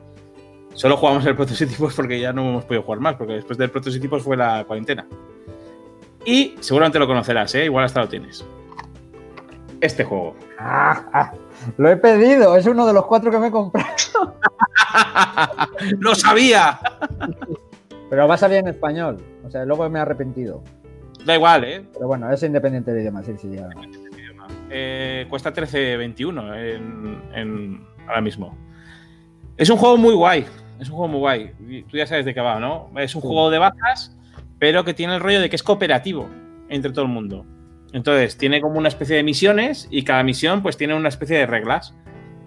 solo 0.73 0.98
jugamos 0.98 1.26
el 1.26 1.36
Prototipos 1.36 1.94
porque 1.95 2.19
ya 2.19 2.34
no 2.34 2.49
hemos 2.49 2.65
podido 2.65 2.84
jugar 2.84 2.99
más, 2.99 3.15
porque 3.15 3.34
después 3.34 3.57
del 3.57 3.69
Prototipos 3.69 4.23
fue 4.23 4.36
la 4.38 4.64
cuarentena. 4.65 5.07
Y 6.26 6.56
seguramente 6.60 6.99
lo 6.99 7.07
conocerás, 7.07 7.56
¿eh? 7.56 7.65
igual 7.65 7.86
hasta 7.86 8.02
lo 8.02 8.10
tienes. 8.10 8.45
Este 9.81 10.03
juego. 10.03 10.36
Ah, 10.60 11.06
ah, 11.14 11.34
lo 11.77 11.90
he 11.90 11.98
pedido, 11.98 12.56
es 12.56 12.65
uno 12.65 12.86
de 12.86 12.94
los 12.94 13.06
cuatro 13.06 13.31
que 13.31 13.40
me 13.40 13.48
he 13.48 13.52
comprado. 13.52 13.88
¡Lo 15.99 16.15
sabía! 16.15 16.80
Pero 18.10 18.27
va 18.27 18.36
a 18.36 18.38
salir 18.38 18.57
en 18.57 18.68
español. 18.68 19.18
O 19.45 19.49
sea, 19.52 19.65
luego 19.65 19.88
me 19.90 19.99
he 19.99 20.02
arrepentido. 20.02 20.64
Da 21.26 21.36
igual, 21.36 21.64
¿eh? 21.64 21.86
Pero 21.94 22.07
bueno, 22.07 22.31
es 22.31 22.41
independiente 22.44 22.91
del 22.91 23.02
idioma, 23.02 23.23
sí, 23.23 23.34
sí, 23.40 23.49
ya. 23.52 23.69
Eh, 24.69 25.26
cuesta 25.30 25.53
13.21 25.53 26.56
en, 26.56 27.22
en- 27.36 27.88
ahora 28.07 28.22
mismo. 28.22 28.57
Es 29.57 29.69
un 29.69 29.77
juego 29.77 29.98
muy 29.98 30.14
guay. 30.15 30.45
Es 30.80 30.90
un 30.90 30.95
juego 30.95 31.07
muy 31.10 31.19
guay. 31.19 31.84
Tú 31.90 31.98
ya 31.98 32.07
sabes 32.07 32.26
de 32.26 32.34
qué 32.34 32.41
va, 32.41 32.60
¿no? 32.60 32.90
Es 32.98 33.14
un 33.15 33.22
Sí. 33.22 33.27
juego 33.27 33.49
de 33.49 33.57
bajas, 33.60 34.15
pero 34.60 34.84
que 34.86 34.94
tiene 34.94 35.15
el 35.15 35.22
rollo 35.22 35.41
de 35.41 35.49
que 35.49 35.56
es 35.56 35.64
cooperativo 35.64 36.27
entre 36.69 36.91
todo 36.91 37.03
el 37.03 37.11
mundo. 37.11 37.45
Entonces, 37.93 38.37
tiene 38.37 38.61
como 38.61 38.77
una 38.77 38.87
especie 38.89 39.15
de 39.15 39.23
misiones 39.23 39.87
y 39.89 40.03
cada 40.03 40.23
misión 40.23 40.61
pues 40.61 40.77
tiene 40.77 40.93
una 40.95 41.09
especie 41.09 41.37
de 41.37 41.45
reglas. 41.47 41.95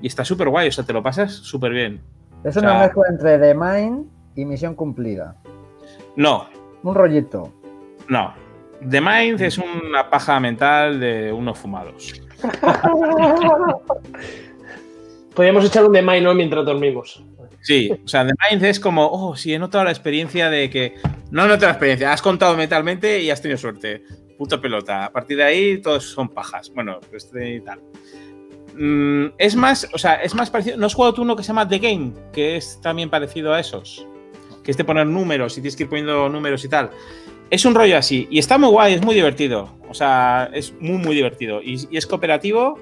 Y 0.01 0.07
está 0.07 0.25
súper 0.25 0.49
guay, 0.49 0.69
o 0.69 0.73
sea, 0.73 0.85
te 0.85 0.93
lo 0.93 1.03
pasas 1.03 1.33
súper 1.33 1.73
bien. 1.73 2.01
Es 2.45 2.57
O 2.57 2.61
una 2.61 2.71
sea- 2.71 2.81
mezcla 2.81 3.03
entre 3.11 3.39
The 3.39 3.55
Mind 3.55 4.07
y 4.37 4.45
Misión 4.45 4.75
Cumplida. 4.75 5.37
No, 6.17 6.49
Un 6.83 6.95
rollito. 6.95 7.53
no. 8.09 8.35
The 8.89 9.01
Mind 9.01 9.41
es 9.41 9.59
una 9.59 10.11
paja 10.11 10.41
mental 10.41 10.99
de 10.99 11.31
unos 11.33 11.57
fumados. 11.57 12.13
Podríamos 15.35 15.65
echar 15.65 15.85
un 15.85 15.93
de 15.93 16.03
Mine 16.03 16.21
¿no? 16.23 16.35
mientras 16.35 16.65
dormimos. 16.65 17.25
Sí, 17.61 17.91
o 18.05 18.09
sea, 18.09 18.27
The 18.27 18.33
Mind 18.51 18.65
es 18.65 18.81
como, 18.81 19.07
oh, 19.07 19.37
sí, 19.37 19.55
he 19.55 19.59
notado 19.59 19.85
la 19.85 19.91
experiencia 19.93 20.51
de 20.51 20.69
que. 20.69 20.95
No 21.31 21.45
he 21.45 21.49
notado 21.49 21.67
la 21.67 21.73
experiencia, 21.73 22.13
has 22.13 22.21
contado 22.21 22.57
mentalmente 22.57 23.21
y 23.21 23.31
has 23.31 23.41
tenido 23.41 23.57
suerte. 23.57 24.03
Puta 24.43 24.61
pelota. 24.61 25.05
A 25.05 25.13
partir 25.13 25.37
de 25.37 25.45
ahí, 25.45 25.81
todos 25.81 26.03
son 26.03 26.29
pajas. 26.29 26.73
Bueno, 26.75 26.99
este 27.13 27.55
y 27.55 27.61
tal. 27.61 27.79
Mm, 28.77 29.35
es 29.39 29.55
más, 29.55 29.89
o 29.95 29.99
sea, 29.99 30.15
es 30.15 30.35
más 30.35 30.51
parecido. 30.51 30.77
¿No 30.79 30.87
has 30.87 30.95
jugado 30.95 31.15
tú 31.15 31.23
uno 31.23 31.37
que 31.37 31.45
se 31.45 31.47
llama 31.47 31.69
The 31.69 31.79
Game? 31.79 32.13
Que 32.33 32.57
es 32.57 32.81
también 32.81 33.09
parecido 33.09 33.53
a 33.53 33.61
esos. 33.61 34.05
Que 34.65 34.73
es 34.73 34.77
de 34.77 34.83
poner 34.83 35.07
números 35.07 35.53
y 35.53 35.61
tienes 35.61 35.77
que 35.77 35.85
ir 35.85 35.89
poniendo 35.89 36.29
números 36.29 36.65
y 36.65 36.69
tal. 36.69 36.91
Es 37.51 37.65
un 37.65 37.77
rollo 37.77 37.97
así. 37.97 38.27
Y 38.33 38.41
está 38.41 38.59
muy 38.59 38.71
guay, 38.71 38.95
es 38.95 39.03
muy 39.05 39.15
divertido. 39.15 39.73
O 39.89 39.95
sea, 39.95 40.51
es 40.53 40.75
muy, 40.81 40.99
muy 40.99 41.15
divertido. 41.15 41.63
Y, 41.63 41.97
es 41.97 42.05
cooperativo. 42.05 42.81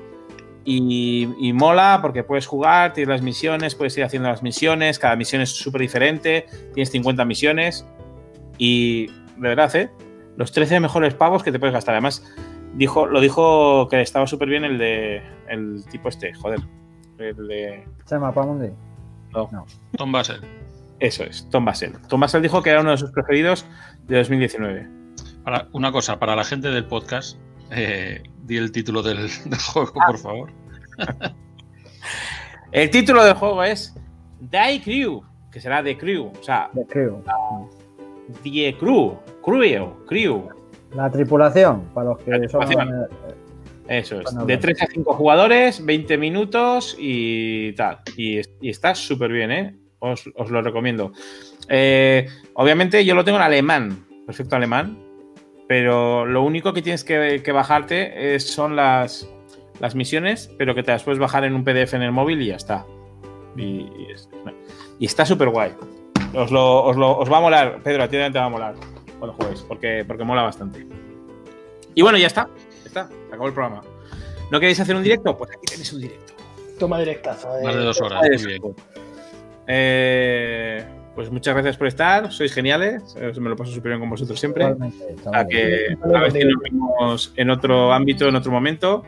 Y, 0.65 1.29
y 1.39 1.53
mola 1.53 1.99
porque 2.01 2.25
puedes 2.25 2.47
jugar, 2.47 2.95
tienes 2.95 3.11
las 3.11 3.23
misiones, 3.23 3.75
puedes 3.75 3.99
ir 3.99 4.05
haciendo 4.05 4.31
las 4.31 4.43
misiones, 4.43 4.99
cada 4.99 5.15
misión 5.15 5.43
es 5.43 5.51
súper 5.51 5.83
diferente, 5.83 6.47
tienes 6.73 6.91
50 6.91 7.23
misiones 7.27 7.87
y 8.59 9.07
de 9.07 9.49
verdad, 9.49 9.75
¿eh? 9.77 9.91
Los 10.41 10.53
13 10.53 10.81
mejores 10.81 11.13
pagos 11.13 11.43
que 11.43 11.53
te 11.53 11.59
puedes 11.59 11.75
gastar. 11.75 11.95
Además, 11.95 12.25
dijo, 12.73 13.05
lo 13.05 13.21
dijo 13.21 13.87
que 13.89 14.01
estaba 14.01 14.27
súper 14.27 14.49
bien 14.49 14.65
el 14.65 14.79
de 14.79 15.23
el 15.51 15.85
tipo 15.91 16.09
este, 16.09 16.33
joder. 16.33 16.61
El 17.19 17.47
de. 17.47 17.87
¿Se 18.07 18.15
llama 18.15 18.33
Pamundi? 18.33 18.71
No, 19.35 19.51
Tom 19.99 20.11
Basel. 20.11 20.41
eso 20.99 21.25
es, 21.25 21.47
Tom 21.51 21.67
Basel. 21.67 21.93
Tom 22.09 22.21
Basel 22.21 22.41
dijo 22.41 22.63
que 22.63 22.71
era 22.71 22.81
uno 22.81 22.93
de 22.93 22.97
sus 22.97 23.11
preferidos 23.11 23.67
de 24.07 24.17
2019. 24.17 24.89
Para, 25.45 25.69
una 25.73 25.93
cosa, 25.93 26.19
para 26.19 26.35
la 26.35 26.45
gente 26.45 26.71
del 26.71 26.87
podcast, 26.87 27.37
eh, 27.71 28.23
di 28.45 28.57
el 28.57 28.73
título 28.73 29.03
del, 29.03 29.19
del 29.45 29.61
juego, 29.61 29.93
por 29.93 30.19
favor. 30.19 30.53
El 32.73 32.89
título 32.89 33.25
del 33.25 33.35
juego 33.35 33.65
es 33.65 33.95
Die 34.39 34.81
Crew, 34.83 35.23
que 35.51 35.61
será 35.61 35.83
The 35.83 35.99
Crew, 35.99 36.33
o 36.41 36.43
sea, 36.43 36.71
The 36.73 36.87
Crew. 36.87 37.23
Die 38.45 38.77
Crew. 38.79 39.19
Crew. 39.43 40.05
Crew. 40.07 40.49
La 40.95 41.11
tripulación, 41.11 41.83
para 41.95 42.11
los 42.11 42.19
que 42.19 42.49
son. 42.49 42.63
eh, 42.73 43.07
Eso 43.89 44.21
es. 44.21 44.31
De 44.35 44.45
bueno. 44.45 44.59
3 44.61 44.83
a 44.83 44.87
5 44.87 45.13
jugadores, 45.15 45.85
20 45.85 46.19
minutos 46.19 46.97
y 46.99 47.73
tal. 47.75 47.99
Y, 48.17 48.39
es- 48.39 48.51
y 48.61 48.71
está 48.71 48.95
súper 48.95 49.31
bien, 49.33 49.51
¿eh? 49.53 49.75
Os, 50.01 50.29
os 50.37 50.51
lo 50.51 50.63
recomiendo. 50.63 51.13
Eh, 51.69 52.27
obviamente 52.55 53.05
yo 53.05 53.15
lo 53.15 53.25
tengo 53.25 53.39
en 53.39 53.45
alemán, 53.45 54.05
perfecto 54.27 54.57
alemán, 54.57 54.99
pero 55.69 56.25
lo 56.27 56.43
único 56.43 56.73
que 56.73 56.83
tienes 56.83 57.05
que, 57.05 57.43
que 57.45 57.53
bajarte 57.53 58.35
es- 58.35 58.51
son 58.53 58.75
las, 58.77 59.29
las 59.79 59.95
misiones, 59.95 60.51
pero 60.59 60.75
que 60.75 60.83
te 60.83 60.91
las 60.93 61.03
puedes 61.05 61.19
bajar 61.21 61.45
en 61.45 61.55
un 61.55 61.63
PDF 61.65 61.95
en 61.95 62.03
el 62.03 62.13
móvil 62.13 62.43
y 62.43 62.47
ya 62.47 62.57
está. 62.57 62.85
Y, 63.57 63.63
y 63.99 64.07
es- 64.13 64.29
y 64.99 65.07
está 65.07 65.25
súper 65.25 65.49
guay. 65.51 65.73
Os, 66.35 66.51
lo, 66.51 66.85
os, 66.85 66.97
lo- 66.97 67.19
os 67.19 67.31
va 67.31 67.39
a 67.39 67.41
molar, 67.41 67.81
Pedro, 67.83 68.03
a 68.05 68.07
ti 68.09 68.13
también 68.13 68.33
te 68.33 68.39
va 68.39 68.45
a 68.47 68.49
molar 68.51 68.75
cuando 69.21 69.37
juegues, 69.37 69.61
porque, 69.63 70.05
porque 70.07 70.25
mola 70.25 70.43
bastante. 70.43 70.85
Y 71.95 72.03
bueno, 72.03 72.19
ya 72.19 72.27
está. 72.27 72.49
Ya 72.83 72.87
está. 72.87 73.09
Se 73.09 73.29
acabó 73.29 73.47
el 73.47 73.53
programa. 73.53 73.83
¿No 74.51 74.59
queréis 74.59 74.81
hacer 74.81 74.97
un 74.97 75.03
directo? 75.03 75.37
Pues 75.37 75.51
aquí 75.53 75.67
tenéis 75.67 75.93
un 75.93 76.01
directo. 76.01 76.33
Toma 76.79 76.99
directaza. 76.99 77.49
Más 77.63 77.75
de 77.75 77.81
eh. 77.81 77.85
dos 77.85 78.01
horas. 78.01 78.21
Muy 78.23 78.47
bien. 78.47 78.63
Eh, 79.69 80.85
pues 81.15 81.31
muchas 81.31 81.55
gracias 81.55 81.77
por 81.77 81.87
estar. 81.87 82.33
Sois 82.33 82.53
geniales. 82.53 83.15
eh, 83.21 83.33
Me 83.39 83.51
lo 83.51 83.57
paso 83.57 83.71
súper 83.71 83.91
bien 83.91 84.01
con 84.01 84.11
vosotros 84.11 84.41
siempre. 84.41 84.65
A, 84.65 85.47
que, 85.47 85.97
a 86.03 86.21
ver 86.21 86.33
si 86.33 86.45
nos 86.45 86.63
vemos 86.63 87.33
en 87.37 87.51
otro 87.51 87.93
ámbito, 87.93 88.27
en 88.27 88.35
otro 88.35 88.51
momento. 88.51 89.05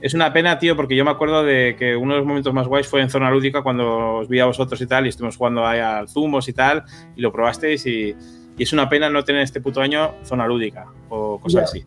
Es 0.00 0.14
una 0.14 0.32
pena, 0.32 0.58
tío, 0.58 0.74
porque 0.74 0.96
yo 0.96 1.04
me 1.04 1.12
acuerdo 1.12 1.44
de 1.44 1.76
que 1.78 1.94
uno 1.94 2.14
de 2.14 2.18
los 2.18 2.26
momentos 2.26 2.52
más 2.52 2.66
guays 2.66 2.88
fue 2.88 3.02
en 3.02 3.08
Zona 3.08 3.30
Lúdica 3.30 3.62
cuando 3.62 4.16
os 4.16 4.28
vi 4.28 4.40
a 4.40 4.46
vosotros 4.46 4.80
y 4.80 4.86
tal, 4.86 5.06
y 5.06 5.10
estuvimos 5.10 5.36
jugando 5.36 5.64
ahí 5.64 5.78
al 5.78 6.08
Zumos 6.08 6.48
y 6.48 6.52
tal, 6.52 6.82
y 7.14 7.20
lo 7.20 7.30
probasteis, 7.30 7.86
y, 7.86 8.16
y 8.58 8.62
es 8.62 8.72
una 8.72 8.88
pena 8.88 9.08
no 9.10 9.24
tener 9.24 9.42
este 9.42 9.60
puto 9.60 9.80
año 9.80 10.12
Zona 10.24 10.46
Lúdica 10.46 10.86
o 11.08 11.38
cosas 11.38 11.64
así. 11.64 11.84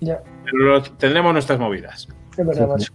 Ya, 0.00 0.20
Pero 0.44 0.56
lo- 0.58 0.82
tendremos 0.82 1.32
nuestras 1.32 1.58
movidas. 1.58 2.08
es 2.36 2.46
verdad, 2.46 2.64
Sí, 2.64 2.66
macho. 2.70 2.92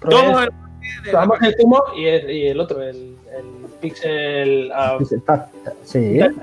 Todo 0.00 0.22
Probé- 0.22 0.44
el- 0.44 1.10
Probamos 1.10 1.42
el 1.42 1.54
zumo 1.60 1.82
y 1.96 2.06
el, 2.06 2.30
y 2.30 2.46
el 2.46 2.60
otro, 2.60 2.82
el, 2.82 2.96
el 3.36 3.44
Pixel. 3.80 4.70
ah, 4.74 4.96
Sí, 5.00 5.16
Sí, 5.84 6.18
Claro, 6.18 6.34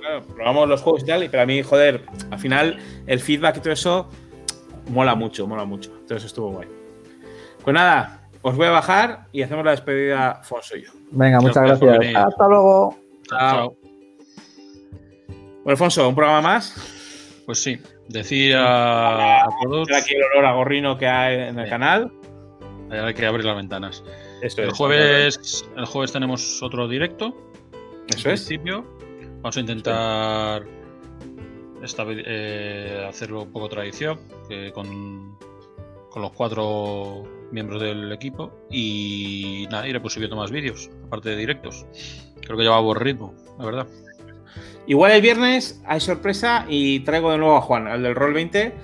claro, 0.00 0.22
probamos 0.34 0.68
los 0.68 0.82
juegos 0.82 1.02
y 1.02 1.06
tal, 1.06 1.24
y 1.24 1.28
pero 1.28 1.42
a 1.42 1.46
mí, 1.46 1.62
joder, 1.62 2.02
al 2.30 2.38
final 2.38 2.78
el 3.06 3.18
feedback 3.20 3.56
y 3.56 3.60
todo 3.60 3.72
eso 3.72 4.08
mola 4.90 5.14
mucho, 5.14 5.46
mola 5.46 5.64
mucho. 5.64 5.90
Entonces 6.00 6.26
estuvo 6.26 6.50
guay. 6.52 6.68
Pues 7.64 7.74
nada, 7.74 8.28
os 8.42 8.54
voy 8.56 8.66
a 8.66 8.70
bajar 8.70 9.26
y 9.32 9.42
hacemos 9.42 9.64
la 9.64 9.72
despedida 9.72 10.40
Fonso 10.44 10.76
y 10.76 10.82
yo. 10.84 10.90
venga, 11.10 11.40
muchas 11.40 11.64
Gracias. 11.80 12.14
Hasta 12.16 12.48
luego. 12.48 12.96
Chao, 13.28 13.38
Chao. 13.38 13.79
Bueno, 15.64 15.72
Alfonso, 15.72 16.08
un 16.08 16.14
programa 16.14 16.40
más. 16.40 16.74
Pues 17.46 17.62
sí, 17.62 17.78
decir 18.08 18.54
a, 18.56 19.42
a 19.44 19.48
todos. 19.62 19.88
Aquí 19.92 20.14
el 20.14 20.22
olor 20.24 20.46
a 20.46 20.52
gorrino 20.54 20.96
que 20.96 21.06
hay 21.06 21.34
en 21.36 21.48
el 21.48 21.54
Bien. 21.56 21.68
canal. 21.68 22.12
Hay 22.90 23.14
que 23.14 23.26
abrir 23.26 23.44
las 23.44 23.56
ventanas. 23.56 24.04
Eso 24.42 24.62
El 24.62 24.68
es. 24.68 24.74
jueves, 24.76 25.64
el 25.76 25.84
jueves 25.84 26.12
tenemos 26.12 26.62
otro 26.62 26.88
directo. 26.88 27.34
Eso 28.08 28.28
en 28.28 28.34
es. 28.34 28.44
principio. 28.44 28.84
Vamos 29.42 29.56
a 29.56 29.60
intentar 29.60 30.62
esta 31.82 32.04
eh, 32.08 33.06
hacerlo 33.08 33.42
un 33.42 33.52
poco 33.52 33.68
tradición, 33.68 34.20
con, 34.74 35.38
con 36.10 36.22
los 36.22 36.32
cuatro 36.32 37.24
miembros 37.52 37.80
del 37.82 38.12
equipo. 38.12 38.52
Y 38.70 39.66
nada, 39.70 39.88
iré 39.88 40.00
pues 40.00 40.14
subiendo 40.14 40.36
más 40.36 40.50
vídeos, 40.50 40.90
aparte 41.06 41.30
de 41.30 41.36
directos. 41.36 41.86
Creo 42.42 42.56
que 42.56 42.62
lleva 42.64 42.80
buen 42.80 42.98
ritmo, 42.98 43.34
la 43.58 43.64
verdad. 43.64 43.86
Igual 44.90 45.12
el 45.12 45.22
viernes 45.22 45.80
hay 45.86 46.00
sorpresa 46.00 46.66
y 46.68 47.00
traigo 47.00 47.30
de 47.30 47.38
nuevo 47.38 47.56
a 47.56 47.60
Juan, 47.60 47.86
al 47.86 48.02
del 48.02 48.14
Roll 48.16 48.34
20. 48.34 48.74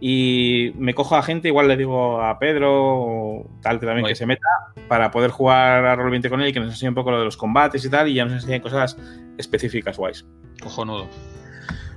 Y 0.00 0.72
me 0.78 0.94
cojo 0.94 1.14
a 1.16 1.22
gente, 1.22 1.48
igual 1.48 1.68
le 1.68 1.76
digo 1.76 2.22
a 2.22 2.38
Pedro 2.38 2.70
o 2.72 3.50
tal 3.60 3.78
que 3.78 3.84
también 3.84 4.06
que 4.06 4.14
se 4.14 4.24
meta 4.24 4.48
para 4.88 5.10
poder 5.10 5.30
jugar 5.30 5.84
a 5.84 5.94
Roll 5.96 6.10
20 6.12 6.30
con 6.30 6.40
él 6.40 6.48
y 6.48 6.52
que 6.54 6.60
nos 6.60 6.70
enseñe 6.70 6.88
un 6.88 6.94
poco 6.94 7.10
lo 7.10 7.18
de 7.18 7.26
los 7.26 7.36
combates 7.36 7.84
y 7.84 7.90
tal. 7.90 8.08
Y 8.08 8.14
ya 8.14 8.24
nos 8.24 8.42
enseñe 8.42 8.62
cosas 8.62 8.96
específicas, 9.36 9.98
guays. 9.98 10.24
Cojonudo. 10.62 11.04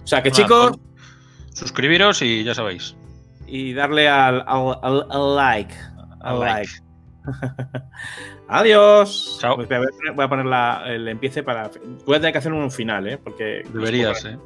O 0.03 0.07
sea 0.07 0.21
que 0.21 0.31
Nada, 0.31 0.41
chicos, 0.43 0.71
pues, 0.77 1.57
suscribiros 1.57 2.21
y 2.21 2.43
ya 2.43 2.53
sabéis. 2.53 2.97
y 3.47 3.71
darle 3.71 4.09
al, 4.09 4.43
al- 4.45 4.79
al- 4.81 5.07
al 5.09 5.35
like. 5.37 5.73
Al 6.19 6.33
Al 6.33 6.39
like. 6.41 6.71
like. 7.25 7.83
Adiós. 8.53 9.37
Chao. 9.41 9.55
Pues 9.55 9.67
voy 9.67 9.77
a 9.77 9.81
poner- 9.81 10.13
voy 10.15 10.25
a 10.25 10.29
poner 10.29 10.45
la- 10.45 10.83
el 10.87 11.07
empiece 11.07 11.41
para. 11.43 11.71
Voy 12.05 12.15
a 12.15 12.19
tener 12.19 12.31
que 12.33 12.37
hacer 12.37 12.53
un 12.53 12.69
final, 12.71 13.07
¿eh? 13.07 13.17
Porque. 13.17 13.63
Deberías, 13.73 14.23
¿eh? 14.25 14.37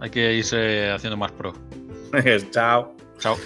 Hay 0.00 0.10
que 0.10 0.34
irse 0.34 0.90
haciendo 0.90 1.16
más 1.16 1.32
pro. 1.32 1.54
Chao. 2.50 2.94
Chao. 3.18 3.36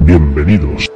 Bienvenidos 0.00 0.88